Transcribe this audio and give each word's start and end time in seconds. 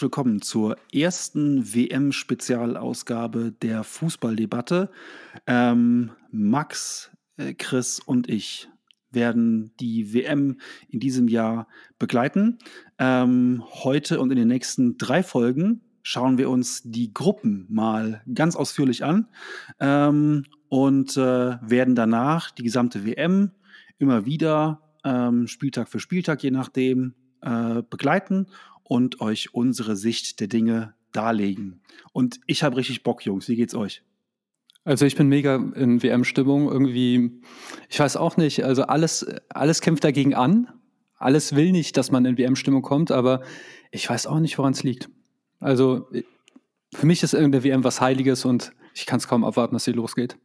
Herzlich 0.00 0.16
willkommen 0.16 0.40
zur 0.40 0.78
ersten 0.94 1.74
WM-Spezialausgabe 1.74 3.52
der 3.60 3.84
Fußballdebatte. 3.84 4.88
Ähm, 5.46 6.12
Max, 6.30 7.10
äh, 7.36 7.52
Chris 7.52 8.00
und 8.00 8.26
ich 8.26 8.70
werden 9.10 9.74
die 9.78 10.14
WM 10.14 10.56
in 10.88 11.00
diesem 11.00 11.28
Jahr 11.28 11.68
begleiten. 11.98 12.56
Ähm, 12.98 13.62
heute 13.84 14.20
und 14.20 14.30
in 14.30 14.38
den 14.38 14.48
nächsten 14.48 14.96
drei 14.96 15.22
Folgen 15.22 15.82
schauen 16.02 16.38
wir 16.38 16.48
uns 16.48 16.80
die 16.82 17.12
Gruppen 17.12 17.66
mal 17.68 18.22
ganz 18.34 18.56
ausführlich 18.56 19.04
an 19.04 19.28
ähm, 19.80 20.46
und 20.70 21.18
äh, 21.18 21.58
werden 21.60 21.94
danach 21.94 22.50
die 22.50 22.62
gesamte 22.62 23.04
WM 23.04 23.50
immer 23.98 24.24
wieder 24.24 24.80
ähm, 25.04 25.46
Spieltag 25.46 25.90
für 25.90 26.00
Spieltag, 26.00 26.42
je 26.42 26.52
nachdem, 26.52 27.12
äh, 27.42 27.82
begleiten 27.82 28.46
und 28.90 29.20
euch 29.20 29.54
unsere 29.54 29.94
Sicht 29.94 30.40
der 30.40 30.48
Dinge 30.48 30.94
darlegen. 31.12 31.80
Und 32.12 32.40
ich 32.48 32.64
habe 32.64 32.76
richtig 32.76 33.04
Bock, 33.04 33.24
Jungs. 33.24 33.48
Wie 33.48 33.54
geht's 33.54 33.76
euch? 33.76 34.02
Also 34.82 35.06
ich 35.06 35.14
bin 35.14 35.28
mega 35.28 35.54
in 35.54 36.02
WM-Stimmung. 36.02 36.68
Irgendwie, 36.68 37.40
ich 37.88 38.00
weiß 38.00 38.16
auch 38.16 38.36
nicht, 38.36 38.64
also 38.64 38.82
alles, 38.82 39.24
alles 39.48 39.80
kämpft 39.80 40.02
dagegen 40.02 40.34
an. 40.34 40.72
Alles 41.18 41.54
will 41.54 41.70
nicht, 41.70 41.96
dass 41.96 42.10
man 42.10 42.24
in 42.24 42.36
WM-Stimmung 42.36 42.82
kommt, 42.82 43.12
aber 43.12 43.42
ich 43.92 44.10
weiß 44.10 44.26
auch 44.26 44.40
nicht, 44.40 44.58
woran 44.58 44.72
es 44.72 44.82
liegt. 44.82 45.08
Also 45.60 46.08
für 46.92 47.06
mich 47.06 47.22
ist 47.22 47.32
irgendeine 47.32 47.62
WM 47.62 47.84
was 47.84 48.00
Heiliges 48.00 48.44
und 48.44 48.72
ich 48.96 49.06
kann 49.06 49.18
es 49.18 49.28
kaum 49.28 49.44
abwarten, 49.44 49.76
dass 49.76 49.84
sie 49.84 49.92
losgeht. 49.92 50.36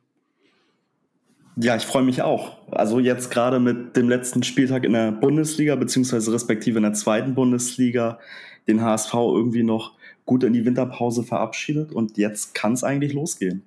Ja, 1.57 1.75
ich 1.75 1.85
freue 1.85 2.03
mich 2.03 2.21
auch. 2.21 2.57
Also 2.71 2.99
jetzt 2.99 3.31
gerade 3.31 3.59
mit 3.59 3.95
dem 3.95 4.09
letzten 4.09 4.43
Spieltag 4.43 4.83
in 4.83 4.93
der 4.93 5.11
Bundesliga, 5.11 5.75
beziehungsweise 5.75 6.33
respektive 6.33 6.77
in 6.77 6.83
der 6.83 6.93
zweiten 6.93 7.33
Bundesliga, 7.33 8.19
den 8.67 8.81
HSV 8.81 9.13
irgendwie 9.13 9.63
noch 9.63 9.93
gut 10.25 10.43
in 10.43 10.53
die 10.53 10.65
Winterpause 10.65 11.23
verabschiedet 11.23 11.93
und 11.93 12.17
jetzt 12.17 12.55
kann 12.55 12.73
es 12.73 12.83
eigentlich 12.83 13.13
losgehen. 13.13 13.63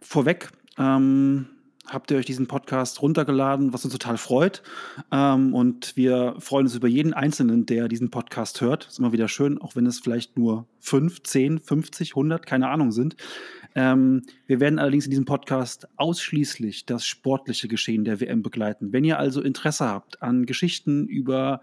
Vorweg, 0.00 0.50
ähm, 0.78 1.46
habt 1.86 2.10
ihr 2.10 2.18
euch 2.18 2.26
diesen 2.26 2.46
Podcast 2.46 3.00
runtergeladen, 3.00 3.72
was 3.72 3.84
uns 3.84 3.92
total 3.92 4.18
freut. 4.18 4.62
Ähm, 5.12 5.54
und 5.54 5.96
wir 5.96 6.34
freuen 6.38 6.66
uns 6.66 6.74
über 6.74 6.88
jeden 6.88 7.14
Einzelnen, 7.14 7.66
der 7.66 7.88
diesen 7.88 8.10
Podcast 8.10 8.60
hört. 8.60 8.86
Ist 8.88 8.98
immer 8.98 9.12
wieder 9.12 9.28
schön, 9.28 9.60
auch 9.60 9.76
wenn 9.76 9.86
es 9.86 10.00
vielleicht 10.00 10.36
nur 10.36 10.66
5, 10.80 11.22
10, 11.22 11.60
50, 11.60 12.10
100, 12.10 12.44
keine 12.44 12.68
Ahnung 12.68 12.92
sind. 12.92 13.16
Ähm, 13.76 14.22
wir 14.46 14.58
werden 14.58 14.78
allerdings 14.78 15.04
in 15.04 15.10
diesem 15.10 15.26
Podcast 15.26 15.86
ausschließlich 15.96 16.86
das 16.86 17.06
sportliche 17.06 17.68
Geschehen 17.68 18.04
der 18.04 18.20
WM 18.20 18.42
begleiten. 18.42 18.92
Wenn 18.92 19.04
ihr 19.04 19.18
also 19.18 19.42
Interesse 19.42 19.86
habt 19.86 20.22
an 20.22 20.46
Geschichten 20.46 21.06
über 21.06 21.60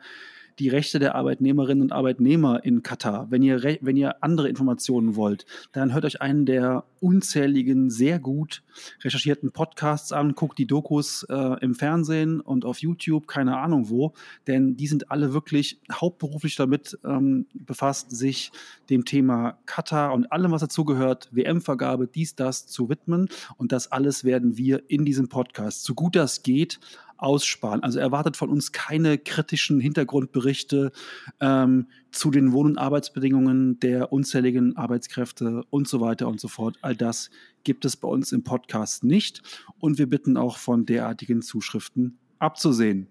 die 0.59 0.70
Rechte 0.70 1.00
der 1.00 1.16
Arbeitnehmerinnen 1.16 1.82
und 1.82 1.92
Arbeitnehmer 1.92 2.64
in 2.64 2.84
Katar. 2.84 3.28
Wenn 3.30 3.42
ihr, 3.42 3.64
wenn 3.82 3.98
ihr 3.98 4.23
andere 4.23 4.50
Informationen 4.50 5.16
wollt, 5.16 5.46
dann 5.72 5.94
hört 5.94 6.06
euch 6.06 6.22
einen 6.22 6.46
der 6.46 6.86
unzähligen, 7.00 7.90
sehr 7.90 8.20
gut 8.20 8.64
recherchierten 9.04 9.52
Podcasts 9.52 10.12
an, 10.12 10.36
guckt 10.36 10.58
die 10.58 10.66
Dokus 10.66 11.24
äh, 11.30 11.59
im 11.62 11.76
Fernsehen 11.76 12.40
und 12.40 12.66
auf 12.66 12.80
YouTube, 12.80 13.28
keine 13.28 13.58
Ahnung 13.58 13.90
wo, 13.90 14.14
denn 14.48 14.78
die 14.78 14.88
sind 14.88 15.12
alle 15.12 15.34
wirklich 15.34 15.80
hauptberuflich 15.92 16.56
damit 16.56 16.98
ähm, 17.04 17.46
befasst, 17.54 18.16
sich 18.16 18.52
dem 18.90 19.06
Thema 19.06 19.58
Katar 19.66 20.14
und 20.14 20.31
allem, 20.31 20.52
was 20.52 20.62
dazugehört, 20.62 21.30
WM-Vergabe, 21.31 22.08
dies, 22.08 22.36
das 22.36 22.68
zu 22.68 22.90
widmen. 22.90 23.28
Und 23.58 23.72
das 23.72 23.91
alles 23.91 24.24
werden 24.24 24.58
wir 24.58 24.84
in 24.88 25.06
diesem 25.06 25.30
Podcast, 25.30 25.84
so 25.84 25.94
gut 25.94 26.16
das 26.16 26.44
geht, 26.44 26.80
aussparen. 27.23 27.81
Also 27.81 28.00
erwartet 28.00 28.38
von 28.38 28.50
uns 28.50 28.72
keine 28.72 29.17
kritischen 29.17 29.79
Hintergrundberichte 29.79 30.91
ähm, 31.39 31.88
zu 32.11 32.31
den 32.31 32.51
Wohn- 32.51 32.67
und 32.67 32.78
Arbeitsbedingungen 32.78 33.79
der 33.79 34.11
unzähligen 34.11 34.75
Arbeitskräfte 34.75 35.63
und 35.69 35.88
so 35.88 36.01
weiter 36.01 36.28
und 36.28 36.39
so 36.39 36.47
fort. 36.47 36.78
All 36.81 36.95
das 36.95 37.29
gibt 37.63 37.85
es 37.85 37.95
bei 37.95 38.07
uns 38.07 38.31
im 38.31 38.44
Podcast 38.44 39.03
nicht 39.03 39.41
und 39.79 39.97
wir 39.97 40.09
bitten 40.09 40.38
auch 40.38 40.57
von 40.57 40.85
derartigen 40.85 41.41
Zuschriften 41.41 42.19
abzusehen. 42.39 43.07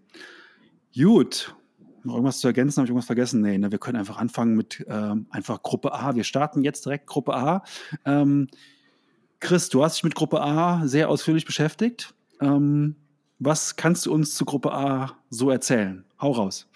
Gut, 0.94 1.56
noch 2.04 2.14
irgendwas 2.14 2.40
zu 2.40 2.48
ergänzen? 2.48 2.76
Habe 2.78 2.86
ich 2.86 2.90
irgendwas 2.90 3.06
vergessen? 3.06 3.40
Nee, 3.40 3.58
ne? 3.58 3.72
wir 3.72 3.78
können 3.78 3.96
einfach 3.96 4.18
anfangen 4.18 4.56
mit 4.56 4.84
ähm, 4.88 5.26
einfach 5.30 5.62
Gruppe 5.62 5.94
A. 5.94 6.14
Wir 6.14 6.24
starten 6.24 6.62
jetzt 6.62 6.84
direkt 6.84 7.06
Gruppe 7.06 7.34
A. 7.34 7.62
Ähm, 8.04 8.48
Chris, 9.40 9.70
du 9.70 9.82
hast 9.82 9.96
dich 9.96 10.04
mit 10.04 10.14
Gruppe 10.14 10.40
A 10.42 10.86
sehr 10.86 11.08
ausführlich 11.08 11.46
beschäftigt. 11.46 12.14
Ähm, 12.40 12.96
was 13.44 13.76
kannst 13.76 14.06
du 14.06 14.12
uns 14.12 14.34
zu 14.34 14.44
Gruppe 14.44 14.72
A 14.72 15.16
so 15.30 15.50
erzählen? 15.50 16.04
Hau 16.20 16.32
raus. 16.32 16.68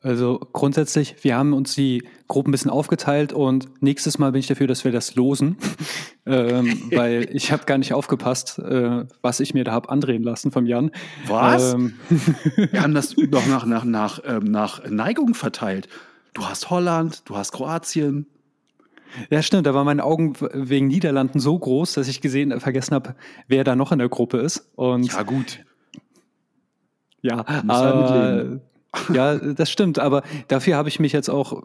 Also 0.00 0.38
grundsätzlich, 0.52 1.16
wir 1.22 1.36
haben 1.36 1.52
uns 1.52 1.74
die 1.74 2.04
Gruppen 2.28 2.50
ein 2.50 2.52
bisschen 2.52 2.70
aufgeteilt 2.70 3.32
und 3.32 3.82
nächstes 3.82 4.18
Mal 4.18 4.30
bin 4.30 4.38
ich 4.38 4.46
dafür, 4.46 4.68
dass 4.68 4.84
wir 4.84 4.92
das 4.92 5.16
losen, 5.16 5.56
ähm, 6.26 6.82
weil 6.94 7.28
ich 7.32 7.50
habe 7.50 7.64
gar 7.64 7.78
nicht 7.78 7.92
aufgepasst, 7.92 8.60
äh, 8.60 9.06
was 9.22 9.40
ich 9.40 9.54
mir 9.54 9.64
da 9.64 9.72
habe 9.72 9.88
andrehen 9.88 10.22
lassen 10.22 10.52
vom 10.52 10.66
Jan. 10.66 10.92
Was? 11.26 11.74
Ähm. 11.74 11.94
wir 12.56 12.80
haben 12.80 12.94
das 12.94 13.16
doch 13.30 13.46
nach, 13.48 13.66
nach, 13.66 13.84
nach, 13.84 14.20
ähm, 14.24 14.44
nach 14.44 14.88
Neigung 14.88 15.34
verteilt. 15.34 15.88
Du 16.32 16.44
hast 16.44 16.70
Holland, 16.70 17.22
du 17.28 17.36
hast 17.36 17.50
Kroatien. 17.50 18.26
Ja, 19.30 19.42
stimmt. 19.42 19.66
Da 19.66 19.74
waren 19.74 19.86
meine 19.86 20.04
Augen 20.04 20.34
wegen 20.52 20.86
Niederlanden 20.86 21.40
so 21.40 21.58
groß, 21.58 21.94
dass 21.94 22.06
ich 22.08 22.20
gesehen, 22.20 22.60
vergessen 22.60 22.94
habe, 22.94 23.16
wer 23.48 23.64
da 23.64 23.74
noch 23.74 23.90
in 23.90 23.98
der 23.98 24.08
Gruppe 24.08 24.38
ist. 24.38 24.70
Und 24.76 25.12
ja, 25.12 25.22
gut. 25.22 25.60
Ja, 27.22 27.40
äh, 27.40 28.58
ja, 29.12 29.36
das 29.36 29.70
stimmt. 29.70 29.98
Aber 29.98 30.22
dafür 30.48 30.76
habe 30.76 30.88
ich 30.88 31.00
mich 31.00 31.12
jetzt 31.12 31.28
auch 31.28 31.62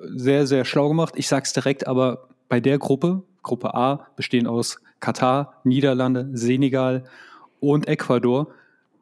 sehr, 0.00 0.46
sehr 0.46 0.64
schlau 0.64 0.88
gemacht. 0.88 1.14
Ich 1.16 1.28
sage 1.28 1.44
es 1.44 1.52
direkt, 1.52 1.86
aber 1.86 2.28
bei 2.48 2.60
der 2.60 2.78
Gruppe, 2.78 3.22
Gruppe 3.42 3.74
A, 3.74 4.06
bestehen 4.16 4.46
aus 4.46 4.80
Katar, 5.00 5.54
Niederlande, 5.64 6.28
Senegal 6.32 7.04
und 7.60 7.88
Ecuador. 7.88 8.48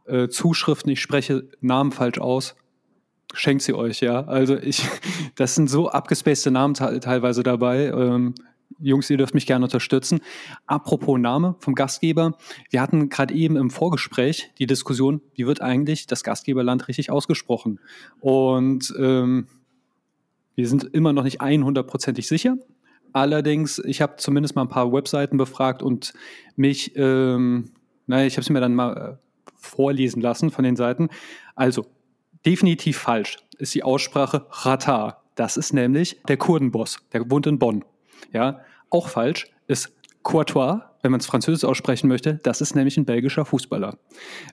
Äh, 0.06 0.28
Zuschriften, 0.28 0.92
ich 0.92 1.00
spreche 1.00 1.44
Namen 1.60 1.90
falsch 1.90 2.18
aus, 2.18 2.56
schenkt 3.32 3.62
sie 3.62 3.74
euch, 3.74 4.00
ja. 4.00 4.24
Also 4.24 4.56
ich, 4.56 4.86
das 5.36 5.54
sind 5.54 5.68
so 5.70 5.88
abgespacede 5.88 6.52
Namen 6.52 6.74
teilweise 6.74 7.42
dabei. 7.42 7.86
Ähm, 7.86 8.34
Jungs, 8.84 9.08
ihr 9.08 9.16
dürft 9.16 9.34
mich 9.34 9.46
gerne 9.46 9.64
unterstützen. 9.64 10.20
Apropos 10.66 11.18
Name 11.18 11.56
vom 11.58 11.74
Gastgeber. 11.74 12.36
Wir 12.70 12.80
hatten 12.80 13.08
gerade 13.08 13.34
eben 13.34 13.56
im 13.56 13.70
Vorgespräch 13.70 14.50
die 14.58 14.66
Diskussion, 14.66 15.20
wie 15.34 15.46
wird 15.46 15.62
eigentlich 15.62 16.06
das 16.06 16.22
Gastgeberland 16.22 16.86
richtig 16.88 17.10
ausgesprochen? 17.10 17.80
Und 18.20 18.92
ähm, 18.98 19.46
wir 20.54 20.68
sind 20.68 20.84
immer 20.84 21.12
noch 21.12 21.24
nicht 21.24 21.40
100%ig 21.40 22.28
sicher. 22.28 22.56
Allerdings, 23.12 23.78
ich 23.78 24.02
habe 24.02 24.16
zumindest 24.16 24.56
mal 24.56 24.62
ein 24.62 24.68
paar 24.68 24.92
Webseiten 24.92 25.36
befragt 25.36 25.82
und 25.82 26.12
mich, 26.56 26.96
ähm, 26.96 27.70
naja, 28.06 28.26
ich 28.26 28.34
habe 28.34 28.42
es 28.42 28.50
mir 28.50 28.60
dann 28.60 28.74
mal 28.74 28.96
äh, 28.96 29.16
vorlesen 29.56 30.20
lassen 30.20 30.50
von 30.50 30.64
den 30.64 30.76
Seiten. 30.76 31.08
Also, 31.54 31.86
definitiv 32.44 32.98
falsch 32.98 33.38
ist 33.56 33.74
die 33.74 33.82
Aussprache 33.82 34.46
Rata. 34.50 35.22
Das 35.36 35.56
ist 35.56 35.72
nämlich 35.72 36.20
der 36.28 36.36
Kurdenboss, 36.36 36.98
der 37.12 37.30
wohnt 37.30 37.46
in 37.46 37.58
Bonn. 37.58 37.84
Ja, 38.32 38.60
auch 38.94 39.08
falsch 39.08 39.46
ist 39.66 39.92
Courtois, 40.22 40.80
wenn 41.02 41.10
man 41.10 41.20
es 41.20 41.26
französisch 41.26 41.68
aussprechen 41.68 42.08
möchte. 42.08 42.40
Das 42.42 42.60
ist 42.60 42.74
nämlich 42.74 42.96
ein 42.96 43.04
belgischer 43.04 43.44
Fußballer. 43.44 43.98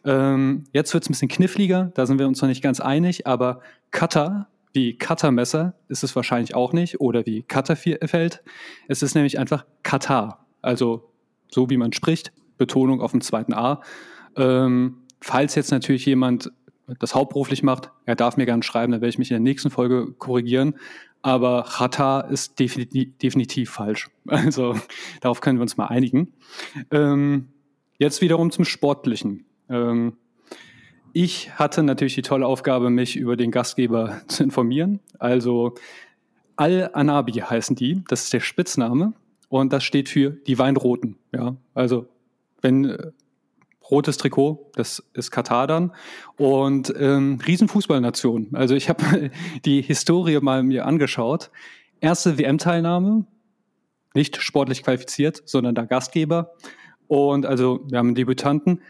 Ähm, 0.04 0.66
jetzt 0.74 0.94
wird 0.94 1.04
es 1.04 1.10
ein 1.10 1.14
bisschen 1.14 1.30
kniffliger, 1.30 1.92
da 1.96 2.06
sind 2.06 2.20
wir 2.20 2.28
uns 2.28 2.42
noch 2.42 2.50
nicht 2.50 2.62
ganz 2.62 2.80
einig, 2.80 3.26
aber 3.26 3.62
Cutter, 3.92 4.48
wie 4.74 4.98
Cuttermesser, 4.98 5.76
ist 5.88 6.04
es 6.04 6.16
wahrscheinlich 6.16 6.56
auch 6.56 6.74
nicht, 6.74 7.00
oder 7.00 7.26
wie 7.26 7.44
Cutterfeld. 7.44 8.44
Es 8.88 9.02
ist 9.02 9.16
nämlich 9.16 9.40
einfach 9.40 9.66
Katar, 9.84 10.46
also 10.62 11.12
so 11.50 11.70
wie 11.70 11.78
man 11.78 11.94
spricht, 11.94 12.34
Betonung 12.58 13.02
auf 13.02 13.12
dem 13.12 13.22
zweiten 13.22 13.54
A. 13.54 13.82
Ähm, 14.36 15.04
falls 15.22 15.56
jetzt 15.56 15.72
natürlich 15.72 16.06
jemand 16.06 16.52
das 17.00 17.16
hauptberuflich 17.16 17.64
macht, 17.64 17.92
er 18.06 18.16
darf 18.16 18.38
mir 18.38 18.46
gerne 18.46 18.64
schreiben, 18.64 18.92
dann 18.92 19.02
werde 19.02 19.10
ich 19.10 19.20
mich 19.20 19.32
in 19.32 19.36
der 19.36 19.42
nächsten 19.42 19.70
Folge 19.70 20.14
korrigieren. 20.18 20.76
Aber 21.24 21.66
Chata 21.68 22.22
ist 22.22 22.60
definitiv, 22.60 23.18
definitiv 23.20 23.70
falsch. 23.70 24.10
Also 24.28 24.76
darauf 25.20 25.42
können 25.42 25.58
wir 25.60 25.64
uns 25.64 25.78
mal 25.78 25.88
einigen. 25.88 26.34
Ähm, 26.90 27.50
jetzt 27.98 28.22
wiederum 28.22 28.52
zum 28.52 28.66
Sportlichen. 28.66 29.46
Ähm, 29.70 30.18
ich 31.14 31.52
hatte 31.60 31.84
natürlich 31.84 32.16
die 32.16 32.22
tolle 32.22 32.48
Aufgabe, 32.48 32.90
mich 32.90 33.16
über 33.16 33.36
den 33.36 33.52
Gastgeber 33.52 34.22
zu 34.28 34.44
informieren. 34.44 35.00
Also 35.20 35.76
Al-Anabi 36.56 37.34
heißen 37.34 37.76
die, 37.76 38.04
das 38.08 38.26
ist 38.26 38.34
der 38.34 38.40
Spitzname 38.40 39.14
und 39.50 39.74
das 39.74 39.84
steht 39.84 40.10
für 40.10 40.32
die 40.32 40.58
Weinroten. 40.58 41.18
Ja, 41.34 41.56
also 41.74 42.08
wenn 42.62 42.86
äh, 42.86 43.12
rotes 43.92 44.18
Trikot, 44.18 44.72
das 44.76 45.04
ist 45.14 45.32
Katar 45.32 45.68
dann. 45.68 45.92
Und 46.38 46.94
ähm, 46.98 47.40
Riesenfußballnation. 47.46 48.50
Also 48.54 48.76
ich 48.76 48.90
habe 48.90 49.32
die 49.66 49.82
Historie 49.82 50.40
mal 50.42 50.64
mir 50.64 50.86
angeschaut. 50.86 51.52
Erste 52.00 52.38
WM-Teilnahme, 52.38 53.26
nicht 54.14 54.42
sportlich 54.42 54.84
qualifiziert, 54.84 55.44
sondern 55.46 55.76
der 55.76 55.86
Gastgeber. 55.86 56.54
Und 57.08 57.46
also 57.46 57.82
wir 57.90 58.00
haben 58.00 58.08
einen 58.08 58.16
Debütanten. 58.16 58.82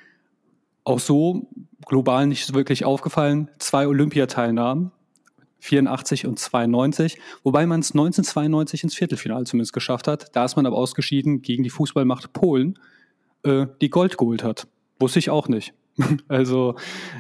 Auch 0.83 0.99
so 0.99 1.49
global 1.85 2.27
nicht 2.27 2.53
wirklich 2.53 2.85
aufgefallen. 2.85 3.49
Zwei 3.59 3.87
Olympiateilnahmen. 3.87 4.91
84 5.61 6.25
und 6.25 6.39
92, 6.39 7.19
wobei 7.43 7.67
man 7.67 7.81
es 7.81 7.91
1992 7.91 8.83
ins 8.83 8.95
Viertelfinale 8.95 9.45
zumindest 9.45 9.73
geschafft 9.73 10.07
hat. 10.07 10.35
Da 10.35 10.43
ist 10.43 10.55
man 10.55 10.65
aber 10.65 10.75
ausgeschieden 10.75 11.43
gegen 11.43 11.63
die 11.63 11.69
Fußballmacht 11.69 12.33
Polen, 12.33 12.79
äh, 13.43 13.67
die 13.79 13.91
Gold 13.91 14.17
geholt 14.17 14.43
hat. 14.43 14.67
Wusste 15.01 15.19
ich 15.19 15.29
auch 15.29 15.47
nicht. 15.47 15.73
Also 16.29 16.75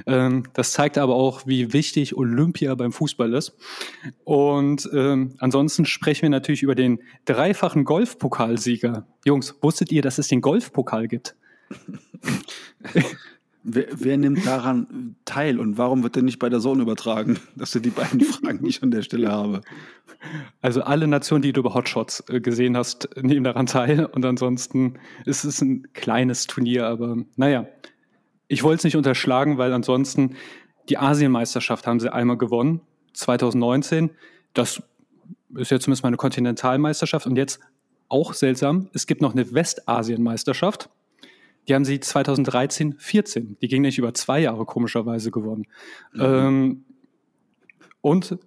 ähm, 0.07 0.43
das 0.53 0.71
zeigt 0.71 0.97
aber 0.97 1.15
auch, 1.15 1.45
wie 1.45 1.73
wichtig 1.73 2.15
Olympia 2.15 2.73
beim 2.75 2.93
Fußball 2.93 3.33
ist. 3.33 3.57
Und 4.23 4.89
ähm, 4.93 5.35
ansonsten 5.39 5.85
sprechen 5.85 6.23
wir 6.23 6.29
natürlich 6.29 6.63
über 6.63 6.73
den 6.73 6.99
dreifachen 7.25 7.83
Golfpokalsieger. 7.83 9.05
Jungs, 9.25 9.55
wusstet 9.61 9.91
ihr, 9.91 10.01
dass 10.01 10.17
es 10.19 10.29
den 10.29 10.39
Golfpokal 10.39 11.09
gibt? 11.09 11.35
Wer, 13.63 13.85
wer, 13.93 14.17
nimmt 14.17 14.45
daran 14.45 15.15
teil 15.23 15.59
und 15.59 15.77
warum 15.77 16.01
wird 16.01 16.15
der 16.15 16.23
nicht 16.23 16.39
bei 16.39 16.49
der 16.49 16.59
Zone 16.59 16.81
übertragen? 16.81 17.39
Das 17.55 17.71
sind 17.71 17.85
die 17.85 17.91
beiden 17.91 18.21
Fragen, 18.21 18.63
die 18.63 18.69
ich 18.69 18.81
an 18.81 18.89
der 18.91 19.03
Stelle 19.03 19.31
habe. 19.31 19.61
Also 20.61 20.81
alle 20.81 21.07
Nationen, 21.07 21.43
die 21.43 21.53
du 21.53 21.59
über 21.61 21.73
Hotshots 21.73 22.23
äh, 22.29 22.41
gesehen 22.41 22.75
hast, 22.75 23.09
nehmen 23.21 23.43
daran 23.43 23.67
teil 23.67 24.05
und 24.05 24.25
ansonsten 24.25 24.95
ist 25.25 25.43
es 25.43 25.61
ein 25.61 25.87
kleines 25.93 26.47
Turnier, 26.47 26.87
aber 26.87 27.17
naja, 27.35 27.67
ich 28.47 28.63
wollte 28.63 28.79
es 28.79 28.83
nicht 28.83 28.97
unterschlagen, 28.97 29.57
weil 29.57 29.71
ansonsten 29.73 30.35
die 30.89 30.97
Asienmeisterschaft 30.97 31.87
haben 31.87 31.99
sie 31.99 32.11
einmal 32.11 32.37
gewonnen, 32.37 32.81
2019. 33.13 34.09
Das 34.53 34.81
ist 35.55 35.71
jetzt 35.71 35.83
zumindest 35.83 36.03
mal 36.03 36.07
eine 36.07 36.17
Kontinentalmeisterschaft. 36.17 37.25
Und 37.25 37.37
jetzt 37.37 37.59
auch 38.09 38.33
seltsam, 38.33 38.89
es 38.93 39.07
gibt 39.07 39.21
noch 39.21 39.33
eine 39.33 39.53
Westasienmeisterschaft. 39.53 40.89
Die 41.67 41.75
haben 41.75 41.85
sie 41.85 41.99
2013, 41.99 42.95
14. 42.97 43.57
Die 43.61 43.67
ging 43.67 43.81
nicht 43.81 43.97
über 43.97 44.13
zwei 44.13 44.39
Jahre 44.39 44.65
komischerweise 44.65 45.31
gewonnen. 45.31 45.67
Mhm. 46.13 46.21
Ähm, 46.21 46.85
und 48.01 48.37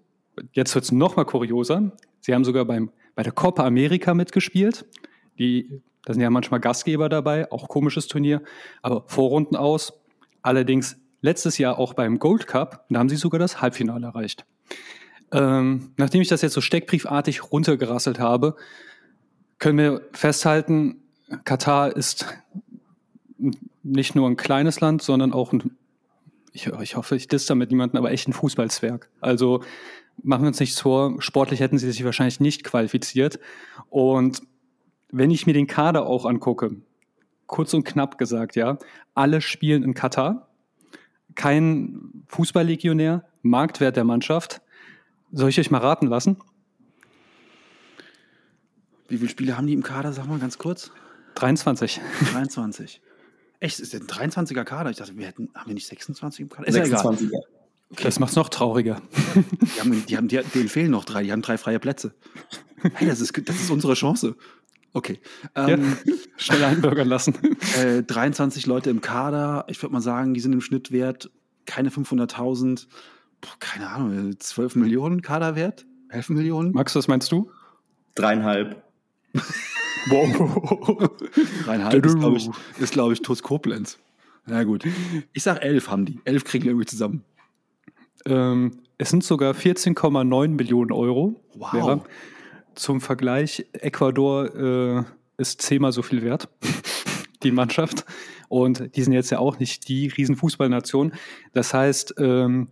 jetzt 0.53 0.75
wird 0.75 0.85
es 0.85 0.93
noch 0.93 1.17
mal 1.17 1.25
kurioser. 1.25 1.93
Sie 2.21 2.35
haben 2.35 2.45
sogar 2.45 2.65
beim, 2.65 2.91
bei 3.15 3.23
der 3.23 3.33
Copa 3.33 3.65
America 3.65 4.15
mitgespielt. 4.15 4.85
Die 5.39 5.83
da 6.05 6.13
sind 6.13 6.23
ja 6.23 6.31
manchmal 6.31 6.61
Gastgeber 6.61 7.09
dabei, 7.09 7.51
auch 7.51 7.69
komisches 7.69 8.07
Turnier, 8.09 8.43
aber 8.83 9.05
Vorrunden 9.07 9.57
aus. 9.57 9.93
Allerdings 10.43 10.97
letztes 11.23 11.57
Jahr 11.57 11.79
auch 11.79 11.95
beim 11.95 12.19
Gold 12.19 12.47
Cup, 12.47 12.85
da 12.91 12.99
haben 12.99 13.09
sie 13.09 13.17
sogar 13.17 13.39
das 13.39 13.63
Halbfinale 13.63 14.07
erreicht. 14.07 14.45
Ähm, 15.33 15.93
nachdem 15.97 16.21
ich 16.21 16.29
das 16.29 16.43
jetzt 16.43 16.53
so 16.53 16.61
steckbriefartig 16.61 17.51
runtergerasselt 17.51 18.21
habe, 18.21 18.57
können 19.59 19.79
wir 19.79 20.03
festhalten, 20.13 21.03
Katar 21.45 21.97
ist 21.97 22.27
nicht 23.83 24.15
nur 24.15 24.29
ein 24.29 24.37
kleines 24.37 24.81
Land, 24.81 25.03
sondern 25.03 25.33
auch 25.33 25.53
ein, 25.53 25.77
ich, 26.53 26.67
ich 26.67 26.97
hoffe, 26.97 27.17
ich 27.17 27.29
diss 27.29 27.47
damit 27.47 27.71
niemanden, 27.71 27.97
aber 27.97 28.11
echt 28.11 28.29
ein 28.29 28.33
Fußballzwerg. 28.33 29.09
Also 29.21 29.63
machen 30.23 30.43
wir 30.43 30.49
uns 30.49 30.61
nichts 30.61 30.81
vor, 30.81 31.21
sportlich 31.21 31.61
hätten 31.61 31.79
sie 31.79 31.91
sich 31.91 32.05
wahrscheinlich 32.05 32.41
nicht 32.41 32.65
qualifiziert. 32.65 33.39
Und 33.91 34.43
wenn 35.11 35.31
ich 35.31 35.47
mir 35.47 35.55
den 35.55 35.67
Kader 35.67 36.07
auch 36.07 36.27
angucke, 36.27 36.77
kurz 37.47 37.75
und 37.75 37.85
knapp 37.85 38.19
gesagt, 38.19 38.57
ja, 38.57 38.79
alle 39.15 39.41
spielen 39.41 39.83
in 39.83 39.95
Katar, 39.95 40.49
kein 41.35 42.25
Fußballlegionär, 42.29 43.25
Marktwert 43.43 43.97
der 43.97 44.05
Mannschaft. 44.05 44.61
Soll 45.33 45.51
ich 45.51 45.59
euch 45.59 45.71
mal 45.71 45.79
raten 45.79 46.07
lassen? 46.07 46.37
Wie 49.09 49.19
viele 49.19 49.29
Spiele 49.29 49.57
haben 49.57 49.67
die 49.67 49.73
im 49.73 49.83
Kader, 49.83 50.13
sag 50.13 50.27
mal 50.27 50.39
ganz 50.39 50.59
kurz? 50.59 50.91
23. 51.35 52.01
23. 52.33 53.03
Echt, 53.61 53.81
ist 53.81 53.95
das 53.95 54.01
ein 54.01 54.31
23er 54.31 54.65
Kader? 54.65 54.91
Ich 54.91 54.97
dachte, 54.97 55.17
wir 55.17 55.27
hätten, 55.27 55.51
haben 55.55 55.69
wir 55.69 55.75
nicht 55.75 55.87
26 55.87 56.41
im 56.41 56.49
Kader? 56.49 56.69
Ist 56.69 56.75
26 56.75 57.31
ja 57.31 57.39
okay. 57.95 58.05
Das 58.05 58.19
macht 58.19 58.31
es 58.31 58.37
noch 58.37 58.49
trauriger. 58.49 59.01
Die 59.63 59.81
haben, 59.81 60.07
die 60.07 60.17
haben, 60.17 60.29
die, 60.29 60.41
denen 60.55 60.69
fehlen 60.69 60.91
noch 60.91 61.05
drei, 61.05 61.23
die 61.23 61.33
haben 61.33 61.43
drei 61.43 61.59
freie 61.59 61.79
Plätze. 61.79 62.15
Hey, 62.95 63.09
das 63.09 63.21
ist, 63.21 63.33
das 63.49 63.57
ist 63.57 63.71
unsere 63.71 63.95
Chance. 63.95 64.37
Okay. 64.93 65.21
Ähm, 65.55 65.97
ja, 66.05 66.15
schnell 66.37 66.65
einbürgern 66.65 67.09
lassen. 67.09 67.35
Äh, 67.79 68.05
23 68.05 68.67
Leute 68.67 68.91
im 68.91 69.01
Kader. 69.01 69.65
Ich 69.69 69.83
würde 69.83 69.93
mal 69.93 70.01
sagen, 70.01 70.33
die 70.35 70.41
sind 70.41 70.53
im 70.53 70.61
Schnitt 70.61 70.93
wert 70.93 71.31
keine 71.67 71.91
500.000. 71.91 72.87
Keine 73.59 73.89
Ahnung, 73.89 74.39
12 74.39 74.77
Millionen 74.77 75.23
Kaderwert? 75.23 75.87
11 76.11 76.29
Millionen? 76.31 76.73
Max, 76.73 76.95
was 76.95 77.09
meinst 77.09 77.33
du? 77.33 77.51
Dreieinhalb. 78.15 78.83
Wow. 80.07 81.11
Dreieinhalb 81.65 82.05
ist, 82.05 82.19
glaube 82.19 82.37
ich, 82.37 82.51
ist, 82.79 82.93
glaub 82.93 83.13
ich, 83.13 83.23
TuS 83.23 83.43
Koblenz. 83.43 83.99
Na 84.47 84.65
gut. 84.65 84.85
Ich 85.33 85.43
sag 85.43 85.63
elf 85.63 85.89
haben 85.89 86.05
die. 86.05 86.21
Elf 86.25 86.45
kriegen 86.45 86.65
wir 86.65 86.73
irgendwie 86.73 86.87
zusammen. 86.87 87.25
Ähm, 88.27 88.79
es 88.99 89.11
sind 89.11 89.25
sogar 89.25 89.55
14,9 89.55 90.49
Millionen 90.49 90.93
Euro. 90.93 91.41
Wow. 91.55 91.73
Ja. 91.75 92.01
Zum 92.75 93.01
Vergleich, 93.01 93.67
Ecuador 93.73 94.55
äh, 94.55 95.05
ist 95.39 95.63
zehnmal 95.63 95.93
so 95.93 96.03
viel 96.03 96.23
wert, 96.23 96.49
die 97.43 97.53
Mannschaft. 97.53 98.05
Und 98.49 98.97
die 98.97 99.03
sind 99.03 99.13
jetzt 99.13 99.31
ja 99.31 99.39
auch 99.39 99.59
nicht 99.59 99.89
die 99.89 100.09
Riesenfußballnation. 100.09 101.13
Das 101.53 101.73
heißt, 101.73 102.15
ähm, 102.19 102.69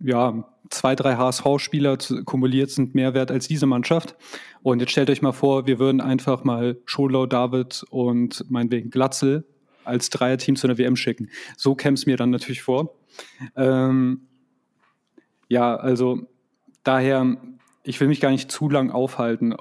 ja, 0.00 0.44
zwei, 0.70 0.94
drei 0.94 1.16
HSV-Spieler 1.16 1.98
kumuliert 2.24 2.70
sind 2.70 2.94
mehr 2.94 3.14
wert 3.14 3.30
als 3.30 3.48
diese 3.48 3.66
Mannschaft. 3.66 4.16
Und 4.62 4.80
jetzt 4.80 4.92
stellt 4.92 5.10
euch 5.10 5.22
mal 5.22 5.32
vor, 5.32 5.66
wir 5.66 5.78
würden 5.78 6.00
einfach 6.00 6.44
mal 6.44 6.78
Scholau, 6.84 7.26
David 7.26 7.84
und 7.90 8.44
meinetwegen 8.50 8.90
Glatzel 8.90 9.44
als 9.84 10.10
Dreierteam 10.10 10.56
zu 10.56 10.66
einer 10.66 10.78
WM 10.78 10.96
schicken. 10.96 11.30
So 11.56 11.74
käme 11.74 11.94
es 11.94 12.06
mir 12.06 12.16
dann 12.16 12.30
natürlich 12.30 12.62
vor. 12.62 12.94
Ähm, 13.56 14.28
ja, 15.48 15.74
also 15.76 16.28
daher 16.84 17.36
ich 17.82 18.00
will 18.00 18.08
mich 18.08 18.20
gar 18.20 18.30
nicht 18.30 18.50
zu 18.50 18.68
lang 18.68 18.90
aufhalten. 18.90 19.54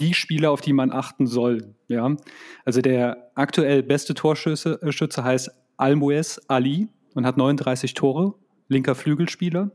Die 0.00 0.14
Spieler, 0.14 0.50
auf 0.50 0.60
die 0.60 0.72
man 0.72 0.92
achten 0.92 1.26
soll, 1.26 1.74
ja. 1.88 2.16
Also 2.64 2.80
der 2.80 3.30
aktuell 3.34 3.82
beste 3.82 4.14
Torschütze 4.14 4.78
äh, 4.82 5.22
heißt 5.22 5.50
Almoes 5.76 6.48
Ali 6.48 6.88
und 7.14 7.26
hat 7.26 7.36
39 7.36 7.94
Tore, 7.94 8.34
linker 8.68 8.94
Flügelspieler. 8.94 9.70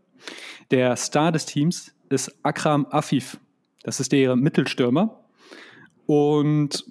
Der 0.71 0.95
Star 0.95 1.31
des 1.31 1.45
Teams 1.45 1.93
ist 2.09 2.33
Akram 2.43 2.87
Afif. 2.89 3.37
Das 3.83 3.99
ist 3.99 4.11
der 4.11 4.35
Mittelstürmer. 4.35 5.19
Und 6.05 6.85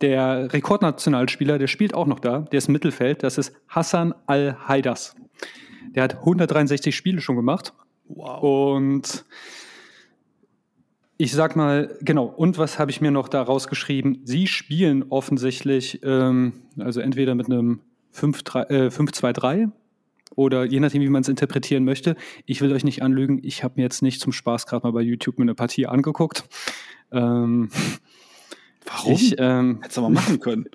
der 0.00 0.52
Rekordnationalspieler, 0.52 1.58
der 1.58 1.68
spielt 1.68 1.94
auch 1.94 2.06
noch 2.06 2.20
da, 2.20 2.40
der 2.40 2.58
ist 2.58 2.68
im 2.68 2.72
Mittelfeld, 2.72 3.22
das 3.22 3.38
ist 3.38 3.54
Hassan 3.68 4.14
Al-Haidas. 4.26 5.14
Der 5.94 6.02
hat 6.02 6.16
163 6.16 6.94
Spiele 6.94 7.20
schon 7.20 7.36
gemacht. 7.36 7.72
Wow. 8.08 8.42
Und 8.42 9.24
ich 11.16 11.32
sag 11.32 11.54
mal, 11.54 11.96
genau, 12.00 12.24
und 12.24 12.58
was 12.58 12.78
habe 12.78 12.90
ich 12.90 13.00
mir 13.00 13.10
noch 13.10 13.28
da 13.28 13.42
rausgeschrieben? 13.42 14.22
Sie 14.24 14.46
spielen 14.48 15.04
offensichtlich, 15.08 16.00
ähm, 16.02 16.54
also 16.78 17.00
entweder 17.00 17.34
mit 17.34 17.46
einem 17.46 17.80
5-2-3 18.14 19.62
äh, 19.62 19.68
oder 20.34 20.64
je 20.64 20.80
nachdem, 20.80 21.02
wie 21.02 21.08
man 21.08 21.22
es 21.22 21.28
interpretieren 21.28 21.84
möchte. 21.84 22.16
Ich 22.46 22.60
will 22.60 22.72
euch 22.72 22.84
nicht 22.84 23.02
anlügen, 23.02 23.40
ich 23.42 23.64
habe 23.64 23.74
mir 23.76 23.82
jetzt 23.82 24.02
nicht 24.02 24.20
zum 24.20 24.32
Spaß 24.32 24.66
gerade 24.66 24.86
mal 24.86 24.92
bei 24.92 25.02
YouTube 25.02 25.38
eine 25.38 25.54
Partie 25.54 25.86
angeguckt. 25.86 26.44
Ähm, 27.10 27.70
Warum? 28.86 29.12
Ich, 29.12 29.36
ähm, 29.38 29.78
Hättest 29.80 29.96
du 29.96 30.02
mal 30.02 30.10
machen 30.10 30.40
können. 30.40 30.66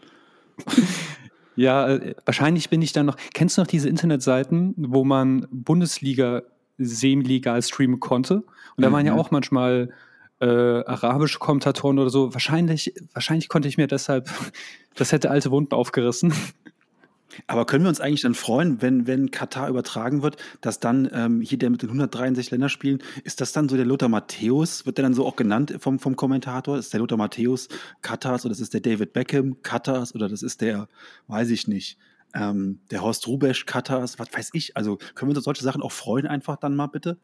ja, 1.56 1.90
äh, 1.90 2.16
wahrscheinlich 2.26 2.70
bin 2.70 2.82
ich 2.82 2.94
dann 2.94 3.06
noch. 3.06 3.18
Kennst 3.34 3.58
du 3.58 3.62
noch 3.62 3.68
diese 3.68 3.90
Internetseiten, 3.90 4.74
wo 4.78 5.04
man 5.04 5.48
Bundesliga 5.52 6.44
semi-legal 6.78 7.62
streamen 7.62 8.00
konnte? 8.00 8.44
Und 8.76 8.84
da 8.84 8.90
mhm. 8.90 8.94
waren 8.94 9.06
ja 9.06 9.16
auch 9.16 9.32
manchmal 9.32 9.92
äh, 10.40 10.46
arabische 10.46 11.40
Kommentatoren 11.40 12.00
oder 12.00 12.10
so. 12.10 12.34
Wahrscheinlich, 12.34 12.94
wahrscheinlich 13.14 13.50
konnte 13.50 13.68
ich 13.68 13.78
mir 13.78 13.88
deshalb, 13.88 14.30
das 14.96 15.12
hätte 15.12 15.30
alte 15.30 15.52
Wunden 15.52 15.74
aufgerissen. 15.74 16.34
Aber 17.48 17.66
können 17.66 17.84
wir 17.84 17.90
uns 17.90 18.00
eigentlich 18.00 18.22
dann 18.22 18.36
freuen, 18.36 18.82
wenn, 18.82 19.08
wenn 19.08 19.32
Katar 19.32 19.70
übertragen 19.70 20.22
wird, 20.22 20.38
dass 20.62 20.80
dann 20.80 21.10
ähm, 21.14 21.42
hier 21.42 21.58
der 21.58 21.70
mit 21.70 21.82
den 21.82 21.90
163 21.90 22.52
Länderspielen, 22.52 23.04
ist 23.24 23.42
das 23.42 23.52
dann 23.52 23.70
so 23.70 23.76
der 23.76 23.86
Lothar 23.86 24.10
Matthäus? 24.10 24.86
Wird 24.86 24.98
der 24.98 25.04
dann 25.04 25.14
so 25.14 25.26
auch 25.26 25.36
genannt 25.36 25.76
vom, 25.80 26.00
vom 26.00 26.16
Kommentator? 26.16 26.78
Ist 26.78 26.94
der 26.94 27.00
Lothar 27.00 27.18
Matthäus 27.18 27.68
Katars 28.02 28.46
oder 28.46 28.54
das 28.54 28.62
ist 28.62 28.74
der 28.74 28.82
David 28.82 29.14
Beckham 29.14 29.62
Katars 29.62 30.16
oder 30.16 30.30
das 30.30 30.42
ist 30.42 30.62
der, 30.62 30.88
weiß 31.28 31.50
ich 31.50 31.68
nicht, 31.68 31.98
ähm, 32.34 32.80
der 32.92 33.02
Horst 33.02 33.28
Rubesch 33.28 33.66
Katars, 33.66 34.20
was 34.20 34.34
weiß 34.34 34.50
ich. 34.54 34.76
Also 34.78 34.98
können 35.16 35.32
wir 35.32 35.36
uns 35.36 35.46
solche 35.46 35.64
Sachen 35.64 35.82
auch 35.82 35.92
freuen 35.92 36.28
einfach 36.28 36.58
dann 36.58 36.76
mal 36.76 36.88
bitte? 36.88 37.18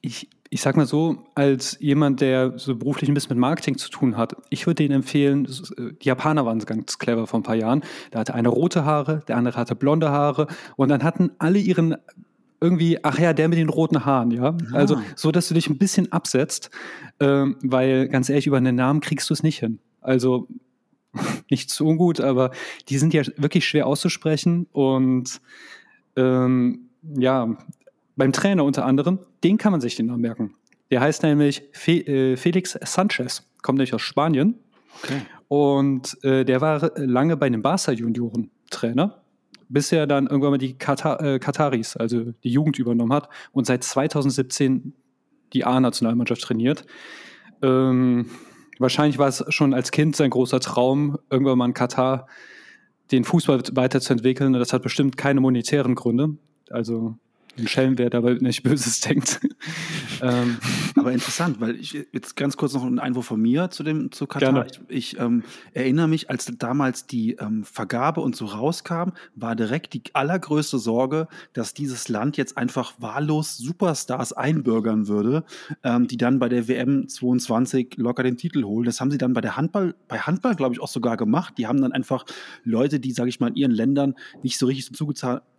Ich, 0.00 0.28
ich 0.50 0.60
sag 0.60 0.76
mal 0.76 0.86
so, 0.86 1.24
als 1.34 1.76
jemand, 1.80 2.20
der 2.20 2.58
so 2.58 2.76
beruflich 2.76 3.10
ein 3.10 3.14
bisschen 3.14 3.30
mit 3.30 3.38
Marketing 3.38 3.76
zu 3.76 3.90
tun 3.90 4.16
hat, 4.16 4.36
ich 4.50 4.66
würde 4.66 4.76
denen 4.76 4.96
empfehlen, 4.96 5.48
die 5.78 6.06
Japaner 6.06 6.46
waren 6.46 6.58
ganz 6.60 6.98
clever 6.98 7.26
vor 7.26 7.40
ein 7.40 7.44
paar 7.44 7.56
Jahren. 7.56 7.82
Da 8.10 8.20
hatte 8.20 8.34
einer 8.34 8.50
rote 8.50 8.84
Haare, 8.84 9.22
der 9.28 9.36
andere 9.36 9.58
hatte 9.58 9.74
blonde 9.74 10.10
Haare 10.10 10.46
und 10.76 10.88
dann 10.88 11.02
hatten 11.02 11.30
alle 11.38 11.58
ihren 11.58 11.96
irgendwie, 12.60 12.98
ach 13.02 13.18
ja, 13.18 13.34
der 13.34 13.48
mit 13.48 13.58
den 13.58 13.68
roten 13.68 14.06
Haaren, 14.06 14.30
ja. 14.30 14.56
Ah. 14.72 14.74
Also 14.74 14.98
so, 15.16 15.30
dass 15.30 15.48
du 15.48 15.54
dich 15.54 15.68
ein 15.68 15.76
bisschen 15.76 16.12
absetzt, 16.12 16.70
ähm, 17.20 17.56
weil 17.62 18.08
ganz 18.08 18.30
ehrlich, 18.30 18.46
über 18.46 18.56
einen 18.56 18.76
Namen 18.76 19.00
kriegst 19.00 19.28
du 19.28 19.34
es 19.34 19.42
nicht 19.42 19.58
hin. 19.58 19.80
Also 20.00 20.48
nicht 21.50 21.70
zu 21.70 21.86
ungut, 21.86 22.20
aber 22.20 22.50
die 22.88 22.98
sind 22.98 23.12
ja 23.12 23.22
wirklich 23.36 23.66
schwer 23.66 23.86
auszusprechen 23.86 24.66
und 24.72 25.40
ähm, 26.16 26.90
ja, 27.16 27.56
beim 28.16 28.32
Trainer 28.32 28.64
unter 28.64 28.84
anderem, 28.84 29.18
den 29.42 29.58
kann 29.58 29.72
man 29.72 29.80
sich 29.80 29.96
den 29.96 30.06
Namen 30.06 30.20
merken. 30.20 30.54
Der 30.90 31.00
heißt 31.00 31.22
nämlich 31.22 31.62
Fe 31.72 32.06
äh, 32.06 32.36
Felix 32.36 32.78
Sanchez, 32.82 33.48
kommt 33.62 33.78
nämlich 33.78 33.94
aus 33.94 34.02
Spanien. 34.02 34.58
Okay. 35.02 35.22
Und 35.48 36.22
äh, 36.22 36.44
der 36.44 36.60
war 36.60 36.92
lange 36.96 37.36
bei 37.36 37.48
den 37.48 37.62
Barca-Junioren 37.62 38.50
Trainer, 38.70 39.22
bis 39.68 39.92
er 39.92 40.06
dann 40.06 40.26
irgendwann 40.26 40.52
mal 40.52 40.58
die 40.58 40.78
Katar 40.78 41.20
äh, 41.20 41.38
Kataris, 41.38 41.96
also 41.96 42.32
die 42.44 42.50
Jugend 42.50 42.78
übernommen 42.78 43.12
hat 43.12 43.28
und 43.52 43.66
seit 43.66 43.84
2017 43.84 44.94
die 45.52 45.64
A-Nationalmannschaft 45.64 46.42
trainiert. 46.42 46.84
Ähm, 47.62 48.26
wahrscheinlich 48.78 49.18
war 49.18 49.28
es 49.28 49.44
schon 49.48 49.74
als 49.74 49.90
Kind 49.90 50.16
sein 50.16 50.30
großer 50.30 50.60
Traum, 50.60 51.18
irgendwann 51.30 51.58
mal 51.58 51.66
in 51.66 51.74
Katar 51.74 52.26
den 53.12 53.24
Fußball 53.24 53.62
weiterzuentwickeln. 53.72 54.52
Das 54.54 54.72
hat 54.72 54.82
bestimmt 54.82 55.16
keine 55.16 55.40
monetären 55.40 55.94
Gründe. 55.94 56.36
Also 56.70 57.16
ein 57.58 57.68
Schelm, 57.68 57.98
wer 57.98 58.10
dabei 58.10 58.34
nicht 58.34 58.62
Böses 58.62 59.00
denkt. 59.00 59.40
ähm. 60.22 60.58
Aber 60.96 61.12
interessant, 61.12 61.60
weil 61.60 61.76
ich 61.76 61.92
jetzt 62.12 62.36
ganz 62.36 62.56
kurz 62.56 62.74
noch 62.74 62.84
ein 62.84 62.98
Einwurf 62.98 63.26
von 63.26 63.40
mir 63.40 63.70
zu 63.70 63.82
dem 63.82 64.12
zu 64.12 64.26
Katar. 64.26 64.52
Gerne. 64.52 64.66
Ich, 64.88 65.14
ich 65.14 65.20
ähm, 65.20 65.42
erinnere 65.72 66.08
mich, 66.08 66.30
als 66.30 66.50
damals 66.58 67.06
die 67.06 67.32
ähm, 67.34 67.64
Vergabe 67.64 68.20
und 68.20 68.36
so 68.36 68.46
rauskam, 68.46 69.10
war 69.34 69.56
direkt 69.56 69.92
die 69.94 70.02
allergrößte 70.12 70.78
Sorge, 70.78 71.28
dass 71.52 71.74
dieses 71.74 72.08
Land 72.08 72.36
jetzt 72.36 72.56
einfach 72.56 72.94
wahllos 72.98 73.58
Superstars 73.58 74.32
einbürgern 74.32 75.08
würde, 75.08 75.44
ähm, 75.82 76.06
die 76.06 76.16
dann 76.16 76.38
bei 76.38 76.48
der 76.48 76.68
WM 76.68 77.08
22 77.08 77.96
locker 77.96 78.22
den 78.22 78.36
Titel 78.36 78.64
holen. 78.64 78.84
Das 78.84 79.00
haben 79.00 79.10
sie 79.10 79.18
dann 79.18 79.32
bei 79.32 79.40
der 79.40 79.56
Handball, 79.56 79.94
bei 80.08 80.18
Handball, 80.18 80.54
glaube 80.54 80.74
ich, 80.74 80.80
auch 80.80 80.88
sogar 80.88 81.16
gemacht. 81.16 81.54
Die 81.58 81.66
haben 81.66 81.80
dann 81.80 81.92
einfach 81.92 82.24
Leute, 82.64 83.00
die, 83.00 83.12
sage 83.12 83.28
ich 83.28 83.40
mal, 83.40 83.48
in 83.48 83.56
ihren 83.56 83.72
Ländern 83.72 84.14
nicht 84.42 84.58
so 84.58 84.66
richtig 84.66 84.86
zum 84.86 85.14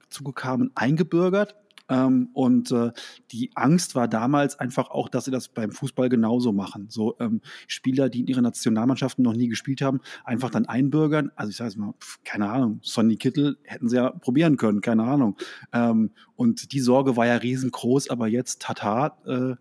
Zuge 0.09 0.33
kamen, 0.33 0.71
eingebürgert 0.75 1.55
ähm, 1.89 2.29
und 2.33 2.71
äh, 2.71 2.91
die 3.31 3.51
Angst 3.55 3.95
war 3.95 4.07
damals 4.07 4.59
einfach 4.59 4.89
auch, 4.89 5.09
dass 5.09 5.25
sie 5.25 5.31
das 5.31 5.49
beim 5.49 5.71
Fußball 5.71 6.09
genauso 6.09 6.51
machen. 6.51 6.87
So 6.89 7.15
ähm, 7.19 7.41
Spieler, 7.67 8.09
die 8.09 8.21
in 8.21 8.27
ihren 8.27 8.43
Nationalmannschaften 8.43 9.23
noch 9.23 9.33
nie 9.33 9.47
gespielt 9.47 9.81
haben, 9.81 10.01
einfach 10.23 10.49
dann 10.49 10.65
einbürgern. 10.65 11.31
Also 11.35 11.51
ich 11.51 11.57
sage 11.57 11.69
es 11.69 11.77
mal, 11.77 11.93
keine 12.23 12.49
Ahnung, 12.49 12.79
Sonny 12.81 13.17
Kittel 13.17 13.57
hätten 13.63 13.89
sie 13.89 13.97
ja 13.97 14.09
probieren 14.09 14.57
können, 14.57 14.81
keine 14.81 15.03
Ahnung. 15.03 15.37
Ähm, 15.73 16.11
und 16.35 16.71
die 16.73 16.79
Sorge 16.79 17.15
war 17.17 17.27
ja 17.27 17.35
riesengroß, 17.35 18.09
aber 18.09 18.27
jetzt, 18.27 18.61
tata, 18.61 19.17
äh, 19.25 19.55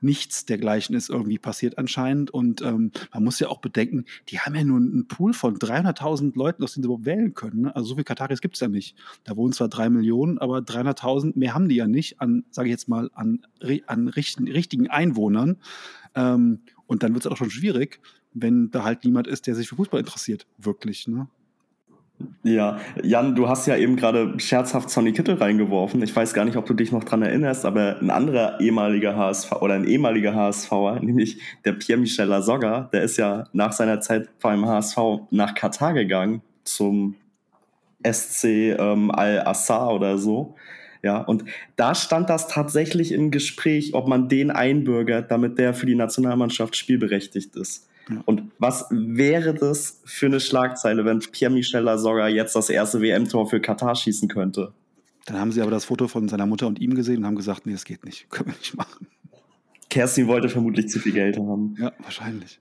nichts 0.00 0.44
dergleichen 0.44 0.94
ist 0.94 1.10
irgendwie 1.10 1.38
passiert 1.38 1.78
anscheinend. 1.78 2.30
Und 2.30 2.62
ähm, 2.62 2.92
man 3.12 3.24
muss 3.24 3.40
ja 3.40 3.48
auch 3.48 3.60
bedenken, 3.60 4.04
die 4.28 4.38
haben 4.40 4.54
ja 4.54 4.64
nur 4.64 4.78
einen 4.78 5.08
Pool 5.08 5.32
von 5.32 5.58
300.000 5.58 6.36
Leuten, 6.36 6.62
aus 6.62 6.74
denen 6.74 6.82
sie 6.82 6.86
überhaupt 6.86 7.06
wählen 7.06 7.34
können. 7.34 7.62
Ne? 7.62 7.76
Also 7.76 7.88
so 7.88 7.94
viel 7.96 8.04
Kataris 8.04 8.40
gibt 8.40 8.54
es 8.54 8.60
ja 8.60 8.68
nicht. 8.68 8.96
Da 9.24 9.36
wohnen 9.36 9.52
zwar 9.52 9.68
drei 9.68 9.90
Millionen, 9.90 10.38
aber 10.38 10.58
300.000 10.58 11.38
mehr 11.38 11.54
haben 11.54 11.68
die 11.68 11.76
ja 11.76 11.86
nicht 11.86 12.20
an, 12.20 12.44
sage 12.50 12.68
ich 12.68 12.72
jetzt 12.72 12.88
mal, 12.88 13.10
an, 13.14 13.46
an 13.86 14.08
richten, 14.08 14.48
richtigen 14.48 14.88
Einwohnern. 14.88 15.56
Ähm, 16.14 16.60
und 16.86 17.02
dann 17.02 17.14
wird 17.14 17.26
es 17.26 17.30
auch 17.30 17.36
schon 17.36 17.50
schwierig, 17.50 18.00
wenn 18.32 18.70
da 18.70 18.84
halt 18.84 19.04
niemand 19.04 19.26
ist, 19.26 19.46
der 19.46 19.54
sich 19.54 19.68
für 19.68 19.76
Fußball 19.76 20.00
interessiert, 20.00 20.46
wirklich. 20.58 21.08
Ne? 21.08 21.28
Ja, 22.42 22.78
Jan, 23.02 23.34
du 23.34 23.48
hast 23.48 23.66
ja 23.66 23.76
eben 23.76 23.96
gerade 23.96 24.34
scherzhaft 24.38 24.90
Sonny 24.90 25.12
Kittel 25.12 25.36
reingeworfen. 25.36 26.02
Ich 26.02 26.14
weiß 26.14 26.34
gar 26.34 26.44
nicht, 26.44 26.56
ob 26.56 26.66
du 26.66 26.74
dich 26.74 26.90
noch 26.90 27.04
dran 27.04 27.22
erinnerst, 27.22 27.64
aber 27.64 27.98
ein 28.00 28.10
anderer 28.10 28.60
ehemaliger 28.60 29.16
HSV 29.16 29.52
oder 29.60 29.74
ein 29.74 29.84
ehemaliger 29.84 30.34
HSVer, 30.34 31.00
nämlich 31.02 31.40
der 31.64 31.72
Pierre-Michel 31.72 32.26
Lasogga, 32.26 32.88
der 32.92 33.02
ist 33.02 33.18
ja 33.18 33.44
nach 33.52 33.72
seiner 33.72 34.00
Zeit 34.00 34.28
beim 34.40 34.66
HSV 34.66 34.98
nach 35.30 35.54
Katar 35.54 35.92
gegangen 35.94 36.42
zum 36.64 37.14
SC 38.04 38.76
ähm, 38.78 39.10
Al-Assar 39.10 39.94
oder 39.94 40.18
so. 40.18 40.54
Ja, 41.02 41.18
und 41.18 41.44
da 41.76 41.94
stand 41.94 42.28
das 42.28 42.48
tatsächlich 42.48 43.12
im 43.12 43.30
Gespräch, 43.30 43.94
ob 43.94 44.08
man 44.08 44.28
den 44.28 44.50
einbürgert, 44.50 45.30
damit 45.30 45.58
der 45.58 45.74
für 45.74 45.86
die 45.86 45.94
Nationalmannschaft 45.94 46.76
spielberechtigt 46.76 47.54
ist. 47.54 47.87
Und 48.24 48.50
was 48.58 48.86
wäre 48.90 49.54
das 49.54 50.00
für 50.04 50.26
eine 50.26 50.40
Schlagzeile, 50.40 51.04
wenn 51.04 51.20
Pierre-Michel 51.20 51.82
Lasogga 51.82 52.28
jetzt 52.28 52.56
das 52.56 52.70
erste 52.70 53.00
WM-Tor 53.00 53.48
für 53.48 53.60
Katar 53.60 53.94
schießen 53.94 54.28
könnte? 54.28 54.72
Dann 55.26 55.38
haben 55.38 55.52
sie 55.52 55.60
aber 55.60 55.70
das 55.70 55.84
Foto 55.84 56.08
von 56.08 56.28
seiner 56.28 56.46
Mutter 56.46 56.66
und 56.66 56.80
ihm 56.80 56.94
gesehen 56.94 57.18
und 57.18 57.26
haben 57.26 57.36
gesagt, 57.36 57.66
nee, 57.66 57.72
das 57.72 57.84
geht 57.84 58.04
nicht, 58.04 58.30
können 58.30 58.50
wir 58.50 58.56
nicht 58.56 58.76
machen. 58.76 59.06
Kerstin 59.90 60.26
wollte 60.26 60.48
vermutlich 60.48 60.88
zu 60.88 60.98
viel 60.98 61.12
Geld 61.12 61.38
haben. 61.38 61.76
Ja, 61.78 61.92
wahrscheinlich. 62.02 62.60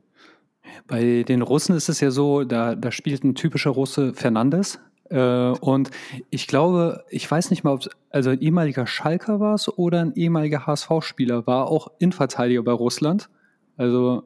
Bei 0.86 1.24
den 1.24 1.42
Russen 1.42 1.76
ist 1.76 1.90
es 1.90 2.00
ja 2.00 2.12
so, 2.12 2.44
da, 2.44 2.76
da 2.76 2.92
spielt 2.92 3.24
ein 3.24 3.36
typischer 3.36 3.72
Russe 3.72 4.14
Fernandes. 4.14 4.80
Äh, 5.10 5.52
und 5.62 5.92
ich 6.30 6.48
glaube, 6.48 7.06
ich 7.10 7.30
weiß 7.30 7.50
nicht 7.50 7.64
mal, 7.64 7.74
ob 7.74 7.82
es 7.82 7.90
also 8.10 8.30
ein 8.30 8.42
ehemaliger 8.42 8.88
Schalker 8.88 9.40
war 9.40 9.60
oder 9.78 10.02
ein 10.02 10.14
ehemaliger 10.16 10.66
HSV-Spieler, 10.66 11.48
war 11.48 11.68
auch 11.68 11.92
Innenverteidiger 12.00 12.64
bei 12.64 12.72
Russland. 12.72 13.30
Also 13.76 14.24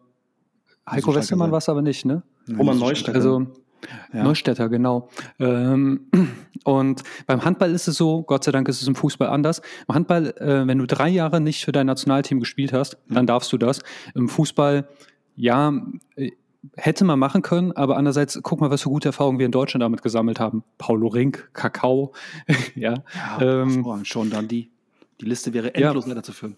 Heiko 0.89 1.13
Westermann 1.15 1.51
war 1.51 1.59
es 1.59 1.69
aber 1.69 1.81
nicht, 1.81 2.05
ne? 2.05 2.23
Roman 2.57 2.79
Neustädter. 2.79 3.15
Also 3.15 3.47
ja. 4.13 4.23
Neustädter, 4.23 4.69
genau. 4.69 5.09
Ähm, 5.39 6.07
und 6.63 7.03
beim 7.25 7.43
Handball 7.43 7.71
ist 7.71 7.87
es 7.87 7.97
so, 7.97 8.23
Gott 8.23 8.43
sei 8.43 8.51
Dank 8.51 8.67
ist 8.67 8.81
es 8.81 8.87
im 8.87 8.95
Fußball 8.95 9.27
anders. 9.27 9.61
Im 9.87 9.95
Handball, 9.95 10.27
äh, 10.37 10.67
wenn 10.67 10.77
du 10.77 10.85
drei 10.85 11.09
Jahre 11.09 11.41
nicht 11.41 11.65
für 11.65 11.71
dein 11.71 11.87
Nationalteam 11.87 12.39
gespielt 12.39 12.73
hast, 12.73 12.97
mhm. 13.07 13.15
dann 13.15 13.27
darfst 13.27 13.51
du 13.53 13.57
das. 13.57 13.79
Im 14.15 14.29
Fußball, 14.29 14.87
ja, 15.35 15.73
äh, 16.15 16.31
hätte 16.75 17.05
man 17.05 17.17
machen 17.17 17.41
können, 17.41 17.71
aber 17.71 17.97
andererseits, 17.97 18.39
guck 18.43 18.61
mal, 18.61 18.69
was 18.69 18.83
für 18.83 18.89
gute 18.89 19.09
Erfahrungen 19.09 19.39
wir 19.39 19.47
in 19.47 19.51
Deutschland 19.51 19.81
damit 19.81 20.03
gesammelt 20.03 20.39
haben. 20.39 20.63
Paulo 20.77 21.07
Rink, 21.07 21.49
Kakao, 21.53 22.13
ja. 22.75 22.95
ja 23.39 23.63
ähm, 23.63 24.05
schon 24.05 24.29
dann 24.29 24.47
die. 24.47 24.69
Die 25.19 25.25
Liste 25.25 25.53
wäre 25.53 25.75
endlos 25.75 26.05
ja. 26.05 26.11
weiterzuführen. 26.11 26.57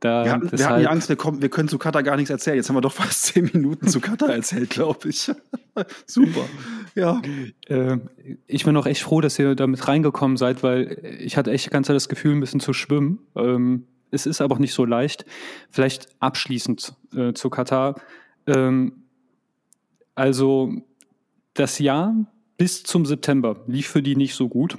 Da, 0.00 0.24
wir, 0.24 0.32
hatten, 0.32 0.50
wir 0.50 0.66
hatten 0.66 0.80
die 0.80 0.88
Angst, 0.88 1.10
wir, 1.10 1.16
kommen, 1.16 1.42
wir 1.42 1.50
können 1.50 1.68
zu 1.68 1.76
Katar 1.78 2.02
gar 2.02 2.16
nichts 2.16 2.30
erzählen. 2.30 2.56
Jetzt 2.56 2.70
haben 2.70 2.76
wir 2.76 2.80
doch 2.80 2.92
fast 2.94 3.22
zehn 3.24 3.50
Minuten 3.52 3.86
zu 3.86 4.00
Katar 4.00 4.30
erzählt, 4.30 4.70
glaube 4.70 5.10
ich. 5.10 5.30
Super. 6.06 6.46
Ja. 6.94 7.20
Äh, 7.68 7.98
ich 8.46 8.64
bin 8.64 8.76
auch 8.76 8.86
echt 8.86 9.02
froh, 9.02 9.20
dass 9.20 9.38
ihr 9.38 9.54
damit 9.54 9.86
reingekommen 9.86 10.38
seid, 10.38 10.62
weil 10.62 11.18
ich 11.20 11.36
hatte 11.36 11.50
echt 11.50 11.70
ganz 11.70 11.86
das 11.86 12.08
Gefühl, 12.08 12.32
ein 12.32 12.40
bisschen 12.40 12.60
zu 12.60 12.72
schwimmen. 12.72 13.18
Ähm, 13.36 13.86
es 14.10 14.26
ist 14.26 14.40
aber 14.40 14.54
auch 14.54 14.58
nicht 14.58 14.72
so 14.72 14.86
leicht. 14.86 15.26
Vielleicht 15.70 16.08
abschließend 16.18 16.94
äh, 17.14 17.32
zu 17.34 17.50
Katar. 17.50 18.00
Ähm, 18.46 19.04
also 20.14 20.72
das 21.54 21.78
Jahr 21.78 22.14
bis 22.56 22.82
zum 22.82 23.06
September 23.06 23.64
lief 23.66 23.88
für 23.88 24.02
die 24.02 24.16
nicht 24.16 24.34
so 24.34 24.48
gut. 24.48 24.78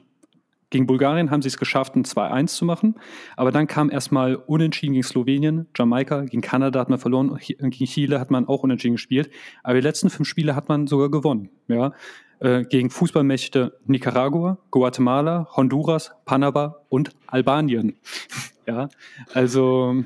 Gegen 0.71 0.87
Bulgarien 0.87 1.29
haben 1.29 1.41
sie 1.41 1.49
es 1.49 1.57
geschafft, 1.57 1.95
ein 1.95 2.05
2-1 2.05 2.47
zu 2.47 2.65
machen. 2.65 2.95
Aber 3.35 3.51
dann 3.51 3.67
kam 3.67 3.91
erstmal 3.91 4.35
Unentschieden 4.35 4.93
gegen 4.93 5.03
Slowenien, 5.03 5.67
Jamaika, 5.75 6.21
gegen 6.21 6.41
Kanada 6.41 6.79
hat 6.79 6.89
man 6.89 6.97
verloren, 6.97 7.37
gegen 7.37 7.85
Chile 7.85 8.19
hat 8.19 8.31
man 8.31 8.47
auch 8.47 8.63
Unentschieden 8.63 8.95
gespielt. 8.95 9.29
Aber 9.63 9.75
die 9.75 9.81
letzten 9.81 10.09
fünf 10.09 10.27
Spiele 10.27 10.55
hat 10.55 10.69
man 10.69 10.87
sogar 10.87 11.11
gewonnen. 11.11 11.49
Ja? 11.67 11.91
Äh, 12.39 12.63
gegen 12.63 12.89
Fußballmächte 12.89 13.77
Nicaragua, 13.85 14.57
Guatemala, 14.71 15.47
Honduras, 15.55 16.13
Panama 16.25 16.77
und 16.87 17.11
Albanien. 17.27 17.97
ja, 18.65 18.87
also 19.33 20.03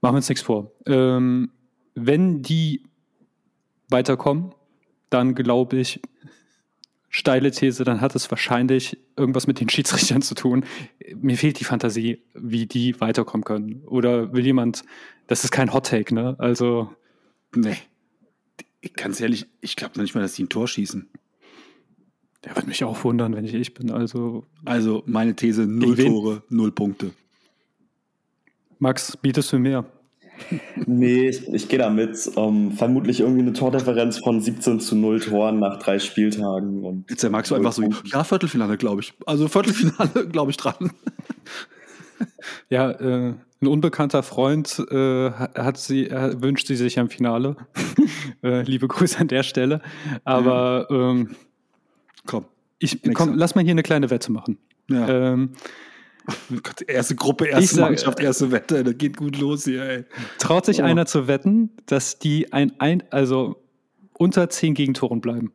machen 0.00 0.14
wir 0.14 0.16
uns 0.16 0.28
nichts 0.28 0.42
vor. 0.42 0.72
Ähm, 0.86 1.52
wenn 1.94 2.42
die 2.42 2.82
weiterkommen, 3.88 4.52
dann 5.08 5.36
glaube 5.36 5.78
ich, 5.78 6.02
steile 7.16 7.50
These, 7.50 7.82
dann 7.84 8.02
hat 8.02 8.14
es 8.14 8.30
wahrscheinlich 8.30 8.98
irgendwas 9.16 9.46
mit 9.46 9.58
den 9.58 9.70
Schiedsrichtern 9.70 10.20
zu 10.20 10.34
tun. 10.34 10.66
Mir 11.14 11.38
fehlt 11.38 11.58
die 11.58 11.64
Fantasie, 11.64 12.20
wie 12.34 12.66
die 12.66 13.00
weiterkommen 13.00 13.42
können. 13.42 13.82
Oder 13.86 14.34
will 14.34 14.44
jemand, 14.44 14.82
das 15.26 15.42
ist 15.42 15.50
kein 15.50 15.72
Hot 15.72 15.86
Take, 15.86 16.14
ne? 16.14 16.36
Also. 16.38 16.94
Nee. 17.54 17.78
Ganz 18.96 19.18
ehrlich, 19.18 19.46
ich 19.62 19.76
glaube 19.76 19.94
noch 19.96 20.02
nicht 20.02 20.14
mal, 20.14 20.20
dass 20.20 20.34
die 20.34 20.42
ein 20.42 20.50
Tor 20.50 20.68
schießen. 20.68 21.08
Der 22.44 22.54
wird 22.54 22.66
mich 22.66 22.84
auch 22.84 23.02
wundern, 23.02 23.34
wenn 23.34 23.46
ich 23.46 23.54
ich 23.54 23.72
bin. 23.72 23.90
Also, 23.90 24.44
also 24.66 25.02
meine 25.06 25.34
These: 25.34 25.66
null 25.66 25.96
Tore, 25.96 26.42
null 26.50 26.70
Punkte. 26.70 27.12
Max, 28.78 29.16
bietest 29.16 29.54
du 29.54 29.58
mehr? 29.58 29.86
Nee, 30.86 31.28
ich, 31.28 31.48
ich 31.48 31.68
gehe 31.68 31.78
da 31.78 31.90
mit. 31.90 32.30
Um, 32.36 32.68
ähm, 32.68 32.72
vermutlich 32.72 33.20
irgendwie 33.20 33.42
eine 33.42 33.52
Tordifferenz 33.52 34.18
von 34.18 34.40
17 34.40 34.80
zu 34.80 34.96
0 34.96 35.20
Toren 35.20 35.58
nach 35.58 35.78
drei 35.78 35.98
Spieltagen. 35.98 36.84
Und 36.84 37.10
Jetzt 37.10 37.28
magst 37.30 37.50
du 37.50 37.54
einfach 37.54 37.72
so, 37.72 37.82
ja, 38.04 38.24
Viertelfinale, 38.24 38.76
glaube 38.76 39.02
ich. 39.02 39.14
Also 39.26 39.48
Viertelfinale, 39.48 40.28
glaube 40.32 40.50
ich, 40.50 40.56
dran. 40.56 40.90
ja, 42.68 42.90
äh, 42.90 43.34
ein 43.62 43.66
unbekannter 43.66 44.22
Freund 44.22 44.84
äh, 44.90 45.30
hat 45.30 45.78
sie, 45.78 46.08
äh, 46.08 46.40
wünscht 46.40 46.66
sie 46.66 46.76
sich 46.76 46.98
am 46.98 47.08
Finale. 47.08 47.56
äh, 48.42 48.62
liebe 48.62 48.86
Grüße 48.86 49.18
an 49.18 49.28
der 49.28 49.42
Stelle. 49.42 49.80
Aber 50.24 50.86
ähm, 50.90 51.36
komm, 52.26 52.44
ich, 52.78 53.00
komm, 53.14 53.34
lass 53.34 53.54
mal 53.54 53.64
hier 53.64 53.72
eine 53.72 53.82
kleine 53.82 54.10
Wette 54.10 54.30
machen. 54.30 54.58
Ja. 54.88 55.08
Ähm, 55.08 55.52
erste 56.86 57.14
Gruppe, 57.14 57.46
erste 57.46 57.76
sag, 57.76 57.84
Mannschaft, 57.84 58.20
erste 58.20 58.50
Wette, 58.50 58.84
das 58.84 58.98
geht 58.98 59.16
gut 59.16 59.38
los 59.38 59.64
hier, 59.64 59.82
ey. 59.82 60.04
Traut 60.38 60.66
sich 60.66 60.80
oh. 60.80 60.84
einer 60.84 61.06
zu 61.06 61.26
wetten, 61.28 61.70
dass 61.86 62.18
die 62.18 62.52
ein, 62.52 62.72
ein, 62.80 63.02
also 63.10 63.62
unter 64.12 64.48
zehn 64.48 64.74
Gegentoren 64.74 65.20
bleiben? 65.20 65.52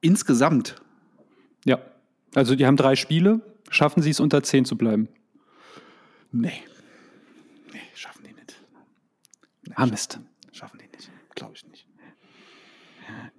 Insgesamt? 0.00 0.76
Ja. 1.64 1.78
Also 2.34 2.56
die 2.56 2.66
haben 2.66 2.76
drei 2.76 2.96
Spiele, 2.96 3.40
Schaffen 3.74 4.02
sie 4.04 4.10
es, 4.10 4.20
unter 4.20 4.42
10 4.42 4.64
zu 4.66 4.76
bleiben? 4.76 5.08
Nee. 6.30 6.62
Nee, 7.72 7.80
schaffen 7.94 8.22
die 8.24 8.32
nicht. 8.32 8.54
Nee, 9.66 9.74
ah, 9.74 9.86
Mist. 9.86 10.20
Schaffen 10.52 10.78
die 10.78 10.96
nicht. 10.96 11.10
Glaube 11.34 11.54
ich 11.56 11.66
nicht. 11.66 11.73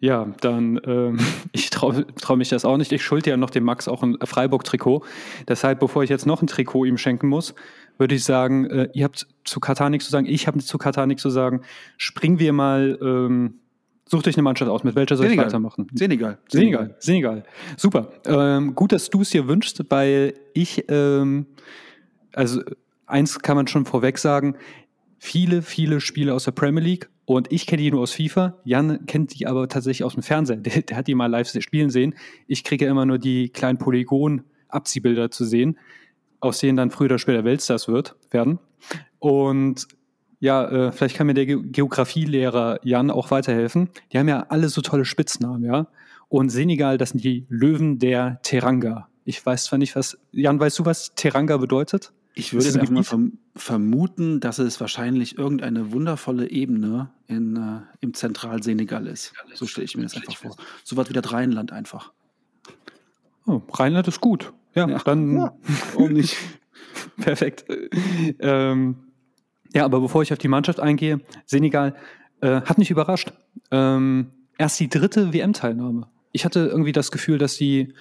Ja, 0.05 0.27
dann, 0.39 0.79
ähm, 0.85 1.17
ich 1.51 1.71
traue 1.71 2.05
trau 2.21 2.35
mich 2.35 2.49
das 2.49 2.63
auch 2.63 2.77
nicht. 2.77 2.91
Ich 2.91 3.03
schulde 3.03 3.31
ja 3.31 3.37
noch 3.37 3.49
dem 3.49 3.63
Max 3.63 3.87
auch 3.87 4.03
ein 4.03 4.17
Freiburg-Trikot. 4.23 5.03
Deshalb, 5.47 5.79
bevor 5.79 6.03
ich 6.03 6.11
jetzt 6.11 6.27
noch 6.27 6.43
ein 6.43 6.47
Trikot 6.47 6.85
ihm 6.85 6.99
schenken 6.99 7.27
muss, 7.27 7.55
würde 7.97 8.13
ich 8.13 8.23
sagen, 8.23 8.65
äh, 8.65 8.89
ihr 8.93 9.03
habt 9.03 9.25
zu 9.45 9.59
Katar 9.59 9.89
nichts 9.89 10.05
zu 10.05 10.11
sagen, 10.11 10.27
ich 10.27 10.45
habe 10.45 10.59
zu 10.59 10.77
Katar 10.77 11.07
nichts 11.07 11.23
zu 11.23 11.31
sagen. 11.31 11.61
Springen 11.97 12.37
wir 12.37 12.53
mal, 12.53 12.99
ähm, 13.01 13.55
sucht 14.05 14.27
euch 14.27 14.35
eine 14.35 14.43
Mannschaft 14.43 14.69
aus. 14.69 14.83
Mit 14.83 14.95
welcher 14.95 15.15
soll 15.15 15.25
Senegal. 15.25 15.47
ich 15.47 15.47
weitermachen? 15.47 15.87
Senegal. 15.95 16.37
Senegal. 16.49 16.95
Senegal. 16.99 17.43
Super. 17.75 18.09
Ähm, 18.27 18.75
gut, 18.75 18.91
dass 18.91 19.09
du 19.09 19.21
es 19.21 19.31
dir 19.31 19.47
wünschst, 19.47 19.83
weil 19.89 20.35
ich, 20.53 20.85
ähm, 20.87 21.47
also 22.31 22.61
eins 23.07 23.39
kann 23.39 23.57
man 23.57 23.65
schon 23.65 23.85
vorweg 23.85 24.19
sagen, 24.19 24.55
viele, 25.17 25.63
viele 25.63 25.99
Spiele 25.99 26.35
aus 26.35 26.43
der 26.43 26.51
Premier 26.51 26.83
League 26.83 27.09
und 27.25 27.51
ich 27.51 27.65
kenne 27.65 27.81
die 27.81 27.91
nur 27.91 28.01
aus 28.01 28.13
FIFA. 28.13 28.57
Jan 28.63 29.05
kennt 29.07 29.37
die 29.37 29.47
aber 29.47 29.67
tatsächlich 29.67 30.03
aus 30.03 30.13
dem 30.13 30.23
Fernsehen. 30.23 30.63
Der, 30.63 30.81
der 30.83 30.97
hat 30.97 31.07
die 31.07 31.15
mal 31.15 31.27
live 31.27 31.47
spielen 31.47 31.89
sehen. 31.89 32.15
Ich 32.47 32.63
kriege 32.63 32.85
immer 32.85 33.05
nur 33.05 33.17
die 33.17 33.49
kleinen 33.49 33.77
Polygon-Abziehbilder 33.77 35.31
zu 35.31 35.45
sehen, 35.45 35.77
aus 36.39 36.59
denen 36.59 36.77
dann 36.77 36.91
früher 36.91 37.05
oder 37.05 37.19
später 37.19 37.43
Weltstars 37.43 37.87
wird, 37.87 38.15
werden. 38.29 38.59
Und 39.19 39.87
ja, 40.39 40.65
äh, 40.65 40.91
vielleicht 40.91 41.15
kann 41.15 41.27
mir 41.27 41.33
der 41.33 41.47
Ge 41.47 41.59
Geografielehrer 41.63 42.79
Jan 42.83 43.09
auch 43.09 43.31
weiterhelfen. 43.31 43.89
Die 44.11 44.19
haben 44.19 44.27
ja 44.27 44.45
alle 44.49 44.69
so 44.69 44.81
tolle 44.81 45.05
Spitznamen, 45.05 45.63
ja. 45.63 45.87
Und 46.29 46.49
Senegal, 46.49 46.97
das 46.97 47.09
sind 47.09 47.23
die 47.23 47.45
Löwen 47.49 47.97
der 47.97 48.39
Teranga. 48.43 49.07
Ich 49.23 49.43
weiß 49.43 49.65
zwar 49.65 49.79
nicht, 49.79 49.95
was. 49.95 50.17
Jan, 50.31 50.59
weißt 50.59 50.79
du, 50.79 50.85
was 50.85 51.15
Teranga 51.15 51.57
bedeutet? 51.57 52.11
Ich 52.37 52.51
würde 52.53 52.65
jetzt 52.65 52.77
einfach 52.77 52.91
mal 52.91 53.03
verm 53.03 53.39
vermuten, 53.55 54.41
dass 54.41 54.59
es 54.59 54.81
wahrscheinlich 54.81 55.37
irgendeine 55.37 55.93
wundervolle 55.93 56.49
Ebene 56.49 57.09
in, 57.27 57.55
äh, 57.55 57.79
im 58.01 58.13
Zentralsenegal 58.13 59.07
ist. 59.07 59.33
So 59.53 59.65
stelle 59.65 59.85
ich 59.85 59.95
mir 59.95 60.03
das 60.03 60.15
einfach 60.15 60.35
vor. 60.35 60.57
So 60.83 60.97
was 60.97 61.07
wie 61.09 61.13
das 61.13 61.31
Rheinland 61.31 61.71
einfach. 61.71 62.11
Oh, 63.45 63.61
Rheinland 63.71 64.09
ist 64.09 64.19
gut. 64.19 64.51
Ja, 64.73 64.89
ja. 64.89 64.99
dann. 64.99 65.37
Ja, 65.37 65.53
warum 65.93 66.11
nicht? 66.11 66.35
Perfekt. 67.17 67.65
Ähm, 68.39 68.95
ja, 69.73 69.85
aber 69.85 70.01
bevor 70.01 70.21
ich 70.21 70.33
auf 70.33 70.39
die 70.39 70.49
Mannschaft 70.49 70.81
eingehe, 70.81 71.21
Senegal 71.45 71.95
äh, 72.41 72.61
hat 72.61 72.77
mich 72.77 72.91
überrascht. 72.91 73.31
Ähm, 73.71 74.31
erst 74.57 74.79
die 74.81 74.89
dritte 74.89 75.31
WM-Teilnahme. 75.31 76.09
Ich 76.33 76.43
hatte 76.43 76.67
irgendwie 76.67 76.91
das 76.91 77.11
Gefühl, 77.11 77.37
dass 77.37 77.55
sie 77.55 77.93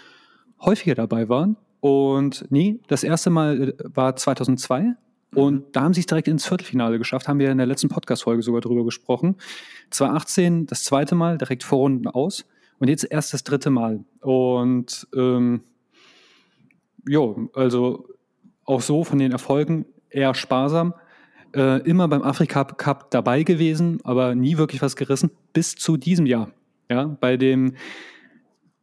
häufiger 0.61 0.97
dabei 0.97 1.29
waren 1.29 1.57
und 1.85 2.47
nee, 2.49 2.81
das 2.87 3.05
erste 3.05 3.29
Mal 3.29 3.61
äh, 3.61 3.75
war 3.95 4.17
2002 4.17 4.81
mhm. 4.81 4.97
und 5.35 5.77
da 5.77 5.83
haben 5.83 5.93
sie 5.93 6.01
es 6.01 6.07
direkt 6.07 6.29
ins 6.29 6.47
Viertelfinale 6.47 6.97
geschafft, 6.97 7.29
haben 7.29 7.39
wir 7.39 7.51
in 7.51 7.59
der 7.59 7.67
letzten 7.67 7.91
Podcast-Folge 7.91 8.43
sogar 8.43 8.63
drüber 8.63 8.87
gesprochen. 8.87 9.37
2018 9.91 10.65
das 10.65 10.83
zweite 10.83 11.15
Mal, 11.15 11.37
direkt 11.37 11.63
Vorrunden 11.63 12.09
aus 12.09 12.47
und 12.79 12.89
jetzt 12.89 13.05
erst 13.11 13.35
das 13.35 13.45
dritte 13.45 13.69
Mal. 13.69 14.03
Und 14.23 15.07
ähm, 15.15 15.61
jo, 17.07 17.51
also 17.53 18.09
auch 18.65 18.81
so 18.81 19.05
von 19.05 19.19
den 19.19 19.33
Erfolgen 19.33 19.85
eher 20.09 20.33
sparsam. 20.33 20.95
Äh, 21.55 21.83
immer 21.83 22.09
beim 22.09 22.23
Afrika 22.23 22.65
Cup 22.65 23.11
dabei 23.11 23.43
gewesen, 23.43 24.01
aber 24.05 24.35
nie 24.35 24.57
wirklich 24.57 24.81
was 24.81 24.97
gerissen, 24.97 25.33
bis 25.53 25.75
zu 25.75 25.99
diesem 25.99 26.25
Jahr. 26.25 26.51
Ja, 26.89 27.05
bei 27.05 27.37
dem 27.37 27.75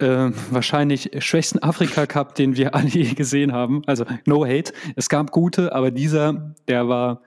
äh, 0.02 0.32
wahrscheinlich 0.50 1.12
schwächsten 1.20 1.60
Afrika-Cup, 1.60 2.36
den 2.36 2.56
wir 2.56 2.76
alle 2.76 2.88
je 2.88 3.14
gesehen 3.14 3.52
haben. 3.52 3.84
Also 3.86 4.06
no 4.26 4.46
hate. 4.46 4.74
Es 4.96 5.10
gab 5.10 5.32
gute, 5.32 5.74
aber 5.74 5.92
dieser, 5.92 6.54
der 6.68 6.88
war 6.88 7.22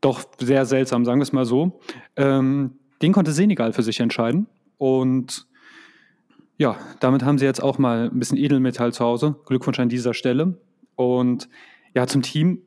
doch 0.00 0.22
sehr 0.38 0.66
seltsam, 0.66 1.04
sagen 1.04 1.20
wir 1.20 1.24
es 1.24 1.32
mal 1.32 1.44
so. 1.44 1.80
Ähm, 2.16 2.72
den 3.02 3.12
konnte 3.12 3.32
Senegal 3.32 3.72
für 3.72 3.82
sich 3.82 4.00
entscheiden. 4.00 4.46
Und 4.78 5.46
ja, 6.58 6.76
damit 7.00 7.22
haben 7.22 7.38
sie 7.38 7.44
jetzt 7.44 7.62
auch 7.62 7.78
mal 7.78 8.10
ein 8.10 8.18
bisschen 8.18 8.38
Edelmetall 8.38 8.92
zu 8.92 9.04
Hause. 9.04 9.36
Glückwunsch 9.46 9.80
an 9.80 9.88
dieser 9.88 10.14
Stelle. 10.14 10.58
Und 10.96 11.48
ja, 11.94 12.06
zum 12.06 12.22
Team. 12.22 12.62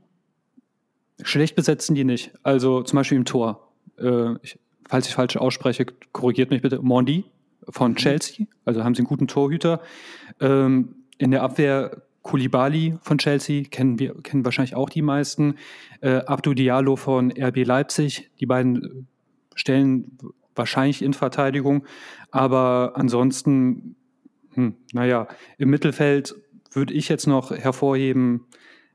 Schlecht 1.21 1.55
besetzen 1.55 1.93
die 1.93 2.03
nicht. 2.03 2.31
Also 2.41 2.81
zum 2.81 2.97
Beispiel 2.97 3.17
im 3.17 3.25
Tor. 3.25 3.71
Äh, 3.99 4.33
ich, 4.41 4.59
falls 4.89 5.07
ich 5.07 5.13
falsch 5.13 5.37
ausspreche, 5.37 5.85
korrigiert 6.11 6.49
mich 6.49 6.61
bitte. 6.63 6.81
Mondi 6.81 7.25
von 7.69 7.91
mhm. 7.91 7.95
Chelsea, 7.95 8.45
also 8.65 8.83
haben 8.83 8.95
sie 8.95 8.99
einen 8.99 9.07
guten 9.07 9.27
Torhüter. 9.27 9.81
Ähm, 10.39 10.95
in 11.17 11.31
der 11.31 11.43
Abwehr 11.43 12.03
Koulibaly 12.23 12.97
von 13.01 13.17
Chelsea, 13.17 13.65
kennen 13.69 13.99
wir 13.99 14.15
kennen 14.23 14.45
wahrscheinlich 14.45 14.75
auch 14.75 14.89
die 14.89 15.01
meisten. 15.01 15.55
Äh, 16.01 16.21
Abdou 16.25 16.53
Diallo 16.53 16.95
von 16.95 17.31
RB 17.31 17.65
Leipzig, 17.65 18.31
die 18.39 18.45
beiden 18.45 19.07
stellen 19.55 20.17
wahrscheinlich 20.55 21.01
in 21.01 21.13
Verteidigung. 21.13 21.85
Aber 22.31 22.93
ansonsten, 22.95 23.95
hm, 24.53 24.75
naja, 24.93 25.27
im 25.57 25.69
Mittelfeld 25.69 26.35
würde 26.71 26.93
ich 26.93 27.09
jetzt 27.09 27.27
noch 27.27 27.51
hervorheben, 27.51 28.45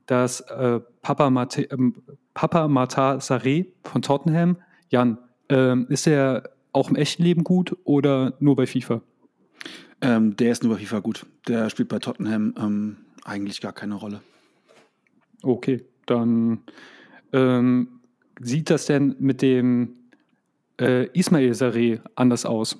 dass 0.05 0.41
äh, 0.41 0.79
Papa, 1.01 1.29
Mate, 1.29 1.69
äh, 1.69 1.77
Papa 2.33 2.67
Mata 2.67 3.17
Saré 3.17 3.67
von 3.83 4.01
Tottenham, 4.01 4.57
Jan, 4.89 5.19
äh, 5.51 5.77
ist 5.83 6.07
er 6.07 6.49
auch 6.71 6.89
im 6.89 6.95
echten 6.95 7.23
Leben 7.23 7.43
gut 7.43 7.75
oder 7.83 8.35
nur 8.39 8.55
bei 8.55 8.67
FIFA? 8.67 9.01
Ähm, 10.01 10.35
der 10.37 10.51
ist 10.51 10.63
nur 10.63 10.73
bei 10.75 10.79
FIFA 10.79 10.99
gut. 10.99 11.25
Der 11.47 11.69
spielt 11.69 11.89
bei 11.89 11.99
Tottenham 11.99 12.53
ähm, 12.57 12.97
eigentlich 13.23 13.61
gar 13.61 13.73
keine 13.73 13.95
Rolle. 13.95 14.21
Okay, 15.41 15.85
dann 16.05 16.61
ähm, 17.33 17.99
sieht 18.39 18.69
das 18.69 18.85
denn 18.85 19.15
mit 19.19 19.41
dem 19.41 19.95
äh, 20.79 21.07
Ismail 21.17 21.51
Saré 21.51 22.01
anders 22.15 22.45
aus? 22.45 22.77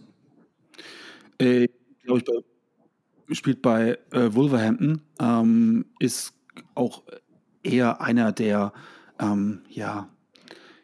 Äh, 1.38 1.68
glaube 2.04 2.20
ich, 2.20 2.26
bei, 2.26 3.36
spielt 3.36 3.62
bei 3.62 3.98
äh, 4.12 4.34
Wolverhampton, 4.34 5.02
ähm, 5.20 5.86
ist 6.00 6.34
auch 6.76 7.04
eher 7.64 8.02
einer 8.02 8.32
der, 8.32 8.74
ähm, 9.20 9.62
ja, 9.70 10.10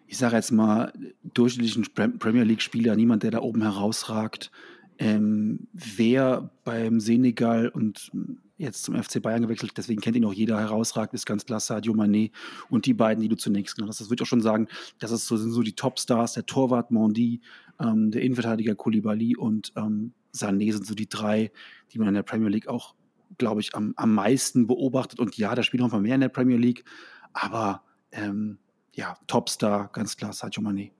ich 0.07 0.17
sage 0.17 0.35
jetzt 0.35 0.51
mal, 0.51 0.93
durchschnittlichen 1.23 1.85
Premier 2.19 2.43
League-Spieler, 2.43 2.95
niemand, 2.95 3.23
der 3.23 3.31
da 3.31 3.39
oben 3.41 3.61
herausragt. 3.61 4.51
Ähm, 4.97 5.67
wer 5.73 6.49
beim 6.63 6.99
Senegal 6.99 7.67
und 7.69 8.11
jetzt 8.57 8.83
zum 8.83 8.95
FC 8.95 9.21
Bayern 9.21 9.41
gewechselt, 9.41 9.73
deswegen 9.75 9.99
kennt 9.99 10.15
ihn 10.15 10.25
auch 10.25 10.33
jeder, 10.33 10.59
herausragt, 10.59 11.13
ist 11.13 11.25
ganz 11.25 11.45
klar 11.45 11.59
Sadio 11.59 11.93
Mané 11.93 12.31
und 12.69 12.85
die 12.85 12.93
beiden, 12.93 13.21
die 13.21 13.27
du 13.27 13.35
zunächst 13.35 13.75
genannt 13.75 13.89
hast. 13.89 13.99
Das 13.99 14.09
würde 14.09 14.21
ich 14.21 14.25
auch 14.25 14.29
schon 14.29 14.41
sagen, 14.41 14.67
das 14.99 15.11
ist 15.11 15.27
so, 15.27 15.35
sind 15.35 15.51
so 15.51 15.63
die 15.63 15.73
Topstars, 15.75 16.33
der 16.33 16.45
Torwart 16.45 16.91
Mondi, 16.91 17.41
ähm, 17.79 18.11
der 18.11 18.21
Innenverteidiger 18.21 18.75
Koulibaly 18.75 19.35
und 19.35 19.73
ähm, 19.75 20.13
Sané 20.33 20.71
sind 20.71 20.85
so 20.85 20.95
die 20.95 21.09
drei, 21.09 21.51
die 21.91 21.99
man 21.99 22.09
in 22.09 22.13
der 22.13 22.23
Premier 22.23 22.49
League 22.49 22.67
auch, 22.67 22.95
glaube 23.37 23.61
ich, 23.61 23.75
am, 23.75 23.93
am 23.97 24.13
meisten 24.13 24.67
beobachtet. 24.67 25.19
Und 25.19 25.37
ja, 25.37 25.55
da 25.55 25.63
spielt 25.63 25.81
noch 25.81 25.91
mal 25.91 26.01
mehr 26.01 26.15
in 26.15 26.21
der 26.21 26.29
Premier 26.29 26.57
League, 26.57 26.85
aber 27.33 27.83
ähm, 28.11 28.59
ja, 28.95 29.17
Topstar, 29.27 29.89
ganz 29.93 30.17
klar, 30.17 30.33
Sadio 30.33 30.63
Mané. 30.63 30.91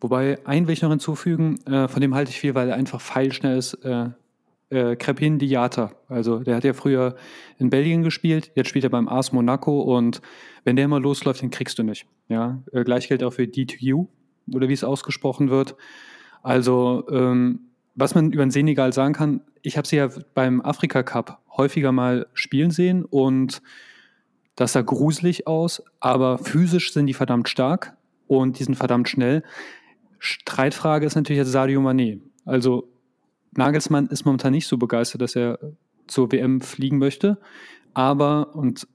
Wobei, 0.00 0.44
einen 0.46 0.66
will 0.66 0.72
ich 0.72 0.82
noch 0.82 0.90
hinzufügen, 0.90 1.58
äh, 1.66 1.86
von 1.86 2.00
dem 2.00 2.14
halte 2.14 2.30
ich 2.30 2.40
viel, 2.40 2.54
weil 2.54 2.70
er 2.70 2.76
einfach 2.76 3.00
feilschnell 3.00 3.58
ist. 3.58 3.74
Äh, 3.84 4.10
äh, 4.70 4.96
Crepin 4.96 5.38
Diata. 5.38 5.92
Also 6.08 6.38
der 6.38 6.56
hat 6.56 6.64
ja 6.64 6.72
früher 6.72 7.14
in 7.58 7.68
Belgien 7.68 8.02
gespielt, 8.02 8.50
jetzt 8.54 8.68
spielt 8.68 8.84
er 8.84 8.90
beim 8.90 9.06
AS 9.06 9.32
Monaco 9.32 9.82
und 9.82 10.22
wenn 10.64 10.76
der 10.76 10.88
mal 10.88 11.02
losläuft, 11.02 11.42
den 11.42 11.50
kriegst 11.50 11.78
du 11.78 11.82
nicht. 11.82 12.06
Ja, 12.28 12.62
äh, 12.72 12.82
gleich 12.82 13.08
gilt 13.08 13.22
auch 13.22 13.34
für 13.34 13.42
D2U 13.42 14.06
oder 14.52 14.68
wie 14.68 14.72
es 14.72 14.82
ausgesprochen 14.82 15.50
wird. 15.50 15.76
Also 16.42 17.04
ähm, 17.10 17.60
was 17.94 18.14
man 18.14 18.32
über 18.32 18.44
den 18.44 18.50
Senegal 18.50 18.92
sagen 18.92 19.12
kann, 19.12 19.42
ich 19.60 19.76
habe 19.76 19.86
sie 19.86 19.96
ja 19.96 20.08
beim 20.34 20.62
Afrika 20.62 21.02
Cup 21.02 21.40
häufiger 21.56 21.92
mal 21.92 22.26
spielen 22.32 22.70
sehen 22.70 23.04
und 23.04 23.60
das 24.56 24.72
sah 24.72 24.82
gruselig 24.82 25.46
aus, 25.46 25.82
aber 26.00 26.38
physisch 26.38 26.92
sind 26.92 27.06
die 27.06 27.14
verdammt 27.14 27.48
stark 27.48 27.96
und 28.26 28.58
die 28.58 28.64
sind 28.64 28.74
verdammt 28.74 29.08
schnell. 29.08 29.42
Streitfrage 30.18 31.06
ist 31.06 31.14
natürlich 31.14 31.38
jetzt 31.38 31.52
Sadio 31.52 31.80
Mané. 31.80 32.20
Also 32.44 32.88
Nagelsmann 33.52 34.06
ist 34.06 34.24
momentan 34.24 34.52
nicht 34.52 34.66
so 34.66 34.78
begeistert, 34.78 35.20
dass 35.20 35.36
er 35.36 35.58
zur 36.06 36.32
WM 36.32 36.60
fliegen 36.60 36.98
möchte. 36.98 37.38
Aber, 37.94 38.54
und 38.54 38.86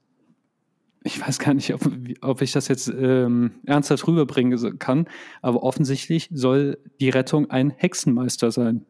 ich 1.04 1.20
weiß 1.20 1.40
gar 1.40 1.54
nicht, 1.54 1.74
ob, 1.74 1.82
ob 2.22 2.42
ich 2.42 2.52
das 2.52 2.68
jetzt 2.68 2.88
ähm, 2.88 3.52
ernsthaft 3.66 4.08
rüberbringen 4.08 4.80
kann, 4.80 5.08
aber 5.42 5.64
offensichtlich 5.64 6.30
soll 6.32 6.78
die 7.00 7.10
Rettung 7.10 7.50
ein 7.50 7.70
Hexenmeister 7.70 8.52
sein. 8.52 8.86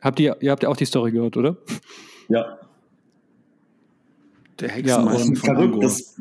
Habt 0.00 0.18
ihr, 0.20 0.36
ihr 0.40 0.50
habt 0.50 0.62
ja 0.62 0.68
auch 0.68 0.76
die 0.76 0.86
Story 0.86 1.12
gehört, 1.12 1.36
oder? 1.36 1.58
Ja, 2.28 2.58
der 4.60 4.68
Hexenmeister 4.70 5.18
ja, 5.18 5.34
von 5.34 5.36
verrückt, 5.36 5.82
Das 5.82 6.16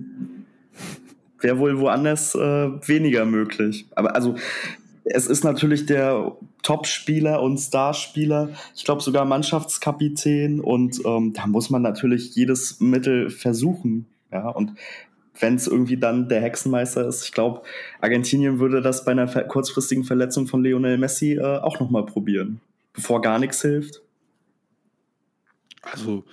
wäre 1.41 1.59
wohl 1.59 1.79
woanders 1.79 2.35
äh, 2.35 2.39
weniger 2.87 3.25
möglich. 3.25 3.85
Aber 3.95 4.15
also 4.15 4.35
es 5.05 5.27
ist 5.27 5.43
natürlich 5.43 5.85
der 5.85 6.35
Top-Spieler 6.63 7.41
und 7.41 7.57
Starspieler, 7.57 8.49
ich 8.75 8.83
glaube 8.85 9.01
sogar 9.01 9.25
Mannschaftskapitän 9.25 10.59
und 10.59 11.01
ähm, 11.05 11.33
da 11.33 11.47
muss 11.47 11.69
man 11.69 11.81
natürlich 11.81 12.35
jedes 12.35 12.79
Mittel 12.79 13.29
versuchen. 13.29 14.05
Ja, 14.31 14.49
und 14.49 14.73
wenn 15.39 15.55
es 15.55 15.67
irgendwie 15.67 15.97
dann 15.97 16.27
der 16.27 16.41
Hexenmeister 16.41 17.07
ist, 17.07 17.23
ich 17.23 17.31
glaube, 17.31 17.61
Argentinien 18.01 18.59
würde 18.59 18.81
das 18.81 19.05
bei 19.05 19.11
einer 19.11 19.27
kurzfristigen 19.27 20.03
Verletzung 20.03 20.47
von 20.47 20.63
Lionel 20.63 20.97
Messi 20.97 21.33
äh, 21.33 21.59
auch 21.59 21.79
nochmal 21.79 22.05
probieren, 22.05 22.59
bevor 22.93 23.21
gar 23.21 23.39
nichts 23.39 23.61
hilft. 23.61 24.01
Also, 25.81 26.25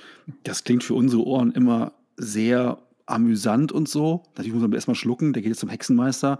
das 0.42 0.64
klingt 0.64 0.82
für 0.82 0.94
unsere 0.94 1.24
Ohren 1.24 1.52
immer 1.52 1.92
sehr 2.16 2.78
amüsant 3.06 3.72
und 3.72 3.88
so. 3.88 4.22
Natürlich 4.30 4.52
muss 4.52 4.62
man 4.62 4.72
erstmal 4.72 4.96
schlucken, 4.96 5.32
der 5.32 5.42
geht 5.42 5.50
jetzt 5.50 5.60
zum 5.60 5.68
Hexenmeister. 5.68 6.38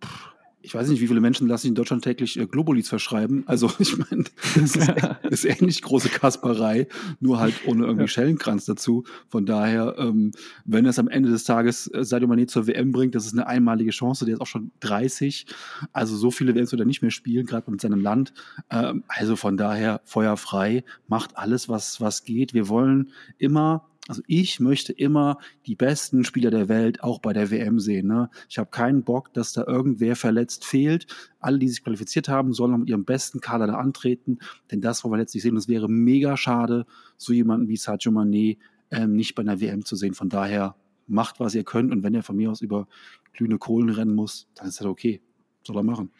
Puh 0.00 0.32
ich 0.62 0.74
weiß 0.74 0.88
nicht, 0.88 1.00
wie 1.00 1.08
viele 1.08 1.20
Menschen 1.20 1.48
lassen 1.48 1.62
sich 1.62 1.68
in 1.70 1.74
Deutschland 1.74 2.04
täglich 2.04 2.38
äh, 2.38 2.46
Globulis 2.46 2.88
verschreiben. 2.88 3.42
Also 3.46 3.70
ich 3.78 3.98
meine, 3.98 4.24
das 4.54 4.76
ist, 4.76 4.92
ist 5.30 5.44
ähnlich 5.44 5.82
große 5.82 6.08
Kasperei, 6.08 6.86
nur 7.20 7.40
halt 7.40 7.54
ohne 7.66 7.84
irgendwie. 7.84 8.08
Schellenkranz 8.08 8.64
dazu. 8.64 9.04
Von 9.28 9.44
daher, 9.44 9.96
ähm, 9.98 10.30
wenn 10.64 10.86
es 10.86 10.98
am 10.98 11.08
Ende 11.08 11.30
des 11.30 11.44
Tages 11.44 11.88
äh, 11.88 12.04
Sadio 12.04 12.28
Mané 12.28 12.46
zur 12.46 12.66
WM 12.66 12.92
bringt, 12.92 13.14
das 13.14 13.26
ist 13.26 13.32
eine 13.32 13.46
einmalige 13.46 13.90
Chance. 13.90 14.24
Der 14.24 14.34
ist 14.34 14.40
auch 14.40 14.46
schon 14.46 14.70
30. 14.80 15.46
Also 15.92 16.16
so 16.16 16.30
viele 16.30 16.54
werden 16.54 16.64
es 16.64 16.72
oder 16.72 16.84
nicht 16.84 17.02
mehr 17.02 17.10
spielen, 17.10 17.46
gerade 17.46 17.70
mit 17.70 17.80
seinem 17.80 18.00
Land. 18.00 18.32
Ähm, 18.70 19.02
also 19.08 19.36
von 19.36 19.56
daher 19.56 20.00
feuerfrei, 20.04 20.84
macht 21.08 21.36
alles, 21.36 21.68
was, 21.68 22.00
was 22.00 22.24
geht. 22.24 22.54
Wir 22.54 22.68
wollen 22.68 23.10
immer 23.38 23.88
also 24.08 24.20
ich 24.26 24.58
möchte 24.58 24.92
immer 24.92 25.38
die 25.66 25.76
besten 25.76 26.24
Spieler 26.24 26.50
der 26.50 26.68
Welt 26.68 27.04
auch 27.04 27.20
bei 27.20 27.32
der 27.32 27.52
WM 27.52 27.78
sehen. 27.78 28.08
Ne? 28.08 28.30
Ich 28.48 28.58
habe 28.58 28.70
keinen 28.70 29.04
Bock, 29.04 29.32
dass 29.32 29.52
da 29.52 29.64
irgendwer 29.64 30.16
verletzt 30.16 30.64
fehlt. 30.64 31.06
Alle, 31.38 31.60
die 31.60 31.68
sich 31.68 31.84
qualifiziert 31.84 32.28
haben, 32.28 32.52
sollen 32.52 32.80
mit 32.80 32.88
ihrem 32.88 33.04
besten 33.04 33.40
Kader 33.40 33.68
da 33.68 33.74
antreten. 33.74 34.40
Denn 34.72 34.80
das 34.80 35.04
wollen 35.04 35.12
wir 35.12 35.18
letztlich 35.18 35.44
sehen. 35.44 35.56
Es 35.56 35.68
wäre 35.68 35.88
mega 35.88 36.36
schade, 36.36 36.84
so 37.16 37.32
jemanden 37.32 37.68
wie 37.68 37.76
Sadio 37.76 38.10
Mané 38.10 38.58
ähm, 38.90 39.14
nicht 39.14 39.36
bei 39.36 39.42
einer 39.42 39.60
WM 39.60 39.84
zu 39.84 39.94
sehen. 39.94 40.14
Von 40.14 40.28
daher 40.28 40.74
macht, 41.06 41.38
was 41.38 41.54
ihr 41.54 41.64
könnt. 41.64 41.92
Und 41.92 42.02
wenn 42.02 42.14
er 42.14 42.24
von 42.24 42.36
mir 42.36 42.50
aus 42.50 42.60
über 42.60 42.88
glühende 43.32 43.58
Kohlen 43.58 43.88
rennen 43.88 44.16
muss, 44.16 44.48
dann 44.54 44.66
ist 44.66 44.80
das 44.80 44.86
okay. 44.86 45.20
Soll 45.64 45.76
er 45.76 45.84
machen. 45.84 46.10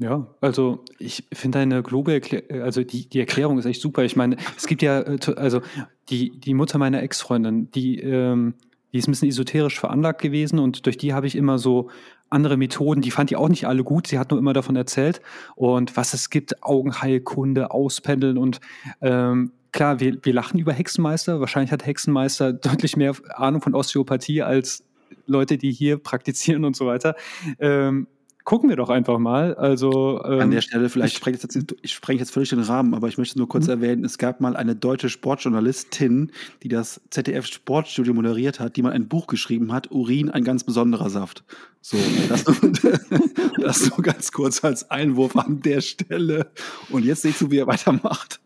Ja, 0.00 0.26
also 0.40 0.82
ich 0.98 1.24
finde 1.30 1.58
deine 1.58 1.82
Globe, 1.82 2.22
also 2.62 2.82
die, 2.82 3.06
die 3.06 3.20
Erklärung 3.20 3.58
ist 3.58 3.66
echt 3.66 3.82
super. 3.82 4.02
Ich 4.02 4.16
meine, 4.16 4.36
es 4.56 4.66
gibt 4.66 4.80
ja, 4.80 5.00
äh, 5.00 5.18
also 5.36 5.60
die, 6.08 6.40
die 6.40 6.54
Mutter 6.54 6.78
meiner 6.78 7.02
Ex-Freundin, 7.02 7.70
die, 7.72 8.00
ähm, 8.00 8.54
die 8.92 8.98
ist 8.98 9.08
ein 9.08 9.10
bisschen 9.10 9.28
esoterisch 9.28 9.78
veranlagt 9.78 10.22
gewesen 10.22 10.58
und 10.58 10.86
durch 10.86 10.96
die 10.96 11.12
habe 11.12 11.26
ich 11.26 11.36
immer 11.36 11.58
so 11.58 11.90
andere 12.30 12.56
Methoden, 12.56 13.02
die 13.02 13.10
fand 13.10 13.28
die 13.28 13.36
auch 13.36 13.50
nicht 13.50 13.66
alle 13.66 13.84
gut, 13.84 14.06
sie 14.06 14.18
hat 14.18 14.30
nur 14.30 14.40
immer 14.40 14.54
davon 14.54 14.74
erzählt 14.74 15.20
und 15.54 15.98
was 15.98 16.14
es 16.14 16.30
gibt, 16.30 16.62
Augenheilkunde, 16.62 17.70
Auspendeln 17.70 18.38
und 18.38 18.60
ähm, 19.02 19.52
klar, 19.70 20.00
wir, 20.00 20.16
wir 20.22 20.32
lachen 20.32 20.58
über 20.58 20.72
Hexenmeister, 20.72 21.40
wahrscheinlich 21.40 21.72
hat 21.72 21.84
Hexenmeister 21.84 22.52
deutlich 22.54 22.96
mehr 22.96 23.14
Ahnung 23.34 23.60
von 23.60 23.74
Osteopathie 23.74 24.40
als 24.40 24.82
Leute, 25.26 25.58
die 25.58 25.72
hier 25.72 25.98
praktizieren 25.98 26.64
und 26.64 26.74
so 26.74 26.86
weiter. 26.86 27.16
Ähm, 27.58 28.06
gucken 28.44 28.68
wir 28.68 28.76
doch 28.76 28.88
einfach 28.88 29.18
mal. 29.18 29.54
Also 29.54 30.22
ähm, 30.24 30.40
an 30.40 30.50
der 30.50 30.60
Stelle 30.60 30.88
vielleicht 30.88 31.16
spreng 31.16 31.34
ich, 31.34 31.42
jetzt, 31.42 31.74
ich 31.82 31.92
spreng 31.92 32.18
jetzt 32.18 32.30
völlig 32.30 32.50
den 32.50 32.60
Rahmen, 32.60 32.94
aber 32.94 33.08
ich 33.08 33.18
möchte 33.18 33.38
nur 33.38 33.48
kurz 33.48 33.66
mhm. 33.66 33.72
erwähnen: 33.72 34.04
Es 34.04 34.18
gab 34.18 34.40
mal 34.40 34.56
eine 34.56 34.76
deutsche 34.76 35.08
Sportjournalistin, 35.08 36.32
die 36.62 36.68
das 36.68 37.00
ZDF 37.10 37.46
Sportstudio 37.46 38.14
moderiert 38.14 38.60
hat, 38.60 38.76
die 38.76 38.82
mal 38.82 38.92
ein 38.92 39.08
Buch 39.08 39.26
geschrieben 39.26 39.72
hat: 39.72 39.90
Urin, 39.90 40.30
ein 40.30 40.44
ganz 40.44 40.64
besonderer 40.64 41.10
Saft. 41.10 41.44
So, 41.80 41.96
das, 42.28 42.44
das 43.60 43.88
nur 43.90 44.02
ganz 44.02 44.32
kurz 44.32 44.62
als 44.64 44.90
Einwurf 44.90 45.36
an 45.36 45.60
der 45.60 45.80
Stelle. 45.80 46.50
Und 46.90 47.04
jetzt 47.04 47.22
siehst 47.22 47.40
du, 47.40 47.50
wie 47.50 47.58
er 47.58 47.66
weitermacht. 47.66 48.40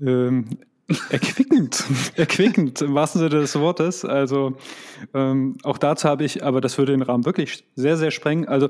ähm, 0.00 0.46
Erquickend, 1.10 1.84
erquickend 2.16 2.82
im 2.82 2.94
wahrsten 2.94 3.20
Sinne 3.20 3.40
des 3.40 3.54
Wortes. 3.58 4.04
Also 4.04 4.56
ähm, 5.14 5.56
auch 5.62 5.78
dazu 5.78 6.08
habe 6.08 6.24
ich, 6.24 6.44
aber 6.44 6.60
das 6.60 6.76
würde 6.78 6.92
den 6.92 7.02
Rahmen 7.02 7.24
wirklich 7.24 7.64
sehr, 7.76 7.96
sehr 7.96 8.10
sprengen. 8.10 8.46
Also 8.48 8.68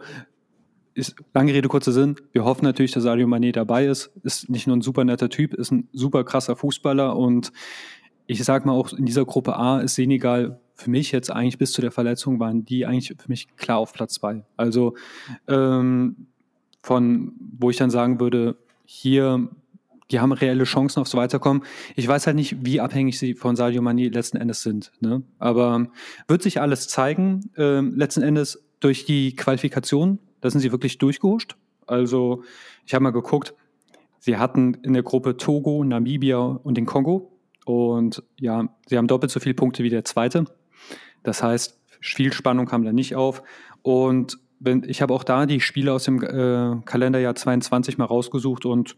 ist 0.95 1.17
lange 1.33 1.55
Rede, 1.55 1.69
kurzer 1.69 1.93
Sinn. 1.93 2.17
Wir 2.33 2.45
hoffen 2.45 2.65
natürlich, 2.65 2.93
dass 2.93 3.03
Sadio 3.03 3.27
Mané 3.27 3.53
dabei 3.53 3.87
ist. 3.87 4.11
Ist 4.23 4.51
nicht 4.51 4.67
nur 4.67 4.77
ein 4.77 4.83
super 4.83 5.05
netter 5.05 5.31
Typ, 5.31 5.55
ist 5.55 5.73
ein 5.73 5.89
super 5.93 6.25
krasser 6.25 6.55
Fußballer 6.55 7.17
und 7.17 7.53
ich 8.27 8.43
sage 8.45 8.67
mal 8.67 8.75
auch 8.75 8.93
in 8.93 9.05
dieser 9.05 9.25
Gruppe 9.25 9.57
A 9.57 9.81
ist 9.81 9.95
Senegal 9.97 10.61
für 10.75 10.91
mich 10.91 11.13
jetzt 11.13 11.31
eigentlich 11.31 11.59
bis 11.59 11.73
zu 11.73 11.81
der 11.81 11.93
Verletzung 11.93 12.41
waren 12.41 12.65
die 12.65 12.87
eigentlich 12.87 13.15
für 13.19 13.29
mich 13.29 13.55
klar 13.57 13.79
auf 13.79 13.93
Platz 13.93 14.15
zwei. 14.15 14.45
Also 14.57 14.95
ähm, 15.49 16.27
von 16.83 17.33
wo 17.59 17.71
ich 17.71 17.77
dann 17.77 17.91
sagen 17.91 18.21
würde, 18.21 18.57
hier 18.85 19.49
die 20.13 20.21
haben 20.21 20.33
reelle 20.33 20.65
Chancen 20.65 21.01
aufs 21.01 21.15
Weiterkommen. 21.15 21.65
Ich 21.97 22.07
weiß 22.07 22.27
halt 22.27 22.37
nicht, 22.37 22.65
wie 22.65 22.81
abhängig 22.81 23.19
sie 23.19 23.35
von 23.35 23.57
Sadio 23.57 23.83
Mani 23.83 24.09
letzten 24.09 24.37
Endes 24.37 24.63
sind. 24.63 24.93
Ne? 25.01 25.23
Aber 25.39 25.75
ähm, 25.75 25.91
wird 26.29 26.43
sich 26.43 26.61
alles 26.61 26.87
zeigen. 26.87 27.51
Ähm, 27.57 27.95
letzten 27.97 28.23
Endes 28.23 28.63
durch 28.81 29.07
die 29.07 29.35
Qualifikation, 29.35 30.19
da 30.41 30.51
sind 30.51 30.61
sie 30.61 30.71
wirklich 30.71 30.99
durchgehuscht. 30.99 31.57
Also 31.87 32.45
ich 32.87 32.95
habe 32.95 33.03
mal 33.03 33.11
geguckt, 33.11 33.55
sie 34.19 34.37
hatten 34.37 34.75
in 34.83 34.93
der 34.93 35.03
Gruppe 35.03 35.37
Togo, 35.37 35.83
Namibia 35.83 36.39
und 36.39 36.77
den 36.77 36.87
Kongo. 36.87 37.33
Und 37.65 38.23
ja, 38.39 38.69
sie 38.87 38.99
haben 38.99 39.07
doppelt 39.07 39.33
so 39.33 39.41
viele 39.41 39.55
Punkte 39.55 39.83
wie 39.83 39.91
der 39.91 40.05
zweite. 40.05 40.45
Das 41.23 41.43
heißt, 41.43 41.81
viel 42.01 42.33
Spannung 42.33 42.67
kam 42.67 42.85
da 42.85 42.93
nicht 42.93 43.15
auf. 43.15 43.43
Und 43.83 44.39
ich 44.87 45.03
habe 45.03 45.15
auch 45.15 45.25
da 45.25 45.47
die 45.47 45.61
Spiele 45.61 45.93
aus 45.93 46.05
dem 46.05 46.23
äh, 46.23 46.83
Kalenderjahr 46.85 47.35
22 47.35 47.99
mal 47.99 48.05
rausgesucht 48.05 48.67
und 48.67 48.97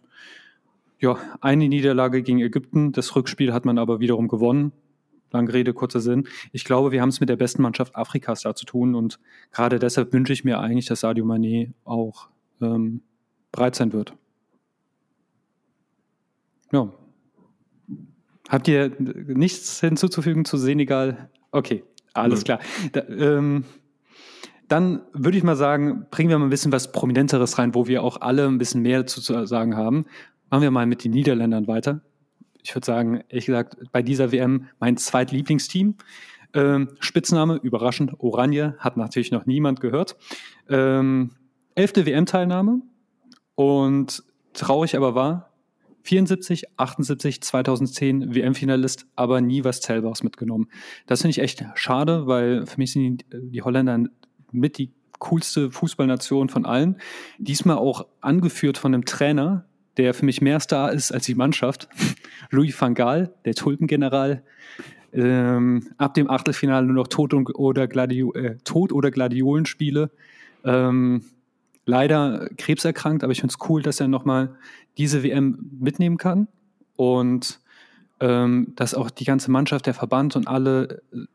ja, 1.05 1.19
eine 1.43 1.69
Niederlage 1.69 2.23
gegen 2.23 2.41
Ägypten. 2.41 2.93
Das 2.93 3.15
Rückspiel 3.15 3.53
hat 3.53 3.65
man 3.65 3.79
aber 3.79 4.01
wiederum 4.01 4.27
gewonnen. 4.27 4.73
Lange 5.31 5.53
Rede, 5.53 5.75
kurzer 5.75 6.01
Sinn. 6.01 6.29
Ich 6.53 6.65
glaube, 6.65 6.93
wir 6.93 7.03
haben 7.03 7.11
es 7.11 7.21
mit 7.21 7.29
der 7.29 7.37
besten 7.37 7.61
Mannschaft 7.61 7.95
Afrikas 7.95 8.43
da 8.43 8.55
zu 8.55 8.65
tun 8.65 8.95
und 8.95 9.19
gerade 9.53 9.79
deshalb 9.79 10.13
wünsche 10.13 10.33
ich 10.33 10.45
mir 10.45 10.61
eigentlich, 10.61 10.87
dass 10.87 11.01
Sadio 11.01 11.25
Mané 11.25 11.73
auch 11.85 12.29
ähm, 12.63 13.03
bereit 13.53 13.75
sein 13.75 13.93
wird. 13.93 14.15
Ja. 16.73 16.93
Habt 18.49 18.69
ihr 18.69 18.93
nichts 18.99 19.81
hinzuzufügen 19.81 20.45
zu 20.45 20.57
Senegal? 20.57 21.29
Okay, 21.51 21.85
alles 22.15 22.45
klar. 22.45 22.61
Da, 22.93 23.03
ähm, 23.09 23.65
dann 24.69 25.03
würde 25.13 25.37
ich 25.37 25.45
mal 25.45 25.57
sagen, 25.57 26.07
bringen 26.11 26.31
wir 26.31 26.39
mal 26.39 26.47
ein 26.47 26.51
bisschen 26.51 26.73
was 26.73 26.93
Prominenteres 26.93 27.59
rein, 27.59 27.75
wo 27.75 27.87
wir 27.87 28.03
auch 28.03 28.21
alle 28.21 28.47
ein 28.47 28.59
bisschen 28.59 28.83
mehr 28.83 29.07
zu 29.07 29.21
sagen 29.47 29.77
haben. 29.77 30.07
Machen 30.55 30.63
wir 30.63 30.71
mal 30.71 30.87
mit 30.87 31.03
den 31.03 31.11
Niederländern 31.11 31.67
weiter. 31.67 32.01
Ich 32.63 32.73
würde 32.77 32.87
sagen, 32.87 33.25
ehrlich 33.29 33.47
gesagt, 33.47 33.75
bei 33.91 34.03
dieser 34.03 34.31
WM 34.31 34.69
mein 34.79 34.97
zweitlieblingsteam. 34.97 35.97
Ähm, 36.53 36.91
Spitzname, 37.01 37.57
überraschend, 37.57 38.13
Oranje, 38.21 38.77
hat 38.79 38.97
natürlich 38.97 39.33
noch 39.33 39.47
niemand 39.47 39.81
gehört. 39.81 40.17
Ähm, 40.69 41.33
elfte 41.75 42.07
WM-Teilnahme 42.07 42.83
und 43.57 44.23
traurig 44.53 44.97
aber 44.97 45.17
war, 45.17 45.51
74, 46.05 46.79
78, 46.79 47.43
2010 47.43 48.37
WM-Finalist, 48.37 49.09
aber 49.17 49.41
nie 49.41 49.65
was 49.65 49.81
Zählbares 49.81 50.23
mitgenommen. 50.23 50.69
Das 51.09 51.23
finde 51.23 51.33
ich 51.33 51.41
echt 51.41 51.65
schade, 51.75 52.29
weil 52.29 52.65
für 52.67 52.79
mich 52.79 52.93
sind 52.93 53.25
die, 53.33 53.51
die 53.51 53.63
Holländer 53.63 54.05
mit 54.53 54.79
die 54.79 54.93
coolste 55.19 55.73
Fußballnation 55.73 56.49
von 56.49 56.65
allen. 56.65 57.01
Diesmal 57.39 57.79
auch 57.79 58.07
angeführt 58.21 58.79
von 58.79 58.95
einem 58.95 59.05
Trainer, 59.05 59.67
der 59.97 60.15
für 60.15 60.25
mich 60.25 60.41
mehr 60.41 60.61
Star 60.61 60.93
ist 60.93 61.13
als 61.13 61.25
die 61.27 61.35
Mannschaft. 61.35 61.89
Louis 62.51 62.79
van 62.81 62.95
Gaal, 62.95 63.33
der 63.45 63.55
Tulpengeneral. 63.55 64.43
Ähm, 65.13 65.91
ab 65.97 66.15
dem 66.15 66.29
Achtelfinale 66.29 66.87
nur 66.87 66.97
noch 66.97 67.07
Tod, 67.07 67.33
oder, 67.35 67.87
Gladio 67.87 68.33
äh, 68.33 68.57
Tod 68.65 68.93
oder 68.93 69.11
Gladiolenspiele. 69.11 70.11
Ähm, 70.65 71.23
leider 71.87 72.49
krebserkrankt, 72.57 73.23
aber 73.23 73.33
ich 73.33 73.41
finde 73.41 73.55
es 73.59 73.69
cool, 73.69 73.83
dass 73.83 74.01
er 74.01 74.09
nochmal 74.09 74.57
diese 74.97 75.23
WM 75.23 75.71
mitnehmen 75.79 76.17
kann 76.17 76.49
und 76.97 77.61
ähm, 78.21 78.73
dass 78.77 78.95
auch 78.95 79.11
die 79.11 79.25
ganze 79.25 79.51
Mannschaft, 79.51 79.87
der 79.87 79.95
Verband 79.95 80.37
und 80.37 80.49
alle 80.49 81.03
äh, 81.13 81.27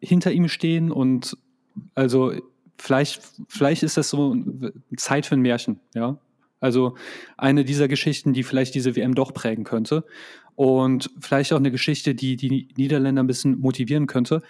hinter 0.00 0.32
ihm 0.32 0.48
stehen 0.48 0.90
und 0.90 1.36
also 1.94 2.32
vielleicht, 2.78 3.22
vielleicht 3.48 3.82
ist 3.82 3.96
das 3.96 4.10
so 4.10 4.36
Zeit 4.96 5.26
für 5.26 5.34
ein 5.34 5.40
Märchen, 5.40 5.80
ja. 5.94 6.18
Also 6.60 6.96
eine 7.36 7.64
dieser 7.64 7.88
Geschichten, 7.88 8.32
die 8.32 8.42
vielleicht 8.42 8.74
diese 8.74 8.96
WM 8.96 9.14
doch 9.14 9.32
prägen 9.34 9.64
könnte. 9.64 10.04
Und 10.54 11.10
vielleicht 11.20 11.52
auch 11.52 11.58
eine 11.58 11.70
Geschichte, 11.70 12.14
die 12.14 12.36
die 12.36 12.68
Niederländer 12.76 13.22
ein 13.22 13.26
bisschen 13.26 13.58
motivieren 13.58 14.06
könnte. 14.06 14.42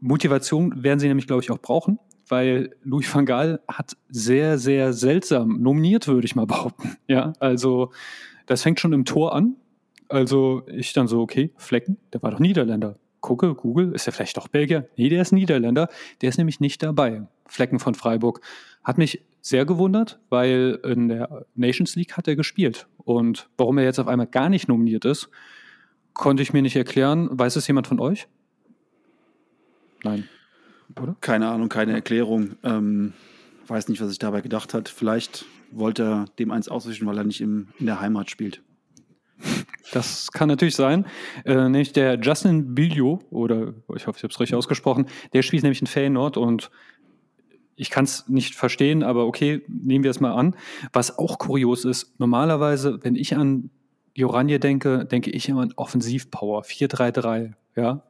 Motivation 0.00 0.82
werden 0.82 0.98
sie 0.98 1.08
nämlich, 1.08 1.26
glaube 1.26 1.42
ich, 1.42 1.50
auch 1.50 1.58
brauchen, 1.58 1.98
weil 2.28 2.74
Louis 2.82 3.12
van 3.14 3.26
Gaal 3.26 3.60
hat 3.68 3.96
sehr, 4.08 4.58
sehr 4.58 4.92
seltsam 4.92 5.62
nominiert, 5.62 6.08
würde 6.08 6.26
ich 6.26 6.34
mal 6.34 6.46
behaupten. 6.46 6.96
Ja, 7.06 7.32
also 7.38 7.92
das 8.46 8.62
fängt 8.62 8.80
schon 8.80 8.92
im 8.92 9.04
Tor 9.04 9.34
an. 9.34 9.54
Also 10.08 10.62
ich 10.66 10.92
dann 10.92 11.08
so, 11.08 11.20
okay, 11.20 11.52
Flecken, 11.56 11.96
der 12.12 12.22
war 12.22 12.32
doch 12.32 12.40
Niederländer. 12.40 12.96
Gucke, 13.20 13.54
Google, 13.54 13.92
ist 13.92 14.06
er 14.06 14.12
vielleicht 14.12 14.36
doch 14.36 14.48
Belgier? 14.48 14.88
Nee, 14.96 15.08
der 15.08 15.22
ist 15.22 15.32
Niederländer. 15.32 15.88
Der 16.20 16.28
ist 16.28 16.38
nämlich 16.38 16.60
nicht 16.60 16.82
dabei. 16.82 17.26
Flecken 17.48 17.78
von 17.78 17.94
Freiburg. 17.94 18.40
Hat 18.84 18.98
mich 18.98 19.22
sehr 19.40 19.64
gewundert, 19.64 20.18
weil 20.28 20.80
in 20.84 21.08
der 21.08 21.46
Nations 21.54 21.94
League 21.96 22.16
hat 22.16 22.28
er 22.28 22.36
gespielt. 22.36 22.86
Und 22.98 23.48
warum 23.56 23.78
er 23.78 23.84
jetzt 23.84 23.98
auf 23.98 24.08
einmal 24.08 24.26
gar 24.26 24.48
nicht 24.48 24.68
nominiert 24.68 25.04
ist, 25.04 25.28
konnte 26.14 26.42
ich 26.42 26.52
mir 26.52 26.62
nicht 26.62 26.76
erklären. 26.76 27.28
Weiß 27.30 27.56
es 27.56 27.66
jemand 27.66 27.86
von 27.86 28.00
euch? 28.00 28.26
Nein. 30.02 30.28
Oder? 31.00 31.16
Keine 31.20 31.48
Ahnung, 31.48 31.68
keine 31.68 31.92
Erklärung. 31.92 32.56
Ähm, 32.62 33.12
weiß 33.66 33.88
nicht, 33.88 34.00
was 34.00 34.08
sich 34.08 34.18
dabei 34.18 34.40
gedacht 34.40 34.74
hat. 34.74 34.88
Vielleicht 34.88 35.44
wollte 35.70 36.02
er 36.02 36.24
dem 36.38 36.50
eins 36.50 36.68
auswischen, 36.68 37.06
weil 37.06 37.18
er 37.18 37.24
nicht 37.24 37.40
im, 37.40 37.68
in 37.78 37.86
der 37.86 38.00
Heimat 38.00 38.30
spielt. 38.30 38.62
Das 39.92 40.32
kann 40.32 40.48
natürlich 40.48 40.74
sein. 40.74 41.06
Äh, 41.44 41.54
nämlich 41.54 41.92
der 41.92 42.18
Justin 42.18 42.74
Bilio, 42.74 43.20
oder 43.30 43.74
ich 43.94 44.06
hoffe, 44.06 44.18
ich 44.18 44.22
habe 44.22 44.32
es 44.32 44.40
richtig 44.40 44.54
ausgesprochen, 44.54 45.06
der 45.32 45.42
spielt 45.42 45.62
nämlich 45.62 45.80
in 45.80 45.86
Feyenoord 45.86 46.36
und 46.36 46.70
ich 47.76 47.90
kann 47.90 48.04
es 48.04 48.26
nicht 48.26 48.54
verstehen, 48.54 49.02
aber 49.02 49.26
okay, 49.26 49.62
nehmen 49.68 50.02
wir 50.02 50.10
es 50.10 50.20
mal 50.20 50.32
an. 50.32 50.56
Was 50.92 51.18
auch 51.18 51.38
kurios 51.38 51.84
ist, 51.84 52.18
normalerweise, 52.18 53.04
wenn 53.04 53.14
ich 53.14 53.36
an 53.36 53.70
die 54.16 54.24
Oranje 54.24 54.58
denke, 54.58 55.04
denke 55.04 55.30
ich 55.30 55.48
immer 55.48 55.60
an 55.60 55.74
Offensivpower, 55.76 56.62
4-3-3, 56.64 57.52
ja. 57.76 58.02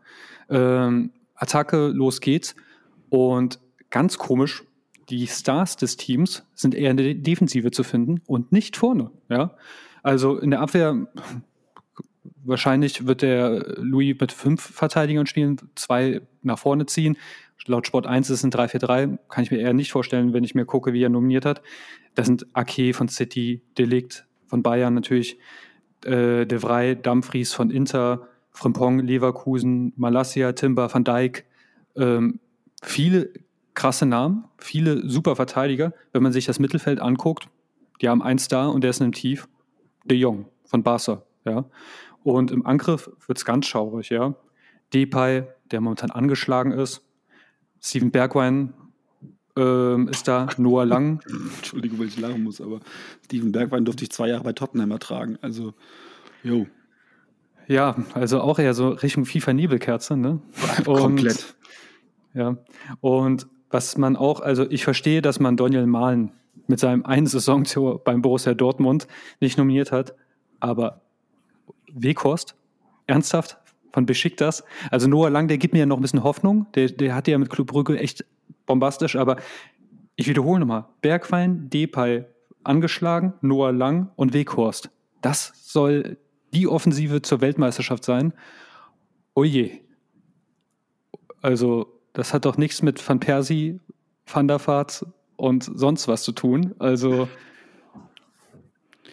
Ähm, 0.49 1.11
Attacke, 1.35 1.89
los 1.89 2.21
geht's. 2.21 2.55
Und 3.09 3.59
ganz 3.91 4.19
komisch, 4.19 4.63
die 5.09 5.27
Stars 5.27 5.77
des 5.77 5.97
Teams 5.97 6.45
sind 6.55 6.75
eher 6.75 6.93
in 6.93 6.97
der 6.97 7.15
Defensive 7.15 7.73
zu 7.73 7.83
finden 7.83 8.23
und 8.27 8.53
nicht 8.53 8.77
vorne, 8.77 9.11
ja. 9.29 9.57
Also 10.03 10.39
in 10.39 10.53
der 10.53 10.61
Abwehr, 10.61 11.09
wahrscheinlich 12.45 13.09
wird 13.09 13.23
der 13.23 13.75
Louis 13.79 14.17
mit 14.21 14.31
fünf 14.31 14.63
Verteidigern 14.63 15.27
spielen, 15.27 15.57
zwei 15.75 16.23
nach 16.43 16.61
vorne 16.61 16.87
ziehen 16.87 17.17
laut 17.67 17.87
Sport 17.87 18.07
1 18.07 18.31
ist 18.31 18.39
es 18.39 18.45
ein 18.45 18.51
3-4-3, 18.51 19.19
kann 19.29 19.45
ich 19.45 19.51
mir 19.51 19.59
eher 19.59 19.73
nicht 19.73 19.93
vorstellen, 19.93 20.33
wenn 20.33 20.45
ich 20.45 20.55
mir 20.55 20.65
gucke, 20.65 20.93
wie 20.93 21.03
er 21.03 21.09
nominiert 21.09 21.45
hat. 21.45 21.63
Das 22.15 22.27
sind 22.27 22.47
Ake 22.53 22.93
von 22.95 23.09
City, 23.09 23.63
Delikt 23.79 24.27
von 24.47 24.63
Bayern 24.63 24.95
natürlich, 24.95 25.39
äh, 26.05 26.47
De 26.47 26.59
Vrij, 26.59 26.95
Dumfries 26.95 27.53
von 27.53 27.71
Inter, 27.71 28.29
Frimpong, 28.53 29.01
Leverkusen, 29.01 29.93
Malassia, 29.97 30.53
Timber, 30.53 30.93
Van 30.93 31.05
Dijk. 31.05 31.45
Ähm, 31.97 32.41
viele 32.83 33.31
krasse 33.75 34.07
Namen, 34.07 34.45
viele 34.59 35.09
super 35.09 35.37
Verteidiger. 35.37 35.93
Wenn 36.13 36.23
man 36.23 36.33
sich 36.33 36.47
das 36.47 36.59
Mittelfeld 36.59 37.01
anguckt, 37.01 37.49
die 38.01 38.09
haben 38.09 38.23
einen 38.23 38.39
Star 38.39 38.73
und 38.73 38.83
der 38.83 38.91
ist 38.91 39.01
in 39.01 39.05
einem 39.05 39.13
Tief. 39.13 39.49
De 40.05 40.17
Jong 40.17 40.47
von 40.65 40.83
Barca, 40.83 41.23
ja. 41.45 41.65
Und 42.23 42.51
im 42.51 42.65
Angriff 42.65 43.11
wird 43.27 43.39
es 43.39 43.45
ganz 43.45 43.67
schaurig, 43.67 44.11
ja. 44.11 44.35
Depay, 44.95 45.45
der 45.71 45.81
momentan 45.81 46.11
angeschlagen 46.11 46.73
ist, 46.73 47.03
Steven 47.87 48.11
Bergwein 48.11 48.75
ähm, 49.57 50.09
ist 50.09 50.27
da, 50.27 50.49
Noah 50.57 50.85
Lang. 50.85 51.21
Entschuldigung, 51.57 52.01
weil 52.01 52.09
ich 52.09 52.19
lachen 52.19 52.43
muss, 52.43 52.61
aber 52.61 52.81
Steven 53.25 53.53
Bergwein 53.53 53.85
durfte 53.85 54.03
ich 54.03 54.11
zwei 54.11 54.29
Jahre 54.29 54.43
bei 54.43 54.53
Tottenham 54.53 54.91
ertragen. 54.91 55.39
Also, 55.41 55.73
jo. 56.43 56.67
Ja, 57.69 57.97
also 58.15 58.41
auch 58.41 58.59
eher 58.59 58.75
so 58.75 58.89
Richtung 58.89 59.25
FIFA-Nebelkerze, 59.25 60.17
ne? 60.17 60.41
Und, 60.87 60.99
Komplett. 60.99 61.55
Ja. 62.35 62.57
Und 63.01 63.47
was 63.71 63.97
man 63.97 64.17
auch, 64.17 64.41
also 64.41 64.69
ich 64.69 64.83
verstehe, 64.83 65.23
dass 65.23 65.39
man 65.39 65.57
Daniel 65.57 65.87
Mahlen 65.87 66.33
mit 66.67 66.81
seinem 66.81 67.05
einen 67.05 67.27
Saisontor 67.27 68.03
beim 68.03 68.21
Borussia 68.21 68.55
Dortmund 68.55 69.07
nicht 69.41 69.59
nominiert 69.59 69.93
hat, 69.93 70.15
aber 70.59 71.03
Weghorst, 71.93 72.57
ernsthaft, 73.07 73.59
von 73.97 74.05
Besiktas. 74.05 74.63
Also 74.91 75.09
Noah 75.09 75.31
Lang, 75.31 75.49
der 75.49 75.57
gibt 75.57 75.73
mir 75.73 75.81
ja 75.81 75.87
noch 75.87 75.97
ein 75.97 76.03
bisschen 76.03 76.23
Hoffnung. 76.23 76.67
Der, 76.75 76.89
der 76.91 77.15
hatte 77.15 77.31
ja 77.31 77.39
mit 77.39 77.49
Club 77.49 77.69
Brügge 77.69 77.99
echt 77.99 78.27
bombastisch, 78.67 79.17
aber 79.17 79.39
ich 80.17 80.29
wiederhole 80.29 80.61
nochmal. 80.61 80.85
Bergwein, 81.01 81.71
Depay 81.71 82.27
angeschlagen, 82.63 83.33
Noah 83.41 83.73
Lang 83.73 84.11
und 84.17 84.35
Weghorst. 84.35 84.91
Das 85.23 85.55
soll 85.63 86.19
die 86.53 86.69
Offensive 86.69 87.23
zur 87.23 87.41
Weltmeisterschaft 87.41 88.05
sein. 88.05 88.35
Oje. 89.35 89.81
Also, 91.41 91.87
das 92.13 92.35
hat 92.35 92.45
doch 92.45 92.59
nichts 92.59 92.83
mit 92.83 93.07
Van 93.09 93.19
Persie, 93.19 93.81
Van 94.27 94.47
der 94.47 94.61
Vaart 94.67 95.07
und 95.37 95.65
sonst 95.65 96.07
was 96.07 96.23
zu 96.23 96.33
tun. 96.33 96.75
Also, 96.79 97.31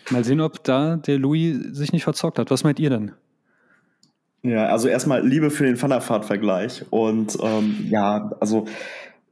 mal 0.09 0.25
sehen, 0.25 0.41
ob 0.41 0.61
da 0.65 0.97
der 0.97 1.19
Louis 1.19 1.55
sich 1.71 1.93
nicht 1.93 2.03
verzockt 2.03 2.37
hat. 2.37 2.51
Was 2.51 2.65
meint 2.65 2.81
ihr 2.81 2.89
denn? 2.89 3.13
Ja, 4.43 4.67
also 4.67 4.89
erstmal 4.89 5.25
Liebe 5.25 5.49
für 5.49 5.63
den 5.63 5.77
Thunderfahrt-Vergleich. 5.77 6.85
Und 6.89 7.37
ähm, 7.41 7.87
ja, 7.89 8.31
also 8.41 8.65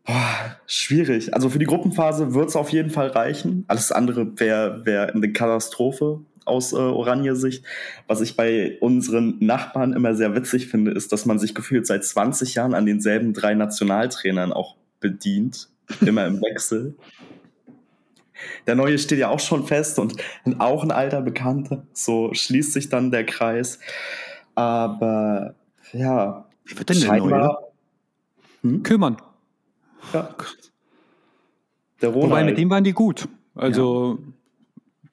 boah, 0.05 0.57
schwierig. 0.65 1.33
Also 1.33 1.49
für 1.49 1.59
die 1.59 1.65
Gruppenphase 1.65 2.33
wird 2.33 2.49
es 2.49 2.55
auf 2.55 2.69
jeden 2.69 2.89
Fall 2.89 3.07
reichen. 3.07 3.65
Alles 3.67 3.91
andere 3.91 4.39
wäre 4.39 4.85
wär 4.85 5.13
eine 5.13 5.33
Katastrophe 5.33 6.21
aus 6.45 6.71
äh, 6.71 6.77
Oranje-Sicht. 6.77 7.65
Was 8.07 8.21
ich 8.21 8.37
bei 8.37 8.77
unseren 8.79 9.37
Nachbarn 9.39 9.91
immer 9.91 10.15
sehr 10.15 10.33
witzig 10.33 10.67
finde, 10.67 10.91
ist, 10.91 11.11
dass 11.11 11.25
man 11.25 11.39
sich 11.39 11.53
gefühlt 11.53 11.85
seit 11.85 12.05
20 12.05 12.55
Jahren 12.55 12.73
an 12.73 12.85
denselben 12.85 13.33
drei 13.33 13.53
Nationaltrainern 13.53 14.53
auch 14.53 14.75
bedient. 15.01 15.67
Immer 15.99 16.25
im 16.25 16.41
Wechsel. 16.41 16.95
Der 18.65 18.75
neue 18.75 18.97
steht 18.97 19.19
ja 19.19 19.27
auch 19.27 19.41
schon 19.41 19.67
fest 19.67 19.99
und 19.99 20.15
auch 20.59 20.83
ein 20.83 20.91
alter 20.91 21.21
Bekannter. 21.21 21.85
So 21.93 22.33
schließt 22.33 22.71
sich 22.73 22.87
dann 22.87 23.11
der 23.11 23.25
Kreis. 23.25 23.79
Aber 24.55 25.55
ja. 25.93 26.45
Wie 26.65 26.77
wird 26.77 26.89
denn 26.89 26.99
der 26.99 27.17
neue? 27.17 27.57
Hm? 28.61 28.83
Kümmern. 28.83 29.17
Ja. 30.13 30.35
Wobei 32.01 32.43
mit 32.43 32.57
dem 32.57 32.69
waren 32.69 32.83
die 32.83 32.93
gut. 32.93 33.27
Also 33.55 34.17
ja. 34.19 34.33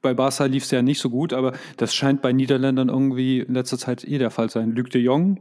bei 0.01 0.15
Barca 0.15 0.45
lief 0.47 0.65
es 0.65 0.71
ja 0.71 0.83
nicht 0.83 1.01
so 1.01 1.11
gut, 1.11 1.33
aber 1.33 1.53
das 1.77 1.95
scheint 1.95 2.23
bei 2.23 2.33
Niederländern 2.33 2.89
irgendwie 2.89 3.41
in 3.41 3.55
letzter 3.55 3.79
Zeit 3.79 4.05
eh 4.05 4.19
der 4.19 4.31
Fall 4.31 4.49
sein. 4.51 4.73
Luc 4.73 4.91
de 4.91 5.03
Jong, 5.03 5.41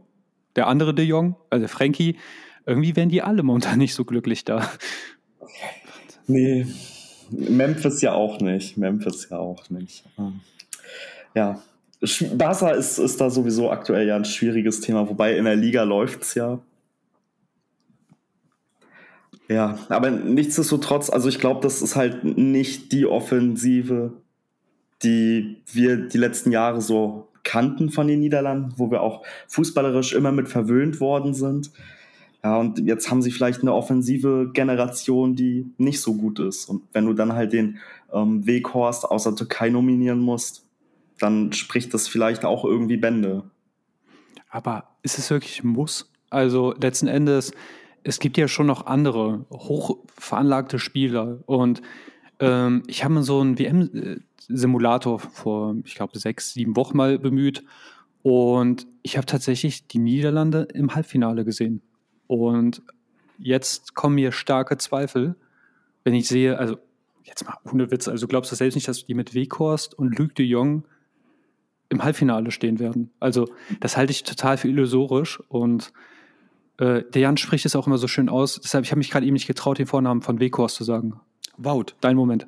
der 0.55 0.67
andere 0.67 0.93
de 0.93 1.05
Jong, 1.05 1.35
also 1.49 1.67
Frankie, 1.67 2.17
irgendwie 2.65 2.95
werden 2.95 3.09
die 3.09 3.21
alle 3.21 3.43
momentan 3.43 3.77
nicht 3.77 3.93
so 3.93 4.03
glücklich 4.03 4.43
da. 4.43 4.69
Nee, 6.27 6.67
Memphis 7.29 8.01
ja 8.01 8.13
auch 8.13 8.41
nicht. 8.41 8.77
Memphis 8.77 9.29
ja 9.29 9.37
auch 9.37 9.69
nicht. 9.69 10.03
Ja, 11.33 11.61
Barca 12.35 12.71
ist, 12.71 12.99
ist 12.99 13.19
da 13.19 13.29
sowieso 13.29 13.71
aktuell 13.71 14.07
ja 14.07 14.15
ein 14.15 14.25
schwieriges 14.25 14.81
Thema, 14.81 15.09
wobei 15.09 15.35
in 15.35 15.45
der 15.45 15.55
Liga 15.55 15.83
läuft 15.83 16.23
es 16.23 16.35
ja. 16.35 16.59
Ja, 19.49 19.79
aber 19.89 20.11
nichtsdestotrotz, 20.11 21.09
also 21.09 21.29
ich 21.29 21.39
glaube, 21.39 21.61
das 21.61 21.81
ist 21.81 21.95
halt 21.95 22.23
nicht 22.23 22.91
die 22.91 23.05
Offensive, 23.05 24.11
die 25.03 25.61
wir 25.71 25.95
die 25.95 26.17
letzten 26.17 26.51
Jahre 26.51 26.81
so 26.81 27.29
kannten 27.43 27.89
von 27.89 28.07
den 28.07 28.19
Niederlanden, 28.19 28.73
wo 28.75 28.91
wir 28.91 29.01
auch 29.01 29.25
fußballerisch 29.47 30.13
immer 30.13 30.33
mit 30.33 30.49
verwöhnt 30.49 30.99
worden 30.99 31.33
sind. 31.33 31.71
Ja, 32.43 32.57
und 32.57 32.79
jetzt 32.79 33.09
haben 33.09 33.21
sie 33.21 33.31
vielleicht 33.31 33.61
eine 33.61 33.73
offensive 33.73 34.51
Generation, 34.53 35.35
die 35.35 35.71
nicht 35.77 36.01
so 36.01 36.13
gut 36.13 36.39
ist. 36.39 36.65
Und 36.65 36.83
wenn 36.91 37.05
du 37.05 37.13
dann 37.13 37.33
halt 37.33 37.53
den 37.53 37.77
ähm, 38.11 38.45
Weghorst 38.45 39.05
aus 39.05 39.23
der 39.23 39.35
Türkei 39.35 39.69
nominieren 39.69 40.19
musst, 40.19 40.66
dann 41.19 41.53
spricht 41.53 41.93
das 41.93 42.07
vielleicht 42.07 42.45
auch 42.45 42.65
irgendwie 42.65 42.97
Bände. 42.97 43.43
Aber 44.49 44.95
ist 45.03 45.17
es 45.17 45.29
wirklich 45.29 45.63
ein 45.63 45.69
Muss? 45.69 46.11
Also 46.29 46.73
letzten 46.79 47.07
Endes, 47.07 47.51
es 48.03 48.19
gibt 48.19 48.37
ja 48.37 48.47
schon 48.47 48.67
noch 48.67 48.85
andere 48.85 49.45
hochveranlagte 49.51 50.79
Spieler 50.79 51.39
und 51.45 51.81
ähm, 52.39 52.83
ich 52.87 53.03
habe 53.03 53.15
mir 53.15 53.23
so 53.23 53.39
einen 53.41 53.57
WM-Simulator 53.57 55.19
vor, 55.19 55.75
ich 55.83 55.95
glaube, 55.95 56.17
sechs, 56.19 56.53
sieben 56.53 56.75
Wochen 56.75 56.97
mal 56.97 57.19
bemüht 57.19 57.63
und 58.23 58.87
ich 59.03 59.17
habe 59.17 59.25
tatsächlich 59.25 59.87
die 59.87 59.99
Niederlande 59.99 60.67
im 60.73 60.95
Halbfinale 60.95 61.45
gesehen. 61.45 61.81
Und 62.27 62.81
jetzt 63.37 63.95
kommen 63.95 64.15
mir 64.15 64.31
starke 64.31 64.77
Zweifel, 64.77 65.35
wenn 66.03 66.13
ich 66.13 66.27
sehe, 66.27 66.57
also 66.57 66.77
jetzt 67.23 67.45
mal 67.45 67.57
ohne 67.71 67.91
Witz, 67.91 68.07
also 68.07 68.27
glaubst 68.27 68.51
du 68.51 68.55
selbst 68.55 68.75
nicht, 68.75 68.87
dass 68.87 69.05
die 69.05 69.13
mit 69.13 69.33
Weghorst 69.33 69.93
und 69.97 70.17
Luc 70.17 70.35
de 70.35 70.45
Jong 70.45 70.83
im 71.89 72.03
Halbfinale 72.03 72.51
stehen 72.51 72.79
werden. 72.79 73.11
Also 73.19 73.49
das 73.79 73.97
halte 73.97 74.11
ich 74.11 74.23
total 74.23 74.57
für 74.57 74.67
illusorisch 74.67 75.39
und 75.47 75.93
äh, 76.77 77.03
der 77.03 77.21
Jan 77.21 77.37
spricht 77.37 77.65
es 77.65 77.75
auch 77.75 77.87
immer 77.87 77.97
so 77.97 78.07
schön 78.07 78.29
aus. 78.29 78.59
Deshalb, 78.61 78.85
ich 78.85 78.91
habe 78.91 78.99
mich 78.99 79.09
gerade 79.09 79.25
eben 79.25 79.33
nicht 79.33 79.47
getraut, 79.47 79.79
den 79.79 79.87
Vornamen 79.87 80.21
von 80.21 80.39
Weghorst 80.39 80.75
zu 80.75 80.83
sagen. 80.83 81.19
Wout. 81.57 81.85
Dein 82.01 82.15
Moment. 82.15 82.47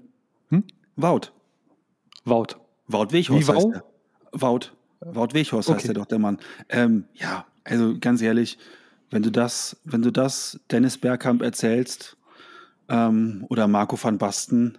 Hm? 0.49 0.63
Wout. 0.95 1.31
Wout. 2.25 2.55
Wout 2.87 3.11
Weghorst 3.11 3.47
Wie, 3.47 3.53
heißt 3.53 3.67
er. 3.73 3.83
Wout. 4.33 4.71
Wout 5.01 5.33
Weghorst 5.33 5.69
okay. 5.69 5.77
heißt 5.77 5.87
er 5.87 5.93
doch, 5.95 6.05
der 6.05 6.19
Mann. 6.19 6.37
Ähm, 6.69 7.05
ja, 7.15 7.45
also 7.63 7.97
ganz 7.99 8.21
ehrlich, 8.21 8.57
wenn 9.09 9.23
du 9.23 9.31
das, 9.31 9.79
wenn 9.83 10.01
du 10.01 10.11
das 10.11 10.59
Dennis 10.69 10.97
Bergkamp 10.97 11.41
erzählst 11.41 12.17
ähm, 12.87 13.45
oder 13.49 13.67
Marco 13.67 13.97
van 14.01 14.17
Basten, 14.17 14.77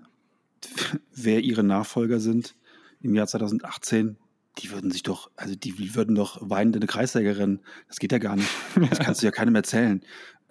wer 1.15 1.41
ihre 1.41 1.65
Nachfolger 1.65 2.21
sind 2.21 2.55
im 3.01 3.15
Jahr 3.15 3.27
2018, 3.27 4.17
die 4.59 4.71
würden 4.71 4.91
sich 4.91 5.03
doch, 5.03 5.31
also 5.37 5.55
die 5.55 5.95
würden 5.95 6.15
doch 6.15 6.39
weinend 6.41 6.77
in 6.77 6.83
rennen. 6.83 7.61
Das 7.89 7.99
geht 7.99 8.13
ja 8.13 8.19
gar 8.19 8.37
nicht. 8.37 8.49
Das 8.91 8.99
kannst 8.99 9.23
du 9.23 9.27
ja 9.27 9.33
keinem 9.33 9.55
erzählen. 9.55 10.03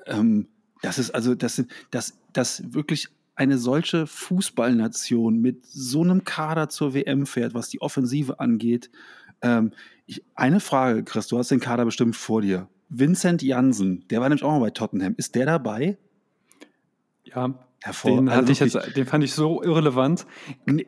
Ähm, 0.06 0.48
Das 0.82 0.98
ist 0.98 1.12
also, 1.12 1.36
das 1.36 1.56
sind, 1.58 1.72
das, 1.92 2.18
das 2.34 2.64
wirklich 2.74 3.10
eine 3.36 3.58
solche 3.58 4.08
Fußballnation 4.08 5.40
mit 5.40 5.66
so 5.66 6.02
einem 6.02 6.24
Kader 6.24 6.70
zur 6.70 6.94
WM 6.94 7.26
fährt, 7.26 7.54
was 7.54 7.70
die 7.70 7.82
Offensive 7.82 8.40
angeht. 8.40 8.90
Ähm, 9.42 9.72
ich, 10.06 10.24
eine 10.36 10.60
Frage, 10.60 11.04
Chris, 11.04 11.28
du 11.28 11.38
hast 11.38 11.52
den 11.52 11.60
Kader 11.60 11.86
bestimmt 11.86 12.16
vor 12.16 12.42
dir. 12.42 12.68
Vincent 12.90 13.42
Jansen, 13.42 14.06
der 14.10 14.20
war 14.20 14.30
nämlich 14.30 14.44
auch 14.44 14.52
mal 14.52 14.60
bei 14.60 14.72
Tottenham. 14.72 15.14
Ist 15.18 15.36
der 15.36 15.46
dabei? 15.46 15.98
Ja, 17.24 17.69
Hervor 17.82 18.18
den, 18.18 18.30
also 18.30 18.52
ich 18.52 18.60
jetzt, 18.60 18.78
den 18.96 19.06
fand 19.06 19.24
ich 19.24 19.34
so 19.34 19.64
irrelevant. 19.64 20.26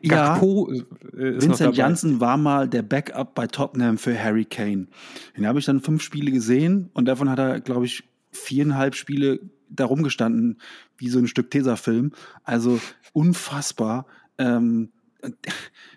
Ja, 0.02 0.34
Gakpo 0.34 0.70
äh, 0.70 1.40
Vincent 1.40 1.76
Janssen 1.76 2.20
war 2.20 2.36
mal 2.36 2.68
der 2.68 2.82
Backup 2.82 3.34
bei 3.34 3.46
Tottenham 3.46 3.96
für 3.98 4.18
Harry 4.18 4.44
Kane. 4.44 4.88
Den 5.36 5.46
habe 5.46 5.58
ich 5.58 5.64
dann 5.64 5.80
fünf 5.80 6.02
Spiele 6.02 6.30
gesehen 6.30 6.90
und 6.92 7.06
davon 7.06 7.30
hat 7.30 7.38
er, 7.38 7.60
glaube 7.60 7.86
ich, 7.86 8.04
viereinhalb 8.32 8.94
Spiele 8.94 9.40
darum 9.68 10.02
gestanden, 10.02 10.60
wie 10.98 11.08
so 11.08 11.18
ein 11.18 11.26
Stück 11.26 11.50
Tesafilm. 11.50 12.12
Also 12.44 12.78
unfassbar. 13.12 14.06
Ähm, 14.38 14.90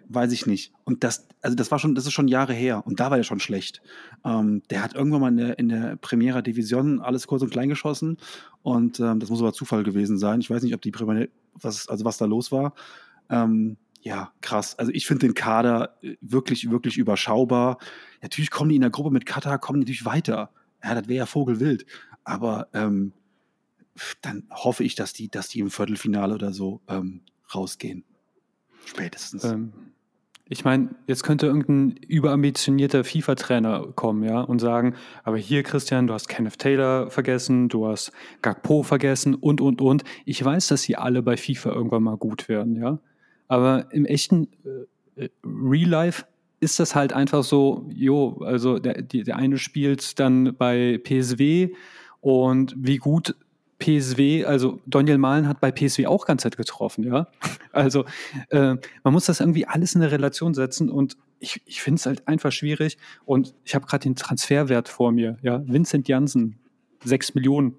weiß 0.07 0.31
ich 0.31 0.45
nicht. 0.45 0.73
Und 0.83 1.03
das, 1.03 1.27
also 1.41 1.55
das 1.55 1.71
war 1.71 1.79
schon, 1.79 1.95
das 1.95 2.05
ist 2.05 2.13
schon 2.13 2.27
Jahre 2.27 2.53
her 2.53 2.85
und 2.85 2.99
da 2.99 3.09
war 3.09 3.17
der 3.17 3.23
schon 3.23 3.39
schlecht. 3.39 3.81
Ähm, 4.23 4.61
der 4.69 4.83
hat 4.83 4.93
irgendwann 4.93 5.21
mal 5.21 5.29
in 5.29 5.38
der, 5.38 5.59
in 5.59 5.69
der 5.69 5.95
Primera 5.97 6.41
Division 6.41 6.99
alles 6.99 7.27
kurz 7.27 7.41
und 7.41 7.49
klein 7.49 7.69
geschossen 7.69 8.17
und 8.61 8.99
ähm, 8.99 9.19
das 9.19 9.29
muss 9.29 9.41
aber 9.41 9.53
Zufall 9.53 9.83
gewesen 9.83 10.17
sein. 10.17 10.39
Ich 10.41 10.49
weiß 10.49 10.63
nicht, 10.63 10.75
ob 10.75 10.81
die 10.81 10.91
Primera, 10.91 11.25
was, 11.53 11.88
also 11.88 12.05
was 12.05 12.17
da 12.17 12.25
los 12.25 12.51
war. 12.51 12.73
Ähm, 13.29 13.77
ja, 14.01 14.31
krass. 14.41 14.77
Also 14.77 14.91
ich 14.91 15.07
finde 15.07 15.25
den 15.25 15.33
Kader 15.33 15.97
äh, 16.01 16.15
wirklich, 16.21 16.69
wirklich 16.69 16.97
überschaubar. 16.97 17.79
Natürlich 18.21 18.51
kommen 18.51 18.69
die 18.69 18.75
in 18.75 18.81
der 18.81 18.91
Gruppe 18.91 19.09
mit 19.09 19.25
Katar, 19.25 19.57
kommen 19.57 19.79
die 19.79 19.85
natürlich 19.85 20.05
weiter. 20.05 20.51
Ja, 20.83 20.93
das 20.93 21.07
wäre 21.07 21.17
ja 21.17 21.25
Vogelwild. 21.25 21.88
Aber 22.23 22.69
ähm, 22.73 23.13
dann 24.21 24.43
hoffe 24.51 24.83
ich, 24.83 24.93
dass 24.95 25.13
die, 25.13 25.29
dass 25.29 25.47
die 25.47 25.59
im 25.59 25.71
Viertelfinale 25.71 26.35
oder 26.35 26.53
so 26.53 26.81
ähm, 26.88 27.21
rausgehen. 27.53 28.03
Spätestens. 28.85 29.43
Ähm, 29.43 29.73
ich 30.47 30.63
meine, 30.63 30.89
jetzt 31.07 31.23
könnte 31.23 31.47
irgendein 31.47 31.97
überambitionierter 32.07 33.03
FIFA-Trainer 33.03 33.87
kommen, 33.95 34.23
ja, 34.23 34.41
und 34.41 34.59
sagen, 34.59 34.95
aber 35.23 35.37
hier, 35.37 35.63
Christian, 35.63 36.05
du 36.05 36.13
hast 36.13 36.27
Kenneth 36.27 36.59
Taylor 36.59 37.09
vergessen, 37.09 37.67
du 37.67 37.87
hast 37.87 38.11
Gagpo 38.43 38.83
vergessen 38.83 39.33
und, 39.33 39.59
und, 39.59 39.81
und. 39.81 40.03
Ich 40.23 40.43
weiß, 40.45 40.67
dass 40.67 40.83
sie 40.83 40.97
alle 40.97 41.23
bei 41.23 41.35
FIFA 41.35 41.71
irgendwann 41.71 42.03
mal 42.03 42.17
gut 42.17 42.47
werden, 42.47 42.75
ja. 42.75 42.99
Aber 43.47 43.91
im 43.91 44.05
echten 44.05 44.47
äh, 45.17 45.29
Real 45.43 45.89
Life 45.89 46.25
ist 46.59 46.79
das 46.79 46.95
halt 46.95 47.13
einfach 47.13 47.43
so, 47.43 47.87
jo, 47.89 48.37
also 48.41 48.77
der, 48.77 49.01
der 49.01 49.35
eine 49.35 49.57
spielt 49.57 50.19
dann 50.19 50.55
bei 50.55 50.99
PSW 51.03 51.73
und 52.21 52.75
wie 52.77 52.97
gut 52.97 53.35
PSW, 53.79 54.45
also 54.45 54.79
Daniel 54.85 55.17
Mahlen 55.17 55.47
hat 55.47 55.59
bei 55.59 55.71
PSW 55.71 56.07
auch 56.07 56.25
ganz 56.25 56.43
Zeit 56.43 56.57
getroffen, 56.57 57.03
ja. 57.03 57.27
Also 57.71 58.05
äh, 58.49 58.75
man 59.03 59.13
muss 59.13 59.25
das 59.25 59.41
irgendwie 59.41 59.65
alles 59.67 59.95
in 59.95 60.01
eine 60.01 60.11
Relation 60.11 60.53
setzen 60.53 60.89
und 60.89 61.17
ich, 61.39 61.61
ich 61.65 61.81
finde 61.81 61.99
es 61.99 62.05
halt 62.05 62.27
einfach 62.27 62.51
schwierig. 62.51 62.97
Und 63.25 63.53
ich 63.63 63.75
habe 63.75 63.85
gerade 63.85 64.03
den 64.03 64.15
Transferwert 64.15 64.89
vor 64.89 65.11
mir, 65.11 65.38
ja. 65.41 65.61
Vincent 65.65 66.07
Janssen, 66.07 66.57
6 67.03 67.35
Millionen. 67.35 67.75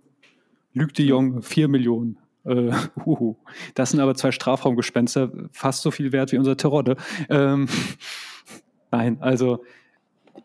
Luc 0.72 0.92
de 0.92 1.06
Jong, 1.06 1.42
4 1.42 1.68
Millionen. 1.68 2.18
Äh, 2.44 2.70
uh, 3.06 3.36
das 3.74 3.90
sind 3.90 4.00
aber 4.00 4.14
zwei 4.14 4.32
Strafraumgespenster, 4.32 5.32
fast 5.52 5.82
so 5.82 5.90
viel 5.90 6.12
wert 6.12 6.32
wie 6.32 6.38
unser 6.38 6.56
Terodde. 6.56 6.96
Ähm, 7.28 7.68
nein, 8.90 9.18
also 9.20 9.64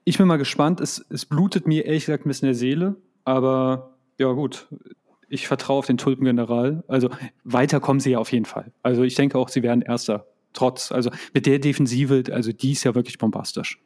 ich 0.04 0.18
bin 0.18 0.28
mal 0.28 0.38
gespannt. 0.38 0.82
Es, 0.82 1.06
es 1.10 1.26
blutet 1.26 1.68
mir 1.68 1.86
ehrlich 1.86 2.06
gesagt 2.06 2.26
ein 2.26 2.30
bisschen 2.30 2.48
der 2.48 2.56
Seele, 2.56 2.96
aber 3.24 3.96
ja 4.18 4.32
gut, 4.32 4.68
ich 5.32 5.48
vertraue 5.48 5.80
auf 5.80 5.88
den 5.88 5.98
Tulpengeneral. 5.98 6.84
Also 6.88 7.10
weiter 7.44 7.80
kommen 7.80 8.00
sie 8.00 8.12
ja 8.12 8.20
auf 8.20 8.32
jeden 8.32 8.46
Fall. 8.46 8.72
Also 8.84 9.04
ich 9.04 9.16
denke 9.16 9.38
auch, 9.38 9.50
sie 9.50 9.64
werden 9.64 9.82
Erster. 9.82 10.28
Trotz, 10.54 10.92
also 10.92 11.10
mit 11.34 11.46
der 11.46 11.60
Defensive, 11.60 12.24
also 12.32 12.52
die 12.52 12.74
ist 12.74 12.84
ja 12.84 12.94
wirklich 12.94 13.18
bombastisch. 13.18 13.80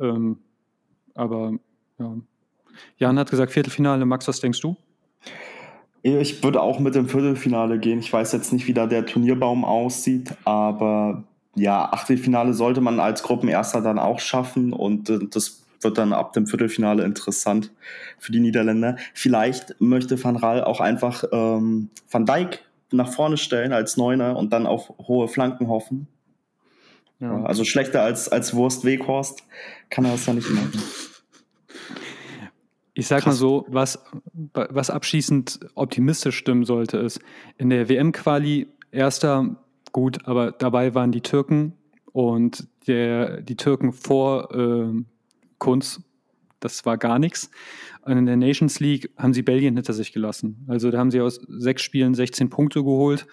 Ähm, 0.00 0.38
aber 1.14 1.52
ja. 1.98 2.16
Jan 2.96 3.18
hat 3.18 3.30
gesagt 3.30 3.52
Viertelfinale. 3.52 4.06
Max, 4.06 4.26
was 4.26 4.40
denkst 4.40 4.62
du? 4.62 4.76
Ich 6.02 6.42
würde 6.42 6.62
auch 6.62 6.80
mit 6.80 6.94
dem 6.94 7.08
Viertelfinale 7.08 7.78
gehen. 7.78 7.98
Ich 7.98 8.12
weiß 8.12 8.32
jetzt 8.32 8.52
nicht, 8.52 8.66
wie 8.66 8.74
da 8.74 8.86
der 8.86 9.04
Turnierbaum 9.04 9.64
aussieht, 9.64 10.34
aber 10.44 11.24
ja, 11.54 11.92
Achtelfinale 11.92 12.54
sollte 12.54 12.80
man 12.80 13.00
als 13.00 13.22
Gruppenerster 13.22 13.82
dann 13.82 13.98
auch 13.98 14.18
schaffen 14.18 14.72
und 14.72 15.10
äh, 15.10 15.18
das 15.30 15.63
wird 15.84 15.98
dann 15.98 16.12
ab 16.12 16.32
dem 16.32 16.46
Viertelfinale 16.46 17.04
interessant 17.04 17.72
für 18.18 18.32
die 18.32 18.40
Niederländer. 18.40 18.96
Vielleicht 19.12 19.80
möchte 19.80 20.22
Van 20.22 20.36
Raal 20.36 20.64
auch 20.64 20.80
einfach 20.80 21.24
ähm, 21.30 21.90
Van 22.10 22.26
Dijk 22.26 22.60
nach 22.90 23.12
vorne 23.12 23.36
stellen 23.36 23.72
als 23.72 23.96
Neuner 23.96 24.36
und 24.36 24.52
dann 24.52 24.66
auf 24.66 24.88
hohe 24.98 25.28
Flanken 25.28 25.68
hoffen. 25.68 26.08
Ja. 27.20 27.42
Also 27.44 27.64
schlechter 27.64 28.02
als, 28.02 28.28
als 28.28 28.54
Wurst 28.54 28.84
Weghorst 28.84 29.42
kann 29.90 30.04
er 30.04 30.12
das 30.12 30.26
ja 30.26 30.32
nicht 30.32 30.50
machen. 30.50 30.82
Ich 32.96 33.08
sag 33.08 33.26
mal 33.26 33.32
so, 33.32 33.66
was, 33.68 33.98
was 34.52 34.90
abschließend 34.90 35.60
optimistisch 35.74 36.36
stimmen 36.36 36.64
sollte, 36.64 36.98
ist, 36.98 37.20
in 37.58 37.70
der 37.70 37.88
WM-Quali 37.88 38.68
erster 38.92 39.56
gut, 39.90 40.26
aber 40.26 40.52
dabei 40.52 40.94
waren 40.94 41.10
die 41.10 41.20
Türken 41.20 41.72
und 42.12 42.68
der, 42.86 43.40
die 43.40 43.56
Türken 43.56 43.92
vor 43.92 44.54
äh, 44.54 45.04
Kunst, 45.58 46.02
das 46.60 46.86
war 46.86 46.96
gar 46.96 47.18
nichts. 47.18 47.50
Und 48.02 48.16
in 48.16 48.26
der 48.26 48.36
Nations 48.36 48.80
League 48.80 49.10
haben 49.18 49.34
sie 49.34 49.42
Belgien 49.42 49.76
hinter 49.76 49.92
sich 49.92 50.12
gelassen. 50.12 50.64
Also 50.68 50.90
da 50.90 50.98
haben 50.98 51.10
sie 51.10 51.20
aus 51.20 51.40
sechs 51.48 51.82
Spielen 51.82 52.14
16 52.14 52.50
Punkte 52.50 52.82
geholt, 52.82 53.26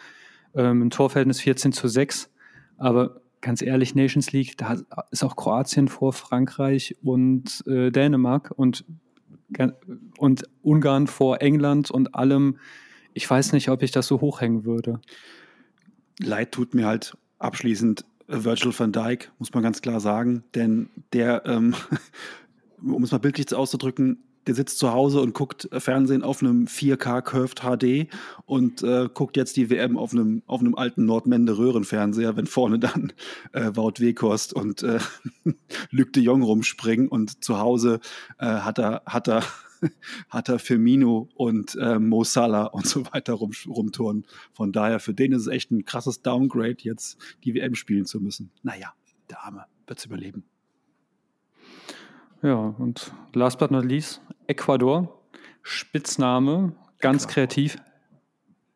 ähm, 0.53 0.83
ein 0.83 0.89
Torverhältnis 0.89 1.39
14 1.39 1.71
zu 1.71 1.87
6. 1.87 2.29
Aber 2.77 3.21
ganz 3.41 3.61
ehrlich, 3.61 3.95
Nations 3.95 4.31
League, 4.31 4.57
da 4.57 4.77
ist 5.11 5.23
auch 5.23 5.35
Kroatien 5.35 5.87
vor 5.87 6.13
Frankreich 6.13 6.95
und 7.03 7.63
äh, 7.67 7.91
Dänemark 7.91 8.51
und, 8.55 8.85
und 10.17 10.43
Ungarn 10.61 11.07
vor 11.07 11.41
England 11.41 11.89
und 11.89 12.15
allem. 12.15 12.57
Ich 13.13 13.29
weiß 13.29 13.53
nicht, 13.53 13.69
ob 13.69 13.81
ich 13.81 13.91
das 13.91 14.07
so 14.07 14.21
hochhängen 14.21 14.65
würde. 14.65 14.99
Leid 16.19 16.51
tut 16.51 16.73
mir 16.75 16.85
halt 16.85 17.17
abschließend 17.39 18.05
Virgil 18.31 18.77
van 18.77 18.91
Dijk, 18.91 19.31
muss 19.39 19.53
man 19.53 19.63
ganz 19.63 19.81
klar 19.81 19.99
sagen. 19.99 20.43
Denn 20.55 20.89
der, 21.13 21.43
ähm, 21.45 21.75
um 22.81 23.03
es 23.03 23.11
mal 23.11 23.19
bildlich 23.19 23.53
auszudrücken, 23.53 24.23
der 24.47 24.55
sitzt 24.55 24.79
zu 24.79 24.91
Hause 24.91 25.21
und 25.21 25.33
guckt 25.33 25.69
Fernsehen 25.71 26.23
auf 26.23 26.41
einem 26.41 26.65
4K 26.65 27.21
Curved 27.21 27.61
HD 27.61 28.11
und 28.45 28.81
äh, 28.81 29.07
guckt 29.13 29.37
jetzt 29.37 29.55
die 29.55 29.69
WM 29.69 29.97
auf 29.97 30.13
einem, 30.13 30.41
auf 30.47 30.61
einem 30.61 30.75
alten 30.75 31.05
Nordmende 31.05 31.57
Röhrenfernseher, 31.57 32.35
wenn 32.35 32.47
vorne 32.47 32.79
dann 32.79 33.13
äh, 33.53 33.71
Wout 33.75 33.99
Weghorst 33.99 34.53
und 34.53 34.81
äh, 34.83 34.99
Luc 35.91 36.13
de 36.13 36.23
Jong 36.23 36.41
rumspringen 36.41 37.07
und 37.07 37.43
zu 37.43 37.59
Hause 37.59 37.99
äh, 38.39 38.45
hat 38.45 38.79
er, 38.79 39.03
hat 39.05 39.27
er 39.27 39.43
hat 40.29 40.49
er 40.49 40.59
Firmino 40.59 41.29
und 41.35 41.75
äh, 41.75 41.99
Mo 41.99 42.23
Salah 42.23 42.65
und 42.65 42.85
so 42.85 43.05
weiter 43.11 43.33
rum, 43.33 43.51
rumtouren. 43.67 44.25
Von 44.53 44.71
daher, 44.71 44.99
für 44.99 45.13
den 45.13 45.31
ist 45.31 45.41
es 45.41 45.47
echt 45.47 45.71
ein 45.71 45.85
krasses 45.85 46.21
Downgrade, 46.21 46.77
jetzt 46.79 47.17
die 47.43 47.53
WM 47.53 47.75
spielen 47.75 48.05
zu 48.05 48.19
müssen. 48.19 48.51
Naja, 48.63 48.93
der 49.29 49.43
Arme 49.43 49.65
wird 49.87 49.99
es 49.99 50.05
überleben. 50.05 50.43
Ja, 52.41 52.55
und 52.55 53.13
last 53.33 53.59
but 53.59 53.71
not 53.71 53.85
least, 53.85 54.21
Ecuador. 54.47 55.17
Spitzname, 55.63 56.73
ganz 56.99 57.23
Äquator. 57.23 57.33
kreativ. 57.33 57.77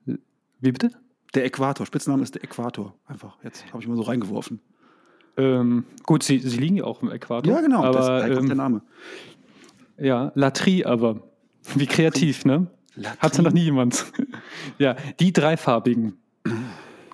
Wie 0.06 0.72
bitte? 0.72 0.92
Der 1.34 1.46
Äquator. 1.46 1.86
Spitzname 1.86 2.24
ist 2.24 2.36
der 2.36 2.44
Äquator. 2.44 2.96
Einfach. 3.08 3.38
Jetzt 3.44 3.66
habe 3.68 3.82
ich 3.82 3.88
mal 3.88 3.98
so 3.98 4.04
reingeworfen. 4.04 4.62
Ähm, 5.38 5.86
gut, 6.04 6.24
sie, 6.24 6.40
sie 6.40 6.58
liegen 6.58 6.78
ja 6.78 6.86
auch 6.86 7.02
im 7.02 7.12
Äquator. 7.12 7.52
Ja, 7.52 7.62
genau. 7.62 7.84
Aber, 7.84 8.22
das 8.22 8.30
ist 8.30 8.38
ähm, 8.38 8.48
der 8.48 8.56
Name. 8.56 8.82
Ja, 9.98 10.32
Latrie 10.36 10.86
aber. 10.86 11.22
Wie 11.76 11.88
kreativ, 11.88 12.46
ne? 12.46 12.68
Latrie. 12.96 13.20
Hatte 13.20 13.42
noch 13.42 13.52
nie 13.52 13.64
jemand. 13.64 14.06
ja, 14.78 14.96
die 15.20 15.34
dreifarbigen. 15.34 16.18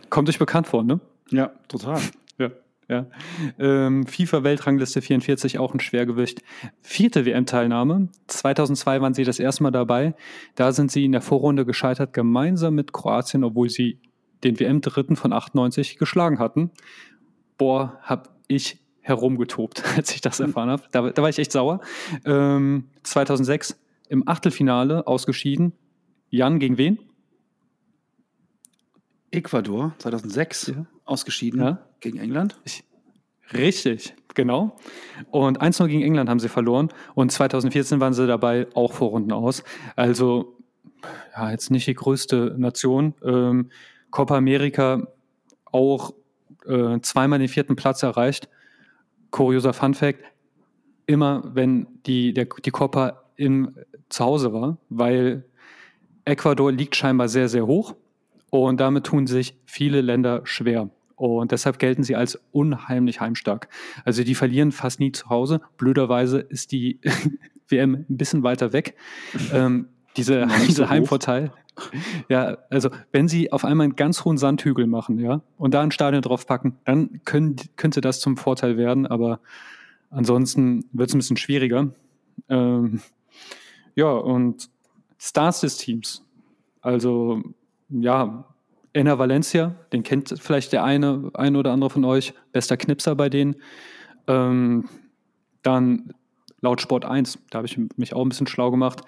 Kommt 0.09 0.29
euch 0.29 0.39
bekannt 0.39 0.67
vor, 0.67 0.83
ne? 0.83 0.99
Ja, 1.29 1.51
total. 1.67 1.99
Ja. 2.37 2.51
Ja. 2.89 3.05
Ähm, 3.57 4.05
FIFA-Weltrangliste 4.05 5.01
44, 5.01 5.59
auch 5.59 5.73
ein 5.73 5.79
Schwergewicht. 5.79 6.43
Vierte 6.81 7.25
WM-Teilnahme. 7.25 8.09
2002 8.27 8.99
waren 8.99 9.13
sie 9.13 9.23
das 9.23 9.39
erste 9.39 9.63
Mal 9.63 9.71
dabei. 9.71 10.13
Da 10.55 10.73
sind 10.73 10.91
sie 10.91 11.05
in 11.05 11.13
der 11.13 11.21
Vorrunde 11.21 11.65
gescheitert, 11.65 12.11
gemeinsam 12.11 12.75
mit 12.75 12.91
Kroatien, 12.91 13.45
obwohl 13.45 13.69
sie 13.69 14.01
den 14.43 14.59
WM-Dritten 14.59 15.15
von 15.15 15.31
98 15.31 15.97
geschlagen 15.97 16.39
hatten. 16.39 16.71
Boah, 17.57 17.97
hab 18.01 18.35
ich 18.49 18.80
herumgetobt, 19.01 19.83
als 19.97 20.13
ich 20.13 20.21
das 20.21 20.39
hm. 20.39 20.47
erfahren 20.47 20.69
habe. 20.69 20.83
Da, 20.91 21.09
da, 21.09 21.21
war 21.21 21.29
ich 21.29 21.39
echt 21.39 21.51
sauer. 21.51 21.81
Ähm, 22.25 22.85
2006 23.03 23.77
im 24.09 24.27
Achtelfinale 24.27 25.07
ausgeschieden. 25.07 25.73
Jan 26.29 26.59
gegen 26.59 26.77
wen? 26.77 26.99
Ecuador, 29.31 29.93
2006 29.99 30.67
ja. 30.67 30.85
ausgeschieden 31.05 31.61
ja. 31.61 31.79
gegen 32.01 32.19
England. 32.19 32.59
Ich, 32.65 32.83
richtig, 33.53 34.13
genau. 34.33 34.77
Und 35.31 35.61
1-0 35.61 35.87
gegen 35.87 36.03
England 36.03 36.29
haben 36.29 36.39
sie 36.39 36.49
verloren. 36.49 36.89
Und 37.15 37.31
2014 37.31 37.99
waren 38.01 38.13
sie 38.13 38.27
dabei 38.27 38.67
auch 38.73 38.93
vor 38.93 39.09
Runden 39.09 39.31
aus. 39.31 39.63
Also, 39.95 40.57
ja, 41.33 41.51
jetzt 41.51 41.71
nicht 41.71 41.87
die 41.87 41.93
größte 41.93 42.55
Nation. 42.57 43.13
Ähm, 43.23 43.71
Copa 44.09 44.35
America 44.35 45.07
auch 45.71 46.13
äh, 46.65 46.99
zweimal 47.01 47.39
den 47.39 47.47
vierten 47.47 47.75
Platz 47.75 48.03
erreicht. 48.03 48.49
Kurioser 49.31 49.73
Fun 49.73 49.93
Fact, 49.93 50.19
immer 51.05 51.43
wenn 51.53 51.87
die, 52.05 52.33
der, 52.33 52.47
die 52.63 52.71
Copa 52.71 53.23
im 53.35 53.75
Zuhause 54.09 54.53
war, 54.53 54.77
weil 54.89 55.45
Ecuador 56.25 56.71
liegt 56.71 56.95
scheinbar 56.95 57.27
sehr, 57.27 57.49
sehr 57.49 57.65
hoch 57.65 57.95
und 58.49 58.79
damit 58.79 59.05
tun 59.05 59.27
sich 59.27 59.57
viele 59.65 60.01
Länder 60.01 60.41
schwer. 60.43 60.89
Und 61.15 61.51
deshalb 61.51 61.77
gelten 61.79 62.03
sie 62.03 62.15
als 62.15 62.39
unheimlich 62.51 63.21
heimstark. 63.21 63.67
Also 64.05 64.23
die 64.23 64.35
verlieren 64.35 64.71
fast 64.71 64.99
nie 64.99 65.11
zu 65.11 65.29
Hause. 65.29 65.61
Blöderweise 65.77 66.39
ist 66.39 66.71
die 66.71 66.99
WM 67.67 68.05
ein 68.09 68.17
bisschen 68.17 68.43
weiter 68.43 68.73
weg. 68.73 68.95
ähm, 69.53 69.87
diese, 70.17 70.47
dieser 70.67 70.89
Heimvorteil. 70.89 71.51
Ja, 72.29 72.57
also 72.69 72.89
wenn 73.11 73.27
sie 73.27 73.51
auf 73.51 73.65
einmal 73.65 73.85
einen 73.85 73.95
ganz 73.95 74.25
hohen 74.25 74.37
Sandhügel 74.37 74.87
machen, 74.87 75.19
ja, 75.19 75.41
und 75.57 75.73
da 75.73 75.81
ein 75.81 75.91
Stadion 75.91 76.21
draufpacken, 76.21 76.77
dann 76.85 77.21
können, 77.25 77.55
könnte 77.75 78.01
das 78.01 78.19
zum 78.19 78.37
Vorteil 78.37 78.77
werden, 78.77 79.07
aber 79.07 79.39
ansonsten 80.09 80.85
wird 80.91 81.09
es 81.09 81.15
ein 81.15 81.19
bisschen 81.19 81.37
schwieriger. 81.37 81.89
Ähm, 82.49 83.01
ja, 83.95 84.11
und 84.11 84.69
Stars 85.17 85.61
des 85.61 85.77
Teams. 85.77 86.25
Also, 86.81 87.41
ja, 87.89 88.45
Enner 88.93 89.19
Valencia, 89.19 89.75
den 89.93 90.03
kennt 90.03 90.35
vielleicht 90.39 90.73
der 90.73 90.83
eine, 90.83 91.31
ein 91.33 91.55
oder 91.55 91.71
andere 91.71 91.89
von 91.89 92.03
euch, 92.03 92.33
bester 92.51 92.75
Knipser 92.75 93.15
bei 93.15 93.29
denen. 93.29 93.55
Ähm, 94.27 94.89
dann 95.61 96.13
laut 96.61 96.81
Sport 96.81 97.05
1, 97.05 97.39
da 97.49 97.57
habe 97.57 97.67
ich 97.67 97.79
mich 97.95 98.13
auch 98.13 98.21
ein 98.21 98.29
bisschen 98.29 98.47
schlau 98.47 98.71
gemacht, 98.71 99.01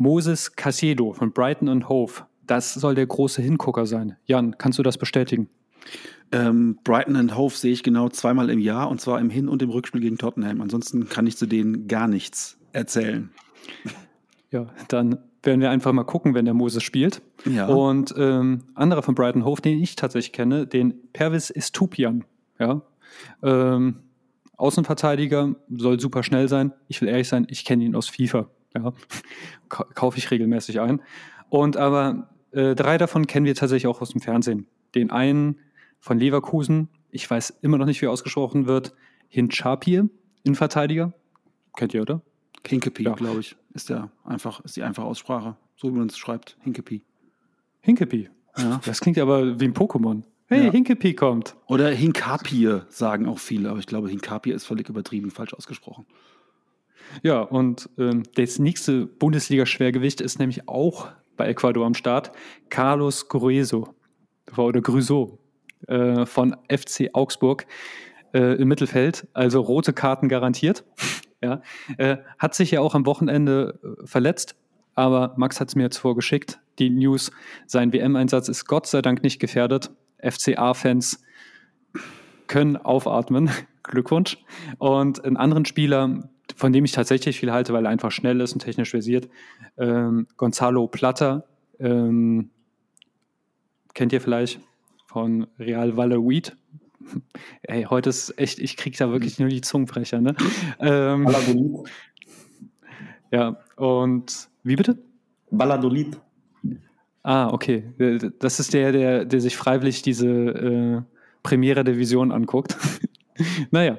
Moses 0.00 0.56
Casedo 0.56 1.12
von 1.12 1.30
Brighton 1.30 1.68
und 1.68 1.90
Hove. 1.90 2.22
Das 2.46 2.72
soll 2.72 2.94
der 2.94 3.06
große 3.06 3.42
Hingucker 3.42 3.84
sein. 3.84 4.16
Jan, 4.24 4.56
kannst 4.56 4.78
du 4.78 4.82
das 4.82 4.96
bestätigen? 4.96 5.50
Ähm, 6.32 6.78
Brighton 6.84 7.16
and 7.16 7.36
Hove 7.36 7.54
sehe 7.54 7.72
ich 7.72 7.82
genau 7.82 8.08
zweimal 8.08 8.48
im 8.48 8.60
Jahr 8.60 8.88
und 8.88 9.02
zwar 9.02 9.20
im 9.20 9.28
Hin- 9.28 9.48
und 9.48 9.60
im 9.60 9.68
Rückspiel 9.68 10.00
gegen 10.00 10.16
Tottenham. 10.16 10.62
Ansonsten 10.62 11.10
kann 11.10 11.26
ich 11.26 11.36
zu 11.36 11.44
denen 11.44 11.86
gar 11.86 12.08
nichts 12.08 12.56
erzählen. 12.72 13.30
Ja, 14.50 14.68
dann 14.88 15.18
werden 15.42 15.60
wir 15.60 15.70
einfach 15.70 15.92
mal 15.92 16.04
gucken, 16.04 16.32
wenn 16.32 16.46
der 16.46 16.54
Moses 16.54 16.82
spielt. 16.82 17.20
Ja. 17.44 17.66
Und 17.66 18.14
ähm, 18.16 18.62
anderer 18.74 19.02
von 19.02 19.14
Brighton 19.14 19.44
Hove, 19.44 19.60
den 19.60 19.82
ich 19.82 19.96
tatsächlich 19.96 20.32
kenne, 20.32 20.66
den 20.66 20.94
Pervis 21.12 21.50
Istupian. 21.50 22.24
Ja. 22.58 22.80
Ähm, 23.42 23.96
Außenverteidiger, 24.56 25.56
soll 25.68 26.00
super 26.00 26.22
schnell 26.22 26.48
sein. 26.48 26.72
Ich 26.88 27.02
will 27.02 27.08
ehrlich 27.08 27.28
sein, 27.28 27.46
ich 27.50 27.66
kenne 27.66 27.84
ihn 27.84 27.94
aus 27.94 28.08
FIFA. 28.08 28.48
Ja. 28.74 28.92
Kaufe 29.68 30.18
ich 30.18 30.30
regelmäßig 30.30 30.80
ein. 30.80 31.02
Und 31.48 31.76
aber 31.76 32.30
äh, 32.52 32.74
drei 32.74 32.98
davon 32.98 33.26
kennen 33.26 33.46
wir 33.46 33.54
tatsächlich 33.54 33.86
auch 33.86 34.00
aus 34.00 34.10
dem 34.10 34.20
Fernsehen. 34.20 34.66
Den 34.94 35.10
einen 35.10 35.58
von 35.98 36.18
Leverkusen, 36.18 36.88
ich 37.10 37.28
weiß 37.28 37.58
immer 37.62 37.78
noch 37.78 37.86
nicht, 37.86 38.00
wie 38.00 38.06
er 38.06 38.12
ausgesprochen 38.12 38.66
wird, 38.66 38.94
Hinchapie, 39.28 40.02
Innenverteidiger. 40.42 41.12
Kennt 41.76 41.94
ihr, 41.94 42.02
oder? 42.02 42.22
Hinkepie, 42.66 43.04
ja. 43.04 43.14
glaube 43.14 43.40
ich, 43.40 43.56
ist 43.74 43.88
der 43.88 44.10
einfach, 44.24 44.64
ist 44.64 44.76
die 44.76 44.82
einfache 44.82 45.06
Aussprache. 45.06 45.56
So 45.76 45.88
wie 45.88 45.98
man 45.98 46.08
es 46.08 46.18
schreibt. 46.18 46.56
Hinkepie. 46.60 47.02
Hinkepie. 47.80 48.28
Ja. 48.56 48.80
Das 48.84 49.00
klingt 49.00 49.18
aber 49.18 49.58
wie 49.58 49.64
ein 49.64 49.74
Pokémon. 49.74 50.22
Hey, 50.46 50.66
ja. 50.66 50.72
Hinkepie 50.72 51.14
kommt. 51.14 51.56
Oder 51.66 51.88
Hinkapie 51.90 52.80
sagen 52.88 53.26
auch 53.26 53.38
viele, 53.38 53.70
aber 53.70 53.78
ich 53.78 53.86
glaube, 53.86 54.10
Hinkapie 54.10 54.50
ist 54.50 54.66
völlig 54.66 54.88
übertrieben 54.88 55.30
falsch 55.30 55.54
ausgesprochen. 55.54 56.06
Ja, 57.22 57.40
und 57.40 57.88
ähm, 57.98 58.22
das 58.34 58.58
nächste 58.58 59.06
Bundesliga-Schwergewicht 59.06 60.20
ist 60.20 60.38
nämlich 60.38 60.68
auch 60.68 61.08
bei 61.36 61.48
Ecuador 61.48 61.86
am 61.86 61.94
Start. 61.94 62.32
Carlos 62.68 63.28
Grueso 63.28 63.94
oder 64.56 64.80
Grueso 64.80 65.38
äh, 65.86 66.26
von 66.26 66.56
FC 66.68 67.10
Augsburg 67.12 67.66
äh, 68.34 68.56
im 68.60 68.68
Mittelfeld. 68.68 69.26
Also 69.32 69.60
rote 69.60 69.92
Karten 69.92 70.28
garantiert. 70.28 70.84
Ja, 71.42 71.62
äh, 71.96 72.18
hat 72.38 72.54
sich 72.54 72.70
ja 72.70 72.82
auch 72.82 72.94
am 72.94 73.06
Wochenende 73.06 73.80
äh, 73.82 74.06
verletzt, 74.06 74.56
aber 74.94 75.32
Max 75.38 75.58
hat 75.58 75.68
es 75.68 75.74
mir 75.74 75.84
jetzt 75.84 75.96
vorgeschickt. 75.96 76.60
Die 76.78 76.90
News, 76.90 77.32
sein 77.66 77.94
WM-Einsatz 77.94 78.50
ist 78.50 78.66
Gott 78.66 78.86
sei 78.86 79.00
Dank 79.00 79.22
nicht 79.22 79.40
gefährdet. 79.40 79.90
FCA-Fans 80.18 81.24
können 82.46 82.76
aufatmen. 82.76 83.48
Glückwunsch. 83.84 84.36
Und 84.76 85.24
einen 85.24 85.38
anderen 85.38 85.64
Spieler, 85.64 86.28
von 86.60 86.72
dem 86.72 86.84
ich 86.84 86.92
tatsächlich 86.92 87.40
viel 87.40 87.52
halte, 87.52 87.72
weil 87.72 87.86
er 87.86 87.90
einfach 87.90 88.12
schnell 88.12 88.40
ist 88.40 88.52
und 88.52 88.60
technisch 88.60 88.90
versiert, 88.90 89.28
ähm, 89.78 90.26
Gonzalo 90.36 90.86
Plata, 90.88 91.44
ähm, 91.78 92.50
kennt 93.94 94.12
ihr 94.12 94.20
vielleicht 94.20 94.60
von 95.06 95.46
Real 95.58 95.96
Valladolid, 95.96 96.54
Ey, 97.62 97.84
heute 97.84 98.10
ist 98.10 98.38
echt, 98.38 98.58
ich 98.58 98.76
krieg 98.76 98.96
da 98.98 99.10
wirklich 99.10 99.38
nur 99.38 99.48
die 99.48 99.62
Zungenbrecher, 99.62 100.20
ne? 100.20 100.34
Ähm, 100.80 101.26
ja, 103.32 103.56
und 103.76 104.48
wie 104.62 104.76
bitte? 104.76 104.98
Valladolid. 105.50 106.20
Ah, 107.22 107.48
okay. 107.48 107.84
Das 108.38 108.60
ist 108.60 108.74
der, 108.74 108.92
der, 108.92 109.24
der 109.24 109.40
sich 109.40 109.56
freiwillig 109.56 110.02
diese 110.02 110.28
äh, 110.28 111.02
Premiere 111.42 111.84
der 111.84 111.96
Vision 111.96 112.32
anguckt. 112.32 112.76
naja, 113.70 113.98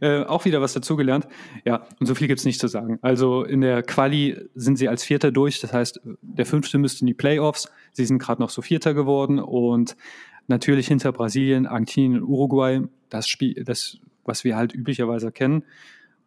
äh, 0.00 0.24
auch 0.24 0.44
wieder 0.44 0.60
was 0.60 0.72
dazugelernt. 0.72 1.28
Ja, 1.64 1.86
und 1.98 2.06
so 2.06 2.14
viel 2.14 2.28
gibt 2.28 2.40
es 2.40 2.46
nicht 2.46 2.60
zu 2.60 2.68
sagen. 2.68 2.98
Also 3.02 3.44
in 3.44 3.60
der 3.60 3.82
Quali 3.82 4.36
sind 4.54 4.76
sie 4.76 4.88
als 4.88 5.04
Vierter 5.04 5.32
durch, 5.32 5.60
das 5.60 5.72
heißt, 5.72 6.00
der 6.22 6.46
Fünfte 6.46 6.78
müsste 6.78 7.02
in 7.02 7.06
die 7.06 7.14
Playoffs. 7.14 7.70
Sie 7.92 8.04
sind 8.04 8.18
gerade 8.18 8.40
noch 8.40 8.50
so 8.50 8.62
Vierter 8.62 8.94
geworden 8.94 9.38
und 9.38 9.96
Natürlich 10.50 10.88
hinter 10.88 11.12
Brasilien, 11.12 11.68
Argentinien 11.68 12.20
und 12.20 12.28
Uruguay, 12.28 12.80
das 13.08 13.28
Spiel, 13.28 13.62
das, 13.62 13.98
was 14.24 14.42
wir 14.42 14.56
halt 14.56 14.74
üblicherweise 14.74 15.30
kennen. 15.30 15.62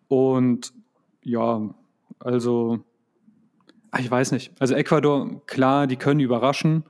Und 0.08 0.72
ja, 1.24 1.76
also, 2.20 2.80
ich 4.00 4.10
weiß 4.10 4.32
nicht. 4.32 4.54
Also 4.60 4.76
Ecuador, 4.76 5.46
klar, 5.46 5.88
die 5.88 5.98
können 5.98 6.22
überraschen. 6.22 6.86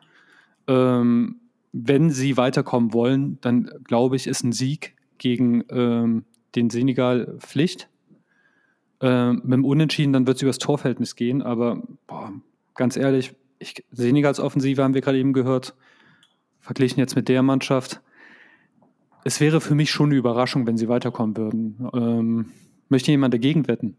Ähm, 0.68 1.38
wenn 1.72 2.12
sie 2.12 2.38
weiterkommen 2.38 2.94
wollen, 2.94 3.40
dann 3.42 3.68
glaube 3.84 4.16
ich, 4.16 4.28
ist 4.28 4.44
ein 4.44 4.52
Sieg 4.52 4.96
gegen 5.18 5.64
ähm, 5.72 6.26
den 6.56 6.70
Senegal 6.70 7.38
Pflicht. 7.40 7.90
Ähm, 9.02 9.42
mit 9.44 9.54
dem 9.54 9.66
Unentschieden, 9.66 10.14
dann 10.14 10.28
wird 10.28 10.38
es 10.38 10.44
übers 10.44 10.60
Torverhältnis 10.60 11.16
gehen. 11.16 11.42
Aber 11.42 11.84
boah, 12.08 12.32
ganz 12.76 12.96
ehrlich, 12.96 13.34
ich, 13.60 13.84
Senegals 13.92 14.40
Offensive 14.40 14.82
haben 14.84 14.94
wir 14.94 15.02
gerade 15.02 15.18
eben 15.18 15.34
gehört, 15.34 15.76
verglichen 16.60 17.00
jetzt 17.00 17.16
mit 17.16 17.28
der 17.28 17.44
Mannschaft. 17.44 18.02
Es 19.26 19.40
wäre 19.40 19.62
für 19.62 19.76
mich 19.76 19.92
schon 19.92 20.10
eine 20.10 20.16
Überraschung, 20.16 20.68
wenn 20.68 20.78
sie 20.78 20.90
weiterkommen 20.90 21.38
würden. 21.38 21.90
Ähm, 21.94 22.52
möchte 22.90 23.12
jemand 23.12 23.34
dagegen 23.34 23.68
wetten? 23.68 23.98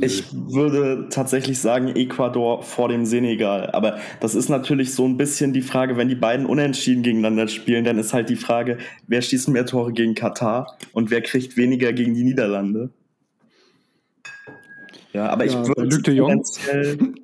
Ich 0.00 0.24
würde 0.32 1.08
tatsächlich 1.10 1.58
sagen 1.58 1.88
Ecuador 1.88 2.62
vor 2.62 2.88
dem 2.88 3.06
Senegal. 3.06 3.70
Aber 3.70 3.98
das 4.20 4.34
ist 4.34 4.48
natürlich 4.48 4.94
so 4.94 5.06
ein 5.06 5.16
bisschen 5.16 5.52
die 5.52 5.62
Frage, 5.62 5.96
wenn 5.96 6.08
die 6.08 6.14
beiden 6.14 6.46
unentschieden 6.46 7.02
gegeneinander 7.02 7.48
spielen, 7.48 7.84
dann 7.84 7.98
ist 7.98 8.12
halt 8.12 8.28
die 8.28 8.36
Frage, 8.36 8.78
wer 9.06 9.20
schießt 9.20 9.48
mehr 9.48 9.66
Tore 9.66 9.92
gegen 9.92 10.14
Katar 10.14 10.76
und 10.92 11.10
wer 11.10 11.22
kriegt 11.22 11.56
weniger 11.56 11.92
gegen 11.92 12.14
die 12.14 12.24
Niederlande. 12.24 12.90
Ja, 15.12 15.28
aber 15.28 15.44
ja, 15.44 15.62
ich 15.62 15.68
würde 15.68 16.02
tendenziell, 16.02 17.14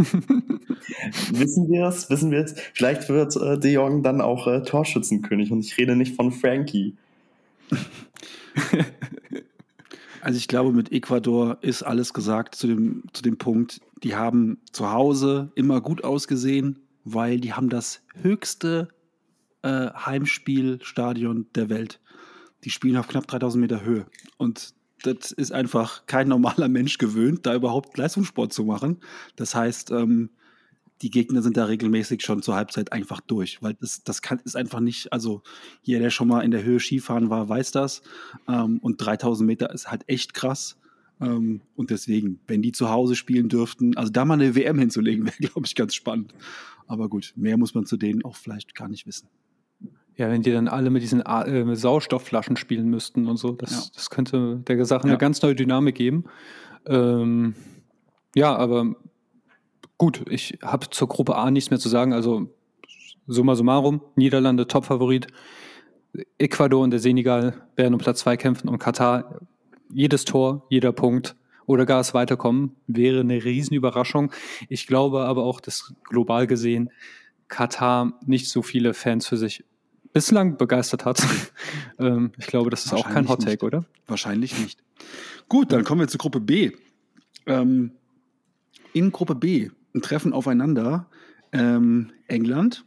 Wissen 1.32 1.70
wir 1.70 1.86
es? 1.86 2.10
Wissen 2.10 2.30
wir 2.30 2.40
es? 2.40 2.54
Vielleicht 2.74 3.08
wird 3.08 3.36
äh, 3.36 3.58
De 3.58 3.72
Jong 3.72 4.02
dann 4.02 4.20
auch 4.20 4.46
äh, 4.46 4.62
Torschützenkönig 4.62 5.50
und 5.50 5.60
ich 5.60 5.76
rede 5.78 5.96
nicht 5.96 6.16
von 6.16 6.32
Frankie. 6.32 6.96
Also 10.22 10.36
ich 10.36 10.48
glaube, 10.48 10.72
mit 10.72 10.92
Ecuador 10.92 11.58
ist 11.62 11.82
alles 11.82 12.12
gesagt 12.12 12.54
zu 12.54 12.66
dem, 12.66 13.04
zu 13.12 13.22
dem 13.22 13.38
Punkt, 13.38 13.80
die 14.02 14.16
haben 14.16 14.58
zu 14.72 14.90
Hause 14.90 15.50
immer 15.54 15.80
gut 15.80 16.04
ausgesehen, 16.04 16.80
weil 17.04 17.40
die 17.40 17.54
haben 17.54 17.68
das 17.68 18.02
höchste 18.14 18.88
äh, 19.62 19.90
Heimspielstadion 19.92 21.46
der 21.54 21.68
Welt. 21.68 22.00
Die 22.64 22.70
spielen 22.70 22.96
auf 22.96 23.08
knapp 23.08 23.26
3000 23.26 23.60
Meter 23.60 23.82
Höhe. 23.82 24.06
Und 24.36 24.74
das 25.02 25.32
ist 25.32 25.52
einfach 25.52 26.04
kein 26.06 26.28
normaler 26.28 26.68
Mensch 26.68 26.98
gewöhnt, 26.98 27.46
da 27.46 27.54
überhaupt 27.54 27.96
Leistungssport 27.96 28.52
zu 28.52 28.64
machen. 28.64 28.98
Das 29.36 29.54
heißt, 29.54 29.90
ähm, 29.90 30.30
die 31.02 31.10
Gegner 31.10 31.42
sind 31.42 31.56
da 31.56 31.64
regelmäßig 31.64 32.22
schon 32.22 32.42
zur 32.42 32.56
Halbzeit 32.56 32.92
einfach 32.92 33.20
durch, 33.20 33.62
weil 33.62 33.74
das, 33.74 34.04
das 34.04 34.20
kann, 34.22 34.40
ist 34.44 34.56
einfach 34.56 34.80
nicht, 34.80 35.12
also 35.12 35.42
jeder, 35.82 36.00
der 36.00 36.10
schon 36.10 36.28
mal 36.28 36.42
in 36.42 36.50
der 36.50 36.62
Höhe 36.62 36.78
Skifahren 36.78 37.30
war, 37.30 37.48
weiß 37.48 37.70
das. 37.70 38.02
Ähm, 38.46 38.78
und 38.78 38.98
3000 38.98 39.46
Meter 39.46 39.72
ist 39.72 39.90
halt 39.90 40.04
echt 40.08 40.34
krass. 40.34 40.76
Ähm, 41.20 41.62
und 41.74 41.90
deswegen, 41.90 42.40
wenn 42.46 42.62
die 42.62 42.72
zu 42.72 42.90
Hause 42.90 43.16
spielen 43.16 43.48
dürften, 43.48 43.96
also 43.96 44.12
da 44.12 44.24
mal 44.24 44.34
eine 44.34 44.54
WM 44.54 44.78
hinzulegen, 44.78 45.24
wäre, 45.26 45.36
glaube 45.38 45.66
ich, 45.66 45.74
ganz 45.74 45.94
spannend. 45.94 46.34
Aber 46.86 47.08
gut, 47.08 47.32
mehr 47.36 47.56
muss 47.56 47.74
man 47.74 47.86
zu 47.86 47.96
denen 47.96 48.24
auch 48.24 48.36
vielleicht 48.36 48.74
gar 48.74 48.88
nicht 48.88 49.06
wissen. 49.06 49.28
Ja, 50.16 50.28
wenn 50.28 50.42
die 50.42 50.52
dann 50.52 50.68
alle 50.68 50.90
mit 50.90 51.02
diesen 51.02 51.22
äh, 51.22 51.76
Sauerstoffflaschen 51.76 52.56
spielen 52.56 52.88
müssten 52.88 53.26
und 53.26 53.38
so, 53.38 53.52
das, 53.52 53.70
ja. 53.70 53.92
das 53.94 54.10
könnte 54.10 54.62
der 54.66 54.84
Sache 54.84 55.06
ja. 55.06 55.12
eine 55.12 55.18
ganz 55.18 55.40
neue 55.40 55.54
Dynamik 55.54 55.94
geben. 55.94 56.24
Ähm, 56.84 57.54
ja, 58.34 58.54
aber 58.54 58.96
gut, 60.00 60.24
ich 60.30 60.58
habe 60.62 60.88
zur 60.88 61.08
Gruppe 61.08 61.36
A 61.36 61.50
nichts 61.50 61.68
mehr 61.68 61.78
zu 61.78 61.90
sagen. 61.90 62.14
Also 62.14 62.48
summa 63.26 63.54
summarum, 63.54 64.00
Niederlande 64.16 64.66
Topfavorit, 64.66 65.26
Ecuador 66.38 66.82
und 66.82 66.90
der 66.90 67.00
Senegal 67.00 67.66
werden 67.76 67.92
um 67.92 68.00
Platz 68.00 68.20
2 68.20 68.38
kämpfen 68.38 68.70
und 68.70 68.78
Katar 68.78 69.42
jedes 69.90 70.24
Tor, 70.24 70.66
jeder 70.70 70.92
Punkt 70.92 71.36
oder 71.66 71.84
gar 71.84 72.00
es 72.00 72.14
weiterkommen, 72.14 72.76
wäre 72.86 73.20
eine 73.20 73.44
Riesenüberraschung. 73.44 74.32
Ich 74.70 74.86
glaube 74.86 75.26
aber 75.26 75.44
auch, 75.44 75.60
dass 75.60 75.92
global 76.04 76.46
gesehen 76.46 76.90
Katar 77.48 78.18
nicht 78.24 78.48
so 78.48 78.62
viele 78.62 78.94
Fans 78.94 79.26
für 79.26 79.36
sich 79.36 79.64
bislang 80.14 80.56
begeistert 80.56 81.04
hat. 81.04 81.22
ähm, 81.98 82.32
ich 82.38 82.46
glaube, 82.46 82.70
das 82.70 82.86
ist 82.86 82.94
auch 82.94 83.06
kein 83.06 83.28
Hot 83.28 83.42
Take, 83.42 83.66
oder? 83.66 83.84
Wahrscheinlich 84.06 84.58
nicht. 84.58 84.82
Gut, 85.50 85.72
dann 85.72 85.84
kommen 85.84 86.00
wir 86.00 86.08
zu 86.08 86.16
Gruppe 86.16 86.40
B. 86.40 86.72
Ähm, 87.44 87.92
in 88.94 89.12
Gruppe 89.12 89.34
B 89.34 89.68
treffen 90.00 90.32
aufeinander 90.32 91.08
ähm, 91.52 92.12
England, 92.28 92.84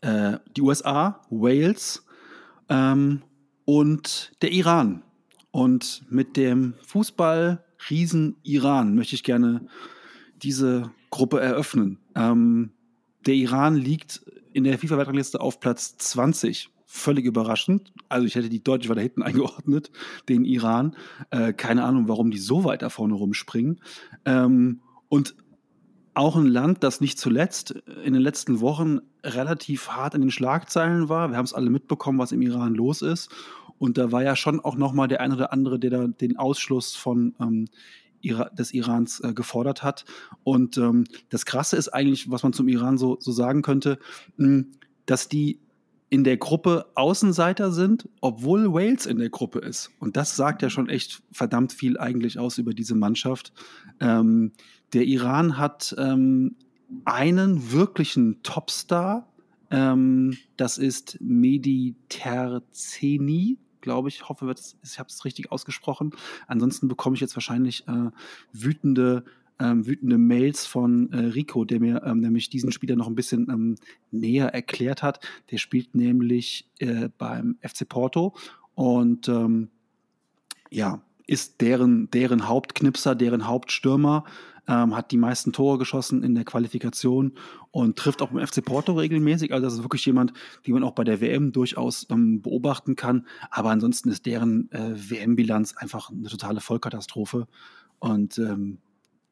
äh, 0.00 0.38
die 0.56 0.62
USA, 0.62 1.22
Wales 1.30 2.04
ähm, 2.68 3.22
und 3.64 4.32
der 4.42 4.52
Iran. 4.52 5.02
Und 5.50 6.02
mit 6.08 6.36
dem 6.36 6.74
Fußball-Riesen 6.86 8.36
Iran 8.42 8.94
möchte 8.94 9.14
ich 9.14 9.24
gerne 9.24 9.66
diese 10.36 10.90
Gruppe 11.10 11.40
eröffnen. 11.40 11.98
Ähm, 12.14 12.70
der 13.26 13.34
Iran 13.34 13.76
liegt 13.76 14.24
in 14.52 14.64
der 14.64 14.78
FIFA-Weltrangliste 14.78 15.40
auf 15.40 15.60
Platz 15.60 15.96
20. 15.98 16.70
Völlig 16.86 17.24
überraschend. 17.24 17.92
Also 18.08 18.26
ich 18.26 18.34
hätte 18.34 18.48
die 18.48 18.62
deutlich 18.62 18.88
weiter 18.88 19.00
hinten 19.00 19.22
eingeordnet, 19.24 19.90
den 20.28 20.44
Iran. 20.44 20.96
Äh, 21.30 21.52
keine 21.52 21.84
Ahnung, 21.84 22.08
warum 22.08 22.30
die 22.30 22.38
so 22.38 22.64
weit 22.64 22.82
da 22.82 22.88
vorne 22.88 23.14
rumspringen. 23.14 23.80
Ähm, 24.24 24.80
und 25.08 25.34
auch 26.14 26.36
ein 26.36 26.46
Land, 26.46 26.82
das 26.82 27.00
nicht 27.00 27.18
zuletzt 27.18 27.70
in 28.04 28.12
den 28.12 28.22
letzten 28.22 28.60
Wochen 28.60 28.98
relativ 29.24 29.88
hart 29.88 30.14
in 30.14 30.22
den 30.22 30.30
Schlagzeilen 30.30 31.08
war. 31.08 31.30
Wir 31.30 31.36
haben 31.36 31.44
es 31.44 31.54
alle 31.54 31.70
mitbekommen, 31.70 32.18
was 32.18 32.32
im 32.32 32.42
Iran 32.42 32.74
los 32.74 33.02
ist. 33.02 33.30
Und 33.78 33.96
da 33.96 34.12
war 34.12 34.22
ja 34.22 34.36
schon 34.36 34.60
auch 34.60 34.76
noch 34.76 34.92
mal 34.92 35.08
der 35.08 35.20
ein 35.20 35.32
oder 35.32 35.52
andere, 35.52 35.78
der 35.78 35.90
da 35.90 36.06
den 36.06 36.36
Ausschluss 36.36 36.94
von 36.94 37.34
ähm, 37.40 37.66
des 38.22 38.74
Irans 38.74 39.20
äh, 39.20 39.32
gefordert 39.32 39.82
hat. 39.82 40.04
Und 40.44 40.76
ähm, 40.76 41.04
das 41.30 41.46
Krasse 41.46 41.76
ist 41.76 41.88
eigentlich, 41.88 42.30
was 42.30 42.42
man 42.42 42.52
zum 42.52 42.68
Iran 42.68 42.98
so, 42.98 43.16
so 43.20 43.32
sagen 43.32 43.62
könnte, 43.62 43.98
mh, 44.36 44.46
hm, 44.46 44.70
dass 45.06 45.28
die 45.28 45.60
in 46.10 46.24
der 46.24 46.36
Gruppe 46.36 46.86
Außenseiter 46.96 47.70
sind, 47.70 48.08
obwohl 48.20 48.72
Wales 48.72 49.06
in 49.06 49.18
der 49.18 49.30
Gruppe 49.30 49.60
ist. 49.60 49.92
Und 50.00 50.16
das 50.16 50.34
sagt 50.34 50.60
ja 50.60 50.68
schon 50.68 50.88
echt 50.88 51.22
verdammt 51.30 51.72
viel 51.72 51.98
eigentlich 51.98 52.38
aus 52.38 52.58
über 52.58 52.74
diese 52.74 52.96
Mannschaft. 52.96 53.52
Ähm, 54.00 54.52
der 54.92 55.04
Iran 55.04 55.58
hat 55.58 55.94
ähm, 55.98 56.56
einen 57.04 57.72
wirklichen 57.72 58.42
Topstar. 58.42 59.28
Ähm, 59.70 60.36
das 60.56 60.78
ist 60.78 61.18
Mehdi 61.20 61.94
Terzeni, 62.08 63.58
glaube 63.80 64.08
ich. 64.08 64.28
Hoffe, 64.28 64.52
ich 64.82 64.98
habe 64.98 65.08
es 65.08 65.24
richtig 65.24 65.52
ausgesprochen. 65.52 66.12
Ansonsten 66.46 66.88
bekomme 66.88 67.14
ich 67.14 67.20
jetzt 67.20 67.36
wahrscheinlich 67.36 67.86
äh, 67.86 68.10
wütende, 68.52 69.24
ähm, 69.60 69.86
wütende 69.86 70.18
Mails 70.18 70.66
von 70.66 71.12
äh, 71.12 71.18
Rico, 71.18 71.64
der 71.64 71.80
mir 71.80 72.02
ähm, 72.04 72.20
nämlich 72.20 72.50
diesen 72.50 72.72
Spieler 72.72 72.96
noch 72.96 73.06
ein 73.06 73.14
bisschen 73.14 73.48
ähm, 73.48 73.76
näher 74.10 74.48
erklärt 74.48 75.02
hat. 75.02 75.24
Der 75.50 75.58
spielt 75.58 75.94
nämlich 75.94 76.68
äh, 76.78 77.08
beim 77.16 77.58
FC 77.62 77.88
Porto 77.88 78.34
und 78.74 79.28
ähm, 79.28 79.68
ja, 80.70 81.02
ist 81.30 81.60
deren, 81.60 82.10
deren 82.10 82.48
Hauptknipser, 82.48 83.14
deren 83.14 83.46
Hauptstürmer 83.46 84.24
ähm, 84.66 84.96
hat 84.96 85.12
die 85.12 85.16
meisten 85.16 85.52
Tore 85.52 85.78
geschossen 85.78 86.24
in 86.24 86.34
der 86.34 86.44
Qualifikation 86.44 87.34
und 87.70 87.96
trifft 87.96 88.20
auch 88.20 88.30
beim 88.30 88.44
FC 88.44 88.64
Porto 88.64 88.94
regelmäßig. 88.94 89.52
Also 89.52 89.64
das 89.64 89.74
ist 89.74 89.84
wirklich 89.84 90.04
jemand, 90.04 90.32
den 90.66 90.74
man 90.74 90.82
auch 90.82 90.90
bei 90.90 91.04
der 91.04 91.20
WM 91.20 91.52
durchaus 91.52 92.04
ähm, 92.10 92.42
beobachten 92.42 92.96
kann. 92.96 93.28
Aber 93.50 93.70
ansonsten 93.70 94.08
ist 94.08 94.26
deren 94.26 94.72
äh, 94.72 94.92
WM-Bilanz 94.96 95.76
einfach 95.76 96.10
eine 96.10 96.28
totale 96.28 96.60
Vollkatastrophe. 96.60 97.46
Und 98.00 98.38
ähm, 98.38 98.78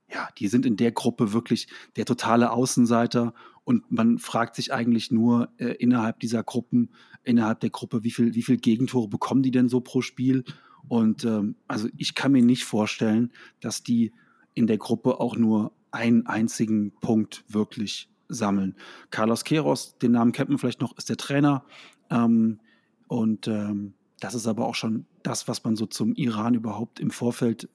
ja, 0.09 0.29
die 0.39 0.47
sind 0.47 0.67
in 0.67 0.77
der 0.77 0.93
Gruppe 0.93 1.33
wirklich 1.33 1.67
der 1.97 2.05
totale 2.05 2.53
Außenseiter 2.53 3.35
und 3.65 3.91
man 3.91 4.19
fragt 4.19 4.55
sich 4.55 4.73
eigentlich 4.73 5.11
nur 5.11 5.49
äh, 5.59 5.75
innerhalb 5.75 6.21
dieser 6.21 6.45
Gruppen, 6.45 6.91
innerhalb 7.25 7.59
der 7.59 7.71
Gruppe, 7.71 8.05
wie 8.05 8.13
viel, 8.13 8.35
wie 8.35 8.43
viel 8.43 8.57
Gegentore 8.57 9.09
bekommen 9.09 9.43
die 9.43 9.51
denn 9.51 9.69
so 9.69 9.81
pro 9.81 10.01
Spiel? 10.01 10.45
Und 10.87 11.25
ähm, 11.25 11.57
also 11.67 11.89
ich 11.97 12.15
kann 12.15 12.33
mir 12.33 12.43
nicht 12.43 12.65
vorstellen, 12.65 13.33
dass 13.61 13.83
die 13.83 14.13
in 14.55 14.67
der 14.67 14.79
Gruppe 14.79 15.21
auch 15.21 15.37
nur 15.37 15.73
einen 15.91 16.27
einzigen 16.27 16.93
Punkt 17.01 17.45
wirklich 17.49 18.11
sammeln. 18.29 18.77
Carlos 19.11 19.45
Queiroz, 19.45 19.99
den 19.99 20.13
Namen 20.13 20.33
kennt 20.33 20.51
man 20.51 20.59
vielleicht 20.59 20.81
noch, 20.81 20.97
ist 20.97 21.09
der 21.09 21.17
Trainer. 21.17 21.65
Ähm, 22.11 22.61
und 23.07 23.49
ähm, 23.49 23.95
das 24.21 24.35
ist 24.35 24.47
aber 24.47 24.67
auch 24.67 24.75
schon 24.75 25.07
das, 25.23 25.49
was 25.49 25.65
man 25.65 25.77
so 25.77 25.87
zum 25.87 26.15
Iran 26.15 26.55
überhaupt 26.55 27.01
im 27.01 27.11
Vorfeld, 27.11 27.69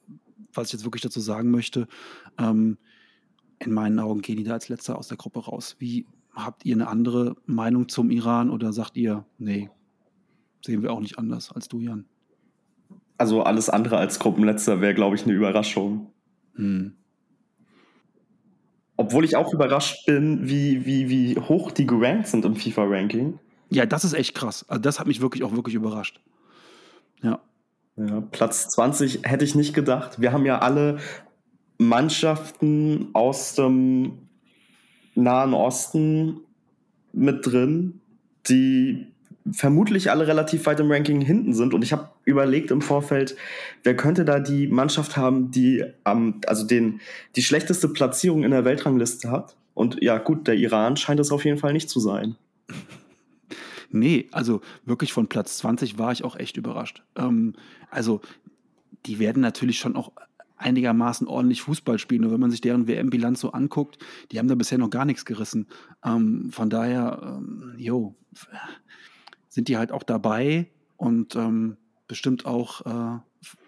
was 0.53 0.67
ich 0.67 0.73
jetzt 0.73 0.83
wirklich 0.83 1.01
dazu 1.01 1.19
sagen 1.19 1.51
möchte. 1.51 1.87
Ähm, 2.37 2.77
in 3.59 3.73
meinen 3.73 3.99
Augen 3.99 4.21
gehen 4.21 4.37
die 4.37 4.43
da 4.43 4.53
als 4.53 4.69
letzter 4.69 4.97
aus 4.97 5.07
der 5.07 5.17
Gruppe 5.17 5.45
raus. 5.45 5.75
Wie 5.79 6.05
habt 6.33 6.65
ihr 6.65 6.75
eine 6.75 6.87
andere 6.87 7.35
Meinung 7.45 7.87
zum 7.89 8.11
Iran 8.11 8.49
oder 8.49 8.73
sagt 8.73 8.97
ihr, 8.97 9.25
nee, 9.37 9.69
sehen 10.65 10.81
wir 10.81 10.91
auch 10.91 10.99
nicht 10.99 11.17
anders 11.17 11.51
als 11.51 11.67
du, 11.67 11.79
Jan? 11.79 12.05
Also 13.23 13.41
alles 13.41 13.69
andere 13.69 13.95
als 13.95 14.19
Gruppenletzter 14.19 14.81
wäre, 14.81 14.93
glaube 14.93 15.15
ich, 15.15 15.23
eine 15.23 15.31
Überraschung. 15.31 16.11
Hm. 16.55 16.91
Obwohl 18.97 19.23
ich 19.23 19.37
auch 19.37 19.53
überrascht 19.53 20.05
bin, 20.05 20.49
wie, 20.49 20.85
wie, 20.85 21.07
wie 21.07 21.39
hoch 21.39 21.71
die 21.71 21.87
gerankt 21.87 22.27
sind 22.27 22.43
im 22.43 22.57
FIFA-Ranking. 22.57 23.39
Ja, 23.69 23.85
das 23.85 24.03
ist 24.03 24.11
echt 24.11 24.35
krass. 24.35 24.65
Also 24.67 24.81
das 24.81 24.99
hat 24.99 25.07
mich 25.07 25.21
wirklich 25.21 25.45
auch 25.45 25.55
wirklich 25.55 25.73
überrascht. 25.73 26.19
Ja. 27.21 27.39
ja. 27.95 28.19
Platz 28.19 28.67
20 28.67 29.21
hätte 29.23 29.45
ich 29.45 29.55
nicht 29.55 29.73
gedacht. 29.73 30.19
Wir 30.19 30.33
haben 30.33 30.45
ja 30.45 30.59
alle 30.59 30.97
Mannschaften 31.77 33.07
aus 33.13 33.55
dem 33.55 34.27
Nahen 35.15 35.53
Osten 35.53 36.41
mit 37.13 37.45
drin, 37.45 38.01
die 38.49 39.12
vermutlich 39.51 40.09
alle 40.09 40.27
relativ 40.27 40.65
weit 40.65 40.79
im 40.79 40.91
Ranking 40.91 41.21
hinten 41.21 41.53
sind. 41.53 41.73
Und 41.73 41.83
ich 41.83 41.91
habe 41.91 42.09
überlegt 42.25 42.71
im 42.71 42.81
Vorfeld, 42.81 43.35
wer 43.83 43.95
könnte 43.95 44.25
da 44.25 44.39
die 44.39 44.67
Mannschaft 44.67 45.17
haben, 45.17 45.51
die 45.51 45.83
ähm, 46.05 46.41
also 46.47 46.65
den, 46.65 47.01
die 47.35 47.43
schlechteste 47.43 47.89
Platzierung 47.89 48.43
in 48.43 48.51
der 48.51 48.65
Weltrangliste 48.65 49.31
hat. 49.31 49.55
Und 49.73 50.01
ja, 50.01 50.17
gut, 50.17 50.47
der 50.47 50.55
Iran 50.55 50.97
scheint 50.97 51.19
es 51.19 51.31
auf 51.31 51.45
jeden 51.45 51.57
Fall 51.57 51.73
nicht 51.73 51.89
zu 51.89 51.99
sein. 51.99 52.35
Nee, 53.95 54.27
also 54.31 54.61
wirklich 54.85 55.13
von 55.13 55.27
Platz 55.27 55.57
20 55.59 55.99
war 55.99 56.11
ich 56.11 56.23
auch 56.23 56.35
echt 56.35 56.57
überrascht. 56.57 57.03
Ähm, 57.15 57.53
also 57.91 58.21
die 59.05 59.19
werden 59.19 59.39
natürlich 59.39 59.77
schon 59.77 59.95
auch 59.95 60.11
einigermaßen 60.57 61.27
ordentlich 61.27 61.61
Fußball 61.61 61.99
spielen. 61.99 62.25
Und 62.25 62.31
wenn 62.31 62.39
man 62.39 62.49
sich 62.49 62.61
deren 62.61 62.87
WM-Bilanz 62.87 63.39
so 63.39 63.51
anguckt, 63.51 63.99
die 64.31 64.39
haben 64.39 64.47
da 64.47 64.55
bisher 64.55 64.79
noch 64.79 64.89
gar 64.89 65.05
nichts 65.05 65.25
gerissen. 65.25 65.67
Ähm, 66.03 66.49
von 66.51 66.71
daher, 66.71 67.21
ähm, 67.23 67.75
jo, 67.77 68.15
sind 69.53 69.67
die 69.67 69.77
halt 69.77 69.91
auch 69.91 70.01
dabei 70.01 70.67
und 70.97 71.35
ähm, 71.35 71.77
bestimmt 72.07 72.47
auch 72.47 72.85
äh, 72.87 73.19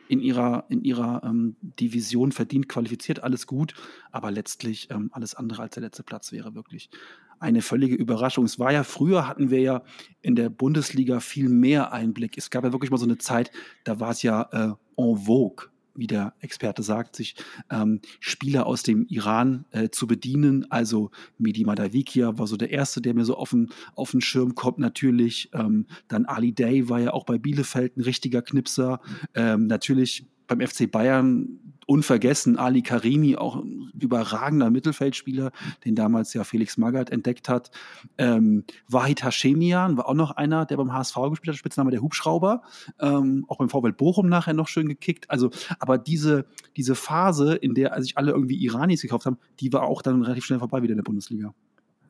in 0.07 0.19
ihrer, 0.19 0.65
in 0.69 0.83
ihrer 0.83 1.21
ähm, 1.23 1.57
Division 1.61 2.31
verdient 2.31 2.67
qualifiziert, 2.67 3.21
alles 3.21 3.45
gut, 3.45 3.75
aber 4.11 4.31
letztlich 4.31 4.89
ähm, 4.89 5.11
alles 5.13 5.35
andere 5.35 5.61
als 5.61 5.75
der 5.75 5.83
letzte 5.83 6.01
Platz 6.01 6.31
wäre 6.31 6.55
wirklich 6.55 6.89
eine 7.37 7.61
völlige 7.61 7.93
Überraschung. 7.93 8.45
Es 8.45 8.57
war 8.57 8.73
ja 8.73 8.83
früher, 8.83 9.27
hatten 9.27 9.51
wir 9.51 9.59
ja 9.59 9.83
in 10.23 10.35
der 10.35 10.49
Bundesliga 10.49 11.19
viel 11.19 11.49
mehr 11.49 11.93
Einblick. 11.93 12.35
Es 12.35 12.49
gab 12.49 12.63
ja 12.63 12.71
wirklich 12.71 12.89
mal 12.89 12.97
so 12.97 13.05
eine 13.05 13.19
Zeit, 13.19 13.51
da 13.83 13.99
war 13.99 14.09
es 14.09 14.23
ja 14.23 14.41
äh, 14.51 15.01
en 15.01 15.17
vogue, 15.17 15.67
wie 15.95 16.07
der 16.07 16.33
Experte 16.39 16.83
sagt, 16.83 17.15
sich 17.15 17.35
ähm, 17.69 18.01
Spieler 18.19 18.65
aus 18.65 18.83
dem 18.83 19.05
Iran 19.07 19.65
äh, 19.71 19.89
zu 19.89 20.07
bedienen. 20.07 20.69
Also 20.69 21.11
Mehdi 21.37 21.65
Madavikia 21.65 22.37
war 22.37 22.47
so 22.47 22.57
der 22.57 22.71
Erste, 22.71 23.01
der 23.01 23.13
mir 23.13 23.25
so 23.25 23.35
auf 23.35 23.51
den, 23.51 23.69
auf 23.95 24.11
den 24.11 24.21
Schirm 24.21 24.55
kommt 24.55 24.79
natürlich. 24.79 25.49
Ähm, 25.53 25.85
dann 26.07 26.25
Ali 26.25 26.51
Day 26.51 26.89
war 26.89 26.99
ja 26.99 27.13
auch 27.13 27.25
bei 27.25 27.37
Bielefeld 27.37 27.97
ein 27.97 28.01
richtiger 28.01 28.41
Knipser. 28.41 28.99
Ähm, 29.33 29.67
natürlich 29.67 30.25
beim 30.47 30.61
FC 30.61 30.89
Bayern 30.91 31.59
unvergessen 31.85 32.57
Ali 32.57 32.81
Karimi, 32.81 33.35
auch 33.35 33.57
ein 33.57 33.91
überragender 33.99 34.69
Mittelfeldspieler, 34.69 35.51
den 35.85 35.95
damals 35.95 36.33
ja 36.33 36.43
Felix 36.43 36.77
Magath 36.77 37.11
entdeckt 37.11 37.47
hat. 37.47 37.71
Ähm, 38.17 38.63
Wahid 38.87 39.23
Hashemian 39.23 39.97
war 39.97 40.09
auch 40.09 40.13
noch 40.13 40.31
einer, 40.31 40.65
der 40.65 40.77
beim 40.77 40.93
HSV 40.93 41.15
gespielt 41.29 41.53
hat, 41.53 41.59
Spitzname 41.59 41.91
der 41.91 42.01
Hubschrauber, 42.01 42.63
ähm, 42.99 43.45
auch 43.47 43.57
beim 43.57 43.69
VW 43.69 43.91
Bochum 43.91 44.27
nachher 44.27 44.53
noch 44.53 44.67
schön 44.67 44.87
gekickt. 44.87 45.29
Also, 45.29 45.51
aber 45.79 45.97
diese, 45.97 46.45
diese 46.75 46.95
Phase, 46.95 47.55
in 47.55 47.73
der 47.75 48.01
sich 48.01 48.17
alle 48.17 48.31
irgendwie 48.31 48.63
Iranis 48.63 49.01
gekauft 49.01 49.25
haben, 49.25 49.37
die 49.59 49.71
war 49.71 49.83
auch 49.83 50.01
dann 50.01 50.21
relativ 50.23 50.45
schnell 50.45 50.59
vorbei 50.59 50.81
wieder 50.81 50.93
in 50.93 50.97
der 50.97 51.03
Bundesliga. 51.03 51.53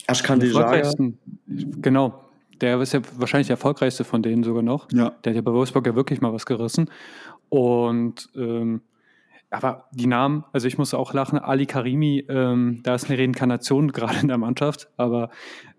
Ashkan 0.08 0.40
Genau, 1.48 2.26
der 2.62 2.80
ist 2.80 2.94
ja 2.94 3.02
wahrscheinlich 3.18 3.48
der 3.48 3.56
erfolgreichste 3.56 4.04
von 4.04 4.22
denen 4.22 4.44
sogar 4.44 4.64
noch. 4.64 4.88
Ja. 4.92 5.12
Der 5.24 5.32
hat 5.32 5.36
ja 5.36 5.42
bei 5.42 5.52
Wolfsburg 5.52 5.86
ja 5.86 5.96
wirklich 5.96 6.22
mal 6.22 6.34
was 6.34 6.46
gerissen. 6.46 6.90
Und 7.50 8.30
ähm, 8.36 8.82
aber 9.56 9.86
die 9.92 10.08
Namen, 10.08 10.44
also 10.52 10.68
ich 10.68 10.78
muss 10.78 10.94
auch 10.94 11.14
lachen, 11.14 11.40
Ali 11.40 11.66
Karimi, 11.66 12.26
ähm, 12.28 12.82
da 12.84 12.96
ist 12.96 13.10
eine 13.10 13.18
Reinkarnation 13.18 13.92
gerade 13.94 14.20
in 14.20 14.28
der 14.28 14.38
Mannschaft, 14.38 14.90
aber 14.98 15.30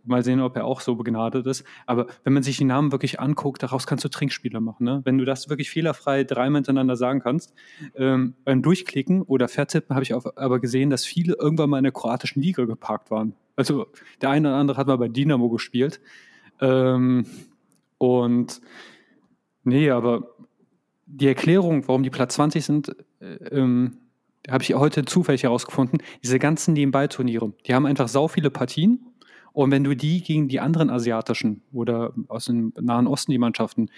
mal 0.05 0.23
sehen, 0.23 0.41
ob 0.41 0.57
er 0.57 0.65
auch 0.65 0.81
so 0.81 0.95
begnadet 0.95 1.47
ist. 1.47 1.65
Aber 1.85 2.07
wenn 2.25 2.33
man 2.33 2.43
sich 2.43 2.57
die 2.57 2.65
Namen 2.65 2.93
wirklich 2.93 3.21
anguckt, 3.21 3.63
daraus 3.63 3.87
kannst 3.87 4.05
du 4.05 4.09
Trinkspiele 4.09 4.61
machen. 4.61 4.85
Ne? 4.85 5.03
Wenn 5.05 5.19
du 5.19 5.25
das 5.25 5.49
wirklich 5.49 5.69
fehlerfrei 5.71 6.25
dreimal 6.25 6.59
hintereinander 6.59 6.97
sagen 6.97 7.21
kannst, 7.21 7.53
ähm, 7.97 8.35
beim 8.45 8.63
Durchklicken 8.63 9.23
oder 9.23 9.49
Vertippen 9.49 9.95
habe 9.95 10.05
ich 10.05 10.15
aber 10.15 10.61
gesehen, 10.61 10.91
dass 10.91 11.05
viele 11.05 11.35
irgendwann 11.35 11.71
mal 11.71 11.79
in 11.79 11.85
der 11.85 11.93
kroatischen 11.93 12.41
Liga 12.41 12.65
geparkt 12.65 13.11
waren. 13.11 13.35
Also 13.57 13.89
der 14.23 14.31
eine 14.31 14.49
oder 14.49 14.57
andere 14.57 14.79
hat 14.79 14.87
mal 14.87 14.97
bei 14.97 15.09
Dynamo 15.09 15.49
gespielt. 15.51 16.01
Ähm, 16.61 17.27
und 17.99 18.61
nee, 19.65 19.91
aber 19.91 20.36
die 21.07 21.29
Erklärung, 21.29 21.87
warum 21.89 22.03
die 22.03 22.11
Platz 22.11 22.35
20 22.35 22.65
sind, 22.65 22.97
äh, 23.21 23.35
ähm, 23.53 23.99
habe 24.49 24.63
ich 24.63 24.75
heute 24.75 25.05
zufällig 25.05 25.45
herausgefunden. 25.45 26.03
Diese 26.23 26.39
ganzen 26.39 26.75
Nebenbei-Turniere, 26.75 27.53
die 27.67 27.75
haben 27.75 27.87
einfach 27.87 28.09
sau 28.09 28.29
viele 28.29 28.51
Partien. 28.51 29.07
Und 29.53 29.71
wenn 29.71 29.85
du 29.85 29.97
die 29.97 30.23
gegen 30.23 30.49
die 30.49 30.61
anderen 30.61 30.91
asiatischen 30.91 31.63
oder 31.73 32.13
aus 32.29 32.45
dem 32.45 32.73
Nahen 32.79 33.07
Osten, 33.07 33.33
die 33.33 33.39
Mannschaften, 33.39 33.89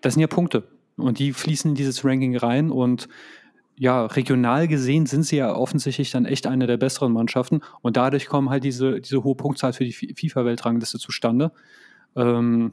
das 0.00 0.14
sind 0.14 0.22
ja 0.22 0.26
Punkte. 0.26 0.66
Und 0.96 1.18
die 1.18 1.32
fließen 1.32 1.70
in 1.70 1.74
dieses 1.74 2.04
Ranking 2.04 2.36
rein. 2.36 2.70
Und 2.70 3.08
ja, 3.76 4.06
regional 4.06 4.68
gesehen 4.68 5.06
sind 5.06 5.24
sie 5.24 5.36
ja 5.36 5.54
offensichtlich 5.54 6.10
dann 6.10 6.24
echt 6.24 6.46
eine 6.46 6.66
der 6.66 6.78
besseren 6.78 7.12
Mannschaften. 7.12 7.60
Und 7.82 7.96
dadurch 7.96 8.26
kommen 8.26 8.50
halt 8.50 8.64
diese, 8.64 9.00
diese 9.00 9.22
hohe 9.22 9.34
Punktzahl 9.34 9.72
für 9.72 9.84
die 9.84 9.92
FIFA-Weltrangliste 9.92 10.98
zustande. 10.98 11.52
Ähm, 12.16 12.72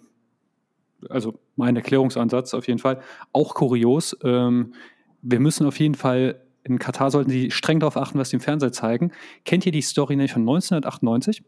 also 1.09 1.39
mein 1.55 1.75
Erklärungsansatz 1.75 2.53
auf 2.53 2.67
jeden 2.67 2.79
Fall. 2.79 2.99
Auch 3.33 3.55
kurios. 3.55 4.17
Ähm, 4.23 4.73
wir 5.21 5.39
müssen 5.39 5.65
auf 5.65 5.79
jeden 5.79 5.95
Fall, 5.95 6.41
in 6.63 6.79
Katar 6.79 7.11
sollten 7.11 7.29
sie 7.29 7.51
streng 7.51 7.79
darauf 7.79 7.97
achten, 7.97 8.19
was 8.19 8.29
sie 8.29 8.37
im 8.37 8.41
Fernsehen 8.41 8.73
zeigen. 8.73 9.11
Kennt 9.45 9.65
ihr 9.65 9.71
die 9.71 9.81
Story 9.81 10.15
nämlich 10.15 10.33
von 10.33 10.41
1998? 10.41 11.43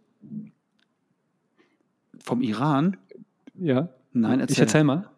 Vom 2.23 2.41
Iran? 2.41 2.97
Ja. 3.55 3.89
Nein, 4.13 4.39
erzähl. 4.39 4.53
Ich 4.53 4.59
erzähl 4.59 4.83
mal. 4.83 5.09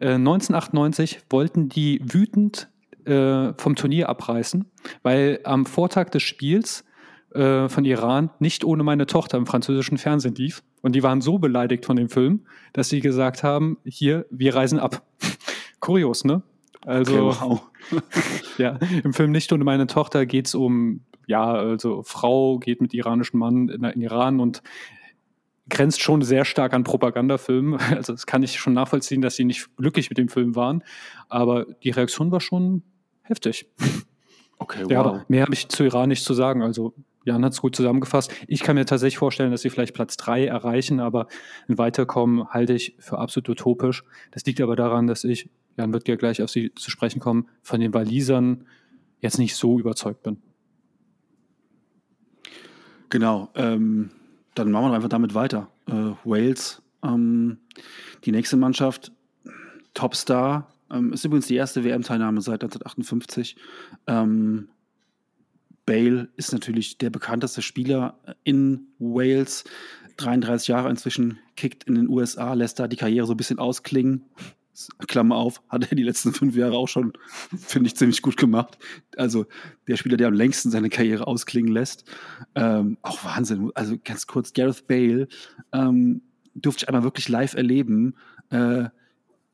Äh, 0.00 0.14
1998 0.14 1.20
wollten 1.30 1.68
die 1.68 2.00
wütend 2.02 2.68
äh, 3.04 3.52
vom 3.56 3.76
Turnier 3.76 4.08
abreißen, 4.08 4.66
weil 5.02 5.40
am 5.44 5.66
Vortag 5.66 6.10
des 6.10 6.22
Spiels 6.22 6.84
äh, 7.34 7.68
von 7.68 7.84
Iran 7.84 8.30
nicht 8.38 8.64
ohne 8.64 8.82
meine 8.82 9.06
Tochter 9.06 9.38
im 9.38 9.46
französischen 9.46 9.98
Fernsehen 9.98 10.34
lief. 10.34 10.62
Und 10.86 10.92
die 10.92 11.02
waren 11.02 11.20
so 11.20 11.38
beleidigt 11.38 11.84
von 11.84 11.96
dem 11.96 12.08
Film, 12.08 12.46
dass 12.72 12.88
sie 12.88 13.00
gesagt 13.00 13.42
haben, 13.42 13.76
hier, 13.84 14.24
wir 14.30 14.54
reisen 14.54 14.78
ab. 14.78 15.02
Kurios, 15.80 16.24
ne? 16.24 16.42
Also, 16.84 17.30
okay, 17.30 17.38
wow. 17.40 17.62
ja, 18.58 18.78
im 19.02 19.12
Film 19.12 19.32
Nicht 19.32 19.52
ohne 19.52 19.64
meine 19.64 19.88
Tochter 19.88 20.26
geht 20.26 20.46
es 20.46 20.54
um, 20.54 21.00
ja, 21.26 21.52
also 21.52 22.04
Frau 22.04 22.60
geht 22.60 22.80
mit 22.80 22.94
iranischem 22.94 23.40
Mann 23.40 23.68
in, 23.68 23.82
in 23.82 24.00
Iran 24.00 24.38
und 24.38 24.62
grenzt 25.68 26.02
schon 26.02 26.22
sehr 26.22 26.44
stark 26.44 26.72
an 26.72 26.84
Propagandafilmen. 26.84 27.80
Also 27.90 28.12
das 28.12 28.24
kann 28.24 28.44
ich 28.44 28.56
schon 28.56 28.72
nachvollziehen, 28.72 29.22
dass 29.22 29.34
sie 29.34 29.44
nicht 29.44 29.76
glücklich 29.76 30.08
mit 30.08 30.18
dem 30.18 30.28
Film 30.28 30.54
waren. 30.54 30.84
Aber 31.28 31.64
die 31.82 31.90
Reaktion 31.90 32.30
war 32.30 32.40
schon 32.40 32.84
heftig. 33.22 33.66
Okay, 34.58 34.84
wow. 34.84 34.90
Ja, 34.92 35.00
aber 35.00 35.24
mehr 35.26 35.42
habe 35.42 35.54
ich 35.54 35.68
zu 35.68 35.82
Iran 35.82 36.10
nicht 36.10 36.22
zu 36.22 36.32
sagen. 36.32 36.62
Also 36.62 36.94
Jan 37.26 37.44
hat 37.44 37.52
es 37.52 37.60
gut 37.60 37.74
zusammengefasst. 37.74 38.32
Ich 38.46 38.60
kann 38.60 38.76
mir 38.76 38.86
tatsächlich 38.86 39.18
vorstellen, 39.18 39.50
dass 39.50 39.62
sie 39.62 39.70
vielleicht 39.70 39.94
Platz 39.94 40.16
drei 40.16 40.46
erreichen, 40.46 41.00
aber 41.00 41.26
ein 41.68 41.76
Weiterkommen 41.76 42.48
halte 42.50 42.72
ich 42.72 42.94
für 43.00 43.18
absolut 43.18 43.48
utopisch. 43.48 44.04
Das 44.30 44.44
liegt 44.44 44.60
aber 44.60 44.76
daran, 44.76 45.08
dass 45.08 45.24
ich, 45.24 45.50
Jan 45.76 45.92
wird 45.92 46.06
ja 46.06 46.14
gleich 46.14 46.40
auf 46.40 46.50
sie 46.50 46.72
zu 46.76 46.88
sprechen 46.88 47.18
kommen, 47.18 47.48
von 47.62 47.80
den 47.80 47.92
Walisern 47.92 48.64
jetzt 49.20 49.38
nicht 49.38 49.56
so 49.56 49.80
überzeugt 49.80 50.22
bin. 50.22 50.40
Genau. 53.08 53.50
Ähm, 53.56 54.10
dann 54.54 54.70
machen 54.70 54.90
wir 54.90 54.94
einfach 54.94 55.08
damit 55.08 55.34
weiter. 55.34 55.68
Äh, 55.88 56.12
Wales, 56.24 56.80
ähm, 57.02 57.58
die 58.24 58.30
nächste 58.30 58.56
Mannschaft, 58.56 59.10
Topstar, 59.94 60.72
ähm, 60.92 61.12
ist 61.12 61.24
übrigens 61.24 61.48
die 61.48 61.56
erste 61.56 61.82
WM-Teilnahme 61.82 62.40
seit 62.40 62.62
1958. 62.62 63.56
Ähm, 64.06 64.68
Bale 65.86 66.28
ist 66.36 66.52
natürlich 66.52 66.98
der 66.98 67.10
bekannteste 67.10 67.62
Spieler 67.62 68.18
in 68.44 68.88
Wales. 68.98 69.64
33 70.16 70.68
Jahre 70.68 70.90
inzwischen, 70.90 71.38
kickt 71.56 71.84
in 71.84 71.94
den 71.94 72.08
USA, 72.08 72.54
lässt 72.54 72.78
da 72.78 72.88
die 72.88 72.96
Karriere 72.96 73.26
so 73.26 73.34
ein 73.34 73.36
bisschen 73.36 73.58
ausklingen. 73.58 74.24
Klammer 75.06 75.36
auf, 75.36 75.62
hat 75.68 75.90
er 75.90 75.96
die 75.96 76.02
letzten 76.02 76.34
fünf 76.34 76.54
Jahre 76.54 76.76
auch 76.76 76.88
schon, 76.88 77.12
finde 77.56 77.88
ich, 77.88 77.96
ziemlich 77.96 78.20
gut 78.20 78.36
gemacht. 78.36 78.78
Also 79.16 79.46
der 79.88 79.96
Spieler, 79.96 80.16
der 80.16 80.28
am 80.28 80.34
längsten 80.34 80.70
seine 80.70 80.90
Karriere 80.90 81.26
ausklingen 81.26 81.72
lässt. 81.72 82.04
Ähm, 82.54 82.98
auch 83.02 83.24
Wahnsinn. 83.24 83.70
Also 83.74 83.96
ganz 84.02 84.26
kurz, 84.26 84.52
Gareth 84.52 84.86
Bale 84.86 85.28
ähm, 85.72 86.22
durfte 86.54 86.84
ich 86.84 86.88
einmal 86.88 87.04
wirklich 87.04 87.28
live 87.28 87.54
erleben. 87.54 88.16
Äh, 88.50 88.88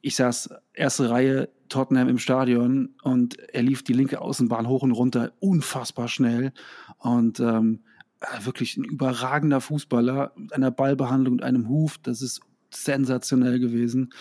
ich 0.01 0.17
saß 0.17 0.51
erste 0.75 1.11
Reihe 1.11 1.49
Tottenham 1.73 2.09
im 2.09 2.19
Stadion 2.19 2.95
und 3.03 3.39
er 3.39 3.63
lief 3.63 3.83
die 3.83 3.95
linke 3.95 4.21
Außenbahn 4.21 4.69
hoch 4.69 4.83
und 4.83 4.93
runter, 4.93 5.33
unfassbar 5.41 6.09
schnell 6.09 6.53
und 6.99 7.41
ähm, 7.41 7.81
äh, 8.21 8.45
wirklich 8.45 8.77
ein 8.77 8.85
überragender 8.85 9.61
Fußballer 9.61 10.33
mit 10.37 10.53
einer 10.53 10.71
Ballbehandlung 10.71 11.35
und 11.35 11.43
einem 11.43 11.69
Huf. 11.69 11.99
Das 11.99 12.23
ist 12.23 12.41
sensationell 12.71 13.59
gewesen, 13.59 14.13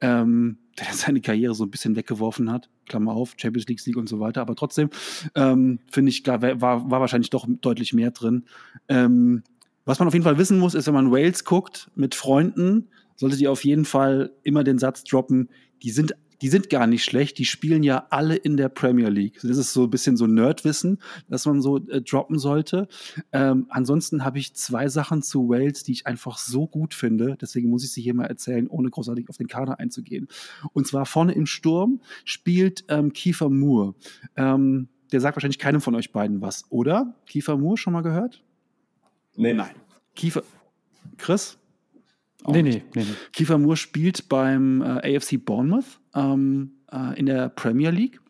ähm, 0.00 0.58
der 0.78 0.86
seine 0.92 1.20
Karriere 1.20 1.54
so 1.54 1.64
ein 1.64 1.70
bisschen 1.70 1.96
weggeworfen 1.96 2.50
hat. 2.50 2.68
Klammer 2.86 3.12
auf, 3.12 3.34
Champions 3.36 3.68
League 3.68 3.80
Sieg 3.80 3.96
und 3.96 4.08
so 4.08 4.18
weiter. 4.20 4.40
Aber 4.40 4.56
trotzdem 4.56 4.90
ähm, 5.34 5.78
finde 5.90 6.10
ich, 6.10 6.24
klar, 6.24 6.42
war, 6.42 6.90
war 6.90 7.00
wahrscheinlich 7.00 7.30
doch 7.30 7.46
deutlich 7.48 7.92
mehr 7.92 8.10
drin. 8.10 8.44
Ähm, 8.88 9.42
was 9.84 9.98
man 9.98 10.08
auf 10.08 10.14
jeden 10.14 10.24
Fall 10.24 10.38
wissen 10.38 10.58
muss, 10.58 10.74
ist, 10.74 10.86
wenn 10.86 10.94
man 10.94 11.10
Wales 11.10 11.44
guckt 11.44 11.90
mit 11.94 12.14
Freunden, 12.14 12.88
solltet 13.16 13.40
ihr 13.40 13.50
auf 13.50 13.64
jeden 13.64 13.84
Fall 13.84 14.32
immer 14.42 14.64
den 14.64 14.78
Satz 14.78 15.04
droppen, 15.04 15.48
die 15.82 15.90
sind 15.90 16.14
die 16.40 16.48
sind 16.48 16.70
gar 16.70 16.86
nicht 16.86 17.04
schlecht, 17.04 17.38
die 17.38 17.44
spielen 17.44 17.82
ja 17.82 18.06
alle 18.10 18.36
in 18.36 18.56
der 18.56 18.68
Premier 18.68 19.08
League. 19.08 19.40
Das 19.42 19.56
ist 19.56 19.72
so 19.72 19.84
ein 19.84 19.90
bisschen 19.90 20.16
so 20.16 20.26
Nerdwissen, 20.26 20.98
das 21.28 21.46
man 21.46 21.60
so 21.60 21.78
äh, 21.88 22.00
droppen 22.02 22.38
sollte. 22.38 22.88
Ähm, 23.32 23.66
ansonsten 23.70 24.24
habe 24.24 24.38
ich 24.38 24.54
zwei 24.54 24.88
Sachen 24.88 25.22
zu 25.22 25.48
Wales, 25.48 25.82
die 25.82 25.92
ich 25.92 26.06
einfach 26.06 26.38
so 26.38 26.66
gut 26.66 26.94
finde, 26.94 27.36
deswegen 27.40 27.70
muss 27.70 27.84
ich 27.84 27.92
sie 27.92 28.02
hier 28.02 28.14
mal 28.14 28.26
erzählen, 28.26 28.68
ohne 28.68 28.90
großartig 28.90 29.28
auf 29.28 29.36
den 29.36 29.48
Kader 29.48 29.78
einzugehen. 29.78 30.28
Und 30.72 30.86
zwar 30.86 31.06
vorne 31.06 31.32
im 31.32 31.46
Sturm 31.46 32.00
spielt 32.24 32.84
ähm, 32.88 33.12
Kiefer 33.12 33.48
Moore. 33.48 33.94
Ähm, 34.36 34.88
der 35.12 35.20
sagt 35.20 35.36
wahrscheinlich 35.36 35.58
keinem 35.58 35.80
von 35.80 35.94
euch 35.94 36.12
beiden 36.12 36.40
was, 36.40 36.64
oder? 36.70 37.14
Kiefer 37.26 37.56
Moore 37.56 37.78
schon 37.78 37.92
mal 37.92 38.02
gehört? 38.02 38.42
Nee. 39.36 39.54
Nein. 39.54 39.74
Kiefer. 40.14 40.42
Chris? 41.16 41.58
Auch 42.44 42.52
nee, 42.52 42.62
nee, 42.62 42.82
nee, 42.94 43.02
nee. 43.02 43.14
Kiefer 43.32 43.58
Moore 43.58 43.76
spielt 43.76 44.28
beim 44.28 44.82
äh, 44.82 45.16
AFC 45.16 45.44
Bournemouth 45.44 46.00
ähm, 46.14 46.72
äh, 46.92 47.18
in 47.18 47.26
der 47.26 47.48
Premier 47.48 47.90
League. 47.90 48.20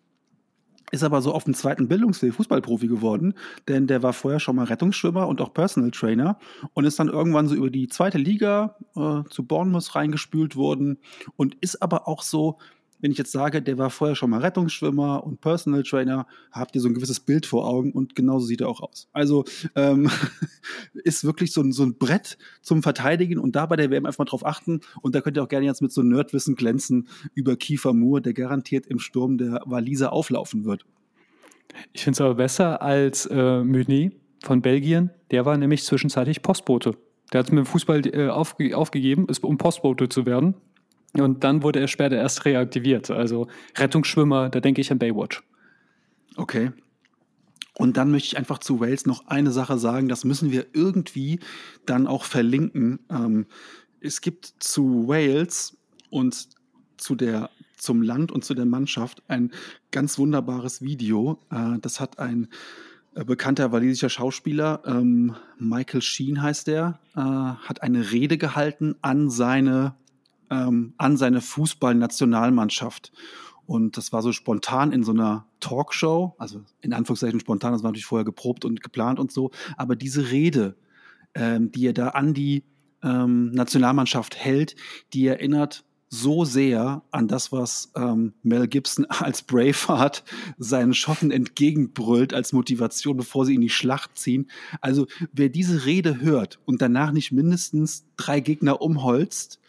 Ist 0.91 1.05
aber 1.05 1.21
so 1.21 1.35
auf 1.35 1.45
dem 1.45 1.53
zweiten 1.53 1.87
Bildungsweg 1.87 2.33
Fußballprofi 2.33 2.89
geworden, 2.89 3.35
denn 3.69 3.87
der 3.87 4.03
war 4.03 4.15
vorher 4.15 4.41
schon 4.41 4.57
mal 4.57 4.65
Rettungsschwimmer 4.65 5.29
und 5.29 5.43
auch 5.43 5.53
Personal 5.53 5.91
Trainer 5.91 6.39
und 6.73 6.87
ist 6.87 6.99
dann 6.99 7.09
irgendwann 7.09 7.47
so 7.47 7.55
über 7.55 7.69
die 7.69 7.89
zweite 7.89 8.17
Liga 8.17 8.77
äh, 8.97 9.23
zu 9.29 9.45
Bournemouth 9.47 9.95
reingespült 9.95 10.57
worden 10.57 10.99
und 11.37 11.57
ist 11.61 11.83
aber 11.83 12.09
auch 12.09 12.23
so 12.23 12.59
wenn 13.01 13.11
ich 13.11 13.19
jetzt 13.19 13.33
sage, 13.33 13.63
der 13.63 13.79
war 13.79 13.91
vorher 13.91 14.17
schon 14.17 14.31
mal 14.31 14.41
Rettungsschwimmer 14.41 15.25
und 15.25 15.41
Personal 15.41 15.83
Trainer, 15.83 16.27
habt 16.53 16.75
ihr 16.75 16.81
so 16.81 16.89
ein 16.89 16.95
gewisses 16.95 17.21
Bild 17.21 17.47
vor 17.47 17.67
Augen 17.67 17.93
und 17.93 18.15
genauso 18.15 18.47
sieht 18.47 18.61
er 18.61 18.69
auch 18.69 18.81
aus. 18.81 19.09
Also 19.13 19.45
ähm, 19.75 20.11
ist 20.93 21.25
wirklich 21.25 21.53
so 21.53 21.61
ein, 21.61 21.73
so 21.73 21.85
ein 21.85 21.97
Brett 21.99 22.39
zum 22.63 22.83
Verteidigen 22.83 23.39
und 23.39 23.57
da 23.57 23.67
bei 23.67 23.77
der 23.77 23.91
WM 23.91 24.07
einfach 24.07 24.19
mal 24.19 24.25
drauf 24.25 24.45
achten. 24.45 24.81
Und 25.01 25.15
da 25.15 25.21
könnt 25.21 25.37
ihr 25.37 25.43
auch 25.43 25.49
gerne 25.49 25.67
jetzt 25.67 25.83
mit 25.83 25.93
so 25.93 26.03
Nerdwissen 26.03 26.57
glänzen 26.57 27.09
über 27.35 27.57
Kiefer 27.57 27.93
Moore, 27.93 28.23
der 28.23 28.35
garantiert 28.35 28.87
im 28.87 28.99
Sturm 28.99 29.39
der 29.39 29.63
Waliser 29.67 30.13
auflaufen 30.13 30.65
wird. 30.65 30.85
Ich 31.93 32.03
finde 32.03 32.17
es 32.17 32.21
aber 32.21 32.35
besser 32.35 32.83
als 32.83 33.27
äh, 33.27 33.63
Meunier 33.63 34.11
von 34.43 34.63
Belgien. 34.63 35.11
Der 35.31 35.45
war 35.45 35.57
nämlich 35.57 35.85
zwischenzeitlich 35.85 36.43
Postbote. 36.43 36.97
Der 37.33 37.41
hat 37.41 37.51
mit 37.51 37.59
dem 37.59 37.67
Fußball 37.67 38.07
äh, 38.07 38.29
aufge 38.29 38.77
aufgegeben, 38.77 39.27
um 39.43 39.59
Postbote 39.59 40.09
zu 40.09 40.27
werden. 40.27 40.55
Und 41.15 41.45
dann 41.45 41.63
wurde 41.63 41.81
er 41.81 41.89
später 41.89 42.17
erst 42.17 42.45
reaktiviert. 42.45 43.11
Also 43.11 43.49
Rettungsschwimmer, 43.77 44.51
da 44.51 44.61
denke 44.61 44.81
ich 44.81 44.93
an 44.93 44.99
Baywatch. 44.99 45.43
Okay. 46.37 46.73
Und 47.75 47.97
dann 47.97 48.11
möchte 48.11 48.27
ich 48.27 48.37
einfach 48.37 48.59
zu 48.59 48.81
Wales 48.81 49.07
noch 49.07 49.27
eine 49.29 49.53
Sache 49.53 49.79
sagen, 49.79 50.09
das 50.09 50.25
müssen 50.25 50.51
wir 50.51 50.67
irgendwie 50.73 51.41
dann 51.87 52.07
auch 52.07 52.25
verlinken. 52.25 53.01
Ähm, 53.09 53.47
es 54.01 54.21
gibt 54.21 54.53
zu 54.59 55.09
Wales 55.09 55.77
und 56.11 56.49
zu 56.97 57.15
der, 57.15 57.51
zum 57.77 58.03
Land 58.03 58.33
und 58.33 58.45
zu 58.45 58.55
der 58.55 58.67
Mannschaft 58.67 59.23
ein 59.29 59.53
ganz 59.93 60.19
wunderbares 60.19 60.83
Video. 60.83 61.39
Äh, 61.51 61.79
das 61.81 62.01
hat 62.01 62.19
ein 62.19 62.49
äh, 63.15 63.25
bekannter 63.25 63.73
walisischer 63.73 64.11
Schauspieler, 64.11 64.83
ähm, 64.85 65.35
Michael 65.59 66.03
Sheen 66.03 66.43
heißt 66.43 66.67
der, 66.67 67.01
äh, 67.15 67.21
hat 67.21 67.83
eine 67.83 68.13
Rede 68.13 68.39
gehalten 68.39 68.97
an 69.03 69.31
seine 69.31 69.95
ähm, 70.51 70.95
an 70.97 71.17
seine 71.17 71.41
Fußballnationalmannschaft. 71.41 73.13
Und 73.67 73.99
das 73.99 74.13
war 74.13 74.23
so 74.23 74.33
spontan 74.33 74.93
in 74.93 75.05
so 75.05 75.13
einer 75.13 75.47
Talkshow, 75.61 76.35
also 76.39 76.63
in 76.81 76.95
Anführungszeichen 76.95 77.41
spontan, 77.41 77.73
das 77.73 77.83
war 77.83 77.91
natürlich 77.91 78.07
vorher 78.07 78.25
geprobt 78.25 78.65
und 78.65 78.83
geplant 78.83 79.21
und 79.21 79.31
so. 79.31 79.51
Aber 79.77 79.95
diese 79.95 80.31
Rede, 80.31 80.77
ähm, 81.35 81.71
die 81.71 81.87
er 81.87 81.93
da 81.93 82.09
an 82.09 82.33
die 82.33 82.65
ähm, 83.03 83.51
Nationalmannschaft 83.51 84.37
hält, 84.37 84.75
die 85.13 85.27
erinnert 85.27 85.85
so 86.11 86.45
sehr 86.45 87.03
an 87.11 87.29
das, 87.29 87.53
was 87.53 87.93
ähm, 87.95 88.33
Mel 88.43 88.67
Gibson 88.67 89.05
als 89.09 89.43
Braveheart 89.43 90.25
seinen 90.57 90.95
Schotten 90.95 91.31
entgegenbrüllt 91.31 92.33
als 92.33 92.53
Motivation, 92.53 93.17
bevor 93.17 93.45
sie 93.45 93.55
in 93.55 93.61
die 93.61 93.69
Schlacht 93.69 94.17
ziehen. 94.17 94.51
Also 94.81 95.07
wer 95.33 95.49
diese 95.49 95.85
Rede 95.85 96.21
hört 96.21 96.59
und 96.65 96.81
danach 96.81 97.13
nicht 97.13 97.33
mindestens 97.33 98.07
drei 98.17 98.41
Gegner 98.41 98.81
umholzt, 98.81 99.61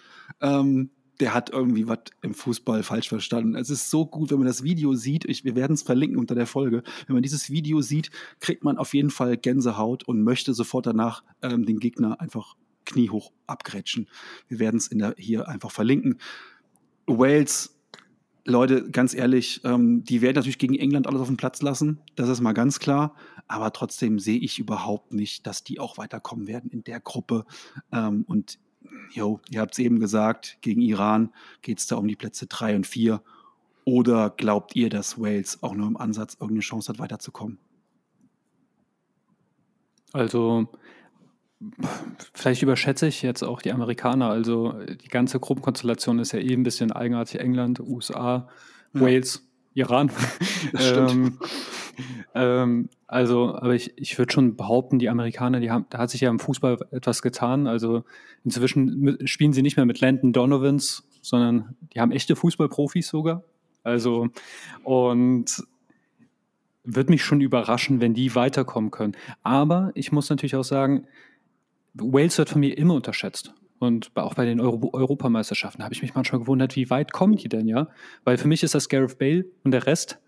ähm, 0.42 0.92
der 1.20 1.34
hat 1.34 1.50
irgendwie 1.50 1.88
was 1.88 2.00
im 2.22 2.34
Fußball 2.34 2.84
falsch 2.84 3.10
verstanden. 3.10 3.56
Es 3.56 3.70
ist 3.70 3.90
so 3.90 4.06
gut, 4.06 4.32
wenn 4.32 4.38
man 4.38 4.48
das 4.48 4.64
Video 4.64 4.94
sieht. 4.94 5.26
Ich, 5.26 5.44
wir 5.44 5.56
werden 5.56 5.74
es 5.74 5.84
verlinken 5.84 6.18
unter 6.18 6.36
der 6.36 6.48
Folge. 6.48 6.84
Wenn 7.08 7.14
man 7.14 7.24
dieses 7.24 7.50
Video 7.50 7.82
sieht, 7.82 8.10
kriegt 8.40 8.64
man 8.64 8.78
auf 8.78 8.94
jeden 8.94 9.10
Fall 9.10 9.36
Gänsehaut 9.36 10.04
und 10.04 10.24
möchte 10.24 10.54
sofort 10.54 10.86
danach 10.86 11.24
ähm, 11.42 11.66
den 11.66 11.80
Gegner 11.80 12.22
einfach 12.22 12.56
kniehoch 12.86 13.32
abgrätschen. 13.48 14.08
Wir 14.48 14.60
werden 14.60 14.78
es 14.78 14.90
hier 15.18 15.48
einfach 15.48 15.72
verlinken. 15.72 16.20
Wales, 17.06 17.76
Leute, 18.46 18.90
ganz 18.90 19.14
ehrlich, 19.14 19.62
ähm, 19.64 20.04
die 20.04 20.22
werden 20.22 20.36
natürlich 20.36 20.58
gegen 20.58 20.76
England 20.76 21.06
alles 21.06 21.22
auf 21.22 21.28
den 21.28 21.38
Platz 21.38 21.62
lassen. 21.62 22.00
Das 22.16 22.30
ist 22.30 22.42
mal 22.42 22.54
ganz 22.54 22.80
klar. 22.80 23.16
Aber 23.48 23.74
trotzdem 23.74 24.20
sehe 24.20 24.40
ich 24.40 24.60
überhaupt 24.60 25.14
nicht, 25.14 25.46
dass 25.48 25.64
die 25.64 25.80
auch 25.80 25.98
weiterkommen 25.98 26.48
werden 26.48 26.70
in 26.72 26.84
der 26.84 27.00
Gruppe. 27.00 27.46
Ähm, 27.92 28.24
und 28.28 28.60
jo, 29.12 29.40
ihr 29.50 29.62
habt 29.62 29.74
es 29.74 29.80
eben 29.80 30.00
gesagt, 30.00 30.58
gegen 30.62 30.82
Iran 30.82 31.34
geht 31.62 31.80
es 31.80 31.88
da 31.88 31.96
um 31.96 32.08
die 32.08 32.16
Plätze 32.16 32.48
3 32.48 32.78
und 32.78 32.88
4. 32.88 33.22
Oder 33.86 34.30
glaubt 34.30 34.76
ihr, 34.76 34.90
dass 34.90 35.20
Wales 35.20 35.64
auch 35.64 35.74
nur 35.74 35.88
im 35.88 35.98
Ansatz 35.98 36.36
irgendeine 36.36 36.62
Chance 36.62 36.90
hat, 36.90 37.00
weiterzukommen? 37.00 37.58
Also 40.14 40.68
Vielleicht 42.34 42.62
überschätze 42.62 43.08
ich 43.08 43.22
jetzt 43.22 43.44
auch 43.44 43.62
die 43.62 43.74
Amerikaner. 43.74 44.30
Also 44.30 44.72
die 44.72 45.10
ganze 45.10 45.40
Gruppenkonstellation 45.40 46.20
ist 46.20 46.32
ja 46.32 46.40
eh 46.40 46.54
ein 46.54 46.64
bisschen 46.64 46.92
eigenartig. 46.92 47.42
England, 47.42 47.82
USA, 47.82 48.48
ja. 48.94 49.02
Wales, 49.02 49.49
Iran. 49.80 50.12
ähm, 50.80 51.40
ähm, 52.36 52.90
also, 53.08 53.56
aber 53.56 53.74
ich, 53.76 53.98
ich 53.98 54.18
würde 54.18 54.32
schon 54.32 54.56
behaupten, 54.56 55.00
die 55.00 55.10
Amerikaner, 55.10 55.60
die 55.60 55.72
haben, 55.72 55.86
da 55.90 56.00
hat 56.00 56.10
sich 56.10 56.22
ja 56.22 56.30
im 56.30 56.40
Fußball 56.40 56.78
etwas 56.92 57.22
getan. 57.22 57.68
Also 57.68 58.04
inzwischen 58.44 59.18
spielen 59.26 59.54
sie 59.54 59.62
nicht 59.62 59.78
mehr 59.78 59.86
mit 59.86 60.00
Landon 60.00 60.34
Donovans, 60.34 61.08
sondern 61.22 61.76
die 61.94 62.00
haben 62.00 62.12
echte 62.12 62.36
Fußballprofis 62.36 63.08
sogar. 63.08 63.44
Also 63.84 64.30
und 64.84 65.64
würde 66.84 67.12
mich 67.12 67.24
schon 67.24 67.42
überraschen, 67.42 68.02
wenn 68.02 68.14
die 68.14 68.36
weiterkommen 68.36 68.92
können. 68.92 69.16
Aber 69.44 69.92
ich 69.96 70.12
muss 70.12 70.30
natürlich 70.30 70.56
auch 70.56 70.64
sagen, 70.64 71.06
Wales 71.94 72.38
wird 72.38 72.50
von 72.50 72.62
mir 72.62 72.78
immer 72.78 72.94
unterschätzt. 72.94 73.54
Und 73.80 74.12
auch 74.16 74.34
bei 74.34 74.46
den 74.46 74.60
Euro 74.60 74.90
Europameisterschaften 74.94 75.84
habe 75.84 75.94
ich 75.94 76.02
mich 76.02 76.14
manchmal 76.14 76.40
gewundert, 76.42 76.76
wie 76.76 76.90
weit 76.90 77.14
kommen 77.14 77.38
die 77.38 77.50
denn, 77.50 77.68
ja? 77.68 77.88
Weil 78.26 78.38
für 78.38 78.48
mich 78.48 78.62
ist 78.62 78.76
das 78.76 78.90
Gareth 78.90 79.18
Bale 79.18 79.46
und 79.64 79.72
der 79.72 79.86
Rest, 79.86 80.20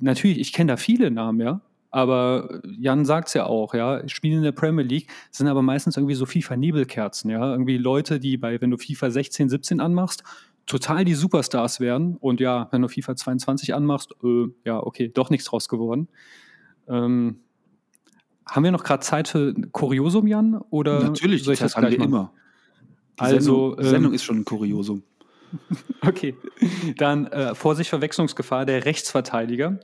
natürlich, 0.00 0.38
ich 0.38 0.52
kenne 0.52 0.72
da 0.72 0.76
viele 0.76 1.10
Namen, 1.10 1.40
ja. 1.40 1.60
Aber 1.90 2.60
Jan 2.76 3.04
sagt 3.04 3.28
es 3.28 3.34
ja 3.34 3.46
auch, 3.46 3.72
ja, 3.72 4.06
spielen 4.08 4.38
in 4.38 4.42
der 4.42 4.52
Premier 4.52 4.84
League, 4.84 5.08
sind 5.30 5.46
aber 5.46 5.62
meistens 5.62 5.96
irgendwie 5.96 6.14
so 6.14 6.26
FIFA-Nebelkerzen, 6.26 7.30
ja. 7.30 7.52
Irgendwie 7.52 7.78
Leute, 7.78 8.20
die 8.20 8.36
bei, 8.36 8.60
wenn 8.60 8.70
du 8.70 8.76
FIFA 8.76 9.10
16, 9.10 9.48
17 9.48 9.80
anmachst, 9.80 10.22
total 10.66 11.04
die 11.04 11.14
Superstars 11.14 11.80
werden. 11.80 12.16
Und 12.18 12.40
ja, 12.40 12.68
wenn 12.70 12.82
du 12.82 12.88
FIFA 12.88 13.16
22 13.16 13.74
anmachst, 13.74 14.14
äh, 14.22 14.46
ja, 14.64 14.78
okay, 14.82 15.10
doch 15.12 15.30
nichts 15.30 15.46
draus 15.46 15.68
geworden. 15.68 16.08
Ähm, 16.88 17.40
haben 18.46 18.64
wir 18.64 18.72
noch 18.72 18.84
gerade 18.84 19.00
Zeit 19.00 19.28
für 19.28 19.54
Kuriosum, 19.72 20.26
Jan? 20.26 20.60
Oder 20.70 21.02
Natürlich, 21.02 21.44
soll 21.44 21.54
ich 21.54 21.60
das 21.60 21.76
haben 21.76 21.90
wir 21.90 21.98
immer. 22.00 22.32
Die 23.18 23.22
also, 23.22 23.70
Sendung, 23.70 23.78
ähm, 23.78 23.90
Sendung 23.90 24.14
ist 24.14 24.24
schon 24.24 24.38
ein 24.38 24.44
Kuriosum. 24.44 25.02
Okay, 26.06 26.34
dann 26.98 27.28
äh, 27.28 27.54
Vorsicht 27.54 27.88
Verwechslungsgefahr, 27.88 28.66
der 28.66 28.84
Rechtsverteidiger 28.84 29.80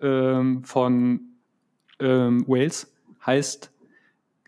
ähm, 0.00 0.64
von 0.64 1.20
ähm, 2.00 2.44
Wales 2.48 2.92
heißt 3.24 3.70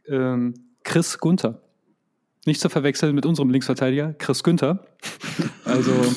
ähm, 0.08 0.54
Chris 0.82 1.18
Gunther. 1.18 1.60
Nicht 2.44 2.60
zu 2.60 2.68
verwechseln 2.68 3.14
mit 3.14 3.24
unserem 3.24 3.50
Linksverteidiger, 3.50 4.14
Chris 4.14 4.42
Günther. 4.42 4.84
Also 5.64 5.92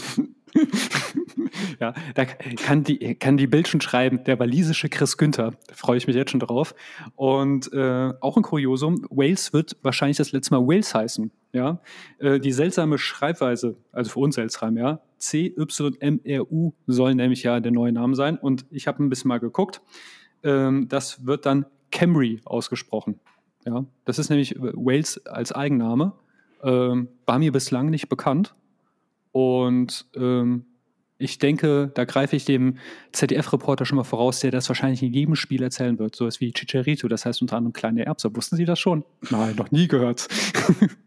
ja, 1.79 1.93
da 2.15 2.25
kann 2.25 2.83
die, 2.83 3.15
kann 3.15 3.37
die 3.37 3.47
Bild 3.47 3.67
schon 3.67 3.81
schreiben, 3.81 4.23
der 4.23 4.39
walisische 4.39 4.89
Chris 4.89 5.17
Günther. 5.17 5.53
Da 5.67 5.75
freue 5.75 5.97
ich 5.97 6.07
mich 6.07 6.15
jetzt 6.15 6.31
schon 6.31 6.39
drauf. 6.39 6.75
Und 7.15 7.71
äh, 7.73 8.13
auch 8.19 8.37
ein 8.37 8.43
Kuriosum, 8.43 9.05
Wales 9.09 9.53
wird 9.53 9.77
wahrscheinlich 9.81 10.17
das 10.17 10.31
letzte 10.31 10.55
Mal 10.55 10.67
Wales 10.67 10.93
heißen. 10.93 11.31
Ja? 11.55 11.79
Äh, 12.19 12.39
die 12.39 12.51
seltsame 12.51 12.97
Schreibweise, 12.97 13.77
also 13.91 14.11
für 14.11 14.19
uns 14.19 14.35
seltsam, 14.35 14.77
ja, 14.77 14.99
C-Y-M-R-U 15.17 16.73
soll 16.85 17.15
nämlich 17.15 17.43
ja 17.43 17.59
der 17.59 17.71
neue 17.71 17.91
Name 17.91 18.15
sein. 18.15 18.37
Und 18.37 18.65
ich 18.69 18.87
habe 18.87 19.03
ein 19.03 19.09
bisschen 19.09 19.29
mal 19.29 19.39
geguckt. 19.39 19.81
Ähm, 20.43 20.87
das 20.89 21.25
wird 21.25 21.45
dann 21.45 21.65
Camry 21.91 22.41
ausgesprochen. 22.45 23.19
Ja? 23.65 23.85
Das 24.03 24.19
ist 24.19 24.29
nämlich 24.29 24.55
Wales 24.59 25.25
als 25.25 25.51
Eigenname. 25.51 26.13
Ähm, 26.61 27.07
war 27.25 27.39
mir 27.39 27.51
bislang 27.51 27.89
nicht 27.89 28.09
bekannt. 28.09 28.53
Und 29.31 30.05
ähm, 30.15 30.65
ich 31.17 31.39
denke, 31.39 31.91
da 31.93 32.03
greife 32.03 32.35
ich 32.35 32.43
dem 32.43 32.77
ZDF-Reporter 33.13 33.85
schon 33.85 33.95
mal 33.95 34.03
voraus, 34.03 34.41
der 34.41 34.51
das 34.51 34.67
wahrscheinlich 34.67 35.01
in 35.01 35.13
jedem 35.13 35.35
Spiel 35.35 35.63
erzählen 35.63 35.97
wird. 35.97 36.15
So 36.15 36.25
etwas 36.25 36.41
wie 36.41 36.51
Chicharito, 36.51 37.07
das 37.07 37.25
heißt 37.25 37.41
unter 37.41 37.55
anderem 37.55 37.73
kleine 37.73 38.05
Erbse. 38.05 38.35
Wussten 38.35 38.57
Sie 38.57 38.65
das 38.65 38.79
schon? 38.79 39.05
Nein, 39.29 39.55
noch 39.55 39.71
nie 39.71 39.87
gehört. 39.87 40.27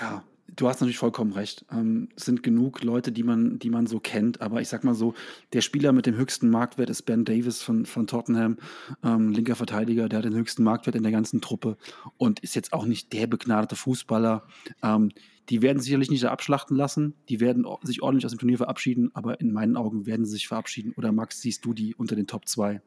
ja, 0.00 0.24
du 0.56 0.68
hast 0.68 0.80
natürlich 0.80 0.98
vollkommen 0.98 1.32
recht. 1.32 1.64
Ähm, 1.72 2.08
es 2.16 2.24
sind 2.24 2.42
genug 2.42 2.82
Leute, 2.82 3.12
die 3.12 3.22
man, 3.22 3.58
die 3.58 3.70
man 3.70 3.86
so 3.86 4.00
kennt. 4.00 4.40
Aber 4.40 4.60
ich 4.60 4.68
sag 4.68 4.84
mal 4.84 4.94
so, 4.94 5.14
der 5.52 5.60
Spieler 5.60 5.92
mit 5.92 6.06
dem 6.06 6.16
höchsten 6.16 6.50
Marktwert 6.50 6.90
ist 6.90 7.02
Ben 7.02 7.24
Davis 7.24 7.62
von, 7.62 7.86
von 7.86 8.06
Tottenham, 8.06 8.58
ähm, 9.02 9.32
linker 9.32 9.56
Verteidiger, 9.56 10.08
der 10.08 10.18
hat 10.18 10.24
den 10.24 10.34
höchsten 10.34 10.62
Marktwert 10.62 10.96
in 10.96 11.02
der 11.02 11.12
ganzen 11.12 11.40
Truppe 11.40 11.76
und 12.16 12.40
ist 12.40 12.54
jetzt 12.54 12.72
auch 12.72 12.84
nicht 12.84 13.12
der 13.12 13.26
begnadete 13.26 13.76
Fußballer. 13.76 14.44
Ähm, 14.82 15.10
die 15.48 15.62
werden 15.62 15.80
sicherlich 15.80 16.10
nicht 16.10 16.24
abschlachten 16.24 16.76
lassen. 16.76 17.14
Die 17.28 17.40
werden 17.40 17.66
sich 17.82 18.02
ordentlich 18.02 18.24
aus 18.24 18.32
dem 18.32 18.38
Turnier 18.38 18.58
verabschieden, 18.58 19.10
aber 19.14 19.40
in 19.40 19.52
meinen 19.52 19.76
Augen 19.76 20.06
werden 20.06 20.24
sie 20.24 20.32
sich 20.32 20.46
verabschieden. 20.46 20.92
Oder 20.96 21.10
Max, 21.10 21.40
siehst 21.40 21.64
du 21.64 21.72
die 21.72 21.94
unter 21.96 22.14
den 22.14 22.28
Top 22.28 22.46
2? 22.46 22.80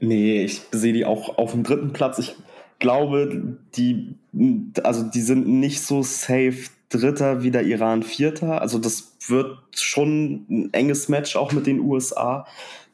Nee, 0.00 0.44
ich 0.44 0.60
sehe 0.72 0.92
die 0.92 1.06
auch 1.06 1.38
auf 1.38 1.52
dem 1.52 1.62
dritten 1.62 1.94
Platz. 1.94 2.18
Ich 2.18 2.36
glaube, 2.78 3.56
die, 3.76 4.14
also 4.82 5.02
die 5.02 5.20
sind 5.20 5.46
nicht 5.46 5.82
so 5.82 6.02
safe 6.02 6.70
Dritter 6.88 7.42
wie 7.42 7.50
der 7.50 7.64
Iran 7.64 8.02
Vierter. 8.02 8.60
Also 8.60 8.78
das 8.78 9.16
wird 9.26 9.58
schon 9.74 10.46
ein 10.48 10.72
enges 10.72 11.08
Match 11.08 11.36
auch 11.36 11.52
mit 11.52 11.66
den 11.66 11.80
USA. 11.80 12.46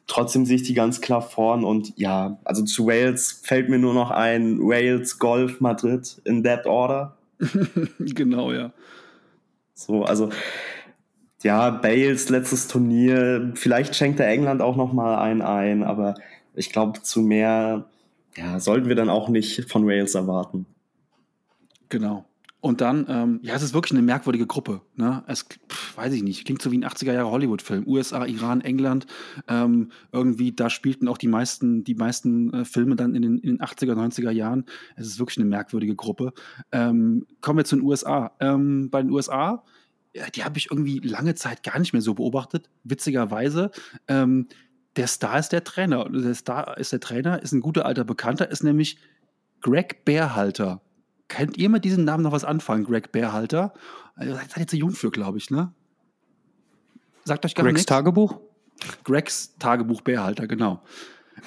Trotzdem 0.06 0.46
sehe 0.46 0.56
ich 0.56 0.62
die 0.62 0.74
ganz 0.74 1.00
klar 1.00 1.22
vorn 1.22 1.64
und 1.64 1.92
ja, 1.96 2.38
also 2.44 2.64
zu 2.64 2.86
Wales 2.86 3.40
fällt 3.44 3.68
mir 3.68 3.78
nur 3.78 3.94
noch 3.94 4.10
ein 4.10 4.60
Wales, 4.60 5.18
Golf, 5.18 5.60
Madrid 5.60 6.20
in 6.24 6.42
that 6.42 6.66
order. 6.66 7.16
genau, 7.98 8.52
ja. 8.52 8.72
So, 9.74 10.04
also 10.04 10.30
ja, 11.42 11.70
Bales 11.70 12.28
letztes 12.28 12.68
Turnier, 12.68 13.52
vielleicht 13.54 13.96
schenkt 13.96 14.20
er 14.20 14.28
England 14.28 14.62
auch 14.62 14.76
noch 14.76 14.92
mal 14.92 15.18
einen 15.18 15.42
ein, 15.42 15.82
aber 15.82 16.14
ich 16.54 16.70
glaube, 16.70 17.02
zu 17.02 17.20
mehr 17.20 17.84
ja, 18.36 18.60
sollten 18.60 18.88
wir 18.88 18.96
dann 18.96 19.10
auch 19.10 19.28
nicht 19.28 19.70
von 19.70 19.86
Wales 19.86 20.14
erwarten. 20.14 20.66
Genau. 21.88 22.24
Und 22.62 22.80
dann, 22.80 23.06
ähm, 23.08 23.40
ja, 23.42 23.56
es 23.56 23.62
ist 23.64 23.74
wirklich 23.74 23.90
eine 23.90 24.02
merkwürdige 24.02 24.46
Gruppe. 24.46 24.82
Ne? 24.94 25.24
Es, 25.26 25.42
pff, 25.42 25.96
weiß 25.96 26.12
ich 26.12 26.22
nicht, 26.22 26.44
klingt 26.44 26.62
so 26.62 26.70
wie 26.70 26.78
ein 26.78 26.84
80er 26.84 27.12
Jahre 27.12 27.28
Hollywood-Film. 27.28 27.88
USA, 27.88 28.24
Iran, 28.24 28.60
England. 28.60 29.06
Ähm, 29.48 29.90
irgendwie, 30.12 30.52
da 30.52 30.70
spielten 30.70 31.08
auch 31.08 31.18
die 31.18 31.26
meisten, 31.26 31.82
die 31.82 31.96
meisten 31.96 32.54
äh, 32.54 32.64
Filme 32.64 32.94
dann 32.94 33.16
in 33.16 33.22
den, 33.22 33.38
in 33.38 33.56
den 33.56 33.60
80er, 33.60 33.94
90er 33.94 34.30
Jahren. 34.30 34.64
Es 34.94 35.08
ist 35.08 35.18
wirklich 35.18 35.38
eine 35.38 35.46
merkwürdige 35.46 35.96
Gruppe. 35.96 36.34
Ähm, 36.70 37.26
kommen 37.40 37.58
wir 37.58 37.64
zu 37.64 37.74
den 37.74 37.84
USA. 37.84 38.30
Ähm, 38.38 38.90
bei 38.90 39.02
den 39.02 39.10
USA, 39.10 39.64
ja, 40.14 40.30
die 40.30 40.44
habe 40.44 40.56
ich 40.56 40.70
irgendwie 40.70 41.00
lange 41.00 41.34
Zeit 41.34 41.64
gar 41.64 41.80
nicht 41.80 41.92
mehr 41.92 42.02
so 42.02 42.14
beobachtet. 42.14 42.70
Witzigerweise. 42.84 43.72
Ähm, 44.06 44.46
der 44.96 45.06
Star 45.06 45.38
ist 45.38 45.50
der 45.50 45.64
Trainer. 45.64 46.08
Der 46.08 46.34
Star 46.34 46.76
ist 46.76 46.92
der 46.92 47.00
Trainer, 47.00 47.42
ist 47.42 47.52
ein 47.52 47.60
guter 47.60 47.86
alter 47.86 48.04
Bekannter, 48.04 48.50
ist 48.50 48.62
nämlich 48.62 48.98
Greg 49.60 50.04
Bärhalter. 50.04 50.82
Könnt 51.28 51.56
ihr 51.56 51.70
mit 51.70 51.84
diesem 51.84 52.04
Namen 52.04 52.22
noch 52.22 52.32
was 52.32 52.44
anfangen, 52.44 52.84
Greg 52.84 53.12
Bärhalter? 53.12 53.72
Also, 54.14 54.34
seid 54.34 54.58
ihr 54.58 54.66
zu 54.66 54.76
jung 54.76 54.90
für, 54.90 55.10
glaube 55.10 55.38
ich, 55.38 55.50
ne? 55.50 55.72
Sagt 57.24 57.44
euch 57.46 57.54
gar 57.54 57.64
Gregs 57.64 57.74
nichts. 57.74 57.86
Tagebuch? 57.86 58.40
Gregs 59.04 59.56
Tagebuch 59.58 60.02
Bärhalter, 60.02 60.46
genau. 60.46 60.82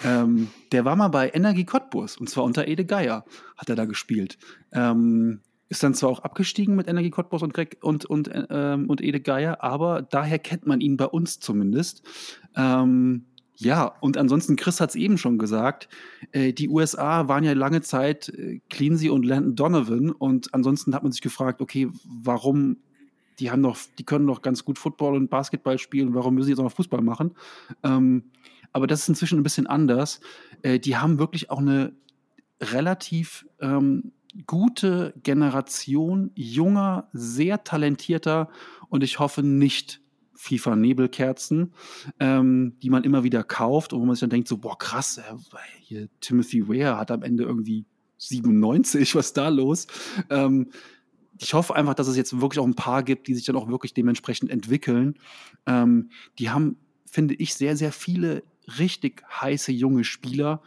Ähm, 0.04 0.50
der 0.72 0.86
war 0.86 0.96
mal 0.96 1.10
bei 1.10 1.30
Energie 1.30 1.66
Cottbus 1.66 2.18
und 2.18 2.30
zwar 2.30 2.44
unter 2.44 2.68
Ede 2.68 2.86
Geier 2.86 3.26
hat 3.58 3.70
er 3.70 3.76
da 3.76 3.86
gespielt. 3.86 4.38
Ähm, 4.72 5.42
ist 5.70 5.84
dann 5.84 5.94
zwar 5.94 6.10
auch 6.10 6.20
abgestiegen 6.20 6.76
mit 6.76 6.88
Energie 6.88 7.10
Cottbus 7.10 7.42
und, 7.44 7.54
Greg 7.54 7.78
und, 7.82 8.06
und, 8.06 8.30
ähm, 8.50 8.90
und 8.90 9.02
Ede 9.02 9.20
Geier, 9.20 9.64
aber 9.64 10.02
daher 10.02 10.40
kennt 10.40 10.66
man 10.66 10.82
ihn 10.82 10.98
bei 10.98 11.06
uns 11.06 11.40
zumindest. 11.40 12.04
Ähm, 12.56 13.26
ja, 13.58 13.86
und 14.02 14.18
ansonsten, 14.18 14.56
Chris 14.56 14.82
hat 14.82 14.90
es 14.90 14.96
eben 14.96 15.18
schon 15.18 15.38
gesagt, 15.38 15.88
äh, 16.32 16.52
die 16.52 16.68
USA 16.68 17.28
waren 17.28 17.44
ja 17.44 17.54
lange 17.54 17.82
Zeit 17.82 18.30
äh, 18.30 18.60
Cleansey 18.70 19.10
und 19.10 19.26
Landon 19.26 19.56
Donovan 19.56 20.12
und 20.12 20.54
ansonsten 20.54 20.94
hat 20.94 21.04
man 21.04 21.12
sich 21.12 21.22
gefragt, 21.22 21.62
okay, 21.62 21.90
warum, 22.06 22.78
die 23.40 23.52
haben 23.52 23.64
doch, 23.64 23.78
die 23.98 24.04
können 24.04 24.28
doch 24.28 24.42
ganz 24.42 24.66
gut 24.66 24.78
Football 24.78 25.16
und 25.16 25.30
Basketball 25.30 25.80
spielen, 25.80 26.14
warum 26.14 26.36
müssen 26.36 26.48
sie 26.48 26.52
jetzt 26.52 26.60
auch 26.60 26.66
noch 26.66 26.74
Fußball 26.74 27.02
machen? 27.02 27.34
Ähm, 27.84 28.24
aber 28.74 28.88
das 28.88 29.02
ist 29.02 29.10
inzwischen 29.10 29.40
ein 29.40 29.44
bisschen 29.44 29.68
anders. 29.68 30.20
Äh, 30.62 30.80
die 30.80 30.98
haben 30.98 31.18
wirklich 31.18 31.50
auch 31.50 31.60
eine 31.60 31.94
relativ 32.62 33.46
ähm, 33.62 34.12
gute 34.48 35.14
Generation 35.24 36.32
junger, 36.36 37.08
sehr 37.14 37.64
talentierter 37.64 38.50
und 38.90 39.02
ich 39.02 39.20
hoffe 39.20 39.44
nicht 39.44 40.02
FIFA-Nebelkerzen, 40.36 41.74
ähm, 42.20 42.78
die 42.82 42.90
man 42.90 43.04
immer 43.04 43.24
wieder 43.24 43.44
kauft 43.44 43.94
und 43.94 44.02
wo 44.02 44.06
man 44.06 44.16
sich 44.16 44.22
dann 44.22 44.30
denkt, 44.30 44.48
so, 44.48 44.58
boah, 44.58 44.78
krass, 44.78 45.18
äh, 45.18 45.24
hier 45.82 46.10
Timothy 46.22 46.68
Ware 46.68 46.98
hat 46.98 47.12
am 47.12 47.24
Ende 47.24 47.44
irgendwie 47.44 47.86
97, 48.18 49.16
was 49.16 49.28
ist 49.28 49.38
da 49.38 49.50
los? 49.50 49.88
Ähm, 50.30 50.70
ich 51.40 51.54
hoffe 51.54 51.76
einfach, 51.76 51.96
dass 51.96 52.08
es 52.08 52.16
jetzt 52.16 52.40
wirklich 52.40 52.60
auch 52.60 52.68
ein 52.68 52.76
paar 52.76 53.04
gibt, 53.04 53.28
die 53.28 53.36
sich 53.36 53.46
dann 53.46 53.56
auch 53.56 53.68
wirklich 53.68 53.94
dementsprechend 53.94 54.50
entwickeln. 54.50 55.20
Ähm, 55.66 56.10
die 56.40 56.50
haben, 56.50 56.78
finde 57.06 57.34
ich, 57.34 57.56
sehr, 57.56 57.76
sehr 57.76 57.92
viele 57.92 58.44
richtig 58.80 59.24
heiße 59.30 59.72
junge 59.72 60.04
Spieler. 60.04 60.62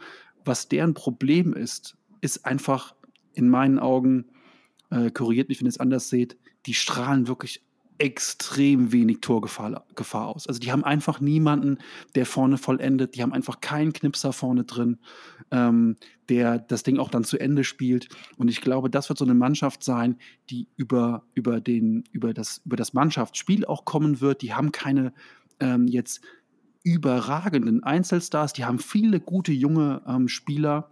Was 0.45 0.69
deren 0.69 0.93
Problem 0.93 1.53
ist, 1.53 1.97
ist 2.21 2.45
einfach 2.45 2.95
in 3.33 3.49
meinen 3.49 3.79
Augen, 3.79 4.25
äh, 4.91 5.09
korrigiert 5.11 5.49
mich, 5.49 5.59
wenn 5.59 5.67
ihr 5.67 5.71
es 5.71 5.79
anders 5.79 6.09
seht, 6.09 6.37
die 6.65 6.73
strahlen 6.73 7.27
wirklich 7.27 7.63
extrem 7.99 8.91
wenig 8.91 9.19
Torgefahr 9.21 9.85
Gefahr 9.95 10.27
aus. 10.27 10.47
Also 10.47 10.59
die 10.59 10.71
haben 10.71 10.83
einfach 10.83 11.19
niemanden, 11.19 11.77
der 12.15 12.25
vorne 12.25 12.57
vollendet. 12.57 13.15
Die 13.15 13.21
haben 13.21 13.33
einfach 13.33 13.59
keinen 13.59 13.93
Knipser 13.93 14.33
vorne 14.33 14.63
drin, 14.63 14.97
ähm, 15.51 15.97
der 16.29 16.59
das 16.59 16.83
Ding 16.83 16.97
auch 16.97 17.09
dann 17.09 17.25
zu 17.25 17.37
Ende 17.37 17.63
spielt. 17.63 18.07
Und 18.37 18.47
ich 18.47 18.61
glaube, 18.61 18.89
das 18.89 19.09
wird 19.09 19.19
so 19.19 19.25
eine 19.25 19.33
Mannschaft 19.33 19.83
sein, 19.83 20.17
die 20.49 20.67
über, 20.77 21.23
über, 21.33 21.59
den, 21.59 22.05
über, 22.11 22.33
das, 22.33 22.61
über 22.65 22.77
das 22.77 22.93
Mannschaftsspiel 22.93 23.65
auch 23.65 23.83
kommen 23.83 24.21
wird. 24.21 24.41
Die 24.41 24.53
haben 24.53 24.71
keine 24.71 25.13
ähm, 25.59 25.87
jetzt 25.87 26.21
überragenden 26.83 27.83
Einzelstars. 27.83 28.53
Die 28.53 28.63
haben 28.63 28.79
viele 28.79 29.19
gute 29.19 29.51
junge 29.51 30.01
ähm, 30.07 30.29
Spieler 30.29 30.89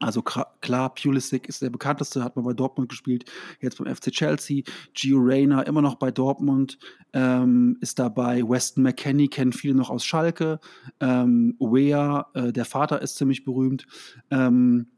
also 0.00 0.22
klar, 0.22 0.94
Pulisic 0.94 1.48
ist 1.48 1.62
der 1.62 1.70
bekannteste, 1.70 2.22
hat 2.22 2.36
man 2.36 2.44
bei 2.44 2.52
Dortmund 2.52 2.88
gespielt, 2.88 3.24
jetzt 3.60 3.78
beim 3.78 3.94
FC 3.94 4.10
Chelsea. 4.10 4.62
Gio 4.94 5.18
Reyna 5.18 5.62
immer 5.62 5.82
noch 5.82 5.96
bei 5.96 6.10
Dortmund, 6.10 6.78
ähm, 7.12 7.78
ist 7.80 7.98
dabei. 7.98 8.42
Weston 8.42 8.82
McKenney 8.82 9.28
kennen 9.28 9.52
viele 9.52 9.74
noch 9.74 9.90
aus 9.90 10.04
Schalke. 10.04 10.60
Ähm, 11.00 11.56
Wea, 11.58 12.26
äh, 12.34 12.52
der 12.52 12.64
Vater 12.64 13.00
ist 13.00 13.16
ziemlich 13.16 13.44
berühmt. 13.44 13.86
Ähm, 14.30 14.88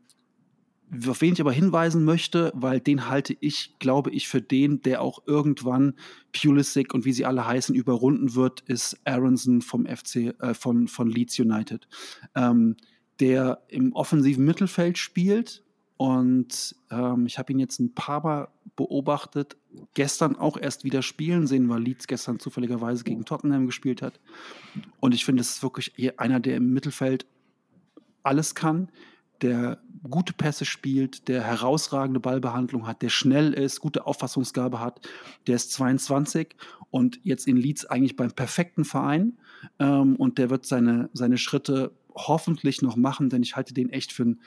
auf 1.06 1.20
wen 1.20 1.34
ich 1.34 1.40
aber 1.40 1.52
hinweisen 1.52 2.04
möchte, 2.04 2.50
weil 2.54 2.80
den 2.80 3.08
halte 3.08 3.36
ich, 3.40 3.78
glaube 3.78 4.10
ich, 4.10 4.28
für 4.28 4.40
den, 4.40 4.80
der 4.82 5.02
auch 5.02 5.22
irgendwann 5.26 5.94
Pulisic 6.32 6.94
und 6.94 7.04
wie 7.04 7.12
sie 7.12 7.26
alle 7.26 7.46
heißen 7.46 7.74
überrunden 7.74 8.34
wird, 8.34 8.60
ist 8.62 8.98
Aronson 9.04 9.60
vom 9.60 9.86
FC, 9.86 10.34
äh, 10.40 10.54
von, 10.54 10.88
von 10.88 11.08
Leeds 11.08 11.38
United. 11.38 11.86
Ähm, 12.34 12.76
der 13.20 13.62
im 13.68 13.92
offensiven 13.92 14.44
Mittelfeld 14.44 14.98
spielt. 14.98 15.64
Und 15.96 16.76
ähm, 16.90 17.26
ich 17.26 17.38
habe 17.38 17.52
ihn 17.52 17.58
jetzt 17.58 17.80
ein 17.80 17.94
paar 17.94 18.22
Mal 18.22 18.48
beobachtet. 18.76 19.56
Gestern 19.94 20.36
auch 20.36 20.56
erst 20.56 20.84
wieder 20.84 21.02
spielen 21.02 21.46
sehen, 21.46 21.68
weil 21.68 21.82
Leeds 21.82 22.06
gestern 22.06 22.38
zufälligerweise 22.38 23.04
gegen 23.04 23.24
Tottenham 23.24 23.66
gespielt 23.66 24.02
hat. 24.02 24.20
Und 25.00 25.14
ich 25.14 25.24
finde, 25.24 25.40
es 25.40 25.50
ist 25.50 25.62
wirklich 25.62 25.92
einer, 26.18 26.40
der 26.40 26.56
im 26.56 26.72
Mittelfeld 26.72 27.26
alles 28.22 28.54
kann, 28.54 28.90
der 29.42 29.80
gute 30.08 30.32
Pässe 30.32 30.64
spielt, 30.64 31.28
der 31.28 31.42
herausragende 31.42 32.20
Ballbehandlung 32.20 32.86
hat, 32.86 33.02
der 33.02 33.08
schnell 33.08 33.52
ist, 33.52 33.80
gute 33.80 34.06
Auffassungsgabe 34.06 34.80
hat. 34.80 35.08
Der 35.46 35.56
ist 35.56 35.72
22 35.72 36.56
und 36.90 37.20
jetzt 37.22 37.46
in 37.46 37.56
Leeds 37.56 37.84
eigentlich 37.86 38.16
beim 38.16 38.32
perfekten 38.32 38.84
Verein. 38.84 39.38
Ähm, 39.78 40.16
und 40.16 40.38
der 40.38 40.50
wird 40.50 40.66
seine, 40.66 41.10
seine 41.12 41.38
Schritte 41.38 41.92
hoffentlich 42.26 42.82
noch 42.82 42.96
machen, 42.96 43.30
denn 43.30 43.42
ich 43.42 43.56
halte 43.56 43.74
den 43.74 43.90
echt 43.90 44.12
für 44.12 44.24
ein 44.24 44.40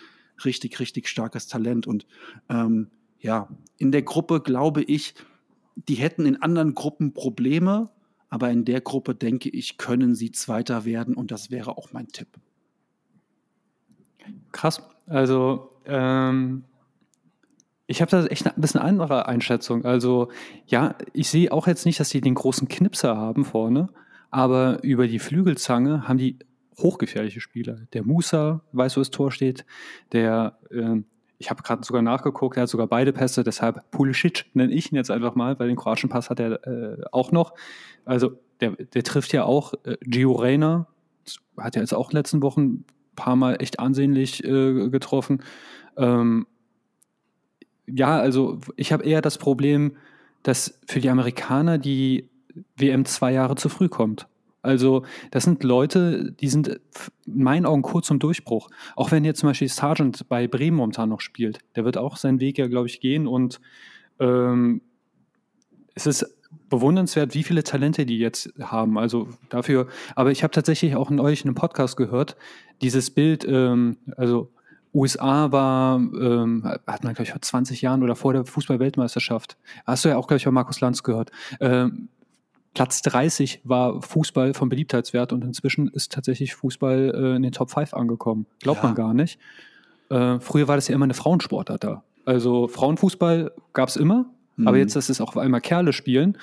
richtig, 0.46 0.80
richtig 0.80 1.08
starkes 1.08 1.48
Talent. 1.48 1.88
Und 1.88 2.06
ähm, 2.50 2.90
ja, 3.20 3.48
in 3.78 3.92
der 3.92 4.02
Gruppe 4.02 4.42
glaube 4.42 4.84
ich, 4.84 5.14
die 5.76 5.96
hätten 5.96 6.26
in 6.26 6.42
anderen 6.42 6.76
Gruppen 6.76 7.14
Probleme, 7.14 7.90
aber 8.30 8.50
in 8.50 8.66
der 8.66 8.82
Gruppe 8.82 9.16
denke 9.16 9.50
ich, 9.50 9.78
können 9.78 10.16
sie 10.16 10.32
Zweiter 10.32 10.86
werden 10.86 11.16
und 11.16 11.32
das 11.32 11.52
wäre 11.52 11.78
auch 11.78 11.92
mein 11.92 12.08
Tipp. 12.08 12.28
Krass. 14.52 14.82
Also 15.08 15.72
ähm, 15.86 16.64
ich 17.88 18.02
habe 18.02 18.12
da 18.12 18.26
echt 18.28 18.48
ein 18.48 18.62
bisschen 18.62 18.82
andere 18.82 19.28
Einschätzung. 19.28 19.84
Also 19.86 20.30
ja, 20.66 20.96
ich 21.14 21.30
sehe 21.30 21.52
auch 21.52 21.68
jetzt 21.68 21.86
nicht, 21.86 22.00
dass 22.00 22.10
die 22.10 22.22
den 22.22 22.36
großen 22.36 22.68
Knipser 22.68 23.18
haben 23.18 23.44
vorne, 23.44 23.90
aber 24.30 24.82
über 24.84 25.08
die 25.08 25.20
Flügelzange 25.20 26.08
haben 26.08 26.18
die 26.18 26.40
hochgefährliche 26.82 27.42
Spieler. 27.42 27.82
Der 27.94 28.04
Musa 28.04 28.62
weiß, 28.72 28.98
wo 28.98 29.02
das 29.02 29.12
Tor 29.12 29.32
steht. 29.32 29.66
Der, 30.12 30.58
äh, 30.70 31.02
ich 31.38 31.50
habe 31.50 31.64
gerade 31.64 31.84
sogar 31.84 32.02
nachgeguckt, 32.02 32.58
er 32.58 32.64
hat 32.64 32.70
sogar 32.70 32.88
beide 32.88 33.14
Pässe, 33.14 33.44
deshalb 33.44 33.90
Pulisic 33.92 34.46
nenne 34.54 34.74
ich 34.74 34.92
ihn 34.92 34.96
jetzt 34.96 35.12
einfach 35.12 35.36
mal, 35.36 35.58
weil 35.60 35.68
den 35.68 35.78
kroatischen 35.78 36.10
Pass 36.10 36.30
hat 36.30 36.40
er 36.40 36.66
äh, 36.68 37.02
auch 37.12 37.32
noch. 37.32 37.54
Also 38.06 38.40
der, 38.60 38.72
der 38.72 39.04
trifft 39.04 39.34
ja 39.34 39.44
auch 39.44 39.74
äh, 39.84 39.98
Gio 40.02 40.34
Reyna, 40.34 40.88
hat 41.58 41.76
ja 41.76 41.82
jetzt 41.82 41.94
auch 41.94 42.10
in 42.10 42.12
den 42.12 42.18
letzten 42.18 42.42
Wochen 42.42 42.62
ein 42.62 42.86
paar 43.16 43.36
Mal 43.36 43.56
echt 43.62 43.80
ansehnlich 43.80 44.44
äh, 44.44 44.90
getroffen. 44.90 45.44
Ähm, 45.98 46.48
ja, 47.88 48.20
also 48.20 48.60
ich 48.76 48.94
habe 48.94 49.04
eher 49.04 49.22
das 49.22 49.38
Problem, 49.38 49.98
dass 50.44 50.80
für 50.88 51.00
die 51.00 51.10
Amerikaner 51.10 51.78
die 51.78 52.30
WM 52.78 53.06
zwei 53.06 53.32
Jahre 53.32 53.56
zu 53.56 53.70
früh 53.70 53.90
kommt. 53.90 54.28
Also, 54.62 55.04
das 55.32 55.44
sind 55.44 55.64
Leute, 55.64 56.34
die 56.34 56.48
sind 56.48 56.68
in 56.68 57.44
meinen 57.44 57.66
Augen 57.66 57.82
kurz 57.82 58.08
zum 58.08 58.20
Durchbruch. 58.20 58.70
Auch 58.96 59.12
wenn 59.12 59.26
jetzt 59.26 59.40
zum 59.40 59.50
Beispiel 59.50 59.68
Sargent 59.68 60.28
bei 60.30 60.48
Bremen 60.48 60.78
momentan 60.78 61.10
noch 61.10 61.22
spielt, 61.22 61.60
der 61.76 61.86
wird 61.86 61.98
auch 61.98 62.18
seinen 62.18 62.40
Weg 62.40 62.58
ja, 62.58 62.68
glaube 62.68 62.88
ich, 62.88 63.00
gehen. 63.00 63.28
Und 63.28 63.60
ähm, 64.20 64.82
es 65.96 66.06
ist 66.06 66.26
bewundernswert, 66.70 67.34
wie 67.34 67.44
viele 67.44 67.64
Talente 67.64 68.06
die 68.06 68.18
jetzt 68.18 68.52
haben. 68.60 68.98
Also 68.98 69.30
dafür, 69.50 69.88
aber 70.16 70.32
ich 70.32 70.44
habe 70.44 70.52
tatsächlich 70.52 70.96
auch 70.96 71.10
in 71.10 71.20
euch 71.20 71.42
in 71.42 71.50
einem 71.50 71.56
Podcast 71.56 71.98
gehört, 71.98 72.36
dieses 72.82 73.10
Bild, 73.12 73.46
ähm, 73.48 73.98
also 74.18 74.52
USA 74.94 75.52
war, 75.52 75.98
ähm, 75.98 76.64
hat 76.66 77.04
man, 77.04 77.14
glaube 77.14 77.24
ich, 77.24 77.32
vor 77.32 77.42
20 77.42 77.82
Jahren 77.82 78.04
oder 78.04 78.16
vor 78.16 78.34
der 78.34 78.46
Fußball-Weltmeisterschaft. 78.46 79.58
Hast 79.86 80.04
du 80.04 80.10
ja 80.10 80.18
auch, 80.18 80.28
glaube 80.28 80.38
ich, 80.38 80.46
bei 80.46 80.52
Markus 80.52 80.82
Lanz 80.82 81.04
gehört. 81.04 81.32
Ähm, 81.60 82.10
Platz 82.74 83.02
30 83.02 83.62
war 83.64 84.02
Fußball 84.02 84.54
vom 84.54 84.70
Beliebtheitswert 84.70 85.34
und 85.34 85.44
inzwischen 85.44 85.90
ist 85.90 86.12
tatsächlich 86.12 86.56
Fußball 86.56 87.12
äh, 87.14 87.36
in 87.36 87.44
den 87.44 87.52
Top 87.52 87.70
5 87.70 87.94
angekommen. 87.94 88.46
Glaubt 88.60 88.80
ja. 88.80 88.86
man 88.86 88.96
gar 88.96 89.14
nicht. 89.14 89.40
Äh, 90.10 90.40
früher 90.40 90.68
war 90.68 90.76
das 90.76 90.88
ja 90.88 90.96
immer 90.96 91.06
eine 91.06 91.14
Frauensportart 91.14 91.84
da. 91.84 92.04
Also 92.26 92.68
Frauenfußball 92.68 93.52
gab 93.74 93.90
es 93.90 93.98
immer, 93.98 94.26
mhm. 94.56 94.68
aber 94.68 94.78
jetzt, 94.78 94.96
dass 94.96 95.10
es 95.10 95.20
auch 95.20 95.30
auf 95.30 95.38
einmal 95.38 95.62
Kerle 95.62 95.92
spielen. 95.92 96.38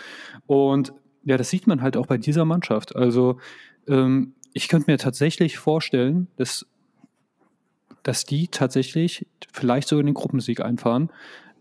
Und 0.46 0.92
ja, 1.24 1.36
das 1.36 1.50
sieht 1.50 1.66
man 1.66 1.80
halt 1.80 1.96
auch 1.96 2.06
bei 2.06 2.18
dieser 2.18 2.44
Mannschaft. 2.44 2.94
Also 2.94 3.38
ähm, 3.86 4.34
ich 4.52 4.68
könnte 4.68 4.90
mir 4.90 4.98
tatsächlich 4.98 5.58
vorstellen, 5.58 6.28
dass, 6.36 6.66
dass 8.02 8.24
die 8.24 8.48
tatsächlich 8.48 9.26
vielleicht 9.52 9.88
sogar 9.88 10.04
den 10.04 10.14
Gruppensieg 10.14 10.60
einfahren. 10.60 11.10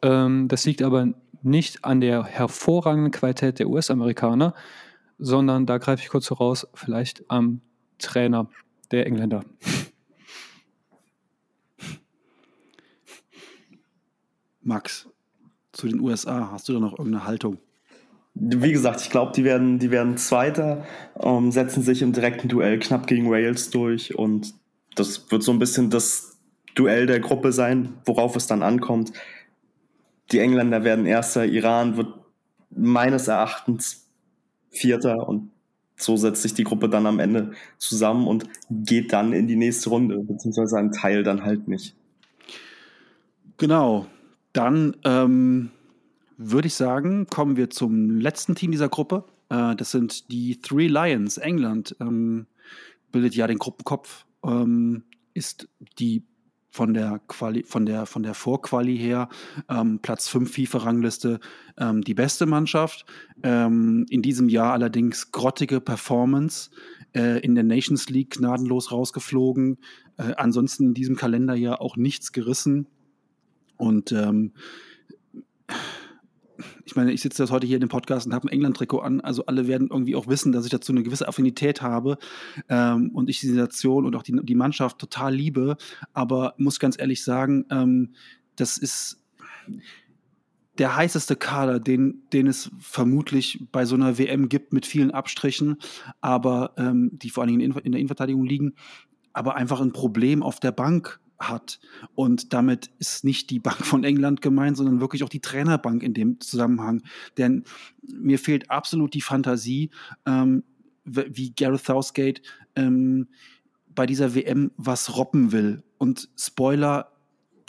Ähm, 0.01 0.47
das 0.47 0.65
liegt 0.65 0.82
aber 0.82 1.13
nicht 1.43 1.85
an 1.85 2.01
der 2.01 2.23
hervorragenden 2.23 3.11
Qualität 3.11 3.59
der 3.59 3.69
US-Amerikaner, 3.69 4.53
sondern 5.17 5.65
da 5.65 5.77
greife 5.77 6.03
ich 6.03 6.09
kurz 6.09 6.27
voraus, 6.27 6.67
vielleicht 6.73 7.23
am 7.29 7.61
Trainer 7.99 8.49
der 8.91 9.07
Engländer. 9.07 9.43
Max, 14.61 15.07
zu 15.71 15.88
den 15.88 15.99
USA, 15.99 16.51
hast 16.51 16.67
du 16.67 16.73
da 16.73 16.79
noch 16.79 16.97
irgendeine 16.97 17.25
Haltung? 17.25 17.57
Wie 18.33 18.71
gesagt, 18.71 19.01
ich 19.01 19.09
glaube, 19.09 19.31
die 19.33 19.43
werden, 19.43 19.79
die 19.79 19.89
werden 19.89 20.17
Zweiter, 20.17 20.85
ähm, 21.19 21.51
setzen 21.51 21.81
sich 21.81 22.01
im 22.01 22.13
direkten 22.13 22.49
Duell 22.49 22.77
knapp 22.77 23.07
gegen 23.07 23.31
Wales 23.31 23.71
durch 23.71 24.15
und 24.15 24.53
das 24.95 25.31
wird 25.31 25.41
so 25.43 25.51
ein 25.51 25.59
bisschen 25.59 25.89
das 25.89 26.38
Duell 26.75 27.07
der 27.07 27.19
Gruppe 27.19 27.51
sein, 27.53 27.93
worauf 28.05 28.35
es 28.35 28.45
dann 28.45 28.61
ankommt 28.61 29.11
die 30.32 30.39
Engländer 30.39 30.84
werden 30.84 31.05
Erster, 31.05 31.45
Iran 31.45 31.97
wird 31.97 32.13
meines 32.69 33.28
Erachtens 33.28 34.07
Vierter 34.69 35.28
und 35.28 35.51
so 35.95 36.15
setzt 36.15 36.43
sich 36.43 36.53
die 36.53 36.63
Gruppe 36.63 36.89
dann 36.89 37.07
am 37.07 37.19
Ende 37.19 37.51
zusammen 37.80 38.28
und 38.28 38.45
geht 38.69 39.13
dann 39.13 39.34
in 39.34 39.47
die 39.47 39.55
nächste 39.55 39.89
Runde, 39.89 40.19
beziehungsweise 40.19 40.78
ein 40.78 40.91
Teil 40.91 41.23
dann 41.23 41.43
halt 41.43 41.67
nicht. 41.67 41.95
Genau. 43.57 44.05
dann 44.53 44.95
ähm, 45.03 45.71
würde 46.38 46.67
ich 46.67 46.75
sagen, 46.75 47.25
kommen 47.25 47.57
wir 47.57 47.71
zum 47.71 48.19
letzten 48.19 48.53
Team 48.53 48.71
dieser 48.71 48.89
Gruppe. 48.89 49.23
Äh, 49.49 49.75
das 49.75 49.91
sind 49.91 50.32
die 50.32 50.61
Three 50.61 50.88
Lions. 50.88 51.38
England 51.38 51.95
ähm, 51.99 52.45
bildet 53.11 53.36
ja 53.36 53.47
den 53.47 53.57
Gruppenkopf, 53.57 54.25
ähm, 54.43 55.03
ist 55.34 55.67
die 55.97 56.23
von 56.78 56.93
der 56.93 57.19
Quali, 57.28 57.63
von 57.63 57.88
der, 57.88 58.05
von 58.05 58.21
der 58.21 58.36
Vorquali 58.36 58.95
her, 58.95 59.30
ähm, 59.67 59.97
Platz 59.99 60.28
5 60.28 60.53
FIFA-Rangliste, 60.53 61.39
ähm, 61.80 62.03
die 62.03 62.13
beste 62.13 62.45
Mannschaft. 62.45 63.05
Ähm, 63.41 64.05
in 64.09 64.21
diesem 64.21 64.47
Jahr 64.47 64.73
allerdings 64.73 65.32
grottige 65.32 65.82
Performance, 65.82 66.69
äh, 67.15 67.39
in 67.39 67.55
der 67.55 67.63
Nations 67.63 68.09
League 68.09 68.38
gnadenlos 68.38 68.91
rausgeflogen. 68.91 69.80
Äh, 70.17 70.36
ansonsten 70.38 70.89
in 70.89 70.93
diesem 70.93 71.15
Kalenderjahr 71.15 71.82
auch 71.82 71.97
nichts 71.97 72.32
gerissen. 72.32 72.86
Und 73.78 74.11
ähm, 74.11 74.53
ich 76.86 76.95
meine, 76.95 77.12
ich 77.12 77.22
sitze 77.22 77.43
jetzt 77.43 77.51
heute 77.51 77.68
hier 77.68 77.78
in 77.78 77.82
dem 77.82 77.89
Podcast 77.89 78.28
und 78.28 78.34
habe 78.34 78.47
ein 78.47 78.51
England-Trikot 78.51 78.99
an. 78.99 79.22
Also 79.22 79.45
alle 79.45 79.68
werden 79.68 79.89
irgendwie 79.91 80.16
auch 80.16 80.28
wissen, 80.28 80.51
dass 80.51 80.66
ich 80.66 80.72
dazu 80.72 80.91
eine 80.91 81.03
gewisse 81.03 81.28
Affinität 81.28 81.82
habe 81.82 82.18
ähm, 82.70 83.12
und 83.14 83.30
ich 83.30 83.39
die 83.39 83.51
Nation 83.51 84.05
und 84.05 84.16
auch 84.16 84.24
die, 84.24 84.39
die 84.43 84.55
Mannschaft 84.55 84.99
total 84.99 85.34
liebe. 85.34 85.78
Aber 86.14 86.53
muss 86.58 86.80
ganz 86.80 86.99
ehrlich 86.99 87.24
sagen, 87.24 87.66
ähm, 87.70 88.14
das 88.55 88.78
ist 88.78 89.22
der 90.78 90.95
heißeste 90.95 91.36
Kader, 91.36 91.80
den, 91.80 92.24
den 92.34 92.47
es 92.47 92.72
vermutlich 92.80 93.66
bei 93.72 93.86
so 93.86 93.95
einer 93.95 94.18
WM 94.18 94.49
gibt 94.49 94.74
mit 94.74 94.86
vielen 94.86 95.12
Abstrichen, 95.12 95.78
aber 96.22 96.74
ähm, 96.78 97.12
die 97.14 97.30
vor 97.30 97.43
allen 97.43 97.58
Dingen 97.58 97.72
in, 97.72 97.78
in 97.84 97.91
der 97.91 97.99
Innenverteidigung 97.99 98.45
liegen, 98.45 98.76
aber 99.34 99.55
einfach 99.55 99.82
ein 99.82 99.91
Problem 99.91 100.43
auf 100.43 100.60
der 100.60 100.72
Bank 100.72 101.20
hat. 101.39 101.79
Und 102.15 102.53
damit 102.53 102.89
ist 102.99 103.23
nicht 103.23 103.49
die 103.49 103.59
Bank 103.59 103.85
von 103.85 104.03
England 104.03 104.41
gemeint, 104.41 104.77
sondern 104.77 105.01
wirklich 105.01 105.23
auch 105.23 105.29
die 105.29 105.41
Trainerbank 105.41 106.03
in 106.03 106.13
dem 106.13 106.39
Zusammenhang. 106.39 107.03
Denn 107.38 107.63
mir 108.01 108.39
fehlt 108.39 108.69
absolut 108.71 109.13
die 109.13 109.21
Fantasie, 109.21 109.91
ähm, 110.25 110.63
wie 111.05 111.51
Gareth 111.51 111.85
Southgate 111.85 112.41
ähm, 112.75 113.27
bei 113.88 114.05
dieser 114.05 114.35
WM 114.35 114.71
was 114.77 115.15
robben 115.15 115.51
will. 115.51 115.83
Und 115.97 116.29
Spoiler, 116.38 117.11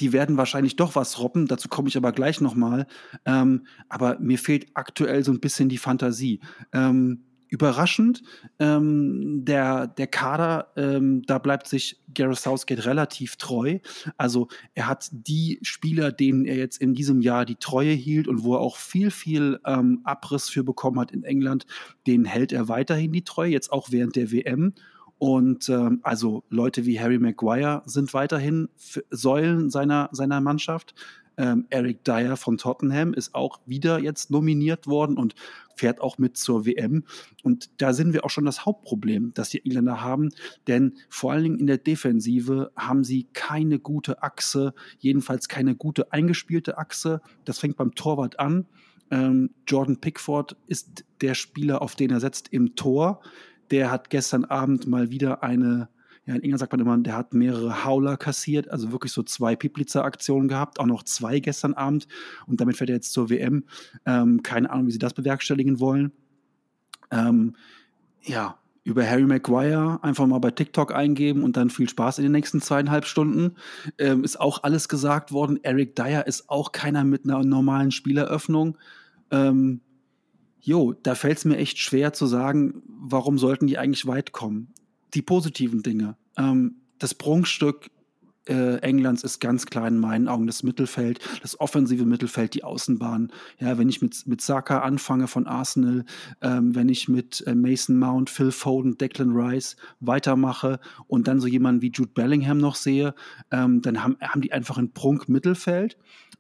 die 0.00 0.12
werden 0.12 0.36
wahrscheinlich 0.36 0.76
doch 0.76 0.94
was 0.94 1.18
robben, 1.18 1.46
dazu 1.46 1.68
komme 1.68 1.88
ich 1.88 1.96
aber 1.96 2.12
gleich 2.12 2.40
nochmal. 2.40 2.86
Ähm, 3.24 3.66
aber 3.88 4.18
mir 4.18 4.38
fehlt 4.38 4.66
aktuell 4.74 5.24
so 5.24 5.32
ein 5.32 5.40
bisschen 5.40 5.68
die 5.68 5.78
Fantasie. 5.78 6.40
Ähm, 6.72 7.24
überraschend. 7.49 8.22
Ähm, 8.59 9.44
der, 9.44 9.86
der 9.86 10.07
Kader, 10.07 10.72
ähm, 10.76 11.22
da 11.26 11.38
bleibt 11.38 11.66
sich 11.66 12.01
Gareth 12.14 12.38
Southgate 12.38 12.84
relativ 12.84 13.36
treu. 13.36 13.78
Also 14.16 14.49
er 14.74 14.86
hat 14.86 15.09
die 15.12 15.59
Spieler, 15.62 16.12
denen 16.12 16.44
er 16.44 16.57
jetzt 16.57 16.80
in 16.80 16.94
diesem 16.94 17.20
Jahr 17.20 17.44
die 17.44 17.57
Treue 17.57 17.92
hielt 17.92 18.28
und 18.28 18.42
wo 18.44 18.55
er 18.55 18.61
auch 18.61 18.76
viel, 18.76 19.11
viel 19.11 19.59
ähm, 19.66 20.01
Abriss 20.05 20.49
für 20.49 20.64
bekommen 20.64 21.01
hat 21.01 21.11
in 21.12 21.24
England, 21.24 21.66
denen 22.07 22.24
hält 22.24 22.53
er 22.53 22.68
weiterhin 22.68 23.12
die 23.12 23.24
Treue, 23.24 23.51
jetzt 23.51 23.72
auch 23.72 23.90
während 23.90 24.16
der 24.16 24.30
WM. 24.30 24.74
Und 25.18 25.68
ähm, 25.68 26.01
also 26.03 26.44
Leute 26.49 26.86
wie 26.86 27.01
Harry 27.01 27.18
Maguire 27.18 27.82
sind 27.86 28.14
weiterhin 28.14 28.68
Säulen 29.11 29.68
seiner, 29.68 30.09
seiner 30.12 30.40
Mannschaft. 30.40 30.94
Ähm, 31.39 31.66
Eric 31.70 32.05
Dyer 32.05 32.36
von 32.36 32.59
Tottenham 32.59 33.14
ist 33.14 33.34
auch 33.34 33.61
wieder 33.64 34.01
jetzt 34.01 34.30
nominiert 34.30 34.89
worden 34.89 35.16
und 35.16 35.34
fährt 35.76 36.01
auch 36.01 36.18
mit 36.18 36.36
zur 36.36 36.66
WM. 36.66 37.05
Und 37.45 37.70
da 37.80 37.93
sind 37.93 38.12
wir 38.12 38.24
auch 38.24 38.30
schon 38.30 38.45
das 38.45 38.66
Hauptproblem, 38.66 39.32
das 39.34 39.51
die 39.51 39.64
Engländer 39.64 40.03
haben. 40.03 40.30
Denn 40.66 40.99
vor 41.09 41.32
allen 41.32 41.45
Dingen 41.45 41.59
in 41.59 41.68
der 41.68 41.78
Defensive 41.78 42.72
haben 42.76 43.05
sie 43.05 43.28
keine 43.32 43.78
gute 43.78 44.22
Achse, 44.22 44.74
jedenfalls 44.99 45.49
keine 45.49 45.76
gute 45.76 46.12
eingespielte 46.12 46.76
Achse. 46.76 47.22
Das 47.45 47.61
fängt 47.61 47.76
beim 47.76 47.95
Torwart 47.95 48.41
an. 48.41 48.66
Ähm, 49.11 49.51
Jordan 49.66 49.99
Pickford 49.99 50.57
ist 50.66 51.05
der 51.20 51.34
Spieler, 51.34 51.80
auf 51.80 51.95
den 51.95 52.11
er 52.11 52.20
setzt 52.20 52.49
im 52.53 52.74
Tor. 52.74 53.22
Der 53.70 53.91
hat 53.91 54.11
gestern 54.11 54.45
Abend 54.45 54.86
mal 54.89 55.11
wieder 55.11 55.43
eine 55.45 55.89
ja, 56.29 56.35
in 56.35 56.43
England 56.43 56.61
sagt 56.61 56.72
man 56.72 56.81
immer, 56.81 56.99
der 56.99 57.16
hat 57.16 57.33
mehrere 57.33 57.87
Howler 57.87 58.18
kassiert, 58.18 58.70
also 58.70 58.93
wirklich 58.93 59.12
so 59.12 59.22
zwei 59.22 59.57
Piplitzer-Aktionen 59.57 60.47
gehabt, 60.47 60.79
auch 60.79 60.85
noch 60.85 61.03
zwei 61.03 61.41
gestern 61.41 61.72
Abend. 61.72 62.07
Und 62.47 62.61
damit 62.61 62.76
fährt 62.76 62.91
er 62.91 62.97
jetzt 62.97 63.14
zur 63.14 63.31
WM. 63.31 63.64
Ähm, 64.05 64.43
keine 64.43 64.68
Ahnung, 64.68 64.89
wie 64.89 64.91
sie 64.91 64.99
das 64.99 65.14
bewerkstelligen 65.14 65.81
wollen. 65.81 66.12
Ähm, 67.11 67.57
ja, 68.22 68.59
über 68.85 69.09
Harry 69.09 69.24
Maguire 69.24 70.01
einfach 70.03 70.26
mal 70.26 70.39
bei 70.39 70.51
TikTok 70.51 70.95
eingeben 70.95 71.43
und 71.43 71.57
dann 71.57 71.70
viel 71.70 71.89
Spaß 71.89 72.18
in 72.18 72.24
den 72.24 72.33
nächsten 72.33 72.61
zweieinhalb 72.61 73.07
Stunden. 73.07 73.55
Ähm, 73.97 74.22
ist 74.22 74.39
auch 74.39 74.64
alles 74.64 74.91
gesagt 74.91 75.33
worden. 75.33 75.59
Eric 75.62 75.97
Dyer 75.97 76.26
ist 76.26 76.51
auch 76.51 76.72
keiner 76.72 77.05
mit 77.05 77.24
einer 77.24 77.43
normalen 77.43 77.91
Spieleröffnung. 77.91 78.76
Ähm, 79.31 79.81
jo, 80.61 80.93
da 80.93 81.14
fällt 81.14 81.39
es 81.39 81.47
mir 81.47 81.57
echt 81.57 81.79
schwer 81.79 82.12
zu 82.12 82.26
sagen, 82.26 82.83
warum 82.87 83.39
sollten 83.39 83.66
die 83.66 83.79
eigentlich 83.79 84.07
weit 84.07 84.33
kommen 84.33 84.74
die 85.14 85.22
positiven 85.22 85.82
Dinge. 85.82 86.16
Ähm, 86.36 86.76
das 86.98 87.14
Prunkstück 87.14 87.90
äh, 88.48 88.78
Englands 88.78 89.22
ist 89.22 89.40
ganz 89.40 89.66
klar 89.66 89.86
in 89.88 89.98
meinen 89.98 90.28
Augen 90.28 90.46
das 90.46 90.62
Mittelfeld, 90.62 91.20
das 91.42 91.61
offensive 91.61 92.04
Mittelfeld, 92.04 92.54
die 92.54 92.64
Außenbahn. 92.64 93.30
Ja, 93.61 93.78
wenn 93.78 93.88
ich 93.88 94.00
mit, 94.00 94.26
mit 94.26 94.40
Saka 94.40 94.80
anfange 94.80 95.28
von 95.28 95.46
Arsenal, 95.46 96.04
ähm, 96.40 96.74
wenn 96.74 96.88
ich 96.88 97.09
mit 97.09 97.46
äh, 97.46 97.54
Mason 97.54 97.98
Mount, 97.98 98.30
Phil 98.30 98.50
Foden, 98.50 98.96
Declan 98.96 99.32
Rice 99.32 99.76
weitermache 100.00 100.80
und 101.06 101.28
dann 101.28 101.40
so 101.40 101.46
jemanden 101.46 101.82
wie 101.82 101.90
Jude 101.90 102.12
Bellingham 102.14 102.59
noch 102.59 102.74
sehe, 102.74 103.14
ähm, 103.50 103.82
dann 103.82 104.02
haben, 104.02 104.16
haben 104.20 104.40
die 104.40 104.52
einfach 104.52 104.78
ein 104.78 104.92
Prunk-Mittelfeld, 104.92 105.98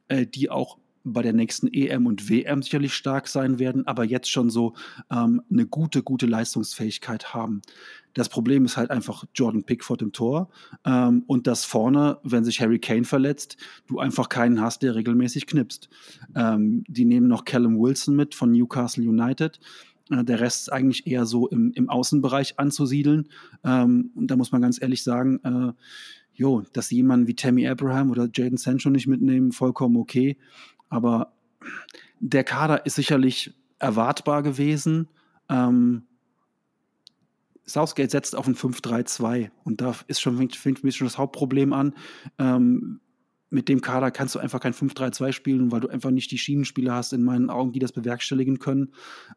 äh, 0.08 0.26
die 0.26 0.50
auch 0.50 0.78
bei 1.04 1.22
der 1.22 1.32
nächsten 1.32 1.68
EM 1.72 2.06
und 2.06 2.28
WM 2.28 2.62
sicherlich 2.62 2.94
stark 2.94 3.28
sein 3.28 3.58
werden, 3.58 3.86
aber 3.86 4.04
jetzt 4.04 4.30
schon 4.30 4.50
so 4.50 4.74
ähm, 5.10 5.42
eine 5.50 5.66
gute, 5.66 6.02
gute 6.02 6.26
Leistungsfähigkeit 6.26 7.34
haben. 7.34 7.62
Das 8.18 8.28
Problem 8.28 8.64
ist 8.64 8.76
halt 8.76 8.90
einfach 8.90 9.24
Jordan 9.32 9.62
Pickford 9.62 10.02
im 10.02 10.12
Tor 10.12 10.50
ähm, 10.84 11.22
und 11.28 11.46
dass 11.46 11.64
vorne, 11.64 12.18
wenn 12.24 12.44
sich 12.44 12.60
Harry 12.60 12.80
Kane 12.80 13.04
verletzt, 13.04 13.56
du 13.86 14.00
einfach 14.00 14.28
keinen 14.28 14.60
hast, 14.60 14.82
der 14.82 14.96
regelmäßig 14.96 15.46
knipst. 15.46 15.88
Ähm, 16.34 16.82
die 16.88 17.04
nehmen 17.04 17.28
noch 17.28 17.44
Callum 17.44 17.78
Wilson 17.78 18.16
mit 18.16 18.34
von 18.34 18.50
Newcastle 18.50 19.08
United. 19.08 19.60
Äh, 20.10 20.24
der 20.24 20.40
Rest 20.40 20.62
ist 20.62 20.72
eigentlich 20.72 21.06
eher 21.06 21.26
so 21.26 21.46
im, 21.46 21.70
im 21.76 21.88
Außenbereich 21.88 22.58
anzusiedeln. 22.58 23.28
Ähm, 23.62 24.10
und 24.16 24.32
da 24.32 24.34
muss 24.34 24.50
man 24.50 24.62
ganz 24.62 24.82
ehrlich 24.82 25.04
sagen, 25.04 25.38
äh, 25.44 25.72
jo, 26.34 26.64
dass 26.72 26.88
sie 26.88 26.96
jemanden 26.96 27.28
wie 27.28 27.36
Tammy 27.36 27.68
Abraham 27.68 28.10
oder 28.10 28.28
Jaden 28.34 28.58
Sancho 28.58 28.90
nicht 28.90 29.06
mitnehmen, 29.06 29.52
vollkommen 29.52 29.96
okay. 29.96 30.38
Aber 30.88 31.34
der 32.18 32.42
Kader 32.42 32.84
ist 32.84 32.96
sicherlich 32.96 33.54
erwartbar 33.78 34.42
gewesen. 34.42 35.06
Ähm, 35.48 36.02
Southgate 37.68 38.10
setzt 38.10 38.34
auf 38.34 38.46
ein 38.46 38.54
5-3-2 38.54 39.50
und 39.64 39.80
da 39.80 39.94
ist 40.06 40.20
schon, 40.20 40.36
fängt, 40.36 40.56
fängt 40.56 40.84
mir 40.84 40.92
schon 40.92 41.06
das 41.06 41.18
Hauptproblem 41.18 41.72
an. 41.72 41.94
Ähm, 42.38 43.00
mit 43.50 43.68
dem 43.68 43.80
Kader 43.80 44.10
kannst 44.10 44.34
du 44.34 44.38
einfach 44.38 44.60
kein 44.60 44.74
5-3-2 44.74 45.32
spielen, 45.32 45.72
weil 45.72 45.80
du 45.80 45.88
einfach 45.88 46.10
nicht 46.10 46.30
die 46.30 46.38
Schienenspieler 46.38 46.94
hast, 46.94 47.12
in 47.12 47.22
meinen 47.22 47.48
Augen, 47.48 47.72
die 47.72 47.78
das 47.78 47.92
bewerkstelligen 47.92 48.58
können. 48.58 48.92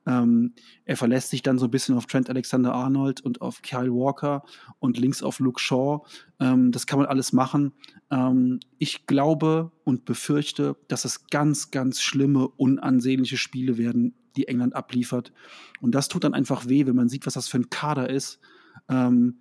Ähm, 0.06 0.54
er 0.84 0.98
verlässt 0.98 1.30
sich 1.30 1.44
dann 1.44 1.58
so 1.58 1.66
ein 1.66 1.72
bisschen 1.72 1.96
auf 1.96 2.08
Trent 2.08 2.30
Alexander 2.30 2.74
Arnold 2.74 3.22
und 3.22 3.42
auf 3.42 3.62
Kyle 3.62 3.92
Walker 3.92 4.44
und 4.80 4.98
links 4.98 5.24
auf 5.24 5.40
Luke 5.40 5.62
Shaw. 5.62 6.02
Ähm, 6.40 6.72
das 6.72 6.88
kann 6.88 7.00
man 7.00 7.08
alles 7.08 7.32
machen. 7.32 7.72
Ähm, 8.10 8.60
ich 8.80 9.08
glaube 9.08 9.72
und 9.86 10.04
befürchte, 10.04 10.76
dass 10.90 11.06
es 11.06 11.28
ganz, 11.28 11.72
ganz 11.72 12.02
schlimme, 12.02 12.50
unansehnliche 12.50 13.38
Spiele 13.38 13.78
werden, 13.78 14.14
die 14.36 14.48
England 14.48 14.76
abliefert. 14.76 15.32
Und 15.82 15.94
das 15.96 16.08
tut 16.08 16.24
dann 16.24 16.34
einfach 16.34 16.68
weh, 16.68 16.86
wenn 16.86 16.96
man 16.96 17.10
sieht, 17.10 17.26
was 17.26 17.34
das 17.34 17.48
für 17.48 17.58
ein 17.58 17.70
Kader 17.70 18.10
ist. 18.10 18.40
Ähm, 18.90 19.38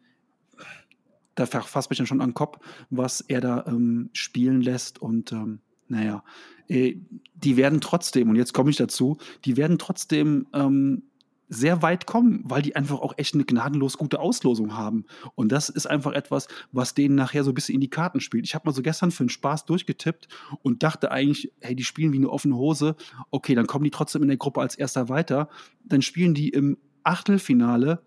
da 1.34 1.46
fasst 1.46 1.90
mich 1.90 1.98
dann 1.98 2.06
schon 2.06 2.20
an 2.20 2.30
den 2.30 2.34
Kopf, 2.34 2.58
was 2.90 3.20
er 3.20 3.40
da 3.40 3.64
ähm, 3.66 4.10
spielen 4.12 4.60
lässt. 4.60 5.00
Und 5.00 5.32
ähm, 5.32 5.60
naja, 5.88 6.22
äh, 6.68 6.96
die 7.34 7.56
werden 7.56 7.80
trotzdem, 7.80 8.30
und 8.30 8.36
jetzt 8.36 8.54
komme 8.54 8.70
ich 8.70 8.76
dazu, 8.76 9.18
die 9.44 9.56
werden 9.56 9.78
trotzdem 9.78 10.46
ähm, 10.52 11.04
sehr 11.50 11.82
weit 11.82 12.06
kommen, 12.06 12.42
weil 12.44 12.62
die 12.62 12.76
einfach 12.76 13.00
auch 13.00 13.12
echt 13.16 13.34
eine 13.34 13.44
gnadenlos 13.44 13.98
gute 13.98 14.20
Auslosung 14.20 14.76
haben. 14.76 15.04
Und 15.34 15.50
das 15.50 15.68
ist 15.68 15.86
einfach 15.86 16.12
etwas, 16.12 16.46
was 16.70 16.94
denen 16.94 17.16
nachher 17.16 17.42
so 17.42 17.50
ein 17.50 17.54
bisschen 17.54 17.74
in 17.74 17.80
die 17.80 17.90
Karten 17.90 18.20
spielt. 18.20 18.46
Ich 18.46 18.54
habe 18.54 18.68
mal 18.68 18.72
so 18.72 18.82
gestern 18.82 19.10
für 19.10 19.24
den 19.24 19.30
Spaß 19.30 19.64
durchgetippt 19.64 20.28
und 20.62 20.84
dachte 20.84 21.10
eigentlich, 21.10 21.52
hey, 21.60 21.74
die 21.74 21.82
spielen 21.82 22.12
wie 22.12 22.18
eine 22.18 22.30
offene 22.30 22.54
Hose. 22.54 22.94
Okay, 23.30 23.56
dann 23.56 23.66
kommen 23.66 23.84
die 23.84 23.90
trotzdem 23.90 24.22
in 24.22 24.28
der 24.28 24.36
Gruppe 24.36 24.60
als 24.60 24.76
erster 24.76 25.08
weiter. 25.08 25.48
Dann 25.84 26.02
spielen 26.02 26.34
die 26.34 26.50
im 26.50 26.78
Achtelfinale 27.02 28.00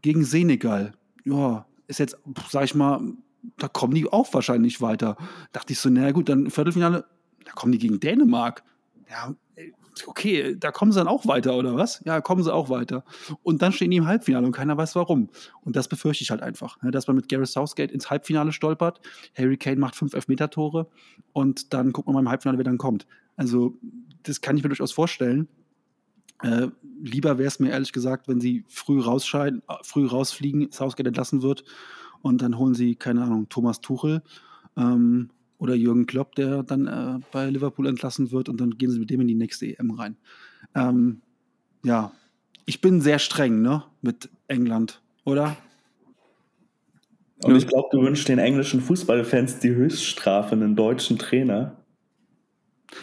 gegen 0.00 0.24
Senegal. 0.24 0.92
Ja, 1.24 1.66
ist 1.88 1.98
jetzt, 1.98 2.16
sag 2.48 2.64
ich 2.64 2.76
mal, 2.76 3.00
da 3.58 3.66
kommen 3.66 3.94
die 3.94 4.10
auch 4.10 4.32
wahrscheinlich 4.32 4.80
weiter. 4.80 5.16
Dachte 5.52 5.72
ich 5.72 5.80
so, 5.80 5.90
naja 5.90 6.12
gut, 6.12 6.28
dann 6.28 6.48
Viertelfinale, 6.48 7.04
da 7.44 7.52
kommen 7.52 7.72
die 7.72 7.78
gegen 7.78 7.98
Dänemark. 7.98 8.62
Ja, 9.10 9.34
okay, 10.06 10.56
da 10.58 10.70
kommen 10.70 10.92
sie 10.92 10.98
dann 10.98 11.08
auch 11.08 11.26
weiter, 11.26 11.56
oder 11.56 11.76
was? 11.76 12.02
Ja, 12.04 12.20
kommen 12.20 12.42
sie 12.42 12.52
auch 12.52 12.68
weiter. 12.68 13.04
Und 13.42 13.62
dann 13.62 13.72
stehen 13.72 13.90
die 13.90 13.98
im 13.98 14.06
Halbfinale 14.06 14.46
und 14.46 14.52
keiner 14.52 14.76
weiß 14.76 14.94
warum. 14.96 15.30
Und 15.62 15.76
das 15.76 15.88
befürchte 15.88 16.22
ich 16.22 16.30
halt 16.30 16.42
einfach, 16.42 16.80
ne, 16.82 16.90
dass 16.90 17.06
man 17.06 17.16
mit 17.16 17.28
Gareth 17.28 17.48
Southgate 17.48 17.92
ins 17.92 18.10
Halbfinale 18.10 18.52
stolpert. 18.52 19.00
Harry 19.36 19.56
Kane 19.56 19.76
macht 19.76 19.96
fünf 19.96 20.14
Elfmeter-Tore 20.14 20.88
und 21.32 21.72
dann 21.72 21.92
guckt 21.92 22.06
man 22.06 22.14
mal 22.14 22.20
im 22.20 22.28
Halbfinale, 22.28 22.58
wer 22.58 22.64
dann 22.64 22.78
kommt. 22.78 23.06
Also, 23.36 23.78
das 24.22 24.40
kann 24.40 24.56
ich 24.56 24.62
mir 24.62 24.68
durchaus 24.68 24.92
vorstellen. 24.92 25.48
Äh, 26.42 26.68
lieber 27.02 27.38
wäre 27.38 27.48
es 27.48 27.60
mir 27.60 27.70
ehrlich 27.70 27.92
gesagt, 27.92 28.28
wenn 28.28 28.40
sie 28.40 28.64
früh 28.68 29.00
rausscheiden, 29.00 29.62
äh, 29.68 29.74
früh 29.82 30.06
rausfliegen, 30.06 30.70
Southgate 30.72 31.06
entlassen 31.06 31.42
wird 31.42 31.64
und 32.22 32.42
dann 32.42 32.58
holen 32.58 32.74
sie, 32.74 32.96
keine 32.96 33.22
Ahnung, 33.22 33.48
Thomas 33.48 33.80
Tuchel 33.80 34.22
ähm, 34.76 35.30
oder 35.64 35.74
Jürgen 35.74 36.06
Klopp, 36.06 36.34
der 36.34 36.62
dann 36.62 36.86
äh, 36.86 37.18
bei 37.32 37.48
Liverpool 37.50 37.88
entlassen 37.88 38.30
wird 38.30 38.48
und 38.48 38.60
dann 38.60 38.78
gehen 38.78 38.90
sie 38.90 39.00
mit 39.00 39.10
dem 39.10 39.22
in 39.22 39.28
die 39.28 39.34
nächste 39.34 39.66
EM 39.66 39.90
rein. 39.90 40.16
Ähm, 40.74 41.22
ja, 41.82 42.12
ich 42.66 42.80
bin 42.80 43.00
sehr 43.00 43.18
streng, 43.18 43.62
ne, 43.62 43.82
mit 44.02 44.28
England, 44.46 45.02
oder? 45.24 45.56
Und 47.42 47.56
ich 47.56 47.66
glaube, 47.66 47.88
du 47.92 48.02
wünschst 48.02 48.28
den 48.28 48.38
englischen 48.38 48.80
Fußballfans 48.80 49.58
die 49.58 49.74
Höchststrafe, 49.74 50.52
einen 50.52 50.76
deutschen 50.76 51.18
Trainer. 51.18 51.76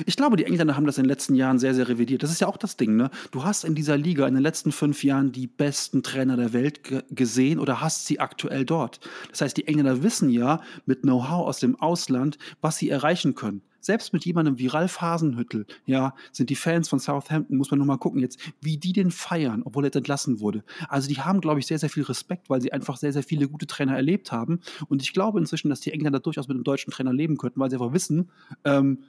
Ich 0.06 0.16
glaube, 0.16 0.38
die 0.38 0.46
Engländer 0.46 0.76
haben 0.76 0.86
das 0.86 0.98
in 0.98 1.04
den 1.04 1.10
letzten 1.10 1.36
Jahren 1.36 1.60
sehr, 1.60 1.74
sehr 1.74 1.88
revidiert. 1.88 2.24
Das 2.24 2.32
ist 2.32 2.42
ja 2.42 2.48
auch 2.48 2.58
das 2.58 2.78
Ding, 2.78 2.96
ne? 2.96 3.10
Du 3.32 3.44
hast 3.44 3.64
in 3.64 3.76
dieser 3.76 3.98
Liga 3.98 4.28
in 4.28 4.34
den 4.34 4.44
letzten 4.44 4.72
fünf 4.72 5.04
Jahren 5.04 5.32
die 5.32 5.48
besten 5.48 6.04
Trainer 6.04 6.38
der 6.38 6.54
Welt 6.54 6.82
gesehen 7.10 7.60
oder 7.60 7.82
hast 7.82 8.06
sie 8.06 8.20
aktuell 8.20 8.66
dort. 8.66 9.00
Das 9.30 9.42
heißt, 9.42 9.58
die 9.58 9.68
Engländer 9.68 10.04
wissen 10.04 10.30
ja 10.30 10.62
mit 10.86 11.02
Know-how 11.02 11.48
aus 11.48 11.60
dem 11.60 11.80
Ausland, 11.80 12.38
was 12.62 12.78
sie 12.78 12.90
erreichen 12.90 13.36
können. 13.36 13.62
Selbst 13.82 14.14
mit 14.14 14.26
jemandem 14.26 14.60
wie 14.60 14.68
Ralf 14.68 15.02
Hasenhüttel, 15.02 15.66
ja, 15.86 16.14
sind 16.32 16.52
die 16.52 16.56
Fans 16.56 16.88
von 16.88 17.00
Southampton, 17.00 17.58
muss 17.58 17.72
man 17.72 17.80
nur 17.80 17.88
mal 17.88 17.98
gucken 17.98 18.22
jetzt, 18.22 18.40
wie 18.62 18.78
die 18.78 18.94
den 18.94 19.10
feiern, 19.10 19.64
obwohl 19.66 19.86
er 19.86 19.96
entlassen 19.96 20.40
wurde. 20.40 20.64
Also 20.88 21.10
die 21.10 21.20
haben, 21.20 21.42
glaube 21.42 21.60
ich, 21.60 21.66
sehr, 21.66 21.80
sehr 21.80 21.90
viel 21.90 22.04
Respekt, 22.04 22.50
weil 22.50 22.62
sie 22.62 22.72
einfach 22.72 22.98
sehr, 22.98 23.12
sehr 23.12 23.24
viele 23.24 23.50
gute 23.50 23.66
Trainer 23.66 23.96
erlebt 23.96 24.32
haben. 24.32 24.60
Und 24.88 25.02
ich 25.02 25.14
glaube 25.14 25.40
inzwischen, 25.40 25.70
dass 25.70 25.82
die 25.82 25.92
Engländer 25.92 26.20
durchaus 26.20 26.48
mit 26.48 26.56
einem 26.56 26.64
deutschen 26.64 26.92
Trainer 26.92 27.12
leben 27.12 27.38
könnten, 27.38 27.60
weil 27.60 27.72
sie 27.72 27.76
einfach 27.76 27.94
wissen, 27.94 28.30
ähm, 28.66 29.00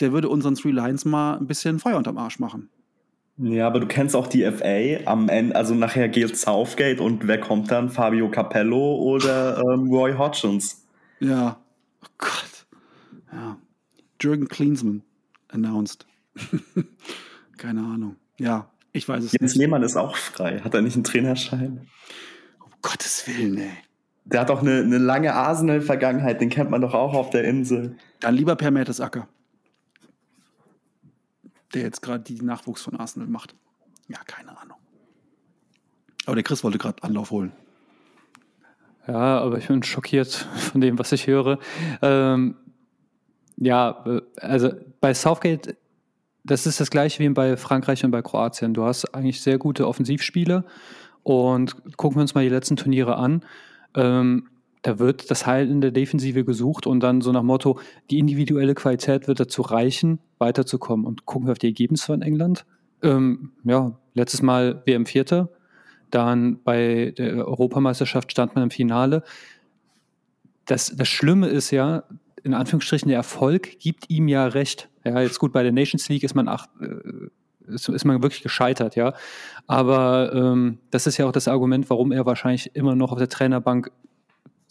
der 0.00 0.12
würde 0.12 0.28
unseren 0.28 0.54
Three 0.54 0.70
Lions 0.70 1.04
mal 1.04 1.36
ein 1.36 1.46
bisschen 1.46 1.78
Feuer 1.78 1.96
unterm 1.96 2.18
Arsch 2.18 2.38
machen. 2.38 2.70
Ja, 3.36 3.66
aber 3.66 3.80
du 3.80 3.86
kennst 3.86 4.14
auch 4.14 4.28
die 4.28 4.44
FA 4.44 5.10
am 5.10 5.28
Ende, 5.28 5.56
also 5.56 5.74
nachher 5.74 6.08
geht 6.08 6.36
Southgate 6.36 7.00
und 7.00 7.26
wer 7.26 7.40
kommt 7.40 7.70
dann? 7.70 7.90
Fabio 7.90 8.30
Capello 8.30 8.96
oder 8.96 9.58
ähm, 9.58 9.90
Roy 9.90 10.14
Hodgins? 10.14 10.84
Ja, 11.18 11.58
oh 12.02 12.08
Gott. 12.18 12.66
Ja. 13.32 13.58
Jürgen 14.20 14.46
Klinsmann 14.46 15.02
announced. 15.48 16.06
Keine 17.56 17.80
Ahnung. 17.80 18.16
Ja, 18.38 18.70
ich 18.92 19.08
weiß 19.08 19.24
es 19.24 19.32
Jens 19.32 19.32
nicht. 19.32 19.40
Jens 19.40 19.54
Lehmann 19.56 19.82
ist 19.82 19.96
auch 19.96 20.16
frei. 20.16 20.60
Hat 20.60 20.74
er 20.74 20.82
nicht 20.82 20.94
einen 20.94 21.04
Trainerschein? 21.04 21.88
Um 22.60 22.70
Gottes 22.82 23.26
Willen, 23.26 23.58
ey. 23.58 23.70
Der 24.26 24.40
hat 24.40 24.50
doch 24.50 24.62
eine, 24.62 24.78
eine 24.78 24.98
lange 24.98 25.34
Arsenal-Vergangenheit, 25.34 26.40
den 26.40 26.50
kennt 26.50 26.70
man 26.70 26.80
doch 26.80 26.94
auch 26.94 27.14
auf 27.14 27.30
der 27.30 27.44
Insel. 27.44 27.96
Dann 28.20 28.36
lieber 28.36 28.54
Per 28.54 28.70
Mertesacker 28.70 29.28
der 31.74 31.82
jetzt 31.82 32.02
gerade 32.02 32.22
die 32.22 32.40
Nachwuchs 32.40 32.82
von 32.82 32.98
Arsenal 32.98 33.28
macht. 33.28 33.54
Ja, 34.08 34.18
keine 34.26 34.56
Ahnung. 34.58 34.78
Aber 36.26 36.36
der 36.36 36.44
Chris 36.44 36.64
wollte 36.64 36.78
gerade 36.78 37.02
Anlauf 37.02 37.30
holen. 37.30 37.52
Ja, 39.06 39.38
aber 39.40 39.58
ich 39.58 39.68
bin 39.68 39.82
schockiert 39.82 40.32
von 40.56 40.80
dem, 40.80 40.98
was 40.98 41.12
ich 41.12 41.26
höre. 41.26 41.58
Ähm, 42.00 42.56
ja, 43.56 44.04
äh, 44.06 44.22
also 44.40 44.70
bei 45.00 45.12
Southgate, 45.12 45.76
das 46.44 46.66
ist 46.66 46.80
das 46.80 46.90
gleiche 46.90 47.22
wie 47.22 47.28
bei 47.28 47.56
Frankreich 47.56 48.04
und 48.04 48.10
bei 48.10 48.22
Kroatien. 48.22 48.74
Du 48.74 48.84
hast 48.84 49.14
eigentlich 49.14 49.42
sehr 49.42 49.58
gute 49.58 49.86
Offensivspiele 49.86 50.64
und 51.22 51.96
gucken 51.96 52.16
wir 52.16 52.22
uns 52.22 52.34
mal 52.34 52.44
die 52.44 52.50
letzten 52.50 52.76
Turniere 52.76 53.16
an. 53.16 53.44
Ähm, 53.94 54.48
da 54.84 54.98
wird 54.98 55.30
das 55.30 55.46
Heil 55.46 55.70
in 55.70 55.80
der 55.80 55.92
Defensive 55.92 56.44
gesucht 56.44 56.86
und 56.86 57.00
dann 57.00 57.22
so 57.22 57.32
nach 57.32 57.42
Motto, 57.42 57.80
die 58.10 58.18
individuelle 58.18 58.74
Qualität 58.74 59.26
wird 59.26 59.40
dazu 59.40 59.62
reichen, 59.62 60.18
weiterzukommen. 60.38 61.06
Und 61.06 61.24
gucken 61.24 61.48
wir 61.48 61.52
auf 61.52 61.58
die 61.58 61.68
Ergebnisse 61.68 62.04
von 62.04 62.20
England. 62.20 62.66
Ähm, 63.02 63.52
ja, 63.64 63.98
letztes 64.12 64.42
Mal 64.42 64.82
WM 64.84 65.06
Vierter, 65.06 65.48
dann 66.10 66.62
bei 66.62 67.14
der 67.16 67.48
Europameisterschaft 67.48 68.30
stand 68.30 68.54
man 68.54 68.64
im 68.64 68.70
Finale. 68.70 69.22
Das, 70.66 70.94
das 70.94 71.08
Schlimme 71.08 71.46
ist 71.48 71.70
ja, 71.70 72.04
in 72.42 72.52
Anführungsstrichen, 72.52 73.08
der 73.08 73.16
Erfolg 73.16 73.78
gibt 73.78 74.10
ihm 74.10 74.28
ja 74.28 74.46
recht. 74.46 74.90
Ja, 75.02 75.18
jetzt 75.22 75.38
gut, 75.38 75.54
bei 75.54 75.62
der 75.62 75.72
Nations 75.72 76.10
League 76.10 76.24
ist 76.24 76.34
man 76.34 76.46
acht, 76.46 76.68
äh, 76.82 77.72
ist, 77.72 78.04
man 78.04 78.22
wirklich 78.22 78.42
gescheitert, 78.42 78.96
ja. 78.96 79.14
Aber 79.66 80.30
ähm, 80.34 80.76
das 80.90 81.06
ist 81.06 81.16
ja 81.16 81.24
auch 81.24 81.32
das 81.32 81.48
Argument, 81.48 81.88
warum 81.88 82.12
er 82.12 82.26
wahrscheinlich 82.26 82.76
immer 82.76 82.94
noch 82.94 83.12
auf 83.12 83.18
der 83.18 83.30
Trainerbank 83.30 83.90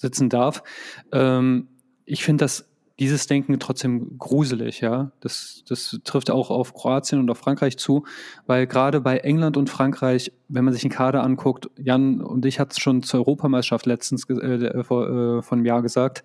sitzen 0.04 0.30
darf. 0.30 0.64
Ähm, 1.12 1.68
ich 2.06 2.24
finde 2.24 2.44
das 2.44 2.70
dieses 3.00 3.26
Denken 3.26 3.60
trotzdem 3.60 4.20
gruselig, 4.20 4.82
ja. 4.82 5.12
Das, 5.20 5.64
das 5.68 6.00
trifft 6.04 6.30
auch 6.30 6.52
auf 6.52 6.76
Kroatien 6.76 7.20
und 7.20 7.30
auf 7.32 7.40
Frankreich 7.40 7.78
zu, 7.78 8.06
weil 8.46 8.68
gerade 8.68 9.02
bei 9.02 9.18
England 9.18 9.58
und 9.58 9.70
Frankreich, 9.70 10.32
wenn 10.48 10.64
man 10.64 10.74
sich 10.74 10.84
den 10.84 10.92
Kader 10.92 11.24
anguckt, 11.24 11.70
Jan 11.78 12.22
und 12.22 12.46
ich 12.46 12.60
hat 12.60 12.72
es 12.72 12.80
schon 12.80 13.02
zur 13.02 13.22
Europameisterschaft 13.22 13.88
letztens 13.88 14.30
äh, 14.30 14.84
vor, 14.84 15.10
äh, 15.10 15.42
von 15.42 15.60
einem 15.60 15.66
Jahr 15.66 15.82
gesagt, 15.82 16.24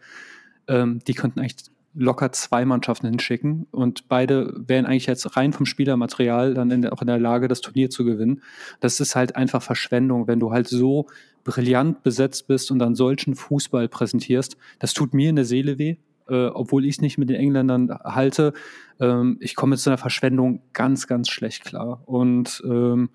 ähm, 0.66 1.00
die 1.06 1.14
könnten 1.14 1.40
eigentlich 1.40 1.56
locker 1.95 2.32
zwei 2.32 2.64
Mannschaften 2.64 3.09
hinschicken 3.09 3.66
und 3.70 4.09
beide 4.09 4.55
wären 4.57 4.86
eigentlich 4.86 5.07
jetzt 5.07 5.36
rein 5.36 5.53
vom 5.53 5.66
Spielermaterial 5.66 6.55
dann 6.55 6.70
in, 6.70 6.86
auch 6.89 7.01
in 7.01 7.07
der 7.07 7.18
Lage, 7.18 7.49
das 7.49 7.61
Turnier 7.61 7.91
zu 7.91 8.05
gewinnen. 8.05 8.43
Das 8.80 9.01
ist 9.01 9.16
halt 9.16 9.36
einfach 9.36 9.62
Verschwendung, 9.62 10.26
wenn 10.28 10.39
du 10.39 10.53
halt 10.53 10.68
so 10.68 11.07
brillant 11.45 12.03
besetzt 12.03 12.47
bist 12.47 12.70
und 12.70 12.78
dann 12.78 12.95
solchen 12.95 13.34
Fußball 13.34 13.89
präsentierst. 13.89 14.57
Das 14.78 14.93
tut 14.93 15.14
mir 15.14 15.30
in 15.30 15.36
der 15.36 15.45
Seele 15.45 15.78
weh, 15.78 15.97
äh, 16.28 16.47
obwohl 16.47 16.84
ich 16.84 16.97
es 16.97 17.01
nicht 17.01 17.18
mit 17.18 17.30
den 17.30 17.36
Engländern 17.36 17.91
halte. 18.05 18.53
Ähm, 19.01 19.39
ich 19.41 19.57
komme 19.57 19.70
mit 19.70 19.80
so 19.80 19.91
einer 19.91 19.99
Verschwendung 19.99 20.62
ganz, 20.74 21.07
ganz 21.07 21.28
schlecht 21.30 21.64
klar. 21.64 22.03
Und 22.07 22.62
ähm, 22.66 23.11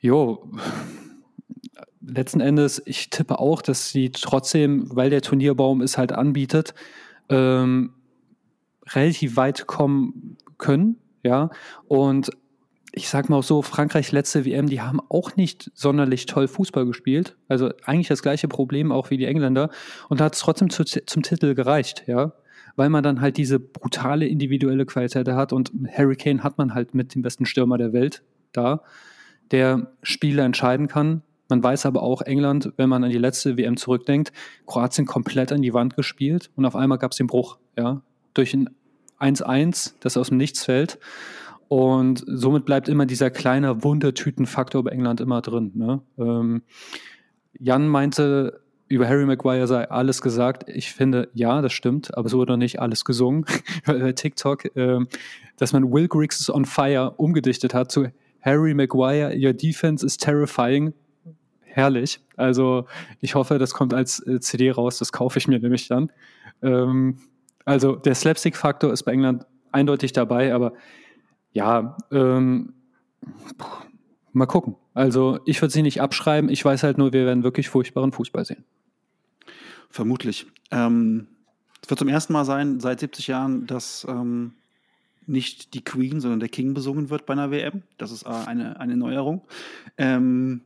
jo, 0.00 0.50
letzten 2.00 2.40
Endes, 2.40 2.82
ich 2.86 3.10
tippe 3.10 3.38
auch, 3.38 3.62
dass 3.62 3.90
sie 3.90 4.10
trotzdem, 4.10 4.86
weil 4.94 5.10
der 5.10 5.22
Turnierbaum 5.22 5.80
es 5.80 5.98
halt 5.98 6.12
anbietet, 6.12 6.74
ähm, 7.28 7.92
relativ 8.88 9.36
weit 9.36 9.66
kommen 9.66 10.36
können. 10.58 10.96
Ja, 11.22 11.50
und 11.88 12.30
ich 12.98 13.10
sag 13.10 13.28
mal 13.28 13.36
auch 13.36 13.42
so, 13.42 13.60
Frankreich 13.60 14.10
letzte 14.10 14.46
WM, 14.46 14.68
die 14.68 14.80
haben 14.80 15.00
auch 15.10 15.36
nicht 15.36 15.70
sonderlich 15.74 16.24
toll 16.24 16.48
Fußball 16.48 16.86
gespielt. 16.86 17.36
Also 17.46 17.70
eigentlich 17.84 18.08
das 18.08 18.22
gleiche 18.22 18.48
Problem 18.48 18.90
auch 18.90 19.10
wie 19.10 19.18
die 19.18 19.26
Engländer. 19.26 19.68
Und 20.08 20.20
da 20.20 20.24
hat 20.24 20.34
es 20.34 20.40
trotzdem 20.40 20.70
zu, 20.70 20.82
zum 20.84 21.22
Titel 21.22 21.54
gereicht, 21.54 22.04
ja. 22.06 22.32
Weil 22.74 22.88
man 22.88 23.02
dann 23.02 23.20
halt 23.20 23.36
diese 23.36 23.60
brutale 23.60 24.26
individuelle 24.26 24.86
Qualität 24.86 25.28
hat 25.28 25.52
und 25.52 25.72
Harry 25.92 26.16
Kane 26.16 26.42
hat 26.42 26.56
man 26.56 26.72
halt 26.72 26.94
mit 26.94 27.14
dem 27.14 27.20
besten 27.20 27.44
Stürmer 27.44 27.76
der 27.76 27.92
Welt 27.92 28.22
da, 28.52 28.82
der 29.50 29.92
Spiele 30.02 30.42
entscheiden 30.42 30.88
kann. 30.88 31.22
Man 31.48 31.62
weiß 31.62 31.86
aber 31.86 32.02
auch, 32.02 32.22
England, 32.22 32.72
wenn 32.76 32.88
man 32.88 33.04
an 33.04 33.10
die 33.10 33.18
letzte 33.18 33.56
WM 33.56 33.76
zurückdenkt, 33.76 34.32
Kroatien 34.66 35.06
komplett 35.06 35.52
an 35.52 35.62
die 35.62 35.74
Wand 35.74 35.96
gespielt 35.96 36.50
und 36.56 36.64
auf 36.64 36.74
einmal 36.74 36.98
gab 36.98 37.12
es 37.12 37.18
den 37.18 37.26
Bruch, 37.26 37.58
ja. 37.76 38.02
Durch 38.34 38.52
ein 38.52 38.70
1-1, 39.20 39.94
das 40.00 40.16
aus 40.16 40.28
dem 40.28 40.36
Nichts 40.36 40.64
fällt. 40.64 40.98
Und 41.68 42.24
somit 42.26 42.64
bleibt 42.64 42.88
immer 42.88 43.06
dieser 43.06 43.30
kleine 43.30 43.82
Wundertütenfaktor 43.82 44.84
bei 44.84 44.90
England 44.90 45.20
immer 45.20 45.40
drin. 45.40 45.72
Ne? 45.74 46.00
Ähm, 46.18 46.62
Jan 47.58 47.88
meinte, 47.88 48.60
über 48.88 49.08
Harry 49.08 49.24
Maguire 49.24 49.66
sei 49.66 49.90
alles 49.90 50.22
gesagt. 50.22 50.68
Ich 50.68 50.92
finde, 50.92 51.28
ja, 51.34 51.60
das 51.62 51.72
stimmt, 51.72 52.16
aber 52.16 52.26
es 52.26 52.34
wurde 52.34 52.52
noch 52.52 52.58
nicht 52.58 52.80
alles 52.80 53.04
gesungen. 53.04 53.46
bei 53.86 54.12
TikTok, 54.12 54.76
äh, 54.76 55.00
dass 55.56 55.72
man 55.72 55.92
Will 55.92 56.08
Griggs 56.08 56.40
is 56.40 56.50
on 56.50 56.64
Fire 56.64 57.14
umgedichtet 57.16 57.74
hat 57.74 57.90
zu 57.90 58.06
Harry 58.42 58.74
Maguire, 58.74 59.34
your 59.34 59.52
defense 59.52 60.06
is 60.06 60.16
terrifying. 60.16 60.92
Herrlich. 61.76 62.20
Also 62.36 62.86
ich 63.20 63.34
hoffe, 63.34 63.58
das 63.58 63.74
kommt 63.74 63.92
als 63.92 64.26
äh, 64.26 64.40
CD 64.40 64.70
raus, 64.70 64.96
das 64.98 65.12
kaufe 65.12 65.38
ich 65.38 65.46
mir 65.46 65.58
nämlich 65.58 65.88
dann. 65.88 66.10
Ähm, 66.62 67.18
also 67.66 67.96
der 67.96 68.14
Slapstick-Faktor 68.14 68.94
ist 68.94 69.02
bei 69.02 69.12
England 69.12 69.44
eindeutig 69.72 70.14
dabei, 70.14 70.54
aber 70.54 70.72
ja, 71.52 71.98
ähm, 72.10 72.72
mal 74.32 74.46
gucken. 74.46 74.76
Also 74.94 75.38
ich 75.44 75.60
würde 75.60 75.70
sie 75.70 75.82
nicht 75.82 76.00
abschreiben. 76.00 76.48
Ich 76.48 76.64
weiß 76.64 76.82
halt 76.82 76.96
nur, 76.96 77.12
wir 77.12 77.26
werden 77.26 77.44
wirklich 77.44 77.68
furchtbaren 77.68 78.10
Fußball 78.10 78.46
sehen. 78.46 78.64
Vermutlich. 79.90 80.46
Ähm, 80.70 81.26
es 81.82 81.90
wird 81.90 81.98
zum 81.98 82.08
ersten 82.08 82.32
Mal 82.32 82.46
sein, 82.46 82.80
seit 82.80 83.00
70 83.00 83.26
Jahren, 83.26 83.66
dass 83.66 84.06
ähm, 84.08 84.54
nicht 85.26 85.74
die 85.74 85.84
Queen, 85.84 86.22
sondern 86.22 86.40
der 86.40 86.48
King 86.48 86.72
besungen 86.72 87.10
wird 87.10 87.26
bei 87.26 87.34
einer 87.34 87.50
WM. 87.50 87.82
Das 87.98 88.12
ist 88.12 88.22
äh, 88.22 88.30
eine, 88.30 88.80
eine 88.80 88.96
Neuerung. 88.96 89.42
Ähm, 89.98 90.62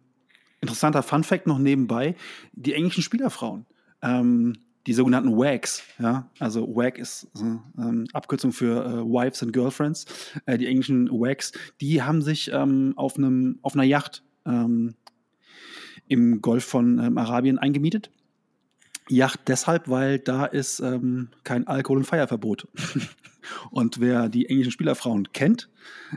interessanter 0.61 1.03
Fun 1.03 1.25
Fact 1.25 1.47
noch 1.47 1.59
nebenbei: 1.59 2.15
Die 2.53 2.75
englischen 2.75 3.03
Spielerfrauen, 3.03 3.67
ähm, 4.03 4.55
die 4.87 4.95
sogenannten 4.95 5.37
WAGs, 5.37 5.83
ja, 5.99 6.31
also 6.39 6.67
WAG 6.75 6.99
ist 6.99 7.29
äh, 7.37 8.05
Abkürzung 8.13 8.53
für 8.53 8.85
äh, 8.85 9.05
Wives 9.05 9.43
and 9.43 9.53
Girlfriends, 9.53 10.07
äh, 10.47 10.57
die 10.57 10.67
englischen 10.67 11.11
WAGs, 11.11 11.53
die 11.81 12.03
haben 12.03 12.23
sich 12.23 12.51
ähm, 12.53 12.95
auf, 12.97 13.17
einem, 13.17 13.59
auf 13.63 13.75
einer 13.75 13.85
Yacht 13.85 14.23
ähm, 14.47 14.95
im 16.09 16.41
Golf 16.41 16.65
von 16.65 16.99
ähm, 16.99 17.19
Arabien 17.19 17.59
eingemietet 17.59 18.11
Yacht 19.11 19.41
deshalb, 19.49 19.89
weil 19.89 20.19
da 20.19 20.45
ist 20.45 20.81
ähm, 20.81 21.29
kein 21.45 21.67
Alkohol- 21.67 21.99
und 21.99 22.05
Feierverbot. 22.05 22.69
und 23.71 24.01
wer 24.01 24.29
die 24.29 24.47
englischen 24.47 24.71
Spielerfrauen 24.71 25.33
kennt, 25.33 25.69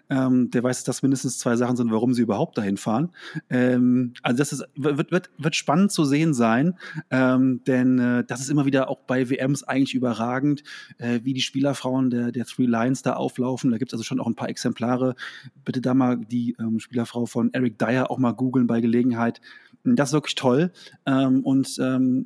ähm, 0.09 0.51
der 0.51 0.63
weiß, 0.63 0.83
dass 0.83 1.01
mindestens 1.01 1.39
zwei 1.39 1.55
Sachen 1.55 1.75
sind, 1.75 1.91
warum 1.91 2.13
sie 2.13 2.21
überhaupt 2.21 2.57
dahin 2.57 2.77
fahren. 2.77 3.11
Ähm, 3.49 4.13
also 4.21 4.37
das 4.37 4.53
ist, 4.53 4.65
wird, 4.75 5.11
wird, 5.11 5.29
wird 5.37 5.55
spannend 5.55 5.91
zu 5.91 6.05
sehen 6.05 6.33
sein, 6.33 6.77
ähm, 7.09 7.61
denn 7.65 7.99
äh, 7.99 8.23
das 8.25 8.41
ist 8.41 8.49
immer 8.49 8.65
wieder 8.65 8.89
auch 8.89 8.99
bei 8.99 9.29
WMs 9.29 9.63
eigentlich 9.63 9.95
überragend, 9.95 10.63
äh, 10.97 11.21
wie 11.23 11.33
die 11.33 11.41
Spielerfrauen 11.41 12.09
der, 12.09 12.31
der 12.31 12.45
Three 12.45 12.65
Lions 12.65 13.01
da 13.01 13.13
auflaufen. 13.13 13.71
Da 13.71 13.77
gibt 13.77 13.91
es 13.91 13.93
also 13.93 14.03
schon 14.03 14.19
auch 14.19 14.27
ein 14.27 14.35
paar 14.35 14.49
Exemplare. 14.49 15.15
Bitte 15.65 15.81
da 15.81 15.93
mal 15.93 16.17
die 16.17 16.55
ähm, 16.59 16.79
Spielerfrau 16.79 17.25
von 17.25 17.53
Eric 17.53 17.79
Dyer 17.79 18.11
auch 18.11 18.17
mal 18.17 18.33
googeln 18.33 18.67
bei 18.67 18.81
Gelegenheit. 18.81 19.41
Das 19.83 20.09
ist 20.09 20.13
wirklich 20.13 20.35
toll. 20.35 20.71
Ähm, 21.05 21.41
und 21.43 21.77
ähm, 21.79 22.25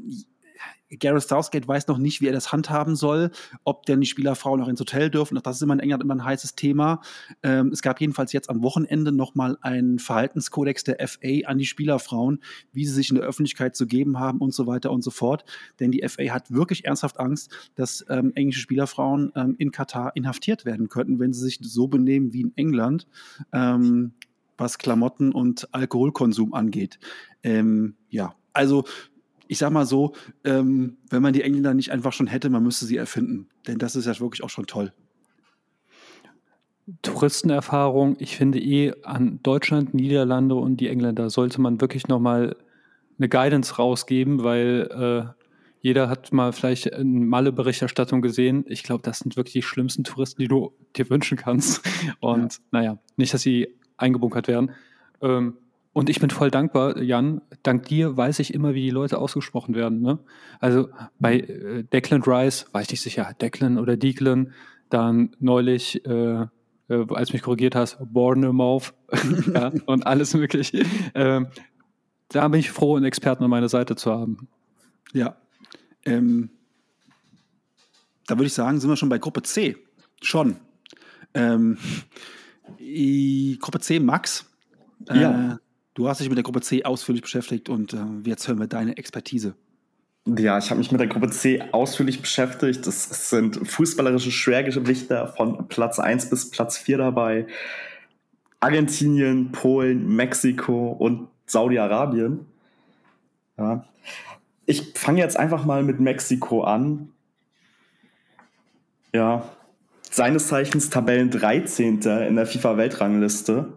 Gareth 1.00 1.28
Southgate 1.28 1.68
weiß 1.68 1.88
noch 1.88 1.98
nicht, 1.98 2.22
wie 2.22 2.28
er 2.28 2.34
das 2.34 2.52
handhaben 2.52 2.96
soll, 2.96 3.32
ob 3.64 3.86
denn 3.86 4.00
die 4.00 4.08
Spielerfrauen 4.08 4.60
noch 4.60 4.68
ins 4.68 4.80
Hotel 4.80 5.10
dürfen. 5.10 5.38
Auch 5.38 5.42
das 5.42 5.58
ist 5.58 5.62
immer 5.62 5.74
in 5.74 5.80
England 5.80 6.04
immer 6.04 6.16
ein 6.16 6.24
heißes 6.24 6.56
Thema. 6.56 7.02
Ähm, 7.44 7.72
es 7.74 7.82
gab 7.82 8.00
jedenfalls 8.00 8.32
jetzt 8.32 8.50
am 8.50 8.64
Wochenende 8.64 9.12
nochmal 9.12 9.58
einen 9.62 10.00
Verhaltenskodex 10.00 10.84
der 10.86 11.06
FA 11.08 11.46
an 11.46 11.58
die 11.58 11.66
Spielerfrauen, 11.66 12.42
wie 12.72 12.86
sie 12.86 12.94
sich 12.94 13.10
in 13.10 13.16
der 13.16 13.26
Öffentlichkeit 13.26 13.76
zu 13.76 13.86
geben 13.86 14.20
haben 14.20 14.40
und 14.40 14.54
so 14.54 14.68
weiter 14.68 14.92
und 14.92 15.04
so 15.04 15.12
fort. 15.12 15.44
Denn 15.80 15.92
die 15.92 16.08
FA 16.08 16.24
hat 16.34 16.52
wirklich 16.52 16.86
ernsthaft 16.86 17.20
Angst, 17.20 17.52
dass 17.76 18.06
ähm, 18.10 18.32
englische 18.36 18.62
Spielerfrauen 18.62 19.32
ähm, 19.36 19.56
in 19.58 19.72
Katar 19.72 20.16
inhaftiert 20.16 20.66
werden 20.66 20.88
könnten, 20.88 21.20
wenn 21.20 21.34
sie 21.34 21.42
sich 21.42 21.60
so 21.62 21.88
benehmen 21.88 22.34
wie 22.34 22.42
in 22.42 22.54
England. 22.56 23.08
Ähm, 23.52 24.14
was 24.58 24.80
Klamotten 24.80 25.34
und 25.34 25.72
Alkoholkonsum 25.72 26.56
angeht. 26.56 27.00
Ähm, 27.44 27.96
ja, 28.10 28.34
also 28.54 28.86
ich 29.48 29.58
sag 29.58 29.72
mal 29.72 29.86
so, 29.86 30.14
ähm, 30.44 30.98
wenn 31.10 31.22
man 31.22 31.34
die 31.34 31.42
Engländer 31.42 31.74
nicht 31.74 31.92
einfach 31.92 32.14
schon 32.14 32.28
hätte, 32.28 32.50
man 32.50 32.64
müsste 32.64 32.86
sie 32.86 32.98
erfinden. 32.98 33.50
Denn 33.68 33.78
das 33.78 33.96
ist 33.96 34.06
ja 34.06 34.20
wirklich 34.20 34.44
auch 34.44 34.50
schon 34.50 34.68
toll. 34.68 34.94
Touristenerfahrung, 37.02 38.16
ich 38.20 38.38
finde 38.38 38.60
eh 38.60 38.94
an 39.04 39.40
Deutschland, 39.44 39.94
Niederlande 39.94 40.56
und 40.56 40.78
die 40.78 40.88
Engländer 40.88 41.30
sollte 41.30 41.60
man 41.60 41.82
wirklich 41.82 42.08
nochmal 42.08 42.56
eine 43.18 43.28
Guidance 43.28 43.76
rausgeben, 43.76 44.44
weil 44.44 45.34
äh, 45.36 45.44
jeder 45.82 46.10
hat 46.10 46.32
mal 46.32 46.54
vielleicht 46.54 46.94
eine 46.94 47.04
Malle-Berichterstattung 47.04 48.22
gesehen. 48.22 48.66
Ich 48.68 48.84
glaube, 48.84 49.04
das 49.04 49.20
sind 49.20 49.36
wirklich 49.36 49.54
die 49.54 49.62
schlimmsten 49.62 50.04
Touristen, 50.04 50.42
die 50.42 50.48
du 50.48 50.74
dir 50.96 51.10
wünschen 51.10 51.38
kannst. 51.38 51.82
Und 52.20 52.54
ja. 52.54 52.60
naja, 52.72 52.98
nicht, 53.16 53.34
dass 53.34 53.42
sie 53.42 53.68
eingebunkert 53.98 54.48
werden. 54.48 54.72
Ähm, 55.22 55.58
und 55.98 56.12
ich 56.12 56.20
bin 56.20 56.30
voll 56.30 56.52
dankbar, 56.52 57.02
Jan. 57.02 57.42
Dank 57.64 57.88
dir 57.88 58.16
weiß 58.16 58.38
ich 58.38 58.54
immer, 58.54 58.76
wie 58.76 58.84
die 58.84 58.92
Leute 58.92 59.18
ausgesprochen 59.18 59.74
werden. 59.74 60.00
Ne? 60.00 60.20
Also 60.60 60.90
bei 61.18 61.40
äh, 61.40 61.86
Declan 61.86 62.22
Rice 62.22 62.68
war 62.72 62.84
ich 62.84 62.92
nicht 62.92 63.02
sicher, 63.02 63.34
Declan 63.42 63.80
oder 63.80 63.98
Declan. 63.98 64.54
Dann 64.92 65.36
neulich, 65.40 66.06
äh, 66.06 66.46
äh, 66.90 67.06
als 67.10 67.34
mich 67.34 67.42
korrigiert 67.42 67.74
hast, 67.74 67.98
Bournemouth 68.14 68.94
ja, 69.56 69.72
und 69.88 70.06
alles 70.06 70.36
mögliche. 70.36 70.86
Ähm, 71.16 71.48
da 72.30 72.48
bin 72.48 72.60
ich 72.60 72.70
froh, 72.70 72.96
einen 72.96 73.06
Experten 73.06 73.44
an 73.44 73.50
meiner 73.50 73.68
Seite 73.68 73.96
zu 73.96 74.12
haben. 74.12 74.50
Ja. 75.14 75.36
Ähm, 76.06 76.52
da 78.28 78.38
würde 78.38 78.46
ich 78.46 78.54
sagen, 78.54 78.80
sind 78.80 78.92
wir 78.92 78.98
schon 78.98 79.10
bei 79.10 79.18
Gruppe 79.18 79.42
C. 79.42 79.78
Schon. 80.22 80.58
Ähm, 81.34 81.80
Gruppe 83.60 83.80
C, 83.80 84.00
Max. 84.00 84.46
Ja. 85.12 85.58
Du 85.98 86.08
hast 86.08 86.20
dich 86.20 86.30
mit 86.30 86.38
der 86.38 86.44
Gruppe 86.44 86.62
C 86.62 86.84
ausführlich 86.84 87.24
beschäftigt 87.24 87.70
und 87.70 87.94
äh, 87.94 87.98
jetzt 88.24 88.48
hören 88.48 88.60
wir 88.60 88.68
deine 88.68 88.98
Expertise. 88.98 89.56
Ja, 90.28 90.60
ich 90.60 90.70
habe 90.70 90.78
mich 90.78 90.92
mit 90.92 91.02
der 91.02 91.08
Gruppe 91.08 91.32
C 91.32 91.64
ausführlich 91.72 92.22
beschäftigt. 92.22 92.86
Es 92.86 93.32
sind 93.32 93.68
fußballerische 93.68 94.30
Schwergewichter 94.30 95.30
von 95.30 95.68
Platz 95.70 95.98
1 95.98 96.30
bis 96.30 96.52
Platz 96.52 96.78
4 96.78 97.00
dabei. 97.00 97.48
Argentinien, 98.60 99.52
Polen, 99.52 100.16
Mexiko 100.16 100.92
und 100.92 101.30
Saudi-Arabien. 101.48 102.46
Ja. 103.58 103.84
Ich 104.68 104.94
fange 104.94 105.22
jetzt 105.22 105.40
einfach 105.40 105.66
mal 105.66 105.82
mit 105.82 106.00
Mexiko 106.00 106.62
an. 106.62 107.10
Ja, 109.16 109.50
seines 110.12 110.48
Zeichens 110.48 110.92
Tabellen 110.92 111.32
13. 111.32 112.02
in 112.02 112.36
der 112.36 112.46
FIFA-Weltrangliste. 112.46 113.77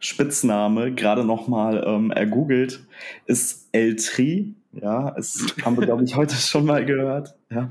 Spitzname 0.00 0.92
gerade 0.94 1.24
nochmal 1.24 1.84
ähm, 1.86 2.10
ergoogelt, 2.10 2.80
ist 3.26 3.68
El 3.72 3.96
Tri. 3.96 4.54
Ja, 4.72 5.14
es 5.16 5.54
haben 5.64 5.76
wir, 5.76 5.84
glaube 5.84 6.02
ich, 6.04 6.16
heute 6.16 6.34
schon 6.34 6.64
mal 6.64 6.84
gehört. 6.84 7.36
Ja. 7.50 7.70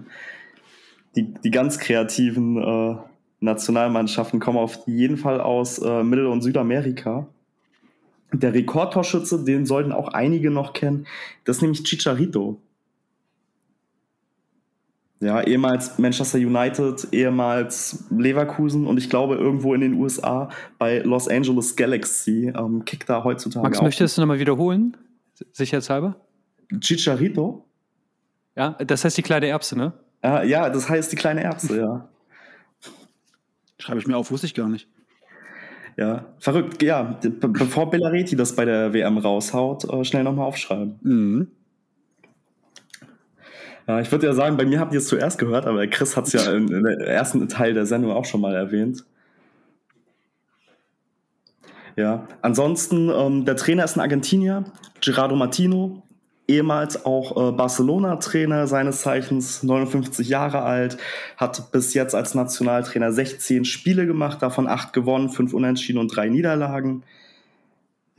Die, 1.16 1.34
die 1.44 1.52
ganz 1.52 1.80
kreativen 1.80 2.58
äh, 2.58 2.96
Nationalmannschaften 3.40 4.40
kommen 4.40 4.60
auf 4.60 4.80
jeden 4.86 5.18
Fall 5.18 5.42
aus 5.42 5.80
äh, 5.80 6.04
Mittel- 6.04 6.28
und 6.28 6.42
Südamerika. 6.42 7.28
Der 8.32 8.54
Rekordtorschütze, 8.54 9.44
den 9.44 9.66
sollten 9.66 9.92
auch 9.92 10.10
einige 10.10 10.52
noch 10.52 10.74
kennen, 10.74 11.08
das 11.46 11.58
ist 11.58 11.62
nämlich 11.64 11.84
Chicharito. 11.84 12.62
Ja, 15.22 15.42
ehemals 15.42 16.00
Manchester 16.00 16.38
United, 16.38 17.10
ehemals 17.12 18.06
Leverkusen 18.10 18.88
und 18.88 18.98
ich 18.98 19.10
glaube 19.10 19.36
irgendwo 19.36 19.74
in 19.74 19.82
den 19.82 19.94
USA 19.96 20.50
bei 20.78 21.00
Los 21.00 21.28
Angeles 21.28 21.76
Galaxy 21.76 22.54
ähm, 22.56 22.86
kickt 22.86 23.10
da 23.10 23.24
heutzutage. 23.24 23.64
Max, 23.64 23.80
auch. 23.80 23.84
möchtest 23.84 24.18
du 24.18 24.22
nochmal 24.22 24.40
wiederholen? 24.40 24.96
Sicherheitshalber? 25.52 26.16
Chicharito? 26.80 27.66
Ja, 28.56 28.72
das 28.72 29.04
heißt 29.04 29.18
die 29.18 29.22
kleine 29.22 29.48
Erbse, 29.48 29.78
ne? 29.78 29.94
Äh, 30.24 30.48
ja, 30.48 30.70
das 30.70 30.90
heißt 30.90 31.12
die 31.12 31.16
kleine 31.18 31.44
Erbse, 31.44 31.80
ja. 31.80 32.10
Schreibe 33.78 34.00
ich 34.00 34.08
mir 34.08 34.16
auf, 34.16 34.32
wusste 34.32 34.48
ich 34.48 34.54
gar 34.54 34.70
nicht. 34.70 34.88
Ja, 35.98 36.26
verrückt. 36.40 36.82
Ja, 36.82 37.20
bevor 37.42 37.90
Bellareti 37.90 38.38
das 38.38 38.56
bei 38.56 38.64
der 38.64 38.94
WM 38.94 39.18
raushaut, 39.18 39.84
äh, 39.84 40.06
schnell 40.06 40.24
nochmal 40.24 40.46
aufschreiben. 40.46 40.98
Mhm. 41.02 41.52
Ja, 43.90 44.00
ich 44.00 44.12
würde 44.12 44.28
ja 44.28 44.34
sagen, 44.34 44.56
bei 44.56 44.68
mir 44.68 44.80
habt 44.80 44.94
ihr 44.94 45.00
es 45.00 45.08
zuerst 45.08 45.40
gehört, 45.40 45.66
aber 45.66 45.88
Chris 45.88 46.16
hat 46.16 46.28
es 46.28 46.34
ja 46.34 46.54
im, 46.54 46.86
ersten 46.86 47.50
Teil 47.50 47.74
der 47.74 47.88
Sendung 47.88 48.12
auch 48.12 48.26
schon 48.26 48.40
mal 48.40 48.54
erwähnt. 48.54 49.04
Ja, 51.96 52.28
ansonsten, 52.44 53.10
ähm, 53.10 53.46
der 53.46 53.56
Trainer 53.56 53.84
ist 53.84 53.98
ein 53.98 54.02
Argentinier, 54.02 54.66
Gerardo 55.02 55.36
Martino, 55.36 56.04
ehemals 56.48 57.04
auch 57.04 57.32
äh, 57.32 57.52
Barcelona-Trainer 57.52 58.68
seines 58.68 59.02
Zeichens, 59.02 59.64
59 59.64 60.30
Jahre 60.30 60.62
alt, 60.62 61.00
hat 61.36 61.72
bis 61.72 61.96
jetzt 61.96 62.14
als 62.14 62.36
Nationaltrainer 62.36 63.12
16 63.12 63.66
Spiele 63.66 64.06
gemacht, 64.06 64.44
davon 64.44 64.68
8 64.68 64.94
gewonnen, 64.94 65.30
5 65.30 65.52
Unentschieden 65.52 65.98
und 65.98 66.16
3 66.16 66.30
Niederlagen. 66.30 67.02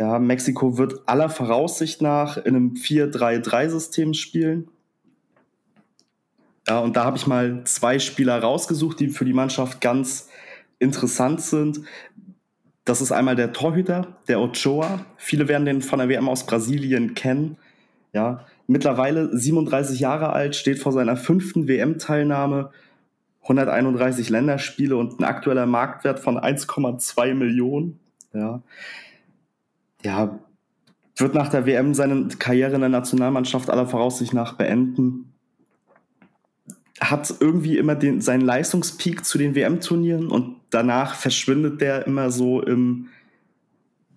Ja, 0.01 0.19
Mexiko 0.19 0.79
wird 0.79 1.09
aller 1.09 1.29
Voraussicht 1.29 2.03
nach 2.03 2.39
in 2.39 2.57
einem 2.57 2.75
4-3-3-System 2.75 4.15
spielen. 4.15 4.69
Ja, 6.71 6.79
und 6.79 6.95
da 6.95 7.05
habe 7.05 7.17
ich 7.17 7.27
mal 7.27 7.65
zwei 7.65 7.99
Spieler 7.99 8.39
rausgesucht, 8.39 9.01
die 9.01 9.09
für 9.09 9.25
die 9.25 9.33
Mannschaft 9.33 9.81
ganz 9.81 10.29
interessant 10.79 11.41
sind. 11.41 11.81
Das 12.85 13.01
ist 13.01 13.11
einmal 13.11 13.35
der 13.35 13.53
Torhüter, 13.53 14.19
der 14.29 14.41
Ochoa. 14.41 15.05
Viele 15.17 15.49
werden 15.49 15.65
den 15.65 15.83
von 15.83 15.99
der 15.99 16.09
WM 16.09 16.29
aus 16.29 16.47
Brasilien 16.47 17.15
kennen. 17.15 17.57
Ja, 18.13 18.47
mittlerweile 18.69 19.37
37 19.37 19.99
Jahre 19.99 20.33
alt, 20.33 20.55
steht 20.55 20.79
vor 20.79 20.93
seiner 20.93 21.17
fünften 21.17 21.67
WM-Teilnahme, 21.67 22.71
131 23.43 24.29
Länderspiele 24.29 24.97
und 24.97 25.19
ein 25.19 25.25
aktueller 25.25 25.67
Marktwert 25.67 26.21
von 26.21 26.39
1,2 26.39 27.35
Millionen. 27.35 27.99
Ja. 28.33 28.63
ja, 30.05 30.39
wird 31.17 31.35
nach 31.35 31.49
der 31.49 31.67
WM 31.67 31.95
seine 31.95 32.29
Karriere 32.29 32.77
in 32.77 32.81
der 32.83 32.91
Nationalmannschaft 32.91 33.71
aller 33.71 33.89
Voraussicht 33.89 34.35
nach 34.35 34.53
beenden 34.53 35.30
hat 37.01 37.35
irgendwie 37.41 37.79
immer 37.79 37.95
den, 37.95 38.21
seinen 38.21 38.43
Leistungspeak 38.43 39.25
zu 39.25 39.39
den 39.39 39.55
WM-Turnieren 39.55 40.29
und 40.29 40.57
danach 40.69 41.15
verschwindet 41.15 41.81
der 41.81 42.07
immer 42.07 42.31
so 42.31 42.63
im 42.63 43.09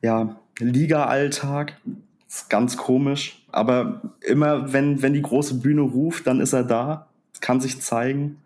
ja, 0.02 0.36
Liga-Alltag. 0.60 1.80
Ist 2.28 2.50
ganz 2.50 2.78
komisch. 2.78 3.46
Aber 3.52 4.02
immer, 4.22 4.74
wenn, 4.74 5.02
wenn 5.02 5.14
die 5.14 5.22
große 5.22 5.56
Bühne 5.56 5.82
ruft, 5.82 6.28
dann 6.28 6.42
ist 6.42 6.54
er 6.54 6.64
da, 6.64 7.08
kann 7.40 7.62
sich 7.62 7.82
zeigen. 7.82 8.38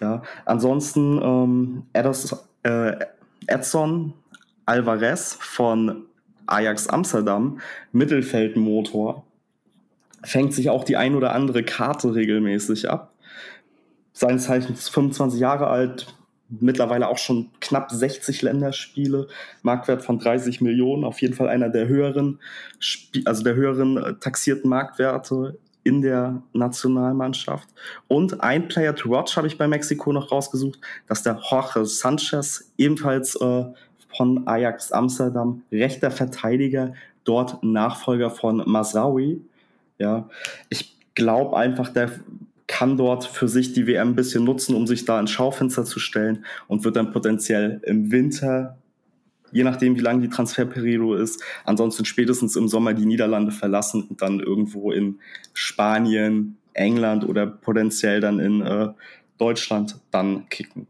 Ja, 0.00 0.22
ansonsten 0.44 1.20
ähm, 1.22 1.82
Edos, 1.92 2.34
äh, 2.64 2.96
Edson 3.46 4.14
Alvarez 4.66 5.36
von 5.40 6.02
Ajax 6.46 6.88
Amsterdam, 6.88 7.60
Mittelfeldmotor. 7.92 9.24
fängt 10.24 10.54
sich 10.54 10.70
auch 10.70 10.84
die 10.84 10.96
ein 10.96 11.14
oder 11.14 11.34
andere 11.34 11.62
Karte 11.62 12.14
regelmäßig 12.14 12.90
ab. 12.90 13.11
Seines 14.12 14.44
Zeichens 14.44 14.88
25 14.88 15.40
Jahre 15.40 15.68
alt, 15.68 16.06
mittlerweile 16.60 17.08
auch 17.08 17.18
schon 17.18 17.50
knapp 17.60 17.90
60 17.90 18.42
Länderspiele, 18.42 19.28
Marktwert 19.62 20.02
von 20.02 20.18
30 20.18 20.60
Millionen, 20.60 21.04
auf 21.04 21.20
jeden 21.22 21.34
Fall 21.34 21.48
einer 21.48 21.70
der 21.70 21.88
höheren, 21.88 22.40
also 23.24 23.42
der 23.42 23.54
höheren 23.54 23.96
äh, 23.96 24.14
taxierten 24.14 24.68
Marktwerte 24.68 25.58
in 25.84 26.02
der 26.02 26.42
Nationalmannschaft. 26.52 27.68
Und 28.06 28.40
ein 28.40 28.68
Player 28.68 28.94
to 28.94 29.10
watch 29.10 29.36
habe 29.36 29.46
ich 29.46 29.58
bei 29.58 29.66
Mexiko 29.66 30.12
noch 30.12 30.30
rausgesucht, 30.30 30.78
dass 31.08 31.22
der 31.22 31.40
Jorge 31.50 31.84
Sanchez, 31.86 32.70
ebenfalls 32.76 33.34
äh, 33.36 33.64
von 34.16 34.46
Ajax 34.46 34.92
Amsterdam, 34.92 35.62
rechter 35.72 36.10
Verteidiger, 36.10 36.94
dort 37.24 37.62
Nachfolger 37.62 38.30
von 38.30 38.62
Masraoui. 38.66 39.40
Ja, 39.98 40.28
ich 40.68 40.96
glaube 41.14 41.56
einfach, 41.56 41.88
der 41.88 42.10
kann 42.72 42.96
dort 42.96 43.26
für 43.26 43.48
sich 43.48 43.74
die 43.74 43.86
WM 43.86 44.08
ein 44.08 44.16
bisschen 44.16 44.44
nutzen, 44.44 44.74
um 44.74 44.86
sich 44.86 45.04
da 45.04 45.20
ins 45.20 45.30
Schaufenster 45.30 45.84
zu 45.84 46.00
stellen 46.00 46.46
und 46.68 46.84
wird 46.84 46.96
dann 46.96 47.12
potenziell 47.12 47.82
im 47.84 48.10
Winter, 48.10 48.78
je 49.50 49.62
nachdem 49.62 49.94
wie 49.94 50.00
lang 50.00 50.22
die 50.22 50.30
Transferperiode 50.30 51.22
ist, 51.22 51.44
ansonsten 51.66 52.06
spätestens 52.06 52.56
im 52.56 52.68
Sommer 52.68 52.94
die 52.94 53.04
Niederlande 53.04 53.52
verlassen 53.52 54.04
und 54.08 54.22
dann 54.22 54.40
irgendwo 54.40 54.90
in 54.90 55.18
Spanien, 55.52 56.56
England 56.72 57.28
oder 57.28 57.46
potenziell 57.46 58.20
dann 58.20 58.40
in 58.40 58.62
äh, 58.62 58.88
Deutschland 59.36 60.00
dann 60.10 60.48
kicken. 60.48 60.86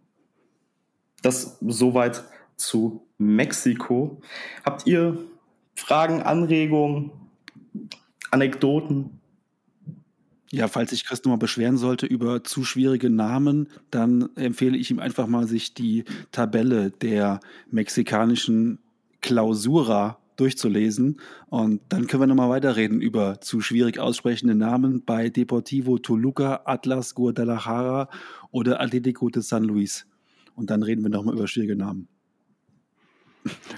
Das 1.21 1.59
soweit 1.61 2.23
zu 2.55 3.09
Mexiko. 3.19 4.21
Habt 4.65 4.87
ihr 4.87 5.19
Fragen, 5.75 6.23
Anregungen, 6.23 7.11
Anekdoten? 8.31 9.19
Ja, 10.55 10.69
falls 10.69 10.91
sich 10.91 11.07
Chris 11.07 11.25
nochmal 11.25 11.39
beschweren 11.39 11.79
sollte 11.79 12.05
über 12.05 12.45
zu 12.45 12.63
schwierige 12.63 13.09
Namen, 13.09 13.69
dann 13.91 14.29
empfehle 14.37 14.77
ich 14.77 14.91
ihm 14.91 14.99
einfach 14.99 15.27
mal, 15.27 15.47
sich 15.47 15.73
die 15.73 16.05
Tabelle 16.31 16.91
der 16.91 17.41
mexikanischen 17.71 18.79
Klausura 19.23 20.19
durchzulesen. 20.37 21.19
Und 21.49 21.81
dann 21.89 22.07
können 22.07 22.25
wir 22.25 22.27
nochmal 22.27 22.51
weiterreden 22.51 23.01
über 23.01 23.41
zu 23.41 23.63
schwierig 23.63 23.99
aussprechende 23.99 24.55
Namen 24.55 25.03
bei 25.07 25.31
Deportivo 25.31 25.97
Toluca, 25.97 26.61
Atlas 26.67 27.15
Guadalajara 27.15 28.11
oder 28.51 28.83
Atlético 28.83 29.31
de 29.31 29.41
San 29.41 29.65
Luis. 29.65 30.07
Und 30.55 30.69
dann 30.69 30.83
reden 30.83 31.03
wir 31.03 31.09
nochmal 31.09 31.35
über 31.35 31.49
schwierige 31.49 31.77
Namen. 31.77 32.09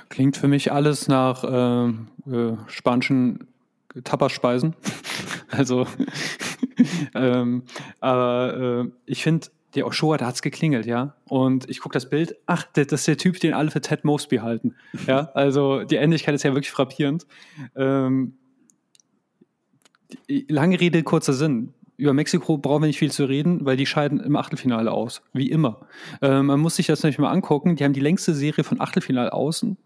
Klingt 0.09 0.37
für 0.37 0.49
mich 0.49 0.73
alles 0.73 1.07
nach 1.07 1.45
äh, 1.45 1.89
äh, 2.29 2.57
spanischen 2.67 3.47
Tapaspeisen. 4.03 4.75
also 5.51 5.87
ähm, 7.15 7.63
aber 8.01 8.85
äh, 8.87 8.91
ich 9.07 9.23
finde, 9.23 9.49
der 9.75 9.87
Ochoa, 9.87 10.17
da 10.17 10.27
hat 10.27 10.37
es 10.37 10.43
geklingelt, 10.43 10.87
ja. 10.87 11.15
Und 11.29 11.69
ich 11.69 11.81
gucke 11.81 11.95
das 11.95 12.09
Bild, 12.09 12.37
ach, 12.47 12.65
das 12.75 12.87
ist 12.93 13.09
der 13.09 13.17
Typ, 13.17 13.41
den 13.41 13.55
alle 13.55 13.71
für 13.71 13.81
Ted 13.81 14.05
Mosby 14.05 14.39
halten. 14.39 14.75
Ja, 15.07 15.31
also 15.35 15.85
die 15.85 15.97
Ähnlichkeit 15.97 16.35
ist 16.35 16.45
ja 16.45 16.53
wirklich 16.55 16.71
frappierend. 16.71 17.27
Ähm, 17.75 18.35
lange 20.49 20.81
Rede, 20.81 21.03
kurzer 21.03 21.33
Sinn. 21.33 21.75
Über 21.97 22.13
Mexiko 22.13 22.59
brauchen 22.59 22.83
wir 22.83 22.87
nicht 22.89 22.99
viel 22.99 23.13
zu 23.13 23.25
reden, 23.25 23.65
weil 23.65 23.77
die 23.77 23.87
scheiden 23.87 24.19
im 24.19 24.35
Achtelfinale 24.35 24.91
aus, 24.91 25.23
wie 25.33 25.51
immer. 25.51 25.87
Äh, 26.21 26.43
man 26.43 26.59
muss 26.59 26.77
sich 26.77 26.87
das 26.87 27.03
nämlich 27.03 27.19
mal 27.19 27.31
angucken. 27.31 27.77
Die 27.77 27.85
haben 27.85 27.93
die 27.93 28.01
längste 28.01 28.35
Serie 28.35 28.65
von 28.65 28.81
Achtelfinale 28.81 29.33
außen 29.33 29.77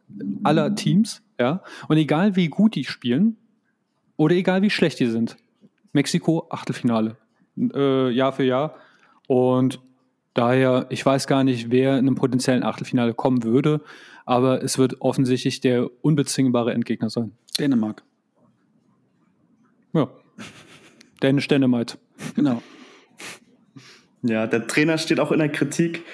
aller 0.43 0.75
Teams, 0.75 1.23
ja. 1.39 1.63
Und 1.89 1.99
egal 1.99 2.35
wie 2.37 2.49
gut 2.49 2.75
die 2.75 2.85
spielen 2.85 3.37
oder 4.17 4.35
egal 4.35 4.63
wie 4.63 4.71
schlecht 4.71 5.01
die 5.01 5.07
sind, 5.07 5.37
Mexiko, 5.93 6.47
Achtelfinale. 6.51 7.17
Äh, 7.57 8.11
Jahr 8.11 8.33
für 8.33 8.45
Jahr. 8.45 8.75
Und 9.27 9.81
daher, 10.35 10.87
ich 10.91 11.05
weiß 11.05 11.27
gar 11.27 11.45
nicht, 11.45 11.71
wer 11.71 11.99
in 11.99 12.07
einem 12.07 12.15
potenziellen 12.15 12.63
Achtelfinale 12.63 13.15
kommen 13.15 13.43
würde, 13.43 13.81
aber 14.25 14.63
es 14.63 14.79
wird 14.79 15.01
offensichtlich 15.01 15.61
der 15.61 15.89
unbezwingbare 16.03 16.73
Endgegner 16.73 17.11
sein. 17.11 17.33
Dänemark. 17.59 18.03
Ja. 19.93 20.09
Dänisch 21.23 21.49
Dänemark. 21.49 21.99
Genau. 22.35 22.63
Ja, 24.23 24.47
der 24.47 24.67
Trainer 24.67 24.99
steht 24.99 25.21
auch 25.21 25.33
in 25.33 25.39
der 25.39 25.49
Kritik. 25.49 26.05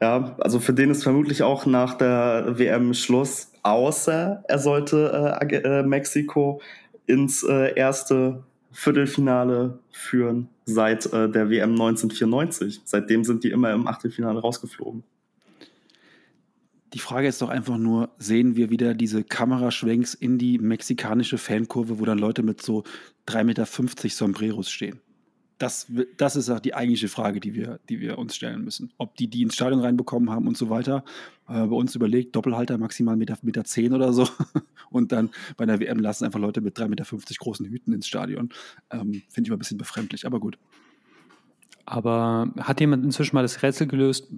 Ja, 0.00 0.36
also 0.38 0.60
für 0.60 0.72
den 0.72 0.90
ist 0.90 1.02
vermutlich 1.02 1.42
auch 1.42 1.66
nach 1.66 1.94
der 1.94 2.58
WM 2.58 2.94
Schluss, 2.94 3.52
außer 3.64 4.44
er 4.46 4.58
sollte 4.58 5.38
äh, 5.40 5.56
äh, 5.56 5.82
Mexiko 5.82 6.60
ins 7.06 7.42
äh, 7.42 7.74
erste 7.74 8.44
Viertelfinale 8.70 9.78
führen 9.90 10.48
seit 10.64 11.06
äh, 11.06 11.30
der 11.30 11.50
WM 11.50 11.72
1994. 11.72 12.82
Seitdem 12.84 13.24
sind 13.24 13.44
die 13.44 13.50
immer 13.50 13.72
im 13.72 13.86
Achtelfinale 13.86 14.40
rausgeflogen. 14.40 15.02
Die 16.94 16.98
Frage 17.00 17.28
ist 17.28 17.42
doch 17.42 17.50
einfach 17.50 17.76
nur, 17.76 18.10
sehen 18.18 18.56
wir 18.56 18.70
wieder 18.70 18.94
diese 18.94 19.22
Kameraschwenks 19.22 20.14
in 20.14 20.38
die 20.38 20.58
mexikanische 20.58 21.36
Fankurve, 21.36 21.98
wo 21.98 22.04
dann 22.04 22.18
Leute 22.18 22.42
mit 22.42 22.62
so 22.62 22.82
3,50 23.26 23.44
Meter 23.44 23.66
Sombreros 24.08 24.70
stehen? 24.70 25.00
Das, 25.58 25.86
das 26.16 26.36
ist 26.36 26.48
auch 26.50 26.60
die 26.60 26.74
eigentliche 26.74 27.08
Frage, 27.08 27.40
die 27.40 27.52
wir, 27.52 27.80
die 27.88 28.00
wir 28.00 28.16
uns 28.16 28.36
stellen 28.36 28.64
müssen. 28.64 28.92
Ob 28.96 29.16
die 29.16 29.28
die 29.28 29.42
ins 29.42 29.54
Stadion 29.54 29.80
reinbekommen 29.80 30.30
haben 30.30 30.46
und 30.46 30.56
so 30.56 30.70
weiter. 30.70 31.04
Äh, 31.48 31.66
bei 31.66 31.76
uns 31.76 31.94
überlegt, 31.94 32.36
Doppelhalter 32.36 32.78
maximal 32.78 33.16
Meter, 33.16 33.38
Meter 33.42 33.64
10 33.64 33.94
oder 33.94 34.12
so. 34.12 34.28
Und 34.90 35.12
dann 35.12 35.30
bei 35.56 35.64
einer 35.64 35.80
WM 35.80 35.98
lassen 35.98 36.24
einfach 36.24 36.40
Leute 36.40 36.60
mit 36.60 36.78
3,50 36.78 36.88
Meter 36.88 37.04
großen 37.38 37.66
Hüten 37.66 37.92
ins 37.92 38.06
Stadion. 38.06 38.50
Ähm, 38.90 39.22
Finde 39.28 39.42
ich 39.42 39.48
immer 39.48 39.56
ein 39.56 39.60
bisschen 39.60 39.78
befremdlich, 39.78 40.26
aber 40.26 40.40
gut. 40.40 40.58
Aber 41.86 42.52
hat 42.60 42.80
jemand 42.80 43.04
inzwischen 43.04 43.34
mal 43.34 43.42
das 43.42 43.62
Rätsel 43.62 43.86
gelöst? 43.86 44.28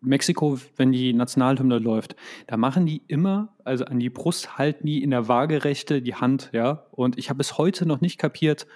Mexiko, 0.00 0.58
wenn 0.76 0.92
die 0.92 1.12
Nationalhymne 1.12 1.78
läuft, 1.78 2.16
da 2.46 2.56
machen 2.56 2.86
die 2.86 3.02
immer, 3.08 3.54
also 3.64 3.84
an 3.84 3.98
die 3.98 4.10
Brust 4.10 4.58
halten 4.58 4.86
die 4.86 5.02
in 5.02 5.10
der 5.10 5.28
Waagerechte 5.28 6.02
die 6.02 6.14
Hand, 6.14 6.50
ja. 6.52 6.86
Und 6.90 7.18
ich 7.18 7.28
habe 7.28 7.38
bis 7.38 7.58
heute 7.58 7.86
noch 7.86 8.00
nicht 8.00 8.18
kapiert, 8.18 8.66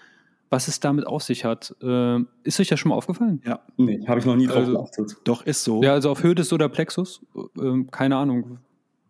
was 0.53 0.69
es 0.69 0.81
damit 0.81 1.07
auf 1.07 1.23
sich 1.23 1.47
hat. 1.47 1.75
Äh, 1.83 2.19
ist 2.45 2.61
euch 2.61 2.69
das 2.69 2.79
schon 2.79 2.91
mal 2.91 2.95
aufgefallen? 2.95 3.41
Ja. 3.45 3.61
Nee, 3.79 4.07
habe 4.07 4.21
ich 4.21 4.27
noch 4.27 4.37
nie 4.37 4.47
drauf 4.47 4.59
also, 4.59 4.73
geachtet. 4.75 5.17
Doch, 5.25 5.47
ist 5.47 5.65
so. 5.65 5.83
Ja, 5.83 5.95
also 5.95 6.11
auf 6.11 6.23
Höhe 6.23 6.35
des 6.35 6.53
oder 6.53 6.69
Plexus, 6.69 7.25
äh, 7.59 7.85
keine 7.91 8.17
Ahnung. 8.17 8.59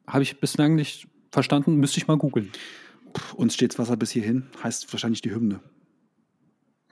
Habe 0.06 0.22
ich 0.22 0.38
bislang 0.38 0.76
nicht 0.76 1.08
verstanden, 1.32 1.76
müsste 1.76 1.98
ich 1.98 2.06
mal 2.06 2.16
googeln. 2.16 2.52
Uns 3.34 3.54
steht's 3.54 3.76
Wasser 3.76 3.96
bis 3.96 4.12
hierhin, 4.12 4.46
heißt 4.62 4.90
wahrscheinlich 4.92 5.20
die 5.20 5.34
Hymne. 5.34 5.60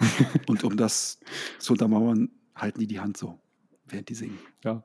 Und 0.49 0.65
um 0.65 0.77
das 0.77 1.21
zu 1.61 1.75
untermauern, 1.75 2.31
halten 2.57 2.81
die 2.81 2.89
die 2.89 2.99
Hand 2.99 3.17
so, 3.17 3.39
während 3.87 4.09
die 4.09 4.15
singen. 4.15 4.39
Ja. 4.65 4.83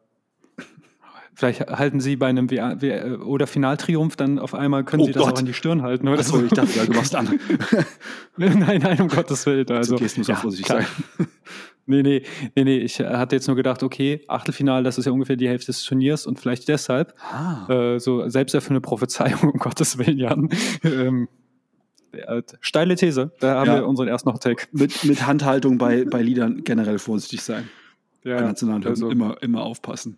Vielleicht 1.36 1.68
halten 1.70 2.00
Sie 2.00 2.16
bei 2.16 2.28
einem 2.28 2.50
WA, 2.50 2.82
WA 2.82 3.24
oder 3.24 3.46
Finaltriumph 3.46 4.16
dann 4.16 4.40
auf 4.40 4.54
einmal, 4.54 4.86
können 4.86 5.04
oh 5.04 5.06
Sie 5.06 5.12
das 5.12 5.22
Gott. 5.24 5.34
auch 5.34 5.40
an 5.40 5.46
die 5.46 5.54
Stirn 5.54 5.82
halten. 5.82 6.08
Oder? 6.08 6.20
Achso, 6.20 6.42
ich 6.42 6.52
dachte, 6.52 6.78
ja, 6.78 6.86
du 6.86 6.94
machst 6.94 7.14
an. 7.14 7.40
nein, 8.38 8.80
nein, 8.82 9.02
um 9.02 9.10
Gottes 9.10 9.46
Willen. 9.46 9.70
Also, 9.70 9.98
nur 9.98 10.08
so 10.08 10.22
ja, 10.22 10.36
vorsichtig 10.36 10.68
sein. 10.68 10.86
Nee, 11.88 12.02
nee, 12.02 12.24
nee, 12.56 12.64
nee, 12.64 12.78
ich 12.80 13.00
hatte 13.00 13.36
jetzt 13.36 13.46
nur 13.46 13.56
gedacht, 13.56 13.84
okay, 13.84 14.24
Achtelfinale, 14.28 14.84
das 14.84 14.98
ist 14.98 15.06
ja 15.06 15.12
ungefähr 15.12 15.36
die 15.36 15.48
Hälfte 15.48 15.68
des 15.68 15.84
Turniers 15.84 16.26
und 16.26 16.40
vielleicht 16.40 16.68
deshalb, 16.68 17.14
ah. 17.20 17.68
äh, 17.72 18.00
so 18.00 18.28
selbst 18.28 18.56
eine 18.56 18.82
Prophezeiung, 18.82 19.52
um 19.52 19.54
Gottes 19.60 20.00
Willen, 20.00 20.18
Jan. 20.18 20.50
ähm, 20.84 21.28
äh, 22.12 22.42
steile 22.60 22.96
These, 22.96 23.34
da 23.40 23.60
haben 23.60 23.68
ja. 23.68 23.76
wir 23.76 23.88
unseren 23.88 24.08
ersten 24.08 24.34
Hot-Take. 24.34 24.66
Mit, 24.72 25.04
mit 25.04 25.28
Handhaltung 25.28 25.78
bei, 25.78 26.06
bei 26.06 26.24
Liedern 26.24 26.64
generell 26.64 26.98
vorsichtig 26.98 27.44
sein. 27.44 27.70
Ja, 28.24 28.38
bei 28.38 28.42
nationalen 28.42 28.84
also, 28.88 29.12
immer, 29.12 29.40
immer 29.44 29.62
aufpassen. 29.62 30.18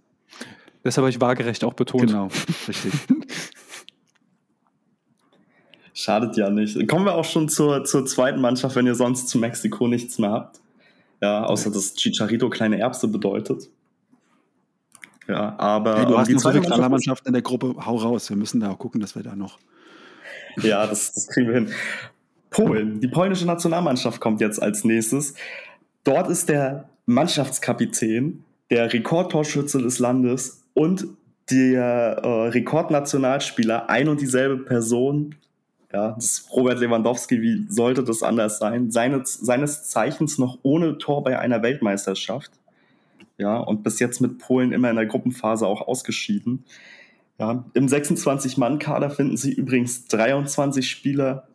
Deshalb 0.87 1.03
habe 1.03 1.09
ich 1.09 1.19
waagerecht 1.19 1.65
auch 1.65 1.73
betont. 1.73 2.07
Genau, 2.07 2.29
richtig. 2.65 2.93
Schadet 5.93 6.37
ja 6.37 6.49
nicht. 6.49 6.87
Kommen 6.87 7.03
wir 7.03 7.15
auch 7.15 7.25
schon 7.25 7.49
zur, 7.49 7.83
zur 7.83 8.05
zweiten 8.05 8.39
Mannschaft, 8.39 8.77
wenn 8.77 8.85
ihr 8.85 8.95
sonst 8.95 9.27
zu 9.27 9.37
Mexiko 9.37 9.89
nichts 9.89 10.17
mehr 10.17 10.31
habt. 10.31 10.61
Ja, 11.21 11.43
außer 11.43 11.71
dass 11.71 11.95
Chicharito 11.95 12.49
kleine 12.49 12.79
Erbse 12.79 13.09
bedeutet. 13.09 13.69
Ja, 15.27 15.59
aber. 15.59 15.97
Hey, 15.97 16.05
du 16.05 16.17
hast 16.17 16.29
die 16.29 16.35
noch 16.35 16.41
so 16.41 16.51
viele 16.51 16.89
Mannschaften 16.89 17.27
in 17.27 17.33
der 17.33 17.41
Gruppe, 17.41 17.75
hau 17.85 17.97
raus. 17.97 18.29
Wir 18.29 18.37
müssen 18.37 18.61
da 18.61 18.71
auch 18.71 18.79
gucken, 18.79 19.01
dass 19.01 19.13
wir 19.13 19.23
da 19.23 19.35
noch. 19.35 19.59
Ja, 20.61 20.87
das, 20.87 21.11
das 21.11 21.27
kriegen 21.27 21.47
wir 21.47 21.55
hin. 21.55 21.69
Polen. 22.49 23.01
Die 23.01 23.09
polnische 23.09 23.45
Nationalmannschaft 23.45 24.21
kommt 24.21 24.39
jetzt 24.39 24.61
als 24.61 24.85
nächstes. 24.85 25.33
Dort 26.05 26.29
ist 26.29 26.47
der 26.47 26.87
Mannschaftskapitän, 27.07 28.45
der 28.69 28.93
Rekordtorschütze 28.93 29.81
des 29.81 29.99
Landes 29.99 30.63
und 30.77 31.07
der 31.49 32.19
äh, 32.21 32.47
Rekordnationalspieler 32.49 33.89
ein 33.89 34.09
und 34.09 34.21
dieselbe 34.21 34.57
Person. 34.57 35.33
Ja, 35.91 36.11
das 36.11 36.47
Robert 36.51 36.79
Lewandowski, 36.79 37.41
wie 37.41 37.65
sollte 37.67 38.03
das 38.03 38.21
anders 38.21 38.59
sein? 38.59 38.91
Seines, 38.91 39.33
seines 39.33 39.85
Zeichens 39.89 40.37
noch 40.37 40.59
ohne 40.61 40.99
Tor 40.99 41.23
bei 41.23 41.39
einer 41.39 41.63
Weltmeisterschaft. 41.63 42.51
Ja, 43.39 43.57
und 43.57 43.81
bis 43.83 43.99
jetzt 43.99 44.21
mit 44.21 44.37
Polen 44.37 44.71
immer 44.71 44.91
in 44.91 44.97
der 44.97 45.07
Gruppenphase 45.07 45.65
auch 45.65 45.87
ausgeschieden. 45.87 46.63
Ja, 47.39 47.65
Im 47.73 47.87
26-Mann-Kader 47.87 49.09
finden 49.09 49.37
Sie 49.37 49.53
übrigens 49.53 50.05
23 50.07 50.87
Spieler, 50.87 51.47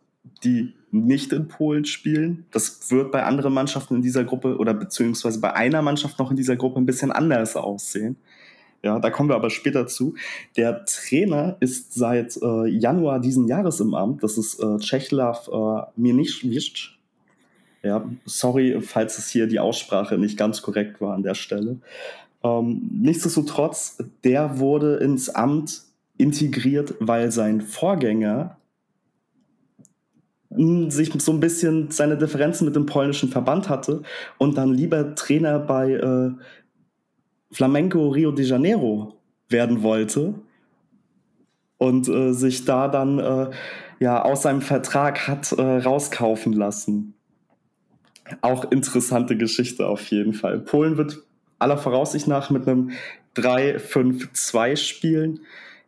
die 0.43 0.73
nicht 0.91 1.31
in 1.31 1.47
Polen 1.47 1.85
spielen. 1.85 2.45
Das 2.51 2.91
wird 2.91 3.13
bei 3.13 3.23
anderen 3.23 3.53
Mannschaften 3.53 3.95
in 3.95 4.01
dieser 4.01 4.25
Gruppe 4.25 4.57
oder 4.57 4.73
beziehungsweise 4.73 5.39
bei 5.39 5.53
einer 5.53 5.81
Mannschaft 5.81 6.19
noch 6.19 6.29
in 6.29 6.37
dieser 6.37 6.57
Gruppe 6.57 6.81
ein 6.81 6.85
bisschen 6.85 7.11
anders 7.11 7.55
aussehen. 7.55 8.17
Ja, 8.83 8.99
da 8.99 9.09
kommen 9.09 9.29
wir 9.29 9.35
aber 9.35 9.49
später 9.49 9.87
zu. 9.87 10.15
Der 10.57 10.83
Trainer 10.83 11.55
ist 11.61 11.93
seit 11.93 12.37
äh, 12.41 12.67
Januar 12.67 13.21
diesen 13.21 13.47
Jahres 13.47 13.79
im 13.79 13.93
Amt. 13.93 14.23
Das 14.23 14.37
ist 14.37 14.59
äh, 14.61 14.77
Czeslaw 14.77 15.39
äh, 15.49 15.85
Mirnischwitsch. 15.95 16.97
Ja, 17.81 18.09
sorry, 18.25 18.81
falls 18.81 19.17
es 19.17 19.29
hier 19.29 19.47
die 19.47 19.59
Aussprache 19.59 20.17
nicht 20.17 20.37
ganz 20.37 20.61
korrekt 20.61 20.99
war 20.99 21.13
an 21.13 21.23
der 21.23 21.35
Stelle. 21.35 21.79
Ähm, 22.43 22.89
nichtsdestotrotz, 22.91 23.97
der 24.23 24.59
wurde 24.59 24.97
ins 24.97 25.29
Amt 25.29 25.83
integriert, 26.17 26.93
weil 26.99 27.31
sein 27.31 27.61
Vorgänger 27.61 28.57
sich 30.89 31.11
so 31.19 31.31
ein 31.31 31.39
bisschen 31.39 31.89
seine 31.89 32.17
Differenzen 32.17 32.65
mit 32.65 32.75
dem 32.75 32.85
polnischen 32.85 33.29
Verband 33.29 33.69
hatte 33.69 34.03
und 34.37 34.57
dann 34.57 34.73
lieber 34.73 35.15
Trainer 35.15 35.57
bei 35.57 35.93
äh, 35.93 36.31
Flamenco 37.53 38.09
Rio 38.09 38.31
de 38.31 38.45
Janeiro 38.45 39.13
werden 39.47 39.83
wollte 39.83 40.33
und 41.77 42.07
äh, 42.09 42.33
sich 42.33 42.65
da 42.65 42.87
dann 42.87 43.19
äh, 43.19 43.51
ja 43.99 44.23
aus 44.23 44.41
seinem 44.41 44.61
Vertrag 44.61 45.27
hat 45.27 45.51
äh, 45.53 45.61
rauskaufen 45.61 46.53
lassen. 46.53 47.13
Auch 48.41 48.71
interessante 48.71 49.37
Geschichte 49.37 49.87
auf 49.87 50.09
jeden 50.09 50.33
Fall. 50.33 50.59
Polen 50.59 50.97
wird 50.97 51.23
aller 51.59 51.77
Voraussicht 51.77 52.27
nach 52.27 52.49
mit 52.49 52.67
einem 52.67 52.91
3-5-2 53.35 54.75
spielen. 54.75 55.39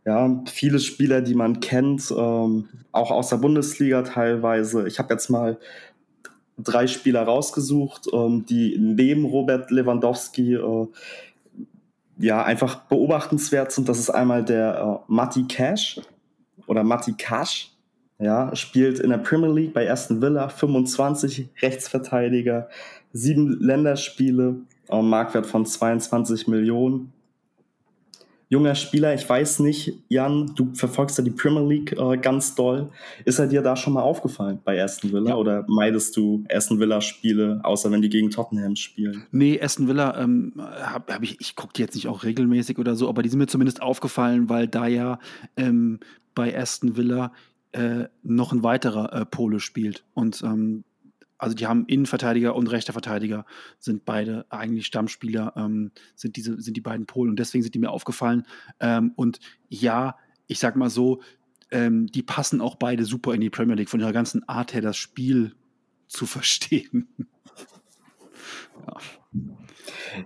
Ja, 0.06 0.44
viele 0.46 0.80
Spieler, 0.80 1.22
die 1.22 1.34
man 1.34 1.62
kennt, 1.62 2.14
ähm, 2.16 2.70
auch 2.92 3.10
aus 3.10 3.30
der 3.30 3.38
Bundesliga 3.38 4.04
teilweise. 4.04 4.88
Ich 4.88 5.00
habe 5.00 5.14
jetzt 5.14 5.30
mal 5.30 5.58
drei 6.58 6.86
Spieler 6.88 7.24
rausgesucht, 7.24 8.08
ähm, 8.14 8.46
die 8.46 8.78
neben 8.80 9.26
Robert 9.26 9.72
Lewandowski 9.72 10.54
äh, 10.54 10.88
ja 12.18 12.44
einfach 12.44 12.82
beobachtenswert 12.84 13.72
sind. 13.72 13.90
Das 13.90 14.00
ist 14.00 14.10
einmal 14.10 14.44
der 14.44 15.02
äh, 15.08 15.12
Matti 15.12 15.44
Cash 15.44 16.02
oder 16.68 16.84
Matti 16.84 17.14
Cash. 17.14 17.72
Ja, 18.18 18.56
spielt 18.56 19.00
in 19.00 19.10
der 19.10 19.18
Premier 19.18 19.52
League 19.52 19.74
bei 19.74 19.92
Aston 19.92 20.22
Villa, 20.22 20.48
25 20.48 21.50
Rechtsverteidiger, 21.62 22.70
sieben 23.12 23.60
Länderspiele, 23.60 24.56
Marktwert 24.90 25.46
von 25.46 25.66
22 25.66 26.48
Millionen. 26.48 27.12
Junger 28.50 28.76
Spieler, 28.76 29.14
ich 29.14 29.28
weiß 29.28 29.60
nicht, 29.60 29.94
Jan, 30.08 30.52
du 30.56 30.74
verfolgst 30.74 31.18
ja 31.18 31.24
die 31.24 31.32
Premier 31.32 31.68
League 31.68 31.92
äh, 31.94 32.18
ganz 32.18 32.56
doll. 32.56 32.92
Ist 33.24 33.40
er 33.40 33.48
dir 33.48 33.62
da 33.62 33.76
schon 33.76 33.94
mal 33.94 34.04
aufgefallen 34.04 34.60
bei 34.64 34.82
Aston 34.82 35.12
Villa 35.12 35.32
ja. 35.32 35.36
oder 35.36 35.66
meidest 35.68 36.16
du 36.16 36.44
Aston 36.52 36.80
Villa 36.80 37.02
Spiele, 37.02 37.60
außer 37.64 37.90
wenn 37.92 38.02
die 38.02 38.10
gegen 38.10 38.30
Tottenham 38.30 38.76
spielen? 38.76 39.26
Nee, 39.32 39.60
Aston 39.60 39.88
Villa, 39.88 40.22
ähm, 40.22 40.54
hab, 40.58 41.12
hab 41.12 41.24
ich, 41.24 41.42
ich 41.42 41.56
gucke 41.56 41.74
die 41.74 41.82
jetzt 41.82 41.96
nicht 41.96 42.08
auch 42.08 42.24
regelmäßig 42.24 42.78
oder 42.78 42.96
so, 42.96 43.10
aber 43.10 43.24
die 43.24 43.30
sind 43.30 43.40
mir 43.40 43.48
zumindest 43.48 43.82
aufgefallen, 43.82 44.48
weil 44.50 44.68
da 44.68 44.86
ja 44.88 45.20
ähm, 45.58 46.00
bei 46.36 46.56
Aston 46.56 46.98
Villa 46.98 47.32
äh, 47.72 48.06
noch 48.24 48.54
ein 48.54 48.64
weiterer 48.64 49.14
äh, 49.14 49.26
Pole 49.26 49.60
spielt. 49.60 50.04
Und 50.14 50.42
ähm, 50.44 50.84
also 51.38 51.56
die 51.56 51.68
haben 51.68 51.86
Innenverteidiger 51.88 52.56
und 52.56 52.68
rechter 52.68 52.94
Verteidiger, 52.94 53.46
sind 53.80 54.06
beide 54.06 54.46
eigentlich 54.50 54.86
Stammspieler, 54.86 55.54
ähm, 55.56 55.92
sind, 56.16 56.36
diese, 56.36 56.60
sind 56.62 56.78
die 56.78 56.82
beiden 56.82 57.06
Polen 57.06 57.30
und 57.30 57.40
deswegen 57.40 57.64
sind 57.64 57.76
die 57.76 57.80
mir 57.80 57.92
aufgefallen. 57.92 58.46
Ähm, 58.80 59.12
und 59.16 59.40
ja, 59.68 60.18
ich 60.48 60.60
sag 60.60 60.76
mal 60.76 60.90
so, 60.90 61.22
ähm, 61.72 62.08
die 62.08 62.24
passen 62.24 62.62
auch 62.62 62.76
beide 62.76 63.06
super 63.06 63.34
in 63.34 63.42
die 63.42 63.50
Premier 63.50 63.76
League, 63.76 63.90
von 63.90 64.00
ihrer 64.00 64.14
ganzen 64.14 64.48
Art 64.48 64.74
her, 64.74 64.82
das 64.82 64.98
Spiel 64.98 65.56
zu 66.08 66.26
verstehen. 66.26 67.08
ja. 68.88 68.98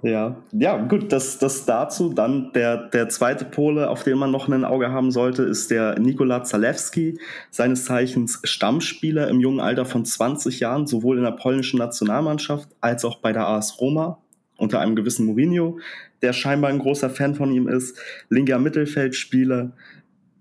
Ja, 0.01 0.37
ja, 0.51 0.77
gut, 0.77 1.11
das, 1.11 1.39
das 1.39 1.65
dazu. 1.65 2.13
Dann 2.13 2.51
der, 2.53 2.89
der 2.89 3.09
zweite 3.09 3.45
Pole, 3.45 3.89
auf 3.89 4.03
den 4.03 4.17
man 4.17 4.31
noch 4.31 4.47
ein 4.47 4.65
Auge 4.65 4.91
haben 4.91 5.11
sollte, 5.11 5.43
ist 5.43 5.71
der 5.71 5.99
Nikola 5.99 6.43
Zalewski, 6.43 7.19
seines 7.49 7.85
Zeichens 7.85 8.39
Stammspieler 8.43 9.27
im 9.27 9.39
jungen 9.39 9.59
Alter 9.59 9.85
von 9.85 10.05
20 10.05 10.59
Jahren, 10.59 10.87
sowohl 10.87 11.17
in 11.17 11.23
der 11.23 11.31
polnischen 11.31 11.79
Nationalmannschaft 11.79 12.69
als 12.81 13.05
auch 13.05 13.19
bei 13.19 13.33
der 13.33 13.47
AS 13.47 13.79
Roma 13.79 14.19
unter 14.57 14.79
einem 14.79 14.95
gewissen 14.95 15.25
Mourinho, 15.25 15.79
der 16.21 16.33
scheinbar 16.33 16.69
ein 16.69 16.79
großer 16.79 17.09
Fan 17.09 17.35
von 17.35 17.51
ihm 17.51 17.67
ist. 17.67 17.97
Linker 18.29 18.59
Mittelfeldspieler, 18.59 19.71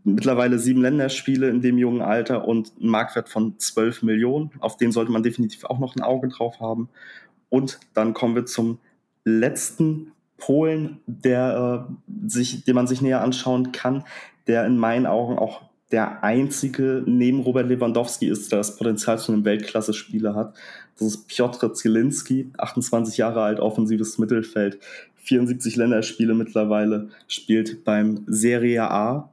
mittlerweile 0.05 0.59
sieben 0.59 0.82
Länderspiele 0.82 1.49
in 1.49 1.61
dem 1.61 1.78
jungen 1.78 2.03
Alter 2.03 2.47
und 2.47 2.73
ein 2.81 2.89
Marktwert 2.89 3.28
von 3.28 3.59
12 3.59 4.03
Millionen. 4.03 4.51
Auf 4.59 4.77
den 4.77 4.93
sollte 4.93 5.12
man 5.12 5.23
definitiv 5.23 5.65
auch 5.65 5.78
noch 5.78 5.95
ein 5.97 6.03
Auge 6.03 6.28
drauf 6.28 6.61
haben. 6.61 6.89
Und 7.49 7.78
dann 7.95 8.15
kommen 8.15 8.35
wir 8.35 8.47
zum 8.47 8.78
letzten 9.29 10.13
Polen, 10.39 10.99
der, 11.07 11.87
äh, 11.89 12.29
sich, 12.29 12.65
den 12.65 12.75
man 12.75 12.87
sich 12.87 13.03
näher 13.03 13.23
anschauen 13.23 13.73
kann, 13.73 14.05
der 14.47 14.65
in 14.65 14.79
meinen 14.79 15.07
Augen 15.07 15.39
auch 15.39 15.63
der 15.91 16.23
einzige 16.23 17.03
neben 17.07 17.41
Robert 17.41 17.69
Lewandowski 17.69 18.29
ist, 18.29 18.53
der 18.53 18.59
das 18.59 18.77
Potenzial 18.77 19.19
zu 19.19 19.33
einem 19.33 19.45
Weltklasse-Spieler 19.45 20.35
hat. 20.35 20.55
Das 20.99 21.09
ist 21.09 21.29
Piotr 21.29 21.73
Zielinski, 21.73 22.51
28 22.59 23.17
Jahre 23.17 23.43
alt, 23.43 23.61
offensives 23.61 24.19
Mittelfeld, 24.19 24.79
74 25.17 25.77
Länderspiele 25.77 26.35
mittlerweile, 26.35 27.09
spielt 27.27 27.85
beim 27.85 28.25
Serie 28.27 28.91
A, 28.91 29.31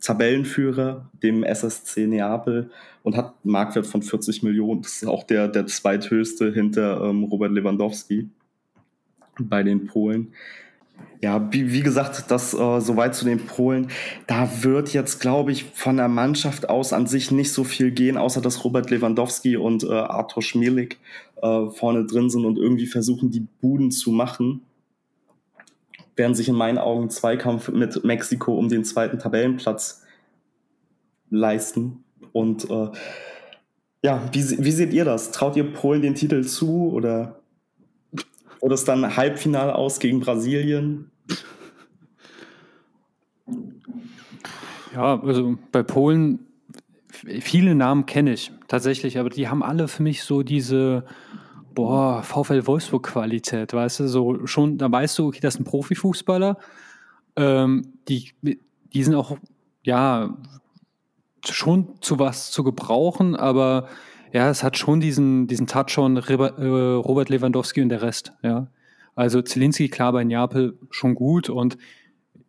Tabellenführer, 0.00 1.10
dem 1.22 1.42
SSC 1.42 2.06
Neapel 2.06 2.70
und 3.02 3.16
hat 3.16 3.34
einen 3.42 3.52
Marktwert 3.52 3.86
von 3.86 4.02
40 4.02 4.42
Millionen. 4.42 4.82
Das 4.82 5.02
ist 5.02 5.08
auch 5.08 5.24
der, 5.24 5.48
der 5.48 5.66
zweithöchste 5.66 6.52
hinter 6.52 7.02
ähm, 7.02 7.24
Robert 7.24 7.52
Lewandowski 7.52 8.28
bei 9.38 9.62
den 9.62 9.86
Polen. 9.86 10.32
Ja, 11.20 11.52
wie, 11.52 11.72
wie 11.72 11.82
gesagt, 11.82 12.30
das 12.30 12.54
äh, 12.54 12.80
soweit 12.80 13.14
zu 13.14 13.24
den 13.24 13.44
Polen. 13.44 13.88
Da 14.28 14.48
wird 14.62 14.92
jetzt, 14.92 15.20
glaube 15.20 15.50
ich, 15.50 15.64
von 15.64 15.96
der 15.96 16.08
Mannschaft 16.08 16.68
aus 16.68 16.92
an 16.92 17.06
sich 17.06 17.32
nicht 17.32 17.52
so 17.52 17.64
viel 17.64 17.90
gehen, 17.90 18.16
außer 18.16 18.40
dass 18.40 18.64
Robert 18.64 18.90
Lewandowski 18.90 19.56
und 19.56 19.82
äh, 19.82 19.92
Arthur 19.92 20.42
Schmielik 20.42 20.98
äh, 21.42 21.66
vorne 21.70 22.06
drin 22.06 22.30
sind 22.30 22.44
und 22.44 22.56
irgendwie 22.56 22.86
versuchen, 22.86 23.30
die 23.30 23.46
Buden 23.60 23.90
zu 23.90 24.12
machen. 24.12 24.62
Werden 26.14 26.36
sich 26.36 26.48
in 26.48 26.54
meinen 26.54 26.78
Augen 26.78 27.10
Zweikampf 27.10 27.68
mit 27.68 28.04
Mexiko 28.04 28.56
um 28.56 28.68
den 28.68 28.84
zweiten 28.84 29.18
Tabellenplatz 29.18 30.04
leisten. 31.30 32.04
Und 32.32 32.70
äh, 32.70 32.90
ja, 34.02 34.22
wie, 34.32 34.64
wie 34.64 34.70
seht 34.70 34.92
ihr 34.92 35.04
das? 35.04 35.32
Traut 35.32 35.56
ihr 35.56 35.72
Polen 35.72 36.02
den 36.02 36.14
Titel 36.14 36.44
zu 36.44 36.92
oder 36.92 37.37
oder 38.60 38.74
ist 38.74 38.86
dann 38.88 39.16
Halbfinale 39.16 39.74
aus 39.74 40.00
gegen 40.00 40.20
Brasilien? 40.20 41.10
Ja, 44.94 45.20
also 45.20 45.58
bei 45.70 45.82
Polen, 45.82 46.46
viele 47.40 47.74
Namen 47.74 48.06
kenne 48.06 48.32
ich 48.32 48.52
tatsächlich, 48.68 49.18
aber 49.18 49.30
die 49.30 49.48
haben 49.48 49.62
alle 49.62 49.88
für 49.88 50.02
mich 50.02 50.22
so 50.22 50.42
diese, 50.42 51.04
boah, 51.74 52.22
VfL 52.22 52.66
Wolfsburg-Qualität, 52.66 53.72
weißt 53.72 54.00
du, 54.00 54.08
so 54.08 54.46
schon, 54.46 54.78
da 54.78 54.90
weißt 54.90 55.18
du, 55.18 55.28
okay, 55.28 55.40
das 55.40 55.54
sind 55.54 55.64
Profifußballer, 55.64 56.58
ähm, 57.36 57.92
die, 58.08 58.32
die 58.42 59.04
sind 59.04 59.14
auch, 59.14 59.36
ja, 59.84 60.36
schon 61.46 62.00
zu 62.00 62.18
was 62.18 62.50
zu 62.50 62.64
gebrauchen, 62.64 63.36
aber 63.36 63.88
ja, 64.32 64.50
es 64.50 64.62
hat 64.62 64.76
schon 64.76 65.00
diesen, 65.00 65.46
diesen 65.46 65.66
Touch 65.66 65.92
von 65.94 66.16
äh, 66.16 66.32
Robert 66.32 67.28
Lewandowski 67.28 67.82
und 67.82 67.88
der 67.88 68.02
Rest, 68.02 68.32
ja. 68.42 68.68
Also 69.14 69.42
Zielinski, 69.42 69.88
klar, 69.88 70.12
bei 70.12 70.22
Neapel 70.22 70.78
schon 70.90 71.16
gut 71.16 71.50
und 71.50 71.76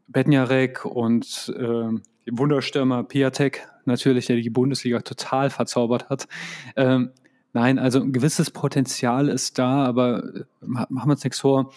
Bednarek 0.08 0.86
und 0.86 1.52
äh, 1.58 2.00
Wunderstürmer 2.32 3.04
Piatek 3.04 3.68
natürlich, 3.86 4.28
der 4.28 4.36
die 4.36 4.52
Bundesliga 4.52 5.00
total 5.02 5.50
verzaubert 5.50 6.10
hat. 6.10 6.28
Ähm, 6.76 7.12
nein, 7.54 7.80
also 7.80 8.02
ein 8.02 8.14
gewisses 8.14 8.52
Potenzial 8.52 9.30
ist 9.30 9.58
da, 9.58 9.84
aber 9.84 10.24
äh, 10.24 10.44
machen 10.62 11.08
wir 11.08 11.12
uns 11.14 11.24
nichts 11.24 11.40
vor. 11.40 11.72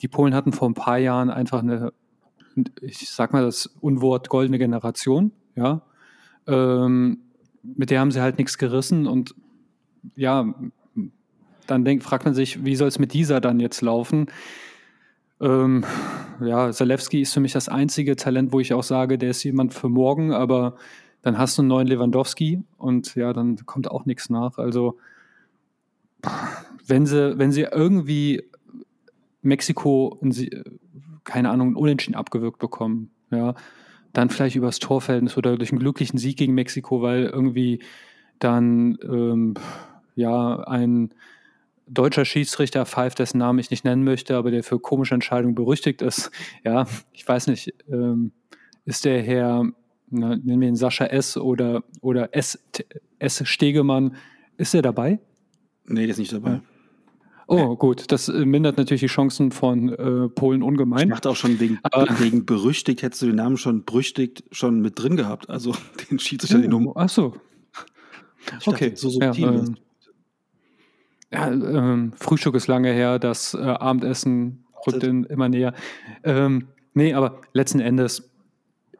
Die 0.00 0.08
Polen 0.08 0.34
hatten 0.34 0.52
vor 0.52 0.68
ein 0.68 0.74
paar 0.74 0.98
Jahren 0.98 1.30
einfach 1.30 1.60
eine, 1.60 1.92
ich 2.80 3.10
sag 3.10 3.32
mal 3.32 3.44
das 3.44 3.66
Unwort 3.80 4.28
goldene 4.28 4.58
Generation, 4.58 5.32
ja. 5.56 5.82
Ähm, 6.46 7.18
mit 7.62 7.90
der 7.90 7.98
haben 7.98 8.12
sie 8.12 8.20
halt 8.20 8.38
nichts 8.38 8.58
gerissen 8.58 9.08
und 9.08 9.34
ja, 10.14 10.54
dann 11.66 11.84
denkt, 11.84 12.04
fragt 12.04 12.24
man 12.24 12.34
sich, 12.34 12.64
wie 12.64 12.76
soll 12.76 12.88
es 12.88 12.98
mit 12.98 13.12
dieser 13.12 13.40
dann 13.40 13.60
jetzt 13.60 13.80
laufen? 13.80 14.26
Ähm, 15.40 15.84
ja, 16.40 16.70
Zalewski 16.70 17.22
ist 17.22 17.34
für 17.34 17.40
mich 17.40 17.52
das 17.52 17.68
einzige 17.68 18.16
Talent, 18.16 18.52
wo 18.52 18.60
ich 18.60 18.72
auch 18.72 18.82
sage, 18.82 19.18
der 19.18 19.30
ist 19.30 19.42
jemand 19.42 19.74
für 19.74 19.88
morgen, 19.88 20.32
aber 20.32 20.76
dann 21.22 21.38
hast 21.38 21.58
du 21.58 21.62
einen 21.62 21.68
neuen 21.68 21.88
Lewandowski 21.88 22.62
und 22.78 23.14
ja, 23.16 23.32
dann 23.32 23.56
kommt 23.66 23.90
auch 23.90 24.06
nichts 24.06 24.30
nach. 24.30 24.58
Also, 24.58 24.98
wenn 26.86 27.04
sie, 27.04 27.38
wenn 27.38 27.52
sie 27.52 27.62
irgendwie 27.62 28.44
Mexiko, 29.42 30.20
keine 31.24 31.50
Ahnung, 31.50 31.74
Unentschieden 31.74 32.16
abgewürgt 32.16 32.58
bekommen, 32.58 33.10
ja, 33.30 33.54
dann 34.12 34.30
vielleicht 34.30 34.56
übers 34.56 34.78
Torverhältnis 34.78 35.36
oder 35.36 35.58
durch 35.58 35.72
einen 35.72 35.80
glücklichen 35.80 36.18
Sieg 36.18 36.38
gegen 36.38 36.54
Mexiko, 36.54 37.02
weil 37.02 37.24
irgendwie 37.24 37.80
Dann 38.38 38.98
ähm, 39.02 39.54
ja 40.16 40.60
ein 40.60 41.10
deutscher 41.88 42.24
Schiedsrichter 42.24 42.84
pfeift, 42.84 43.18
dessen 43.18 43.38
Namen 43.38 43.58
ich 43.58 43.70
nicht 43.70 43.84
nennen 43.84 44.02
möchte, 44.02 44.36
aber 44.36 44.50
der 44.50 44.64
für 44.64 44.80
komische 44.80 45.14
Entscheidungen 45.14 45.54
berüchtigt 45.54 46.02
ist. 46.02 46.30
Ja, 46.64 46.86
ich 47.12 47.26
weiß 47.26 47.46
nicht, 47.46 47.72
ähm, 47.88 48.32
ist 48.84 49.04
der 49.04 49.22
Herr, 49.22 49.64
na, 50.10 50.36
nennen 50.36 50.60
wir 50.60 50.68
ihn 50.68 50.76
Sascha 50.76 51.06
S. 51.06 51.36
oder, 51.36 51.84
oder 52.00 52.34
S. 52.34 52.58
S. 53.18 53.42
Stegemann, 53.46 54.16
ist 54.56 54.74
der 54.74 54.82
dabei? 54.82 55.20
Nee, 55.84 56.02
der 56.02 56.10
ist 56.10 56.18
nicht 56.18 56.32
dabei. 56.32 56.60
Oh, 57.48 57.76
gut. 57.76 58.10
Das 58.10 58.28
äh, 58.28 58.44
mindert 58.44 58.76
natürlich 58.76 59.02
die 59.02 59.06
Chancen 59.06 59.52
von 59.52 59.90
äh, 59.90 60.28
Polen 60.28 60.62
ungemein. 60.62 61.08
Ich 61.08 61.14
dachte 61.14 61.30
auch 61.30 61.36
schon 61.36 61.60
wegen, 61.60 61.78
wegen 62.18 62.44
berüchtigt, 62.44 63.02
hättest 63.02 63.22
du 63.22 63.26
den 63.26 63.36
Namen 63.36 63.56
schon 63.56 63.84
berüchtigt 63.84 64.42
schon 64.50 64.80
mit 64.80 65.00
drin 65.00 65.16
gehabt. 65.16 65.48
Also 65.48 65.74
den 66.10 66.18
Schiedsrichter, 66.18 66.58
oh, 66.58 66.62
den 66.62 66.70
du. 66.70 66.92
Ach 66.96 67.08
so. 67.08 67.36
Ich 68.60 68.66
okay. 68.66 68.90
Dachte, 68.90 69.00
so 69.00 69.10
subtil 69.10 69.44
ja, 69.44 69.52
ähm, 69.52 69.76
ja, 71.32 71.48
ähm, 71.50 72.12
Frühstück 72.16 72.54
ist 72.54 72.66
lange 72.66 72.92
her, 72.92 73.18
das 73.18 73.54
äh, 73.54 73.58
Abendessen 73.58 74.64
rückt 74.86 75.02
in, 75.02 75.24
immer 75.24 75.48
näher. 75.48 75.74
Ähm, 76.22 76.68
nee, 76.94 77.14
aber 77.14 77.40
letzten 77.52 77.80
Endes, 77.80 78.30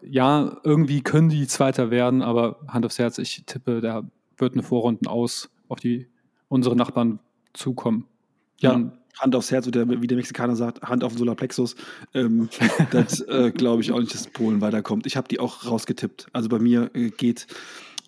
ja, 0.03 0.57
irgendwie 0.65 1.03
können 1.03 1.29
die 1.29 1.47
Zweiter 1.47 1.91
werden, 1.91 2.23
aber 2.23 2.61
Hand 2.69 2.85
aufs 2.85 2.99
Herz, 2.99 3.19
ich 3.19 3.45
tippe, 3.47 3.81
da 3.81 4.03
wird 4.37 4.55
eine 4.55 4.63
Vorrunden 4.63 5.07
aus 5.07 5.51
auf 5.69 5.81
die 5.81 6.09
unsere 6.49 6.77
Nachbarn 6.77 7.19
zukommen. 7.53 8.07
Ja, 8.59 8.93
Hand 9.19 9.35
aufs 9.35 9.51
Herz, 9.51 9.67
wie 9.67 9.71
der 9.71 9.87
Mexikaner 9.87 10.57
sagt, 10.57 10.83
Hand 10.83 11.03
auf 11.03 11.13
den 11.13 11.19
Solarplexus. 11.19 11.75
Ähm, 12.13 12.49
das 12.91 13.21
äh, 13.23 13.51
glaube 13.55 13.83
ich 13.83 13.93
auch 13.93 13.99
nicht, 13.99 14.13
dass 14.13 14.27
Polen 14.27 14.61
weiterkommt. 14.61 15.07
Ich 15.07 15.17
habe 15.17 15.29
die 15.29 15.41
auch 15.41 15.67
rausgetippt. 15.67 16.27
Also 16.33 16.49
bei 16.49 16.59
mir 16.59 16.91
äh, 16.95 17.11
geht 17.11 17.47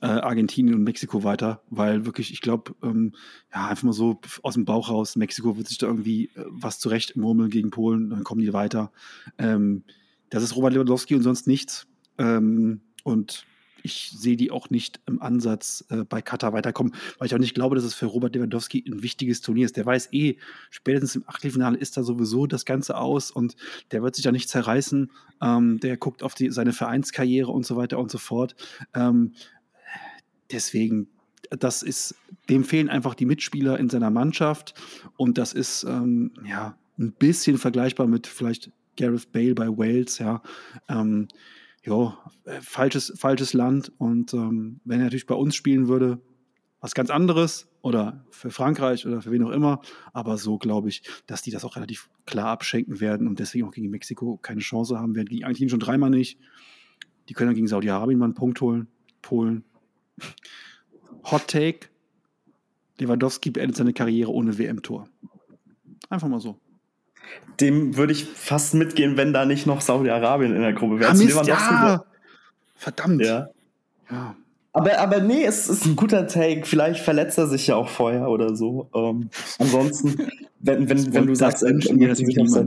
äh, 0.01 0.07
Argentinien 0.07 0.75
und 0.75 0.85
Mexiko 0.85 1.25
weiter, 1.25 1.63
weil 1.71 2.07
wirklich, 2.07 2.33
ich 2.33 2.41
glaube, 2.41 2.75
ähm, 2.83 3.15
ja, 3.53 3.69
einfach 3.69 3.85
mal 3.85 3.93
so 3.93 4.21
aus 4.43 4.55
dem 4.55 4.65
Bauch 4.65 4.91
raus, 4.91 5.17
Mexiko 5.17 5.57
wird 5.57 5.69
sich 5.69 5.79
da 5.79 5.87
irgendwie 5.87 6.27
äh, 6.35 6.45
was 6.49 6.79
zurecht 6.79 7.17
murmeln 7.17 7.51
gegen 7.51 7.71
Polen, 7.71 8.11
dann 8.11 8.25
kommen 8.25 8.41
die 8.41 8.53
weiter. 8.53 8.93
Ähm, 9.39 9.85
das 10.31 10.43
ist 10.43 10.57
Robert 10.57 10.73
Lewandowski 10.73 11.15
und 11.15 11.23
sonst 11.23 11.47
nichts. 11.47 11.87
Ähm, 12.19 12.81
und 13.05 13.47
ich 13.83 14.11
sehe 14.11 14.37
die 14.37 14.51
auch 14.51 14.71
nicht 14.71 15.01
im 15.07 15.23
Ansatz 15.23 15.85
äh, 15.91 16.05
bei 16.05 16.21
Katar 16.21 16.53
weiterkommen, 16.53 16.95
weil 17.19 17.27
ich 17.27 17.35
auch 17.35 17.39
nicht 17.39 17.55
glaube, 17.55 17.77
dass 17.77 17.85
es 17.85 17.95
für 17.95 18.07
Robert 18.07 18.35
Lewandowski 18.35 18.85
ein 18.87 19.03
wichtiges 19.03 19.41
Turnier 19.41 19.65
ist. 19.65 19.77
Der 19.77 19.87
weiß 19.87 20.13
eh, 20.13 20.37
spätestens 20.71 21.17
im 21.17 21.25
Achtelfinale 21.27 21.79
ist 21.79 21.97
da 21.97 22.03
sowieso 22.03 22.47
das 22.47 22.65
Ganze 22.65 22.97
aus 22.99 23.31
und 23.31 23.57
der 23.93 24.03
wird 24.03 24.17
sich 24.17 24.25
da 24.25 24.33
nicht 24.33 24.49
zerreißen. 24.49 25.11
Ähm, 25.41 25.81
der 25.81 25.97
guckt 25.97 26.23
auf 26.23 26.35
die, 26.35 26.51
seine 26.51 26.73
Vereinskarriere 26.73 27.51
und 27.51 27.65
so 27.65 27.77
weiter 27.77 27.99
und 27.99 28.11
so 28.11 28.19
fort. 28.19 28.57
Ähm, 28.95 29.33
deswegen, 30.53 31.09
das 31.51 31.83
ist, 31.83 32.15
dem 32.49 32.65
fehlen 32.65 32.89
einfach 32.89 33.15
die 33.15 33.27
Mitspieler 33.27 33.79
in 33.79 33.89
seiner 33.89 34.11
Mannschaft 34.11 34.75
und 35.17 35.39
das 35.39 35.53
ist 35.53 35.85
ähm, 35.85 36.33
ja 36.45 36.77
ein 36.99 37.13
bisschen 37.13 37.59
vergleichbar 37.59 38.07
mit 38.07 38.27
vielleicht 38.27 38.73
Gareth 38.97 39.33
Bale 39.33 39.55
bei 39.55 39.69
Wales, 39.69 40.19
ja. 40.19 40.43
Ähm, 40.89 41.29
ja, 41.85 42.19
äh, 42.45 42.61
falsches, 42.61 43.13
falsches 43.17 43.53
Land. 43.55 43.93
Und 43.99 44.35
ähm, 44.35 44.81
wenn 44.85 45.01
er 45.01 45.05
natürlich 45.05 45.27
bei 45.27 45.35
uns 45.35 45.55
spielen 45.55 45.89
würde, 45.89 46.21
was 46.81 46.95
ganz 46.95 47.11
anderes 47.11 47.69
oder 47.83 48.25
für 48.31 48.51
Frankreich 48.51 49.07
oder 49.07 49.23
für 49.23 49.31
wen 49.31 49.43
auch 49.45 49.51
immer. 49.51 49.81
Aber 50.13 50.37
so 50.39 50.59
glaube 50.59 50.89
ich, 50.89 51.03
dass 51.27 51.43
die 51.43 51.51
das 51.51 51.65
auch 51.65 51.77
relativ 51.77 52.09
klar 52.27 52.49
abschenken 52.49 53.01
werden 53.01 53.27
und 53.27 53.39
deswegen 53.39 53.67
auch 53.67 53.73
gegen 53.73 53.91
Mexiko 53.91 54.37
keine 54.37 54.61
Chance 54.61 54.99
haben 54.99 55.15
werden. 55.15 55.29
Gegen 55.29 55.45
Argentinien 55.45 55.71
schon 55.71 55.81
dreimal 55.81 56.11
nicht. 56.11 56.39
Die 57.29 57.35
können 57.35 57.49
dann 57.49 57.57
gegen 57.57 57.69
Saudi-Arabien 57.69 58.19
mal 58.19 58.27
einen 58.27 58.35
Punkt 58.35 58.61
holen. 58.61 58.89
Polen. 59.23 59.65
Hot 61.25 61.49
Take. 61.49 61.89
Lewandowski 62.99 63.51
beendet 63.51 63.77
seine 63.77 63.93
Karriere 63.93 64.33
ohne 64.33 64.59
WM-Tor. 64.59 65.09
Einfach 66.09 66.29
mal 66.29 66.41
so 66.41 66.59
dem 67.61 67.97
würde 67.97 68.13
ich 68.13 68.25
fast 68.25 68.75
mitgehen, 68.75 69.17
wenn 69.17 69.33
da 69.33 69.45
nicht 69.45 69.67
noch 69.67 69.81
Saudi-Arabien 69.81 70.55
in 70.55 70.63
der 70.63 70.73
Gruppe 70.73 71.01
wäre. 71.01 71.11
Ah, 71.11 71.15
Mist, 71.15 71.47
ja. 71.47 72.05
Verdammt. 72.77 73.25
Ja. 73.25 73.49
ja. 74.11 74.37
Aber, 74.73 74.99
aber 74.99 75.21
nee, 75.21 75.45
es 75.45 75.69
ist 75.69 75.85
ein 75.87 75.97
guter 75.97 76.29
Take. 76.29 76.65
Vielleicht 76.65 77.01
verletzt 77.01 77.39
er 77.39 77.49
sich 77.49 77.67
ja 77.67 77.77
auch 77.77 77.89
vorher 77.89 78.29
oder 78.29 78.55
so. 78.55 78.89
Ähm, 78.95 79.31
ansonsten, 79.59 80.29
wenn, 80.61 80.89
wenn, 80.89 81.13
wenn 81.13 81.27
du 81.27 81.35
sagst, 81.35 81.65
er 81.65 81.73
möchte 81.73 82.15
sich 82.15 82.41
auf 82.41 82.67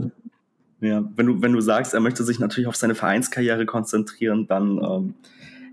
ja, 0.80 1.04
wenn 1.14 1.26
du, 1.26 1.40
wenn 1.40 1.52
du 1.52 1.60
sagst, 1.60 1.94
er 1.94 2.00
möchte 2.00 2.24
sich 2.24 2.40
natürlich 2.40 2.66
auf 2.66 2.74
seine 2.74 2.96
Vereinskarriere 2.96 3.66
konzentrieren, 3.66 4.48
dann 4.48 4.78
ähm, 4.82 5.14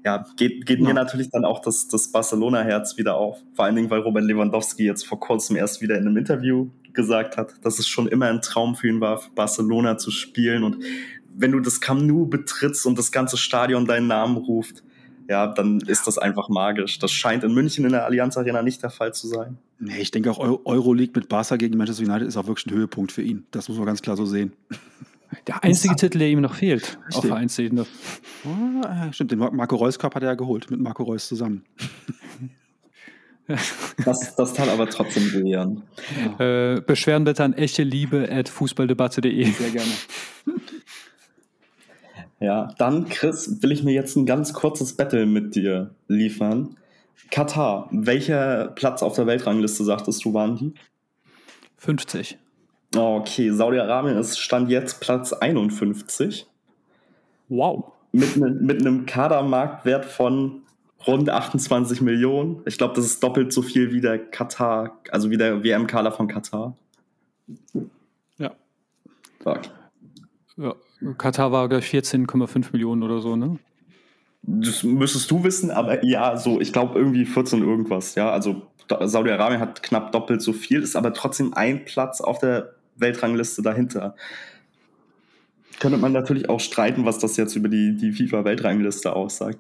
ja, 0.03 0.25
geht, 0.37 0.65
geht 0.65 0.79
ja. 0.79 0.87
mir 0.87 0.93
natürlich 0.93 1.29
dann 1.29 1.45
auch 1.45 1.59
das, 1.59 1.87
das 1.87 2.11
Barcelona-Herz 2.11 2.97
wieder 2.97 3.15
auf. 3.15 3.37
Vor 3.53 3.65
allen 3.65 3.75
Dingen, 3.75 3.89
weil 3.89 4.01
Robert 4.01 4.23
Lewandowski 4.23 4.85
jetzt 4.85 5.05
vor 5.05 5.19
kurzem 5.19 5.55
erst 5.55 5.81
wieder 5.81 5.95
in 5.97 6.07
einem 6.07 6.17
Interview 6.17 6.69
gesagt 6.93 7.37
hat, 7.37 7.53
dass 7.63 7.79
es 7.79 7.87
schon 7.87 8.07
immer 8.07 8.27
ein 8.27 8.41
Traum 8.41 8.75
für 8.75 8.87
ihn 8.87 9.01
war, 9.01 9.17
für 9.17 9.31
Barcelona 9.31 9.97
zu 9.97 10.11
spielen. 10.11 10.63
Und 10.63 10.77
wenn 11.35 11.51
du 11.51 11.59
das 11.59 11.81
Camp 11.81 12.01
Nou 12.01 12.25
betrittst 12.25 12.85
und 12.85 12.97
das 12.97 13.11
ganze 13.11 13.37
Stadion 13.37 13.85
deinen 13.85 14.07
Namen 14.07 14.37
ruft, 14.37 14.83
ja, 15.27 15.45
dann 15.45 15.79
ist 15.81 16.07
das 16.07 16.17
einfach 16.17 16.49
magisch. 16.49 16.97
Das 16.97 17.11
scheint 17.11 17.43
in 17.43 17.53
München 17.53 17.85
in 17.85 17.91
der 17.91 18.05
Allianz 18.05 18.35
Arena 18.35 18.63
nicht 18.63 18.81
der 18.81 18.89
Fall 18.89 19.13
zu 19.13 19.27
sein. 19.27 19.57
Nee, 19.77 19.99
ich 19.99 20.11
denke 20.11 20.31
auch 20.31 20.39
Euroleague 20.39 21.13
mit 21.15 21.29
Barca 21.29 21.55
gegen 21.55 21.77
Manchester 21.77 22.03
United 22.03 22.27
ist 22.27 22.35
auch 22.35 22.47
wirklich 22.47 22.65
ein 22.65 22.75
Höhepunkt 22.75 23.11
für 23.11 23.21
ihn. 23.21 23.45
Das 23.51 23.69
muss 23.69 23.77
man 23.77 23.85
ganz 23.85 24.01
klar 24.01 24.17
so 24.17 24.25
sehen. 24.25 24.53
Der 25.47 25.63
einzige 25.63 25.95
Titel, 25.95 26.19
der 26.19 26.29
ihm 26.29 26.41
noch 26.41 26.55
fehlt 26.55 26.97
Richtig. 27.07 27.15
auf 27.15 27.25
Vereinsebene. 27.25 27.85
Oh, 28.45 29.11
stimmt, 29.11 29.31
den 29.31 29.39
Marco 29.39 29.75
Reus 29.75 29.99
Cup 29.99 30.15
hat 30.15 30.23
er 30.23 30.29
ja 30.29 30.35
geholt, 30.35 30.71
mit 30.71 30.79
Marco 30.79 31.03
Reus 31.03 31.27
zusammen. 31.27 31.63
Das, 34.05 34.35
das 34.35 34.53
tat 34.53 34.69
aber 34.69 34.87
trotzdem 34.87 35.33
weh, 35.33 35.49
Jan. 35.49 35.81
Ja. 36.37 36.75
Äh, 36.75 36.81
Beschwerden 36.81 37.23
bitte 37.23 37.43
an 37.43 37.53
echte 37.53 37.81
Liebe 37.81 38.29
at 38.31 38.47
fußballdebatte.de. 38.47 39.43
Sehr 39.43 39.71
gerne. 39.71 39.91
Ja, 42.39 42.73
dann, 42.77 43.09
Chris, 43.09 43.61
will 43.61 43.71
ich 43.71 43.83
mir 43.83 43.93
jetzt 43.93 44.15
ein 44.15 44.27
ganz 44.27 44.53
kurzes 44.53 44.95
Battle 44.95 45.25
mit 45.25 45.55
dir 45.55 45.95
liefern. 46.07 46.77
Katar, 47.31 47.89
welcher 47.91 48.67
Platz 48.67 49.03
auf 49.03 49.15
der 49.15 49.27
Weltrangliste, 49.27 49.83
sagtest 49.83 50.23
du, 50.23 50.33
waren 50.33 50.55
die? 50.55 50.73
50. 51.77 52.37
Okay, 52.95 53.51
Saudi-Arabien 53.51 54.17
ist 54.17 54.39
Stand 54.39 54.69
jetzt 54.69 54.99
Platz 54.99 55.33
51. 55.33 56.47
Wow. 57.49 57.91
Mit, 58.11 58.37
ne, 58.37 58.49
mit 58.49 58.81
einem 58.81 59.05
Kadermarktwert 59.05 60.05
von 60.05 60.63
rund 61.05 61.29
28 61.29 62.01
Millionen. 62.01 62.61
Ich 62.65 62.77
glaube, 62.77 62.95
das 62.95 63.05
ist 63.05 63.23
doppelt 63.23 63.53
so 63.53 63.61
viel 63.61 63.93
wie 63.93 64.01
der 64.01 64.17
Katar, 64.19 64.99
also 65.11 65.29
wie 65.29 65.37
der 65.37 65.63
WM-Kader 65.63 66.11
von 66.11 66.27
Katar. 66.27 66.75
Ja. 68.37 68.51
Fuck. 69.41 69.61
Ja, 70.57 70.75
Katar 71.17 71.51
war, 71.51 71.69
glaube 71.69 71.83
ich, 71.83 71.91
14,5 71.91 72.71
Millionen 72.73 73.03
oder 73.03 73.19
so, 73.19 73.35
ne? 73.35 73.59
Das 74.41 74.83
müsstest 74.83 75.29
du 75.31 75.43
wissen, 75.43 75.69
aber 75.69 76.03
ja, 76.03 76.37
so, 76.37 76.59
ich 76.59 76.73
glaube 76.73 76.97
irgendwie 76.97 77.25
14 77.25 77.61
irgendwas, 77.61 78.15
ja. 78.15 78.31
Also 78.31 78.63
Saudi-Arabien 78.89 79.59
hat 79.59 79.83
knapp 79.83 80.11
doppelt 80.11 80.41
so 80.41 80.53
viel, 80.53 80.81
ist 80.81 80.95
aber 80.95 81.13
trotzdem 81.13 81.53
ein 81.53 81.85
Platz 81.85 82.21
auf 82.21 82.39
der 82.39 82.75
Weltrangliste 82.99 83.61
dahinter. 83.61 84.15
Könnte 85.79 85.97
man 85.97 86.11
natürlich 86.11 86.49
auch 86.49 86.59
streiten, 86.59 87.05
was 87.05 87.19
das 87.19 87.37
jetzt 87.37 87.55
über 87.55 87.69
die, 87.69 87.95
die 87.95 88.11
FIFA-Weltrangliste 88.11 89.15
aussagt 89.15 89.59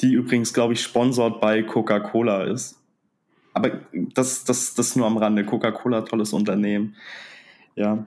die 0.00 0.12
übrigens, 0.12 0.52
glaube 0.52 0.74
ich, 0.74 0.82
sponsort 0.82 1.40
bei 1.40 1.62
Coca-Cola 1.62 2.44
ist. 2.44 2.80
Aber 3.52 3.80
das, 3.92 4.44
das, 4.44 4.74
das 4.74 4.96
nur 4.96 5.06
am 5.06 5.16
Rande. 5.16 5.44
Coca-Cola, 5.44 6.02
tolles 6.02 6.32
Unternehmen. 6.32 6.94
Ja. 7.74 8.06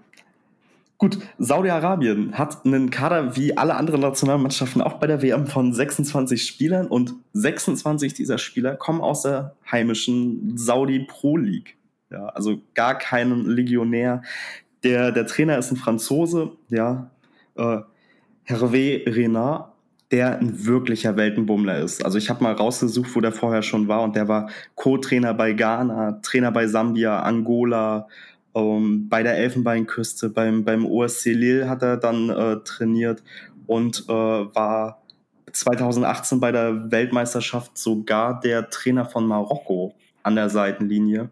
Gut, 0.97 1.17
Saudi-Arabien 1.37 2.37
hat 2.37 2.65
einen 2.65 2.89
Kader 2.89 3.35
wie 3.35 3.57
alle 3.57 3.75
anderen 3.75 4.01
Nationalmannschaften 4.01 4.81
auch 4.81 4.95
bei 4.95 5.07
der 5.07 5.21
WM 5.21 5.47
von 5.47 5.73
26 5.73 6.45
Spielern 6.45 6.87
und 6.87 7.13
26 7.33 8.13
dieser 8.13 8.37
Spieler 8.37 8.75
kommen 8.75 9.01
aus 9.01 9.21
der 9.21 9.55
heimischen 9.71 10.57
Saudi 10.57 10.99
Pro 11.07 11.37
League. 11.37 11.77
Ja, 12.11 12.27
also 12.27 12.61
gar 12.73 12.97
keinen 12.97 13.45
Legionär. 13.45 14.23
Der, 14.83 15.11
der 15.11 15.25
Trainer 15.27 15.57
ist 15.57 15.71
ein 15.71 15.77
Franzose, 15.77 16.53
ja, 16.69 17.11
äh, 17.55 17.79
Hervé 18.45 19.05
Renard 19.05 19.69
der 20.11 20.39
ein 20.39 20.65
wirklicher 20.65 21.15
Weltenbummler 21.17 21.79
ist. 21.79 22.03
Also 22.03 22.17
ich 22.17 22.29
habe 22.29 22.43
mal 22.43 22.53
rausgesucht, 22.53 23.15
wo 23.15 23.21
der 23.21 23.31
vorher 23.31 23.61
schon 23.61 23.87
war 23.87 24.01
und 24.01 24.15
der 24.15 24.27
war 24.27 24.49
Co-Trainer 24.75 25.33
bei 25.33 25.53
Ghana, 25.53 26.19
Trainer 26.23 26.51
bei 26.51 26.67
Sambia, 26.67 27.21
Angola, 27.21 28.07
ähm, 28.55 29.07
bei 29.07 29.21
der 29.21 29.37
Elfenbeinküste, 29.37 30.29
beim, 30.29 30.65
beim 30.65 30.85
OSC 30.85 31.33
Lille 31.33 31.69
hat 31.69 31.83
er 31.83 31.97
dann 31.97 32.29
äh, 32.29 32.57
trainiert 32.63 33.23
und 33.67 34.05
äh, 34.07 34.11
war 34.11 35.03
2018 35.51 36.39
bei 36.39 36.51
der 36.51 36.91
Weltmeisterschaft 36.91 37.77
sogar 37.77 38.39
der 38.39 38.69
Trainer 38.69 39.05
von 39.05 39.27
Marokko 39.27 39.93
an 40.23 40.35
der 40.35 40.49
Seitenlinie. 40.49 41.29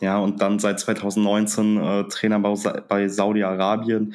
Ja, 0.00 0.18
und 0.18 0.42
dann 0.42 0.58
seit 0.58 0.80
2019 0.80 1.76
äh, 1.76 2.04
Trainer 2.08 2.40
bei, 2.40 3.08
Saudi-Arabien. 3.08 4.14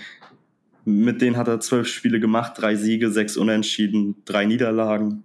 Mit 0.85 1.21
denen 1.21 1.37
hat 1.37 1.47
er 1.47 1.59
zwölf 1.59 1.87
Spiele 1.87 2.19
gemacht, 2.19 2.53
drei 2.57 2.75
Siege, 2.75 3.11
sechs 3.11 3.37
Unentschieden, 3.37 4.15
drei 4.25 4.45
Niederlagen. 4.45 5.23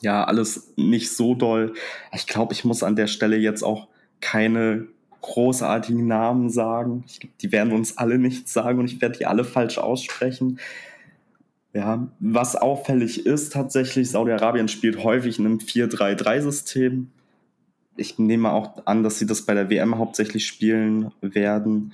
ja, 0.00 0.24
alles 0.24 0.72
nicht 0.76 1.12
so 1.12 1.34
doll. 1.34 1.74
Ich 2.12 2.26
glaube, 2.26 2.52
ich 2.52 2.64
muss 2.64 2.82
an 2.82 2.96
der 2.96 3.06
Stelle 3.06 3.36
jetzt 3.36 3.62
auch 3.62 3.88
keine 4.20 4.86
großartigen 5.24 6.06
Namen 6.06 6.50
sagen. 6.50 7.04
Ich, 7.06 7.20
die 7.40 7.50
werden 7.50 7.72
uns 7.72 7.96
alle 7.96 8.18
nichts 8.18 8.52
sagen 8.52 8.78
und 8.78 8.86
ich 8.86 9.00
werde 9.00 9.18
die 9.18 9.26
alle 9.26 9.44
falsch 9.44 9.78
aussprechen. 9.78 10.58
Ja, 11.72 12.06
was 12.20 12.54
auffällig 12.54 13.26
ist 13.26 13.52
tatsächlich, 13.52 14.10
Saudi-Arabien 14.10 14.68
spielt 14.68 15.02
häufig 15.02 15.38
in 15.38 15.46
einem 15.46 15.58
4-3-3-System. 15.58 17.10
Ich 17.96 18.18
nehme 18.18 18.52
auch 18.52 18.86
an, 18.86 19.02
dass 19.02 19.18
sie 19.18 19.26
das 19.26 19.42
bei 19.42 19.54
der 19.54 19.70
WM 19.70 19.98
hauptsächlich 19.98 20.46
spielen 20.46 21.12
werden. 21.20 21.92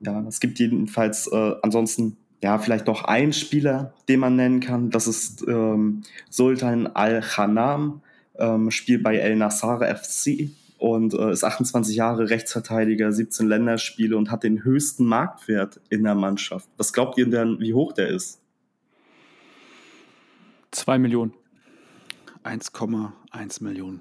Ja, 0.00 0.24
es 0.28 0.40
gibt 0.40 0.58
jedenfalls 0.58 1.26
äh, 1.26 1.54
ansonsten 1.62 2.16
ja 2.42 2.58
vielleicht 2.58 2.86
noch 2.86 3.04
einen 3.04 3.32
Spieler, 3.32 3.92
den 4.08 4.20
man 4.20 4.36
nennen 4.36 4.60
kann. 4.60 4.90
Das 4.90 5.06
ist 5.06 5.46
ähm, 5.46 6.02
Sultan 6.30 6.86
Al-Khanam, 6.86 8.00
ähm, 8.38 8.70
spielt 8.70 9.02
bei 9.02 9.16
El 9.16 9.36
Nassar 9.36 9.82
FC 9.94 10.50
und 10.78 11.12
äh, 11.12 11.32
ist 11.32 11.44
28 11.44 11.94
Jahre 11.94 12.30
Rechtsverteidiger, 12.30 13.12
17 13.12 13.46
Länderspiele 13.46 14.16
und 14.16 14.30
hat 14.30 14.42
den 14.42 14.64
höchsten 14.64 15.04
Marktwert 15.04 15.80
in 15.90 16.04
der 16.04 16.14
Mannschaft. 16.14 16.68
Was 16.78 16.92
glaubt 16.92 17.18
ihr 17.18 17.28
denn, 17.28 17.60
wie 17.60 17.74
hoch 17.74 17.92
der 17.92 18.08
ist? 18.08 18.40
2 20.70 20.98
Millionen. 20.98 21.34
1,1 22.44 23.62
Millionen. 23.62 24.00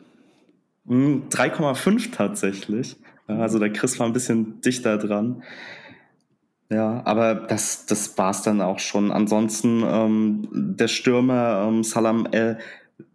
3,5 0.90 2.06
hm, 2.06 2.12
tatsächlich. 2.12 2.96
Also 3.28 3.60
der 3.60 3.72
Chris 3.72 4.00
war 4.00 4.08
ein 4.08 4.14
bisschen 4.14 4.60
dichter 4.62 4.98
dran. 4.98 5.44
Ja, 6.72 7.02
aber 7.06 7.36
das, 7.36 7.86
das 7.86 8.18
war 8.18 8.32
es 8.32 8.42
dann 8.42 8.62
auch 8.62 8.80
schon. 8.80 9.12
Ansonsten 9.12 9.84
ähm, 9.86 10.48
der 10.52 10.88
Stürmer 10.88 11.66
ähm, 11.68 11.84
Salam 11.84 12.28
El 12.32 12.60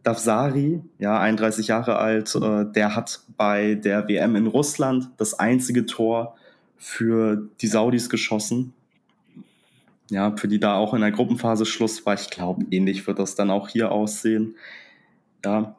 Dafsari, 0.03 0.83
ja, 0.99 1.19
31 1.19 1.69
Jahre 1.69 1.97
alt, 1.97 2.35
äh, 2.35 2.65
der 2.65 2.97
hat 2.97 3.21
bei 3.37 3.75
der 3.75 4.09
WM 4.09 4.37
in 4.37 4.47
Russland 4.47 5.11
das 5.19 5.39
einzige 5.39 5.87
Tor 5.87 6.37
für 6.77 7.49
die 7.61 7.67
Saudis 7.67 8.09
geschossen 8.09 8.73
ja, 10.11 10.37
für 10.37 10.49
die 10.49 10.61
da 10.61 10.77
auch 10.77 10.95
in 10.95 11.01
der 11.01 11.13
Gruppenphase 11.13 11.67
Schluss 11.67 12.05
war. 12.07 12.15
Ich 12.15 12.31
glaube, 12.31 12.65
ähnlich 12.71 13.07
wird 13.07 13.19
das 13.19 13.35
dann 13.35 13.51
auch 13.51 13.69
hier 13.69 13.93
aussehen. 13.93 14.57
Ja. 15.45 15.77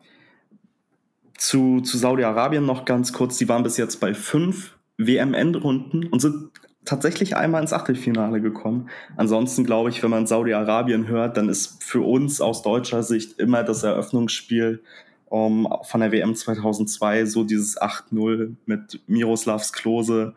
Zu, 1.37 1.81
zu 1.81 1.97
Saudi-Arabien 1.97 2.65
noch 2.65 2.85
ganz 2.85 3.13
kurz. 3.13 3.37
Die 3.37 3.49
waren 3.49 3.63
bis 3.63 3.77
jetzt 3.77 3.99
bei 3.99 4.13
fünf 4.13 4.77
WM-Endrunden 4.97 6.07
und 6.07 6.21
sind 6.21 6.51
tatsächlich 6.85 7.35
einmal 7.35 7.61
ins 7.61 7.73
Achtelfinale 7.73 8.41
gekommen. 8.41 8.89
Ansonsten 9.17 9.65
glaube 9.65 9.89
ich, 9.89 10.01
wenn 10.03 10.11
man 10.11 10.27
Saudi-Arabien 10.27 11.07
hört, 11.07 11.35
dann 11.37 11.49
ist 11.49 11.83
für 11.83 12.01
uns 12.01 12.39
aus 12.41 12.61
deutscher 12.61 13.03
Sicht 13.03 13.39
immer 13.39 13.63
das 13.63 13.83
Eröffnungsspiel 13.83 14.81
um, 15.25 15.67
von 15.83 16.01
der 16.01 16.11
WM 16.11 16.35
2002 16.35 17.25
so 17.25 17.43
dieses 17.43 17.81
8-0 17.81 18.55
mit 18.65 19.01
Miroslavs 19.07 19.73
Klose 19.73 20.35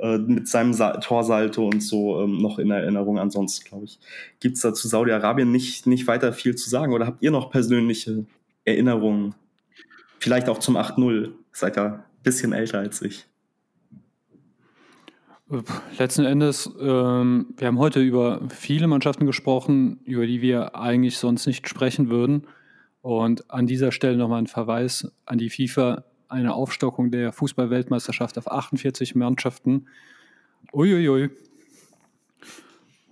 äh, 0.00 0.18
mit 0.18 0.48
seinem 0.48 0.74
Sa 0.74 0.98
Torsalto 0.98 1.66
und 1.66 1.82
so 1.82 2.20
ähm, 2.22 2.38
noch 2.38 2.58
in 2.58 2.70
Erinnerung. 2.70 3.18
Ansonsten, 3.18 3.66
glaube 3.68 3.84
ich, 3.84 3.98
gibt 4.40 4.56
es 4.56 4.62
da 4.62 4.74
zu 4.74 4.88
Saudi-Arabien 4.88 5.50
nicht, 5.50 5.86
nicht 5.86 6.06
weiter 6.06 6.32
viel 6.32 6.56
zu 6.56 6.68
sagen. 6.68 6.92
Oder 6.92 7.06
habt 7.06 7.22
ihr 7.22 7.30
noch 7.30 7.50
persönliche 7.50 8.26
Erinnerungen? 8.64 9.34
Vielleicht 10.18 10.48
auch 10.48 10.58
zum 10.58 10.76
8-0. 10.76 11.32
Seid 11.52 11.76
ja 11.76 11.86
ein 11.86 12.02
bisschen 12.22 12.52
älter 12.52 12.78
als 12.78 13.02
ich. 13.02 13.26
Letzten 15.98 16.24
Endes, 16.24 16.70
ähm, 16.78 17.54
wir 17.56 17.68
haben 17.68 17.78
heute 17.78 18.00
über 18.00 18.42
viele 18.50 18.86
Mannschaften 18.86 19.24
gesprochen, 19.24 20.00
über 20.04 20.26
die 20.26 20.42
wir 20.42 20.76
eigentlich 20.76 21.16
sonst 21.16 21.46
nicht 21.46 21.66
sprechen 21.68 22.10
würden. 22.10 22.46
Und 23.00 23.50
an 23.50 23.66
dieser 23.66 23.90
Stelle 23.90 24.18
nochmal 24.18 24.42
ein 24.42 24.46
Verweis 24.46 25.10
an 25.24 25.38
die 25.38 25.48
FIFA 25.48 26.04
eine 26.28 26.52
Aufstockung 26.52 27.10
der 27.10 27.32
Fußball-Weltmeisterschaft 27.32 28.36
auf 28.36 28.50
48 28.50 29.14
Mannschaften. 29.14 29.86
Uiuiui. 30.72 31.30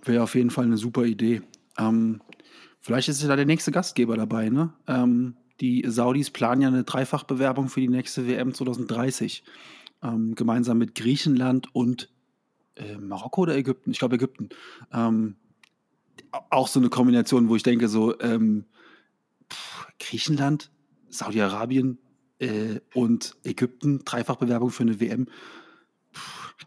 Wäre 0.03 0.23
auf 0.23 0.35
jeden 0.35 0.51
Fall 0.51 0.65
eine 0.65 0.77
super 0.77 1.05
Idee. 1.05 1.41
Ähm, 1.79 2.21
vielleicht 2.79 3.09
ist 3.09 3.21
ja 3.23 3.27
da 3.27 3.35
der 3.35 3.45
nächste 3.45 3.71
Gastgeber 3.71 4.15
dabei. 4.15 4.49
Ne? 4.49 4.73
Ähm, 4.87 5.35
die 5.59 5.83
Saudis 5.87 6.29
planen 6.29 6.61
ja 6.61 6.67
eine 6.67 6.83
Dreifachbewerbung 6.83 7.69
für 7.69 7.81
die 7.81 7.87
nächste 7.87 8.27
WM 8.27 8.53
2030. 8.53 9.43
Ähm, 10.03 10.35
gemeinsam 10.35 10.77
mit 10.77 10.93
Griechenland 10.93 11.73
und 11.73 12.09
äh, 12.75 12.97
Marokko 12.97 13.41
oder 13.41 13.55
Ägypten? 13.55 13.91
Ich 13.91 13.99
glaube 13.99 14.15
Ägypten. 14.15 14.49
Ähm, 14.93 15.35
auch 16.49 16.67
so 16.67 16.79
eine 16.79 16.89
Kombination, 16.89 17.49
wo 17.49 17.55
ich 17.55 17.63
denke, 17.63 17.87
so 17.87 18.19
ähm, 18.19 18.65
pff, 19.51 19.87
Griechenland, 19.97 20.69
Saudi-Arabien, 21.09 21.97
äh, 22.39 22.79
und 22.93 23.35
Ägypten, 23.43 24.03
Dreifachbewerbung 24.05 24.69
für 24.69 24.83
eine 24.83 24.99
WM. 24.99 25.27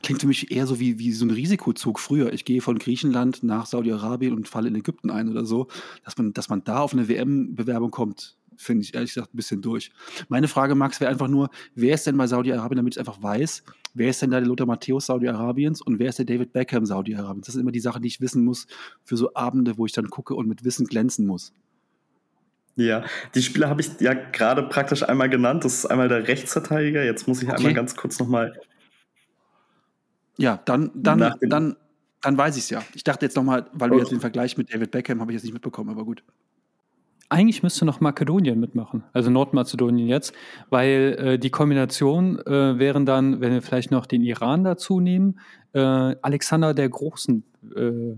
Klingt 0.02 0.20
für 0.20 0.28
mich 0.28 0.50
eher 0.50 0.66
so 0.66 0.80
wie, 0.80 0.98
wie 0.98 1.12
so 1.12 1.24
ein 1.24 1.30
Risikozug 1.30 1.98
früher. 1.98 2.32
Ich 2.32 2.44
gehe 2.44 2.62
von 2.62 2.78
Griechenland 2.78 3.42
nach 3.42 3.66
Saudi-Arabien 3.66 4.34
und 4.34 4.48
falle 4.48 4.68
in 4.68 4.74
Ägypten 4.74 5.10
ein 5.10 5.28
oder 5.28 5.44
so. 5.44 5.68
Dass 6.04 6.16
man, 6.16 6.32
dass 6.32 6.48
man 6.48 6.64
da 6.64 6.80
auf 6.80 6.92
eine 6.92 7.08
WM-Bewerbung 7.08 7.90
kommt, 7.90 8.36
finde 8.61 8.85
ich 8.85 8.95
ehrlich 8.95 9.15
gesagt 9.15 9.35
ein 9.35 9.37
bisschen 9.37 9.62
durch. 9.62 9.91
Meine 10.28 10.49
Frage, 10.49 10.74
Max, 10.74 11.01
wäre 11.01 11.11
einfach 11.11 11.28
nur, 11.28 11.51
wer 11.74 11.95
ist 11.95 12.07
denn 12.07 12.16
bei 12.16 12.27
Saudi-Arabien, 12.27 12.77
damit 12.77 12.95
ich 12.95 12.99
einfach 12.99 13.23
weiß, 13.23 13.65
wer 13.95 14.11
ist 14.11 14.23
denn 14.23 14.31
da 14.31 14.39
der 14.39 14.49
Lothar 14.49 14.66
Matthäus 14.66 15.07
Saudi-Arabiens 15.07 15.81
und 15.81 15.99
wer 15.99 16.11
ist 16.11 16.19
der 16.19 16.27
David 16.27 16.53
Beckham 16.53 16.85
Saudi-Arabiens? 16.85 17.47
Das 17.47 17.55
sind 17.55 17.62
immer 17.62 17.73
die 17.73 17.81
Sachen, 17.81 18.03
die 18.03 18.09
ich 18.09 18.20
wissen 18.20 18.45
muss 18.45 18.66
für 19.03 19.16
so 19.16 19.35
Abende, 19.35 19.78
wo 19.78 19.87
ich 19.87 19.93
dann 19.93 20.11
gucke 20.11 20.35
und 20.35 20.47
mit 20.47 20.65
Wissen 20.65 20.87
glänzen 20.87 21.27
muss. 21.27 21.53
Ja, 22.77 23.05
die 23.35 23.43
Spieler 23.43 23.69
habe 23.69 23.81
ich 23.81 24.01
ja 24.01 24.15
gerade 24.15 24.62
praktisch 24.62 25.03
einmal 25.03 25.28
genannt. 25.28 25.65
Das 25.65 25.74
ist 25.74 25.87
einmal 25.87 26.09
der 26.09 26.28
Rechtsverteidiger. 26.28 27.05
Jetzt 27.05 27.28
muss 27.28 27.43
ich 27.43 27.49
okay. 27.49 27.59
einmal 27.59 27.74
ganz 27.74 27.97
kurz 27.97 28.19
nochmal. 28.19 28.59
Ja, 30.39 30.61
dann, 30.65 30.91
dann, 30.95 31.35
dann, 31.41 31.77
dann 32.23 32.39
weiß 32.39 32.57
ich 32.57 32.65
es 32.65 32.70
ja. 32.70 32.82
Ich 32.95 33.05
dachte 33.05 33.27
jetzt 33.27 33.37
nochmal, 33.37 33.69
weil 33.73 33.91
du 33.91 33.99
jetzt 33.99 34.12
den 34.12 34.20
Vergleich 34.20 34.57
mit 34.57 34.73
David 34.73 34.91
Beckham 34.91 35.20
habe 35.20 35.32
ich 35.32 35.37
jetzt 35.37 35.45
nicht 35.45 35.53
mitbekommen, 35.53 35.91
aber 35.91 36.05
gut. 36.05 36.23
Eigentlich 37.31 37.62
müsste 37.62 37.85
noch 37.85 38.01
Makedonien 38.01 38.59
mitmachen, 38.59 39.05
also 39.12 39.31
Nordmazedonien 39.31 40.09
jetzt, 40.09 40.35
weil 40.69 41.16
äh, 41.19 41.39
die 41.39 41.51
Kombination 41.51 42.40
äh, 42.40 42.77
wären 42.77 43.07
dann, 43.07 43.40
wenn 43.40 43.52
wir 43.52 43.62
vielleicht 43.62 43.93
noch 43.93 44.05
den 44.07 44.23
Iran 44.23 44.65
dazu 44.65 44.98
nehmen, 44.98 45.39
äh, 45.73 45.78
Alexander 45.78 46.74
der 46.74 46.89
Großen 46.89 47.44
äh, 47.77 48.16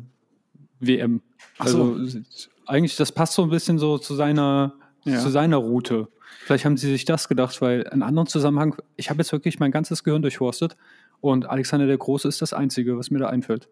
WM. 0.80 1.20
Also 1.59 2.05
so 2.06 2.20
eigentlich, 2.66 2.97
das 2.97 3.12
passt 3.12 3.34
so 3.34 3.43
ein 3.43 3.51
bisschen 3.51 3.78
so 3.78 3.98
zu 3.98 4.14
seiner, 4.14 4.72
ja. 5.05 5.18
zu 5.18 5.28
seiner 5.28 5.59
Route. 5.59 6.09
Vielleicht 6.44 6.64
haben 6.64 6.78
sie 6.78 6.90
sich 6.90 7.05
das 7.05 7.28
gedacht, 7.28 7.60
weil 7.60 7.82
in 7.93 8.02
anderen 8.02 8.26
Zusammenhang, 8.26 8.76
ich 8.97 9.10
habe 9.10 9.18
jetzt 9.18 9.32
wirklich 9.32 9.60
mein 9.60 9.72
ganzes 9.72 10.05
Gehirn 10.05 10.22
durchforstet 10.22 10.76
und 11.20 11.51
Alexander 11.51 11.86
der 11.86 11.98
Große 11.98 12.26
ist 12.26 12.40
das 12.40 12.55
Einzige, 12.55 12.97
was 12.97 13.10
mir 13.10 13.18
da 13.18 13.28
einfällt. 13.28 13.68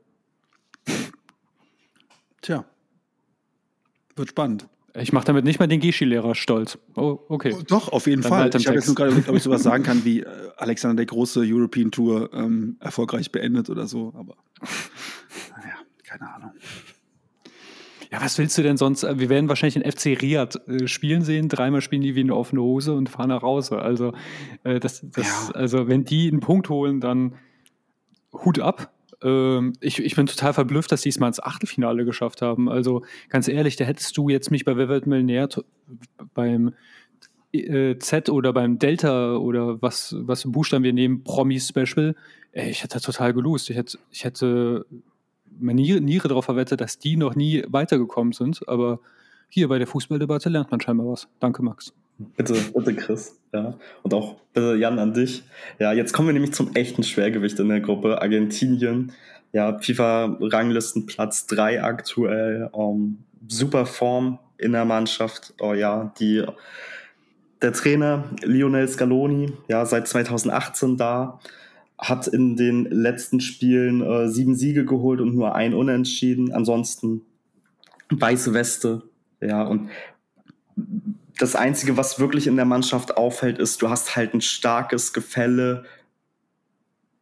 Tja. 2.42 2.66
Wird 4.16 4.28
spannend. 4.28 4.68
Ich 4.94 5.12
mache 5.12 5.24
damit 5.24 5.44
nicht 5.44 5.60
mal 5.60 5.66
den 5.66 5.80
Geschi-Lehrer 5.80 6.34
stolz. 6.34 6.78
Oh, 6.96 7.20
okay. 7.28 7.54
Oh, 7.56 7.62
doch, 7.66 7.88
auf 7.92 8.06
jeden 8.06 8.22
Dann 8.22 8.30
Fall. 8.30 8.42
Halt 8.42 8.54
ich 8.56 8.66
habe 8.66 8.76
jetzt 8.76 8.86
nur 8.86 8.96
gerade 8.96 9.10
überlegt, 9.10 9.28
ob 9.28 9.36
ich 9.36 9.42
sowas 9.42 9.62
sagen 9.62 9.84
kann 9.84 10.04
wie 10.04 10.20
äh, 10.20 10.26
Alexander 10.56 10.96
der 10.96 11.06
Große 11.06 11.42
European 11.44 11.90
Tour 11.90 12.30
ähm, 12.32 12.76
erfolgreich 12.80 13.30
beendet 13.30 13.70
oder 13.70 13.86
so, 13.86 14.12
aber 14.16 14.36
naja, 15.56 15.76
keine 16.04 16.34
Ahnung. 16.34 16.52
Ja, 18.12 18.20
was 18.20 18.36
willst 18.38 18.58
du 18.58 18.62
denn 18.62 18.76
sonst? 18.76 19.04
Wir 19.04 19.28
werden 19.28 19.48
wahrscheinlich 19.48 19.80
den 19.80 19.90
FC 19.90 20.20
Riyadh 20.20 20.58
äh, 20.66 20.88
spielen 20.88 21.22
sehen. 21.22 21.48
Dreimal 21.48 21.80
spielen 21.80 22.02
die 22.02 22.16
wie 22.16 22.20
eine 22.20 22.34
offene 22.34 22.60
Hose 22.60 22.92
und 22.92 23.08
fahren 23.08 23.28
nach 23.28 23.42
Hause. 23.42 23.78
Also, 23.78 24.12
äh, 24.64 24.80
das, 24.80 25.06
das, 25.12 25.26
ja. 25.26 25.54
also 25.54 25.86
wenn 25.86 26.04
die 26.04 26.28
einen 26.28 26.40
Punkt 26.40 26.68
holen, 26.68 27.00
dann 27.00 27.36
Hut 28.32 28.58
ab. 28.58 28.92
Ähm, 29.22 29.74
ich, 29.80 29.98
ich 29.98 30.16
bin 30.16 30.26
total 30.26 30.52
verblüfft, 30.52 30.92
dass 30.92 31.02
die 31.02 31.08
es 31.08 31.18
mal 31.18 31.28
ins 31.28 31.42
Achtelfinale 31.42 32.04
geschafft 32.04 32.42
haben. 32.42 32.68
Also 32.68 33.04
ganz 33.28 33.48
ehrlich, 33.48 33.76
da 33.76 33.84
hättest 33.84 34.16
du 34.16 34.28
jetzt 34.28 34.50
mich 34.50 34.64
bei 34.64 34.76
wird 34.76 35.06
Millionär 35.06 35.48
beim 36.34 36.74
äh, 37.52 37.98
Z 37.98 38.28
oder 38.30 38.52
beim 38.52 38.78
Delta 38.78 39.36
oder 39.36 39.80
was, 39.82 40.14
was 40.18 40.44
Buchstaben 40.50 40.84
wir 40.84 40.92
nehmen, 40.92 41.24
Promi-Special, 41.24 42.14
ich 42.52 42.82
hätte 42.82 43.00
total 43.00 43.32
gelost. 43.32 43.70
Ich 43.70 43.76
hätte, 43.76 43.98
ich 44.10 44.24
hätte 44.24 44.86
meine 45.58 45.80
Niere 45.80 46.28
darauf 46.28 46.46
verwettet, 46.46 46.80
dass 46.80 46.98
die 46.98 47.16
noch 47.16 47.34
nie 47.34 47.64
weitergekommen 47.68 48.32
sind. 48.32 48.66
Aber 48.68 49.00
hier 49.48 49.68
bei 49.68 49.78
der 49.78 49.86
Fußballdebatte 49.86 50.48
lernt 50.48 50.70
man 50.70 50.80
scheinbar 50.80 51.08
was. 51.08 51.28
Danke, 51.38 51.62
Max. 51.62 51.92
Bitte, 52.36 52.54
bitte, 52.74 52.94
Chris. 52.94 53.38
Ja. 53.52 53.74
Und 54.02 54.14
auch 54.14 54.36
bitte, 54.52 54.76
Jan, 54.76 54.98
an 54.98 55.14
dich. 55.14 55.42
Ja, 55.78 55.92
jetzt 55.92 56.12
kommen 56.12 56.28
wir 56.28 56.32
nämlich 56.32 56.52
zum 56.52 56.74
echten 56.74 57.02
Schwergewicht 57.02 57.58
in 57.58 57.68
der 57.68 57.80
Gruppe. 57.80 58.20
Argentinien. 58.20 59.12
Ja, 59.52 59.78
FIFA-Ranglistenplatz 59.78 61.46
3 61.46 61.82
aktuell. 61.82 62.68
Um, 62.72 63.24
super 63.48 63.86
Form 63.86 64.38
in 64.58 64.72
der 64.72 64.84
Mannschaft. 64.84 65.54
Oh 65.60 65.72
ja, 65.72 66.12
die, 66.20 66.44
der 67.62 67.72
Trainer 67.72 68.24
Lionel 68.42 68.88
Scaloni, 68.88 69.52
ja, 69.68 69.84
seit 69.86 70.06
2018 70.08 70.96
da 70.96 71.40
hat 71.98 72.26
in 72.28 72.56
den 72.56 72.84
letzten 72.86 73.40
Spielen 73.40 74.00
äh, 74.00 74.28
sieben 74.28 74.54
Siege 74.54 74.84
geholt 74.86 75.20
und 75.20 75.34
nur 75.34 75.54
ein 75.54 75.74
Unentschieden. 75.74 76.52
Ansonsten 76.52 77.22
weiße 78.10 78.54
Weste, 78.54 79.02
ja, 79.40 79.62
und 79.62 79.90
das 81.40 81.56
Einzige, 81.56 81.96
was 81.96 82.20
wirklich 82.20 82.46
in 82.46 82.56
der 82.56 82.66
Mannschaft 82.66 83.16
auffällt, 83.16 83.58
ist, 83.58 83.80
du 83.80 83.88
hast 83.88 84.14
halt 84.14 84.34
ein 84.34 84.42
starkes 84.42 85.14
Gefälle. 85.14 85.84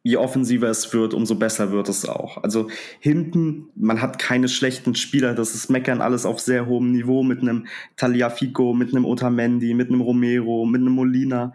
Je 0.02 0.16
offensiver 0.16 0.68
es 0.68 0.92
wird, 0.92 1.14
umso 1.14 1.36
besser 1.36 1.70
wird 1.70 1.88
es 1.88 2.04
auch. 2.04 2.42
Also 2.42 2.68
hinten, 2.98 3.68
man 3.76 4.02
hat 4.02 4.18
keine 4.18 4.48
schlechten 4.48 4.96
Spieler. 4.96 5.34
Das 5.34 5.54
ist 5.54 5.70
Meckern 5.70 6.00
alles 6.00 6.26
auf 6.26 6.40
sehr 6.40 6.66
hohem 6.66 6.90
Niveau 6.90 7.22
mit 7.22 7.42
einem 7.42 7.66
Taliafico, 7.96 8.74
mit 8.74 8.92
einem 8.92 9.04
Otamendi, 9.04 9.72
mit 9.74 9.88
einem 9.88 10.00
Romero, 10.00 10.66
mit 10.66 10.80
einem 10.80 10.94
Molina, 10.94 11.52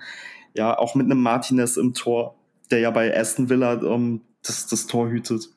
ja, 0.54 0.78
auch 0.78 0.96
mit 0.96 1.08
einem 1.08 1.22
Martinez 1.22 1.76
im 1.76 1.94
Tor, 1.94 2.36
der 2.72 2.80
ja 2.80 2.92
bei 2.92 3.14
Aston 3.18 3.50
Villa 3.50 3.74
um, 3.74 4.22
das, 4.42 4.68
das 4.68 4.88
Tor 4.88 5.10
hütet. 5.10 5.50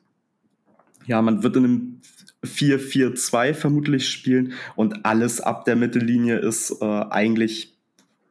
Ja, 1.05 1.21
man 1.21 1.41
wird 1.41 1.55
in 1.55 1.63
einem 1.63 2.01
4-4-2 2.47 3.53
vermutlich 3.53 4.09
spielen 4.09 4.53
und 4.75 5.05
alles 5.05 5.41
ab 5.41 5.65
der 5.65 5.75
Mittellinie 5.75 6.37
ist 6.37 6.81
äh, 6.81 6.85
eigentlich 6.85 7.75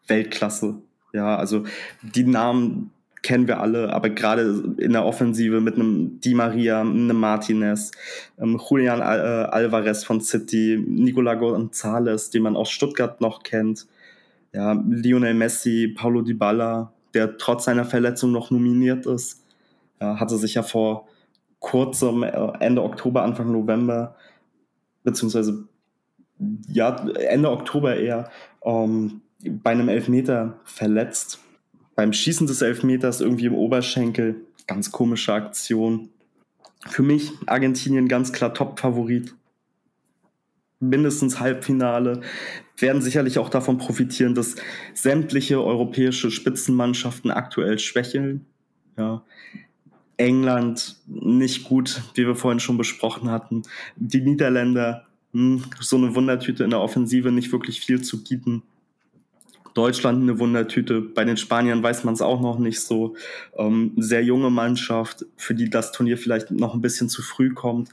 Weltklasse. 0.07 0.77
Ja, 1.13 1.37
also 1.37 1.65
die 2.03 2.25
Namen 2.25 2.91
kennen 3.23 3.49
wir 3.49 3.61
alle, 3.61 3.93
aber 3.93 4.11
gerade 4.11 4.77
in 4.79 4.93
der 4.93 5.05
Offensive 5.05 5.61
mit 5.61 5.75
einem 5.75 6.21
Di 6.21 6.35
Maria, 6.35 6.81
einem 6.81 7.19
Martinez, 7.19 7.91
ähm, 8.39 8.61
Julian 8.71 9.03
Al 9.03 9.19
äh, 9.19 9.49
Alvarez 9.51 10.05
von 10.05 10.21
City, 10.21 10.81
Nicola 10.87 11.35
Gonzalez, 11.35 12.31
den 12.31 12.43
man 12.43 12.55
aus 12.55 12.71
Stuttgart 12.71 13.21
noch 13.21 13.43
kennt, 13.43 13.87
ja, 14.53 14.81
Lionel 14.89 15.35
Messi, 15.35 15.89
Paulo 15.89 16.23
Dybala, 16.23 16.93
der 17.15 17.37
trotz 17.37 17.65
seiner 17.65 17.85
Verletzung 17.85 18.31
noch 18.31 18.53
nominiert 18.53 19.07
ist, 19.07 19.43
ja, 20.01 20.21
hatte 20.21 20.37
sich 20.37 20.55
ja 20.55 20.63
vor 20.63 21.09
kurzem 21.61 22.23
äh, 22.23 22.53
Ende 22.61 22.83
Oktober, 22.83 23.23
Anfang 23.23 23.51
November, 23.53 24.17
beziehungsweise 25.03 25.69
ja, 26.69 26.97
Ende 27.15 27.51
Oktober 27.51 27.97
eher, 27.97 28.31
ähm, 28.65 29.23
bei 29.41 29.71
einem 29.71 29.89
Elfmeter 29.89 30.61
verletzt. 30.65 31.41
Beim 31.95 32.13
Schießen 32.13 32.47
des 32.47 32.63
Elfmeters 32.63 33.21
irgendwie 33.21 33.47
im 33.47 33.55
Oberschenkel. 33.55 34.43
Ganz 34.67 34.93
komische 34.93 35.33
Aktion. 35.33 36.11
Für 36.89 37.03
mich 37.03 37.33
Argentinien 37.47 38.09
ganz 38.09 38.33
klar 38.33 38.53
Top-Favorit. 38.53 39.35
Mindestens 40.81 41.41
Halbfinale. 41.41 42.21
Werden 42.77 43.01
sicherlich 43.01 43.39
auch 43.39 43.49
davon 43.49 43.79
profitieren, 43.79 44.35
dass 44.35 44.57
sämtliche 44.93 45.63
europäische 45.63 46.31
Spitzenmannschaften 46.31 47.31
aktuell 47.31 47.79
schwächeln. 47.79 48.45
Ja. 48.99 49.25
England 50.17 50.97
nicht 51.07 51.65
gut, 51.65 52.03
wie 52.15 52.27
wir 52.27 52.37
vorhin 52.37 52.61
schon 52.61 52.79
besprochen 52.79 53.31
hatten. 53.31 53.63
Die 53.97 54.21
Niederländer, 54.21 55.07
mh, 55.33 55.63
hm, 55.63 55.71
so 55.81 55.97
eine 55.97 56.15
Wundertüte 56.15 56.65
in 56.65 56.71
der 56.71 56.81
Offensive, 56.81 57.31
nicht 57.31 57.53
wirklich 57.53 57.81
viel 57.81 58.03
zu 58.03 58.23
bieten. 58.23 58.63
Deutschland 59.75 60.23
eine 60.23 60.39
Wundertüte. 60.39 61.03
Bei 61.03 61.25
den 61.25 61.37
Spaniern 61.37 61.83
weiß 61.83 62.05
man 62.05 62.15
es 62.15 62.23
auch 62.23 62.41
noch 62.41 62.59
nicht 62.59 62.81
so. 62.81 63.15
Ähm, 63.59 63.93
sehr 63.99 64.25
junge 64.25 64.49
Mannschaft, 64.49 65.27
für 65.37 65.55
die 65.55 65.69
das 65.69 65.93
Turnier 65.93 66.17
vielleicht 66.17 66.51
noch 66.51 66.73
ein 66.73 66.81
bisschen 66.81 67.11
zu 67.11 67.21
früh 67.21 67.53
kommt. 67.53 67.91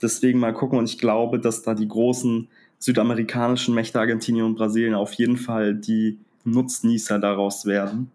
Deswegen 0.00 0.38
mal 0.38 0.54
gucken. 0.54 0.78
Und 0.78 0.88
ich 0.88 0.98
glaube, 0.98 1.38
dass 1.38 1.62
da 1.62 1.74
die 1.74 1.88
großen 1.88 2.48
südamerikanischen 2.78 3.74
Mächte 3.74 4.00
Argentinien 4.00 4.46
und 4.46 4.54
Brasilien 4.54 4.94
auf 4.94 5.12
jeden 5.12 5.36
Fall 5.36 5.74
die 5.74 6.18
Nutznießer 6.44 7.18
daraus 7.18 7.66
werden. 7.66 8.10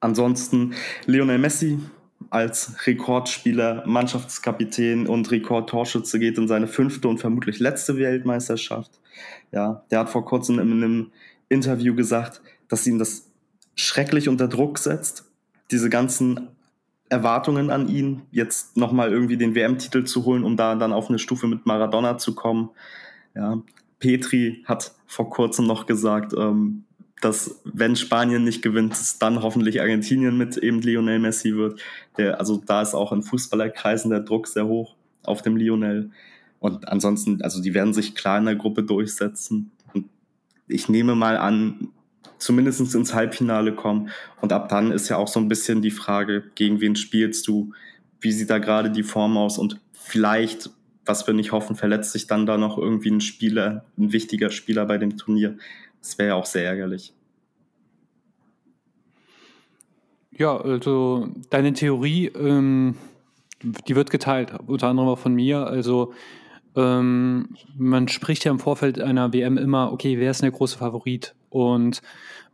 Ansonsten 0.00 0.74
Lionel 1.06 1.38
Messi 1.38 1.78
als 2.30 2.86
Rekordspieler, 2.86 3.84
Mannschaftskapitän 3.86 5.06
und 5.06 5.30
Rekordtorschütze 5.30 6.18
geht 6.18 6.38
in 6.38 6.48
seine 6.48 6.66
fünfte 6.66 7.08
und 7.08 7.18
vermutlich 7.18 7.60
letzte 7.60 7.96
Weltmeisterschaft. 7.96 8.90
Ja, 9.52 9.84
der 9.90 10.00
hat 10.00 10.10
vor 10.10 10.24
kurzem 10.24 10.58
in 10.58 10.72
einem 10.72 11.12
Interview 11.48 11.94
gesagt, 11.94 12.42
dass 12.68 12.86
ihn 12.86 12.98
das 12.98 13.30
schrecklich 13.76 14.28
unter 14.28 14.48
Druck 14.48 14.78
setzt, 14.78 15.24
diese 15.70 15.88
ganzen 15.88 16.48
Erwartungen 17.08 17.70
an 17.70 17.88
ihn, 17.88 18.22
jetzt 18.32 18.76
nochmal 18.76 19.12
irgendwie 19.12 19.36
den 19.36 19.54
WM-Titel 19.54 20.04
zu 20.04 20.24
holen, 20.24 20.42
um 20.42 20.56
da 20.56 20.74
dann 20.74 20.92
auf 20.92 21.08
eine 21.08 21.18
Stufe 21.18 21.46
mit 21.46 21.66
Maradona 21.66 22.18
zu 22.18 22.34
kommen. 22.34 22.70
Ja, 23.34 23.62
Petri 24.00 24.64
hat 24.64 24.92
vor 25.06 25.30
kurzem 25.30 25.66
noch 25.66 25.86
gesagt, 25.86 26.32
ähm, 26.36 26.84
dass 27.20 27.60
wenn 27.64 27.96
Spanien 27.96 28.44
nicht 28.44 28.62
gewinnt, 28.62 28.92
es 28.92 29.18
dann 29.18 29.42
hoffentlich 29.42 29.80
Argentinien 29.80 30.36
mit 30.36 30.56
eben 30.58 30.82
Lionel 30.82 31.18
Messi 31.18 31.54
wird. 31.56 31.80
Der, 32.18 32.38
also 32.38 32.62
da 32.64 32.82
ist 32.82 32.94
auch 32.94 33.12
in 33.12 33.22
Fußballerkreisen 33.22 34.10
der 34.10 34.20
Druck 34.20 34.48
sehr 34.48 34.66
hoch 34.66 34.96
auf 35.22 35.42
dem 35.42 35.56
Lionel. 35.56 36.10
Und 36.58 36.88
ansonsten, 36.88 37.42
also 37.42 37.62
die 37.62 37.74
werden 37.74 37.94
sich 37.94 38.14
klar 38.14 38.38
in 38.38 38.44
der 38.44 38.56
Gruppe 38.56 38.82
durchsetzen. 38.82 39.70
Und 39.94 40.06
ich 40.68 40.88
nehme 40.88 41.14
mal 41.14 41.36
an, 41.38 41.88
zumindest 42.38 42.94
ins 42.94 43.14
Halbfinale 43.14 43.74
kommen. 43.74 44.10
Und 44.40 44.52
ab 44.52 44.68
dann 44.68 44.92
ist 44.92 45.08
ja 45.08 45.16
auch 45.16 45.28
so 45.28 45.40
ein 45.40 45.48
bisschen 45.48 45.82
die 45.82 45.90
Frage, 45.90 46.44
gegen 46.54 46.80
wen 46.80 46.96
spielst 46.96 47.48
du? 47.48 47.72
Wie 48.20 48.32
sieht 48.32 48.50
da 48.50 48.58
gerade 48.58 48.90
die 48.90 49.02
Form 49.02 49.36
aus? 49.36 49.58
Und 49.58 49.80
vielleicht, 49.92 50.70
was 51.04 51.26
wir 51.26 51.34
nicht 51.34 51.52
hoffen, 51.52 51.76
verletzt 51.76 52.12
sich 52.12 52.26
dann 52.26 52.46
da 52.46 52.58
noch 52.58 52.78
irgendwie 52.78 53.10
ein 53.10 53.20
Spieler, 53.20 53.84
ein 53.98 54.12
wichtiger 54.12 54.50
Spieler 54.50 54.86
bei 54.86 54.98
dem 54.98 55.16
Turnier. 55.16 55.56
Das 56.06 56.18
wäre 56.18 56.28
ja 56.28 56.34
auch 56.36 56.46
sehr 56.46 56.64
ärgerlich. 56.64 57.12
Ja, 60.30 60.56
also 60.56 61.28
deine 61.50 61.72
Theorie, 61.72 62.26
ähm, 62.26 62.94
die 63.60 63.96
wird 63.96 64.10
geteilt, 64.10 64.52
unter 64.68 64.86
anderem 64.86 65.08
auch 65.08 65.18
von 65.18 65.34
mir. 65.34 65.66
Also 65.66 66.12
ähm, 66.76 67.56
man 67.76 68.06
spricht 68.06 68.44
ja 68.44 68.52
im 68.52 68.60
Vorfeld 68.60 69.00
einer 69.00 69.32
WM 69.32 69.58
immer, 69.58 69.92
okay, 69.92 70.20
wer 70.20 70.30
ist 70.30 70.42
der 70.42 70.52
große 70.52 70.78
Favorit? 70.78 71.34
Und 71.48 72.02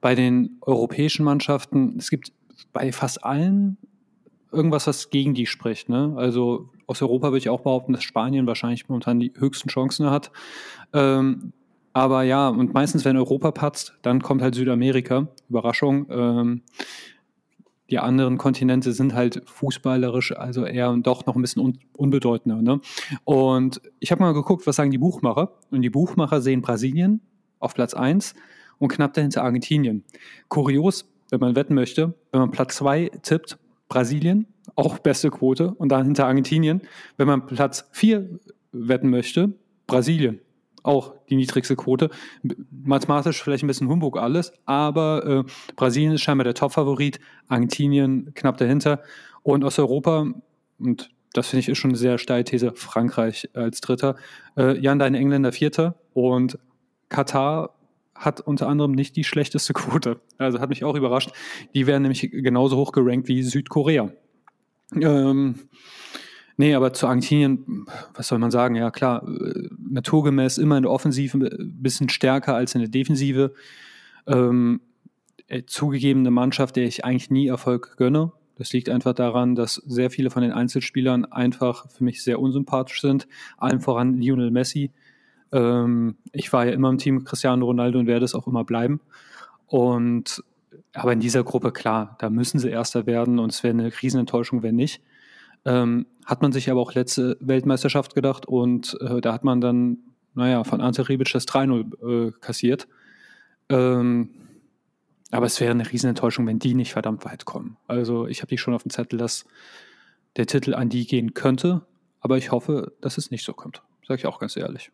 bei 0.01 0.15
den 0.15 0.57
europäischen 0.63 1.25
Mannschaften, 1.25 1.97
es 1.99 2.09
gibt 2.09 2.33
bei 2.73 2.91
fast 2.91 3.23
allen 3.23 3.77
irgendwas, 4.51 4.87
was 4.87 5.11
gegen 5.11 5.35
die 5.35 5.47
spricht. 5.47 5.91
Ne? 5.91 6.15
Also 6.17 6.71
aus 6.87 7.03
Europa 7.03 7.27
würde 7.29 7.39
ich 7.39 7.51
auch 7.51 7.61
behaupten, 7.61 7.93
dass 7.93 8.03
Spanien 8.03 8.47
wahrscheinlich 8.47 8.89
momentan 8.89 9.21
die 9.21 9.35
höchsten 9.37 9.69
Chancen 9.69 10.09
hat. 10.09 10.31
Ähm, 10.95 11.53
aber 11.93 12.23
ja, 12.23 12.49
und 12.49 12.75
meistens, 12.75 13.05
wenn 13.05 13.17
Europa 13.17 13.51
patzt, 13.51 13.95
dann 14.03 14.23
kommt 14.23 14.43
halt 14.43 14.55
Südamerika. 14.55 15.29
Überraschung. 15.49 16.07
Ähm, 16.11 16.63
die 17.91 17.99
anderen 17.99 18.39
Kontinente 18.39 18.93
sind 18.93 19.13
halt 19.13 19.43
fußballerisch, 19.45 20.33
also 20.33 20.65
eher 20.65 20.97
doch 20.97 21.27
noch 21.27 21.37
ein 21.37 21.43
bisschen 21.43 21.61
un 21.61 21.79
unbedeutender. 21.95 22.63
Ne? 22.63 22.81
Und 23.25 23.83
ich 24.01 24.11
habe 24.11 24.23
mal 24.23 24.33
geguckt, 24.33 24.67
was 24.67 24.77
sagen 24.77 24.91
die 24.91 24.99
Buchmacher? 24.99 25.53
Und 25.71 25.83
die 25.83 25.91
Buchmacher 25.91 26.41
sehen 26.41 26.63
Brasilien 26.63 27.21
auf 27.59 27.75
Platz 27.75 27.93
1 27.93 28.35
und 28.79 28.89
knapp 28.89 29.13
dahinter 29.13 29.45
Argentinien. 29.45 30.05
Kurios, 30.49 31.05
wenn 31.29 31.41
man 31.41 31.55
wetten 31.55 31.75
möchte, 31.75 32.15
wenn 32.31 32.41
man 32.41 32.51
Platz 32.51 32.77
2 32.77 33.11
tippt, 33.21 33.59
Brasilien, 33.89 34.47
auch 34.75 34.99
beste 34.99 35.31
Quote, 35.31 35.75
und 35.75 35.91
dahinter 35.91 36.27
Argentinien. 36.27 36.81
Wenn 37.19 37.27
man 37.27 37.45
Platz 37.45 37.87
4 37.93 38.39
wetten 38.73 39.11
möchte, 39.11 39.53
Brasilien, 39.87 40.41
auch 40.83 41.15
die 41.29 41.37
niedrigste 41.37 41.77
Quote. 41.77 42.11
Mathematisch 42.71 43.43
vielleicht 43.43 43.65
ein 43.65 43.69
bisschen 43.69 43.89
Humbug 43.89 44.19
alles, 44.19 44.53
aber 44.65 45.45
äh, 45.47 45.53
Brasilien 45.77 46.13
ist 46.13 46.23
scheinbar 46.23 46.45
der 46.45 46.55
Top-Favorit, 46.55 47.21
Argentinien 47.49 48.33
knapp 48.35 48.57
dahinter 48.57 49.01
und 49.43 49.65
aus 49.65 49.79
Europa, 49.79 50.27
und 50.79 51.11
das 51.33 51.49
finde 51.49 51.61
ich 51.61 51.69
ist 51.69 51.79
schon 51.79 51.91
eine 51.91 51.99
sehr 51.99 52.19
steile 52.19 52.45
These, 52.45 52.73
Frankreich 52.75 53.49
als 53.55 53.81
Dritter, 53.81 54.17
äh, 54.57 54.79
Jan, 54.79 54.99
dein 54.99 55.15
Engländer 55.15 55.53
Vierter 55.53 55.97
und 56.13 56.59
Katar 57.09 57.75
hat 58.15 58.41
unter 58.41 58.69
anderem 58.69 58.93
nicht 58.93 59.17
die 59.17 59.25
schlechteste 59.25 59.73
Quote. 59.73 60.21
Also 60.39 60.61
hat 60.61 60.69
mich 60.69 60.85
auch 60.85 60.95
überrascht. 60.95 61.31
Die 61.75 61.87
werden 61.87 62.03
nämlich 62.03 62.31
genauso 62.31 62.77
hoch 62.77 62.93
gerankt 62.93 63.29
wie 63.29 63.43
Südkorea. 63.43 64.11
Ähm, 64.95 65.55
Nee, 66.57 66.75
aber 66.75 66.93
zu 66.93 67.07
Argentinien, 67.07 67.87
was 68.15 68.29
soll 68.29 68.39
man 68.39 68.51
sagen? 68.51 68.75
Ja, 68.75 68.91
klar, 68.91 69.27
äh, 69.27 69.69
naturgemäß 69.79 70.59
immer 70.59 70.77
in 70.77 70.83
der 70.83 70.93
Offensive 70.93 71.39
ein 71.39 71.83
bisschen 71.83 72.09
stärker 72.09 72.55
als 72.55 72.75
in 72.75 72.81
der 72.81 72.91
Defensive. 72.91 73.55
Ähm, 74.27 74.81
äh, 75.49 75.65
zugegebene 75.67 76.31
Mannschaft, 76.31 76.77
der 76.77 76.85
ich 76.85 77.05
eigentlich 77.05 77.31
nie 77.31 77.49
Erfolg 77.49 77.97
gönne. 77.97 78.33
Das 78.57 78.73
liegt 78.73 78.89
einfach 78.89 79.15
daran, 79.15 79.55
dass 79.55 79.75
sehr 79.75 80.11
viele 80.11 80.31
von 80.31 80.43
den 80.43 80.53
Einzelspielern 80.53 81.25
einfach 81.25 81.91
für 81.91 82.05
mich 82.05 82.23
sehr 82.23 82.39
unsympathisch 82.39 83.01
sind. 83.01 83.27
Allen 83.57 83.81
voran 83.81 84.15
Lionel 84.15 84.51
Messi. 84.51 84.93
Ähm, 85.53 86.17
ich 86.33 86.53
war 86.53 86.67
ja 86.67 86.73
immer 86.73 86.91
im 86.91 86.99
Team 86.99 87.25
Cristiano 87.25 87.65
Ronaldo 87.65 87.99
und 87.99 88.07
werde 88.07 88.25
es 88.25 88.35
auch 88.35 88.47
immer 88.47 88.65
bleiben. 88.65 89.01
Und 89.67 90.43
aber 90.95 91.13
in 91.13 91.21
dieser 91.21 91.43
Gruppe, 91.45 91.73
klar, 91.73 92.17
da 92.19 92.31
müssen 92.31 92.59
sie 92.59 92.69
Erster 92.69 93.07
werden 93.07 93.39
und 93.39 93.53
es 93.53 93.63
wäre 93.63 93.75
eine 93.75 93.93
Riesenenttäuschung, 94.03 94.63
wenn 94.63 94.77
nicht. 94.77 95.03
Ähm, 95.65 96.07
hat 96.25 96.43
man 96.43 96.53
sich 96.53 96.71
aber 96.71 96.81
auch 96.81 96.95
letzte 96.95 97.37
Weltmeisterschaft 97.41 98.15
gedacht 98.15 98.47
und 98.47 98.97
äh, 99.01 99.21
da 99.21 99.33
hat 99.33 99.45
man 99.45 99.61
dann, 99.61 99.99
naja, 100.35 100.65
von 100.65 100.81
Ante 100.81 101.09
Rebic 101.09 101.33
das 101.33 101.47
3-0 101.47 102.29
äh, 102.29 102.33
kassiert. 102.41 102.89
Ähm, 103.69 104.31
aber 105.31 105.47
es 105.47 105.61
wäre 105.61 105.71
eine 105.71 105.91
Riesenenttäuschung, 105.91 106.47
wenn 106.47 106.59
die 106.59 106.75
nicht 106.75 106.93
verdammt 106.93 107.25
weit 107.25 107.45
kommen. 107.45 107.77
Also 107.87 108.27
ich 108.27 108.41
habe 108.41 108.49
die 108.49 108.59
schon 108.59 108.75
auf 108.75 108.83
dem 108.83 108.91
Zettel, 108.91 109.19
dass 109.19 109.45
der 110.37 110.47
Titel 110.47 110.75
an 110.75 110.89
die 110.89 111.07
gehen 111.07 111.35
könnte, 111.35 111.83
aber 112.21 112.37
ich 112.39 112.53
hoffe, 112.53 112.93
dass 113.01 113.19
es 113.19 113.31
nicht 113.31 113.45
so 113.45 113.53
kommt. 113.53 113.83
Sage 114.07 114.19
ich 114.19 114.27
auch 114.27 114.39
ganz 114.39 114.57
ehrlich. 114.57 114.91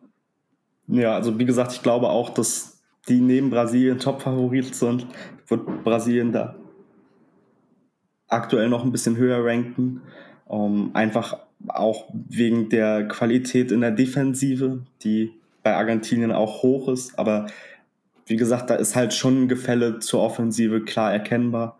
Ja, 0.87 1.15
also 1.15 1.37
wie 1.37 1.45
gesagt, 1.45 1.73
ich 1.73 1.83
glaube 1.83 2.09
auch, 2.09 2.29
dass 2.29 2.81
die 3.07 3.21
neben 3.21 3.49
Brasilien 3.49 3.99
Top-Favorit 3.99 4.73
sind. 4.75 5.07
Wird 5.47 5.83
Brasilien 5.83 6.31
da 6.31 6.55
aktuell 8.27 8.69
noch 8.69 8.83
ein 8.83 8.91
bisschen 8.91 9.17
höher 9.17 9.43
ranken. 9.43 10.01
Um, 10.49 10.87
ähm, 10.87 10.91
einfach 10.95 11.37
auch 11.67 12.09
wegen 12.11 12.69
der 12.69 13.07
Qualität 13.07 13.71
in 13.71 13.81
der 13.81 13.91
Defensive, 13.91 14.81
die 15.03 15.31
bei 15.61 15.75
Argentinien 15.75 16.31
auch 16.31 16.63
hoch 16.63 16.89
ist. 16.89 17.19
Aber 17.19 17.47
wie 18.25 18.35
gesagt, 18.35 18.71
da 18.71 18.75
ist 18.75 18.95
halt 18.95 19.13
schon 19.13 19.43
ein 19.43 19.47
Gefälle 19.47 19.99
zur 19.99 20.21
Offensive 20.21 20.81
klar 20.81 21.13
erkennbar. 21.13 21.77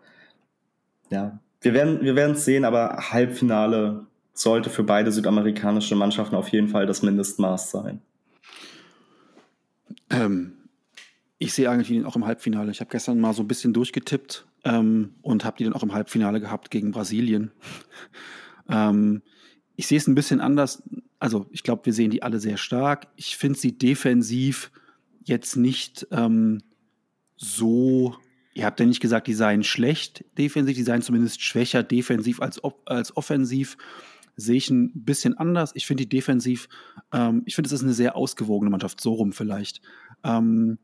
Ja, 1.10 1.40
wir 1.60 1.74
werden 1.74 2.00
wir 2.02 2.14
werden 2.14 2.36
es 2.36 2.44
sehen, 2.44 2.64
aber 2.64 3.10
Halbfinale 3.10 4.06
sollte 4.34 4.70
für 4.70 4.84
beide 4.84 5.10
südamerikanische 5.10 5.96
Mannschaften 5.96 6.36
auf 6.36 6.48
jeden 6.48 6.68
Fall 6.68 6.86
das 6.86 7.02
Mindestmaß 7.02 7.72
sein. 7.72 8.00
Ähm, 10.10 10.52
ich 11.38 11.52
sehe 11.52 11.68
Argentinien 11.68 12.06
auch 12.06 12.16
im 12.16 12.26
Halbfinale. 12.26 12.70
Ich 12.70 12.80
habe 12.80 12.90
gestern 12.90 13.18
mal 13.18 13.32
so 13.32 13.42
ein 13.42 13.48
bisschen 13.48 13.72
durchgetippt 13.72 14.46
ähm, 14.64 15.14
und 15.22 15.44
habe 15.44 15.56
die 15.56 15.64
dann 15.64 15.72
auch 15.72 15.82
im 15.82 15.92
Halbfinale 15.92 16.40
gehabt 16.40 16.70
gegen 16.70 16.92
Brasilien. 16.92 17.50
Ähm, 18.70 19.22
ich 19.76 19.86
sehe 19.86 19.98
es 19.98 20.06
ein 20.06 20.14
bisschen 20.14 20.40
anders. 20.40 20.82
Also 21.18 21.46
ich 21.50 21.62
glaube, 21.62 21.86
wir 21.86 21.92
sehen 21.92 22.10
die 22.10 22.22
alle 22.22 22.38
sehr 22.38 22.56
stark. 22.56 23.08
Ich 23.16 23.36
finde 23.36 23.58
sie 23.58 23.76
defensiv 23.76 24.70
jetzt 25.24 25.56
nicht 25.56 26.06
ähm, 26.10 26.62
so. 27.36 28.16
Ihr 28.54 28.66
habt 28.66 28.80
ja 28.80 28.86
nicht 28.86 29.00
gesagt, 29.00 29.26
die 29.26 29.34
seien 29.34 29.62
schlecht 29.62 30.24
defensiv, 30.36 30.76
die 30.76 30.82
seien 30.82 31.02
zumindest 31.02 31.42
schwächer 31.42 31.82
defensiv 31.82 32.40
als, 32.40 32.60
als 32.84 33.16
offensiv. 33.16 33.76
Sehe 34.36 34.56
ich 34.56 34.70
ein 34.70 35.04
bisschen 35.04 35.36
anders. 35.38 35.72
Ich 35.74 35.86
finde 35.86 36.04
die 36.04 36.08
defensiv, 36.08 36.68
ähm, 37.12 37.42
ich 37.46 37.54
finde, 37.54 37.68
es 37.68 37.72
ist 37.72 37.82
eine 37.82 37.92
sehr 37.92 38.16
ausgewogene 38.16 38.70
Mannschaft, 38.70 39.00
so 39.00 39.14
rum 39.14 39.32
vielleicht. 39.32 39.80
Ähm, 40.24 40.78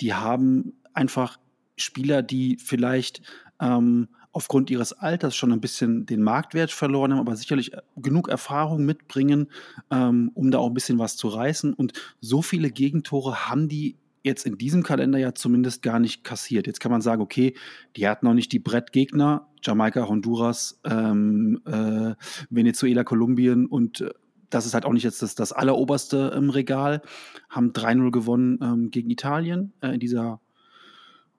die 0.00 0.14
haben 0.14 0.74
einfach 0.94 1.38
Spieler, 1.76 2.22
die 2.22 2.58
vielleicht 2.58 3.22
ähm, 3.60 4.08
aufgrund 4.32 4.70
ihres 4.70 4.92
Alters 4.92 5.36
schon 5.36 5.52
ein 5.52 5.60
bisschen 5.60 6.06
den 6.06 6.22
Marktwert 6.22 6.70
verloren 6.70 7.12
haben, 7.12 7.20
aber 7.20 7.36
sicherlich 7.36 7.74
äh, 7.74 7.82
genug 7.96 8.28
Erfahrung 8.28 8.84
mitbringen, 8.84 9.48
ähm, 9.90 10.30
um 10.34 10.50
da 10.50 10.58
auch 10.58 10.68
ein 10.68 10.74
bisschen 10.74 10.98
was 10.98 11.16
zu 11.16 11.28
reißen. 11.28 11.74
Und 11.74 11.92
so 12.20 12.42
viele 12.42 12.70
Gegentore 12.70 13.48
haben 13.48 13.68
die 13.68 13.96
jetzt 14.24 14.46
in 14.46 14.56
diesem 14.56 14.82
Kalender 14.82 15.18
ja 15.18 15.34
zumindest 15.34 15.82
gar 15.82 15.98
nicht 15.98 16.24
kassiert. 16.24 16.66
Jetzt 16.66 16.80
kann 16.80 16.92
man 16.92 17.02
sagen, 17.02 17.22
okay, 17.22 17.54
die 17.96 18.08
hatten 18.08 18.26
noch 18.26 18.34
nicht 18.34 18.52
die 18.52 18.60
Brettgegner, 18.60 19.48
Jamaika, 19.62 20.08
Honduras, 20.08 20.80
ähm, 20.84 21.60
äh, 21.66 22.14
Venezuela, 22.48 23.04
Kolumbien 23.04 23.66
und 23.66 24.00
äh, 24.00 24.10
das 24.50 24.66
ist 24.66 24.74
halt 24.74 24.84
auch 24.84 24.92
nicht 24.92 25.04
jetzt 25.04 25.22
das, 25.22 25.34
das 25.34 25.52
alleroberste 25.52 26.32
im 26.36 26.50
Regal, 26.50 27.00
haben 27.48 27.72
3-0 27.72 28.10
gewonnen 28.10 28.58
ähm, 28.62 28.90
gegen 28.90 29.10
Italien 29.10 29.72
äh, 29.80 29.94
in 29.94 30.00
dieser 30.00 30.40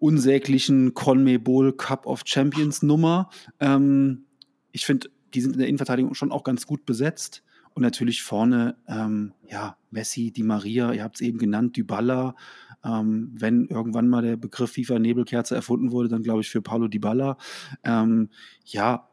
unsäglichen 0.03 0.93
CONMEBOL 0.93 1.77
Cup 1.77 2.05
of 2.07 2.23
Champions 2.25 2.83
Nummer. 2.83 3.29
Ähm, 3.61 4.25
ich 4.73 4.85
finde, 4.85 5.09
die 5.33 5.39
sind 5.39 5.53
in 5.53 5.59
der 5.59 5.69
Innenverteidigung 5.69 6.13
schon 6.13 6.33
auch 6.33 6.43
ganz 6.43 6.67
gut 6.67 6.85
besetzt. 6.85 7.41
Und 7.73 7.83
natürlich 7.83 8.21
vorne, 8.21 8.75
ähm, 8.89 9.31
ja, 9.49 9.77
Messi, 9.91 10.31
Di 10.31 10.43
Maria, 10.43 10.91
ihr 10.91 11.03
habt 11.03 11.15
es 11.15 11.21
eben 11.21 11.37
genannt, 11.37 11.77
Dybala. 11.77 12.35
Ähm, 12.83 13.31
wenn 13.33 13.67
irgendwann 13.67 14.09
mal 14.09 14.21
der 14.21 14.35
Begriff 14.35 14.73
FIFA-Nebelkerze 14.73 15.55
erfunden 15.55 15.93
wurde, 15.93 16.09
dann 16.09 16.21
glaube 16.21 16.41
ich 16.41 16.49
für 16.49 16.61
Paulo 16.61 16.89
Dybala. 16.89 17.37
Ähm, 17.85 18.29
ja, 18.65 19.07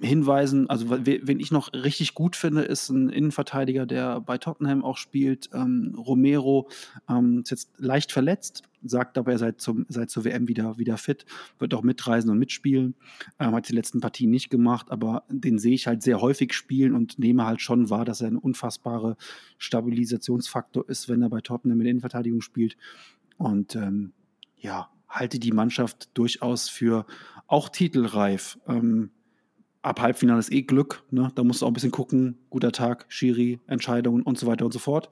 hinweisen. 0.00 0.68
Also, 0.70 0.86
wen 0.88 1.40
ich 1.40 1.52
noch 1.52 1.74
richtig 1.74 2.14
gut 2.14 2.36
finde, 2.36 2.62
ist 2.62 2.88
ein 2.88 3.10
Innenverteidiger, 3.10 3.84
der 3.84 4.22
bei 4.22 4.38
Tottenham 4.38 4.82
auch 4.82 4.96
spielt. 4.96 5.50
Ähm, 5.52 5.94
Romero 5.96 6.70
ähm, 7.08 7.42
ist 7.44 7.50
jetzt 7.50 7.70
leicht 7.76 8.12
verletzt, 8.12 8.62
sagt 8.84 9.18
aber, 9.18 9.32
er 9.32 9.38
sei, 9.38 9.52
zum, 9.52 9.86
sei 9.88 10.06
zur 10.06 10.24
WM 10.24 10.48
wieder, 10.48 10.78
wieder 10.78 10.96
fit, 10.96 11.24
wird 11.58 11.74
auch 11.74 11.82
mitreisen 11.82 12.30
und 12.30 12.38
mitspielen. 12.38 12.94
Ähm, 13.38 13.54
hat 13.54 13.68
die 13.68 13.74
letzten 13.74 14.00
Partien 14.00 14.30
nicht 14.30 14.50
gemacht, 14.50 14.90
aber 14.90 15.24
den 15.28 15.58
sehe 15.58 15.74
ich 15.74 15.86
halt 15.86 16.02
sehr 16.02 16.20
häufig 16.20 16.54
spielen 16.54 16.94
und 16.94 17.18
nehme 17.18 17.44
halt 17.44 17.60
schon 17.60 17.90
wahr, 17.90 18.04
dass 18.04 18.20
er 18.20 18.28
ein 18.28 18.36
unfassbarer 18.36 19.16
Stabilisationsfaktor 19.58 20.88
ist, 20.88 21.08
wenn 21.08 21.22
er 21.22 21.30
bei 21.30 21.40
Tottenham 21.40 21.78
in 21.80 21.84
der 21.84 21.90
Innenverteidigung 21.90 22.40
spielt. 22.40 22.76
Und 23.38 23.76
ähm, 23.76 24.12
ja, 24.58 24.90
halte 25.08 25.38
die 25.38 25.52
Mannschaft 25.52 26.10
durchaus 26.14 26.68
für 26.68 27.06
auch 27.46 27.68
titelreif. 27.68 28.58
Ähm, 28.66 29.10
ab 29.82 30.00
Halbfinale 30.00 30.38
ist 30.38 30.52
eh 30.52 30.62
Glück. 30.62 31.04
Ne? 31.10 31.30
Da 31.34 31.44
musst 31.44 31.62
du 31.62 31.66
auch 31.66 31.70
ein 31.70 31.74
bisschen 31.74 31.90
gucken. 31.90 32.38
Guter 32.50 32.72
Tag, 32.72 33.04
Schiri, 33.08 33.60
Entscheidungen 33.66 34.22
und 34.22 34.38
so 34.38 34.46
weiter 34.46 34.64
und 34.64 34.72
so 34.72 34.78
fort. 34.78 35.10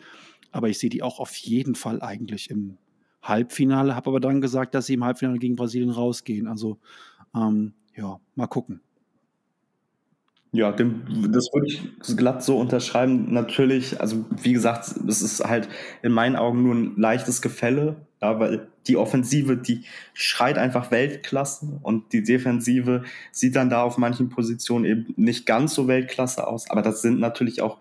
Aber 0.52 0.68
ich 0.68 0.78
sehe 0.78 0.90
die 0.90 1.02
auch 1.02 1.20
auf 1.20 1.34
jeden 1.36 1.74
Fall 1.74 2.00
eigentlich 2.00 2.50
im 2.50 2.78
Halbfinale. 3.22 3.94
Habe 3.94 4.10
aber 4.10 4.20
dann 4.20 4.40
gesagt, 4.40 4.74
dass 4.74 4.86
sie 4.86 4.94
im 4.94 5.04
Halbfinale 5.04 5.38
gegen 5.38 5.56
Brasilien 5.56 5.90
rausgehen. 5.90 6.46
Also 6.46 6.78
ähm, 7.34 7.74
ja, 7.94 8.20
mal 8.34 8.46
gucken. 8.46 8.80
Ja, 10.52 10.72
dem, 10.72 11.30
das 11.30 11.52
würde 11.52 11.68
ich 11.68 12.16
glatt 12.16 12.42
so 12.42 12.58
unterschreiben. 12.58 13.32
Natürlich, 13.32 14.00
also 14.00 14.24
wie 14.42 14.52
gesagt, 14.52 14.96
es 15.06 15.22
ist 15.22 15.44
halt 15.44 15.68
in 16.02 16.10
meinen 16.10 16.34
Augen 16.34 16.64
nur 16.64 16.74
ein 16.74 16.96
leichtes 16.96 17.40
Gefälle, 17.40 17.94
ja, 18.20 18.40
weil 18.40 18.66
die 18.88 18.96
Offensive, 18.96 19.56
die 19.56 19.84
schreit 20.12 20.58
einfach 20.58 20.90
Weltklasse 20.90 21.78
und 21.82 22.12
die 22.12 22.24
Defensive 22.24 23.04
sieht 23.30 23.54
dann 23.54 23.70
da 23.70 23.84
auf 23.84 23.96
manchen 23.96 24.28
Positionen 24.28 24.84
eben 24.84 25.14
nicht 25.16 25.46
ganz 25.46 25.74
so 25.74 25.86
Weltklasse 25.86 26.44
aus. 26.48 26.68
Aber 26.68 26.82
das 26.82 27.00
sind 27.00 27.20
natürlich 27.20 27.62
auch 27.62 27.78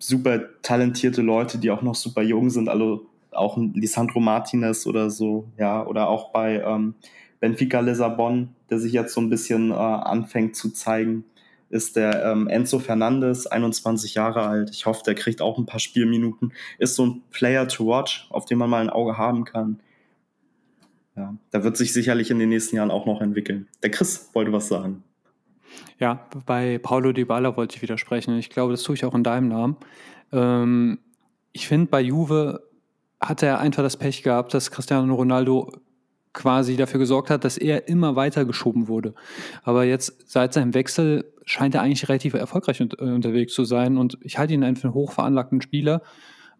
super 0.00 0.40
talentierte 0.62 1.22
Leute, 1.22 1.58
die 1.58 1.70
auch 1.70 1.82
noch 1.82 1.94
super 1.94 2.22
jung 2.22 2.50
sind. 2.50 2.68
Also 2.68 3.06
auch 3.32 3.56
Lisandro 3.56 4.20
Martinez 4.20 4.86
oder 4.86 5.10
so, 5.10 5.48
ja, 5.58 5.86
oder 5.86 6.08
auch 6.08 6.32
bei 6.32 6.62
ähm, 6.62 6.94
Benfica 7.40 7.80
Lissabon, 7.80 8.50
der 8.70 8.78
sich 8.78 8.92
jetzt 8.92 9.14
so 9.14 9.20
ein 9.20 9.30
bisschen 9.30 9.70
äh, 9.70 9.74
anfängt 9.74 10.56
zu 10.56 10.70
zeigen 10.70 11.24
ist 11.70 11.94
der 11.94 12.24
ähm, 12.24 12.48
Enzo 12.48 12.80
Fernandes, 12.80 13.46
21 13.46 14.14
Jahre 14.14 14.42
alt. 14.42 14.70
Ich 14.70 14.86
hoffe, 14.86 15.02
der 15.06 15.14
kriegt 15.14 15.40
auch 15.40 15.56
ein 15.56 15.66
paar 15.66 15.80
Spielminuten. 15.80 16.52
Ist 16.78 16.96
so 16.96 17.06
ein 17.06 17.22
Player 17.30 17.66
to 17.68 17.86
watch, 17.86 18.26
auf 18.30 18.44
den 18.44 18.58
man 18.58 18.68
mal 18.68 18.82
ein 18.82 18.90
Auge 18.90 19.16
haben 19.16 19.44
kann. 19.44 19.80
Ja, 21.16 21.34
da 21.50 21.64
wird 21.64 21.76
sich 21.76 21.92
sicherlich 21.92 22.30
in 22.30 22.38
den 22.38 22.48
nächsten 22.48 22.76
Jahren 22.76 22.90
auch 22.90 23.06
noch 23.06 23.20
entwickeln. 23.20 23.68
Der 23.82 23.90
Chris 23.90 24.30
wollte 24.32 24.52
was 24.52 24.68
sagen. 24.68 25.04
Ja, 25.98 26.26
bei 26.44 26.78
Paulo 26.78 27.12
Dybala 27.12 27.56
wollte 27.56 27.76
ich 27.76 27.82
widersprechen. 27.82 28.36
Ich 28.38 28.50
glaube, 28.50 28.72
das 28.72 28.82
tue 28.82 28.96
ich 28.96 29.04
auch 29.04 29.14
in 29.14 29.22
deinem 29.22 29.48
Namen. 29.48 29.76
Ähm, 30.32 30.98
ich 31.52 31.68
finde, 31.68 31.86
bei 31.86 32.00
Juve 32.00 32.68
hat 33.20 33.42
er 33.42 33.60
einfach 33.60 33.82
das 33.82 33.96
Pech 33.96 34.22
gehabt, 34.22 34.54
dass 34.54 34.70
Cristiano 34.70 35.14
Ronaldo 35.14 35.72
quasi 36.32 36.76
dafür 36.76 37.00
gesorgt 37.00 37.30
hat, 37.30 37.44
dass 37.44 37.58
er 37.58 37.88
immer 37.88 38.16
weiter 38.16 38.44
geschoben 38.44 38.88
wurde. 38.88 39.14
Aber 39.62 39.84
jetzt 39.84 40.30
seit 40.30 40.54
seinem 40.54 40.74
Wechsel 40.74 41.32
scheint 41.44 41.74
er 41.74 41.82
eigentlich 41.82 42.08
relativ 42.08 42.34
erfolgreich 42.34 42.80
un 42.80 42.90
äh, 42.98 43.12
unterwegs 43.12 43.52
zu 43.52 43.64
sein 43.64 43.96
und 43.96 44.18
ich 44.22 44.38
halte 44.38 44.54
ihn 44.54 44.76
für 44.76 44.84
einen 44.84 44.94
hochveranlagten 44.94 45.60
Spieler. 45.60 46.02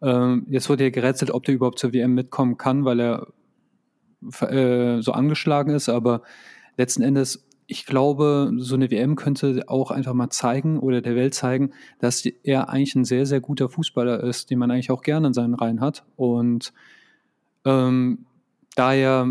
Ähm, 0.03 0.47
jetzt 0.49 0.69
wurde 0.69 0.85
ja 0.85 0.91
gerätselt, 0.91 1.31
ob 1.31 1.45
der 1.45 1.55
überhaupt 1.55 1.79
zur 1.79 1.93
WM 1.93 2.15
mitkommen 2.15 2.57
kann, 2.57 2.85
weil 2.85 3.01
er 3.01 3.27
äh, 4.43 5.01
so 5.01 5.13
angeschlagen 5.13 5.73
ist, 5.73 5.89
aber 5.89 6.23
letzten 6.77 7.03
Endes 7.03 7.47
ich 7.71 7.87
glaube, 7.87 8.53
so 8.57 8.75
eine 8.75 8.91
WM 8.91 9.15
könnte 9.15 9.63
auch 9.69 9.93
einfach 9.93 10.13
mal 10.13 10.29
zeigen 10.29 10.81
oder 10.81 11.01
der 11.01 11.15
Welt 11.15 11.35
zeigen, 11.35 11.71
dass 12.01 12.27
er 12.27 12.69
eigentlich 12.69 12.97
ein 12.97 13.05
sehr, 13.05 13.27
sehr 13.27 13.41
guter 13.41 13.69
Fußballer 13.69 14.25
ist, 14.25 14.51
den 14.51 14.59
man 14.59 14.73
eigentlich 14.73 14.91
auch 14.91 15.03
gerne 15.03 15.29
in 15.29 15.35
seinen 15.35 15.55
Reihen 15.55 15.81
hat. 15.81 16.05
Und 16.17 16.73
ähm, 17.65 18.27
daher, 18.75 19.29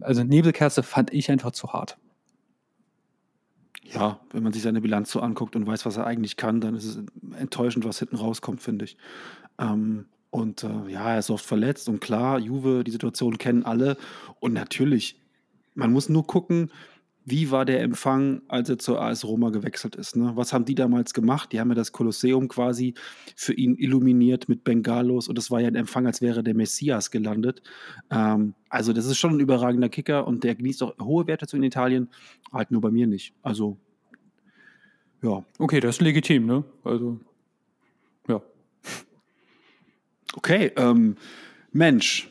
also 0.00 0.24
Nebelkerze 0.24 0.82
fand 0.82 1.12
ich 1.12 1.30
einfach 1.30 1.50
zu 1.50 1.74
hart. 1.74 1.98
Ja, 3.84 4.20
wenn 4.30 4.42
man 4.42 4.54
sich 4.54 4.62
seine 4.62 4.80
Bilanz 4.80 5.10
so 5.10 5.20
anguckt 5.20 5.54
und 5.54 5.66
weiß, 5.66 5.84
was 5.84 5.98
er 5.98 6.06
eigentlich 6.06 6.38
kann, 6.38 6.62
dann 6.62 6.74
ist 6.74 6.86
es 6.86 6.98
enttäuschend, 7.38 7.84
was 7.84 7.98
hinten 7.98 8.16
rauskommt, 8.16 8.62
finde 8.62 8.86
ich. 8.86 8.96
Ähm, 9.58 10.06
und 10.30 10.64
äh, 10.64 10.88
ja, 10.88 11.10
er 11.10 11.18
ist 11.18 11.28
oft 11.28 11.44
verletzt 11.44 11.90
und 11.90 12.00
klar, 12.00 12.38
Juve, 12.38 12.84
die 12.84 12.90
Situation 12.90 13.36
kennen 13.36 13.66
alle. 13.66 13.98
Und 14.40 14.54
natürlich, 14.54 15.20
man 15.74 15.92
muss 15.92 16.08
nur 16.08 16.26
gucken, 16.26 16.70
wie 17.24 17.50
war 17.50 17.64
der 17.64 17.80
Empfang, 17.80 18.42
als 18.48 18.68
er 18.68 18.78
zur 18.78 19.00
AS 19.00 19.24
Roma 19.24 19.50
gewechselt 19.50 19.94
ist? 19.94 20.16
Ne? 20.16 20.32
Was 20.34 20.52
haben 20.52 20.64
die 20.64 20.74
damals 20.74 21.14
gemacht? 21.14 21.52
Die 21.52 21.60
haben 21.60 21.68
ja 21.68 21.74
das 21.74 21.92
Kolosseum 21.92 22.48
quasi 22.48 22.94
für 23.36 23.52
ihn 23.52 23.76
illuminiert 23.76 24.48
mit 24.48 24.64
Bengalos 24.64 25.28
und 25.28 25.38
das 25.38 25.50
war 25.50 25.60
ja 25.60 25.68
ein 25.68 25.76
Empfang, 25.76 26.06
als 26.06 26.20
wäre 26.20 26.42
der 26.42 26.54
Messias 26.54 27.10
gelandet. 27.10 27.62
Ähm, 28.10 28.54
also, 28.68 28.92
das 28.92 29.06
ist 29.06 29.18
schon 29.18 29.34
ein 29.36 29.40
überragender 29.40 29.88
Kicker 29.88 30.26
und 30.26 30.42
der 30.42 30.54
genießt 30.54 30.82
auch 30.82 30.98
hohe 31.00 31.26
Werte 31.26 31.46
zu 31.46 31.56
in 31.56 31.62
Italien, 31.62 32.08
halt 32.52 32.70
nur 32.70 32.80
bei 32.80 32.90
mir 32.90 33.06
nicht. 33.06 33.34
Also, 33.42 33.78
ja. 35.22 35.44
Okay, 35.58 35.78
das 35.78 35.96
ist 35.96 36.00
legitim, 36.00 36.46
ne? 36.46 36.64
Also, 36.82 37.20
ja. 38.26 38.42
Okay, 40.34 40.72
ähm, 40.76 41.16
Mensch, 41.70 42.28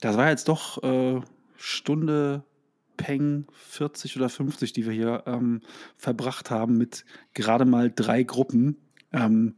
das 0.00 0.16
war 0.16 0.30
jetzt 0.30 0.48
doch 0.48 0.82
äh, 0.82 1.20
Stunde 1.56 2.44
Peng 2.98 3.46
40 3.52 4.16
oder 4.18 4.28
50, 4.28 4.74
die 4.74 4.84
wir 4.84 4.92
hier 4.92 5.22
ähm, 5.24 5.62
verbracht 5.96 6.50
haben, 6.50 6.76
mit 6.76 7.06
gerade 7.32 7.64
mal 7.64 7.90
drei 7.90 8.22
Gruppen. 8.24 8.76
Ähm, 9.12 9.54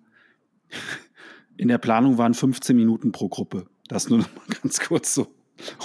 in 1.57 1.67
der 1.67 1.79
Planung 1.79 2.17
waren 2.17 2.35
15 2.35 2.77
Minuten 2.77 3.11
pro 3.11 3.29
Gruppe. 3.29 3.67
Das 3.89 4.09
nur 4.09 4.21
noch 4.21 4.33
mal 4.37 4.45
ganz 4.62 4.79
kurz 4.79 5.12
so, 5.12 5.35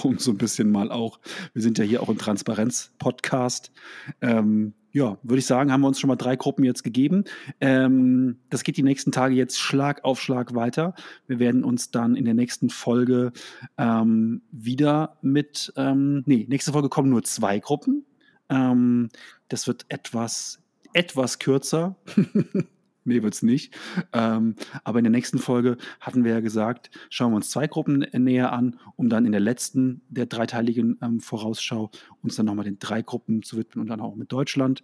um 0.04 0.18
so 0.18 0.30
ein 0.30 0.38
bisschen 0.38 0.70
mal 0.70 0.92
auch, 0.92 1.18
wir 1.52 1.62
sind 1.62 1.78
ja 1.78 1.84
hier 1.84 2.02
auch 2.02 2.08
ein 2.08 2.18
Transparenz-Podcast. 2.18 3.72
Ähm, 4.20 4.74
ja, 4.96 5.18
würde 5.22 5.40
ich 5.40 5.44
sagen, 5.44 5.70
haben 5.70 5.82
wir 5.82 5.88
uns 5.88 6.00
schon 6.00 6.08
mal 6.08 6.16
drei 6.16 6.36
Gruppen 6.36 6.64
jetzt 6.64 6.82
gegeben. 6.82 7.24
Ähm, 7.60 8.38
das 8.48 8.64
geht 8.64 8.78
die 8.78 8.82
nächsten 8.82 9.12
Tage 9.12 9.34
jetzt 9.34 9.58
Schlag 9.58 10.02
auf 10.04 10.22
Schlag 10.22 10.54
weiter. 10.54 10.94
Wir 11.26 11.38
werden 11.38 11.64
uns 11.64 11.90
dann 11.90 12.16
in 12.16 12.24
der 12.24 12.32
nächsten 12.32 12.70
Folge 12.70 13.32
ähm, 13.76 14.40
wieder 14.52 15.18
mit, 15.20 15.70
ähm, 15.76 16.22
nee, 16.24 16.46
nächste 16.48 16.72
Folge 16.72 16.88
kommen 16.88 17.10
nur 17.10 17.22
zwei 17.24 17.58
Gruppen. 17.58 18.06
Ähm, 18.48 19.10
das 19.48 19.66
wird 19.66 19.84
etwas, 19.90 20.62
etwas 20.94 21.38
kürzer. 21.38 21.96
Nee, 23.06 23.18
es 23.18 23.42
nicht. 23.42 23.72
Ähm, 24.12 24.56
aber 24.82 24.98
in 24.98 25.04
der 25.04 25.12
nächsten 25.12 25.38
Folge 25.38 25.76
hatten 26.00 26.24
wir 26.24 26.32
ja 26.32 26.40
gesagt, 26.40 26.90
schauen 27.08 27.30
wir 27.30 27.36
uns 27.36 27.50
zwei 27.50 27.68
Gruppen 27.68 28.04
näher 28.12 28.52
an, 28.52 28.80
um 28.96 29.08
dann 29.08 29.24
in 29.26 29.32
der 29.32 29.40
letzten 29.40 30.02
der 30.08 30.26
dreiteiligen 30.26 30.98
ähm, 31.00 31.20
Vorausschau 31.20 31.90
uns 32.22 32.34
dann 32.34 32.46
nochmal 32.46 32.64
den 32.64 32.80
drei 32.80 33.02
Gruppen 33.02 33.42
zu 33.42 33.56
widmen 33.56 33.82
und 33.82 33.88
dann 33.88 34.00
auch 34.00 34.16
mit 34.16 34.32
Deutschland 34.32 34.82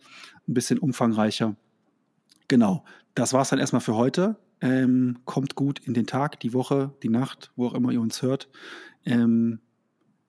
ein 0.49 0.55
bisschen 0.55 0.79
umfangreicher. 0.79 1.57
Genau, 2.47 2.85
das 3.17 3.33
war 3.33 3.43
es 3.43 3.49
dann 3.49 3.59
erstmal 3.59 3.83
für 3.83 3.97
heute. 3.97 4.37
Ähm, 4.61 5.19
kommt 5.25 5.57
gut 5.57 5.81
in 5.81 5.93
den 5.93 6.07
Tag, 6.07 6.39
die 6.39 6.53
Woche, 6.53 6.95
die 7.03 7.09
Nacht, 7.09 7.51
wo 7.57 7.67
auch 7.67 7.75
immer 7.75 7.91
ihr 7.91 8.01
uns 8.01 8.23
hört. 8.23 8.49
Ähm, 9.05 9.59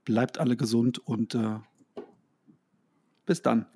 bleibt 0.04 0.40
alle 0.40 0.58
gesund 0.58 0.98
und 0.98 1.36
äh, 1.36 1.60
bis 3.28 3.44
dann. 3.44 3.68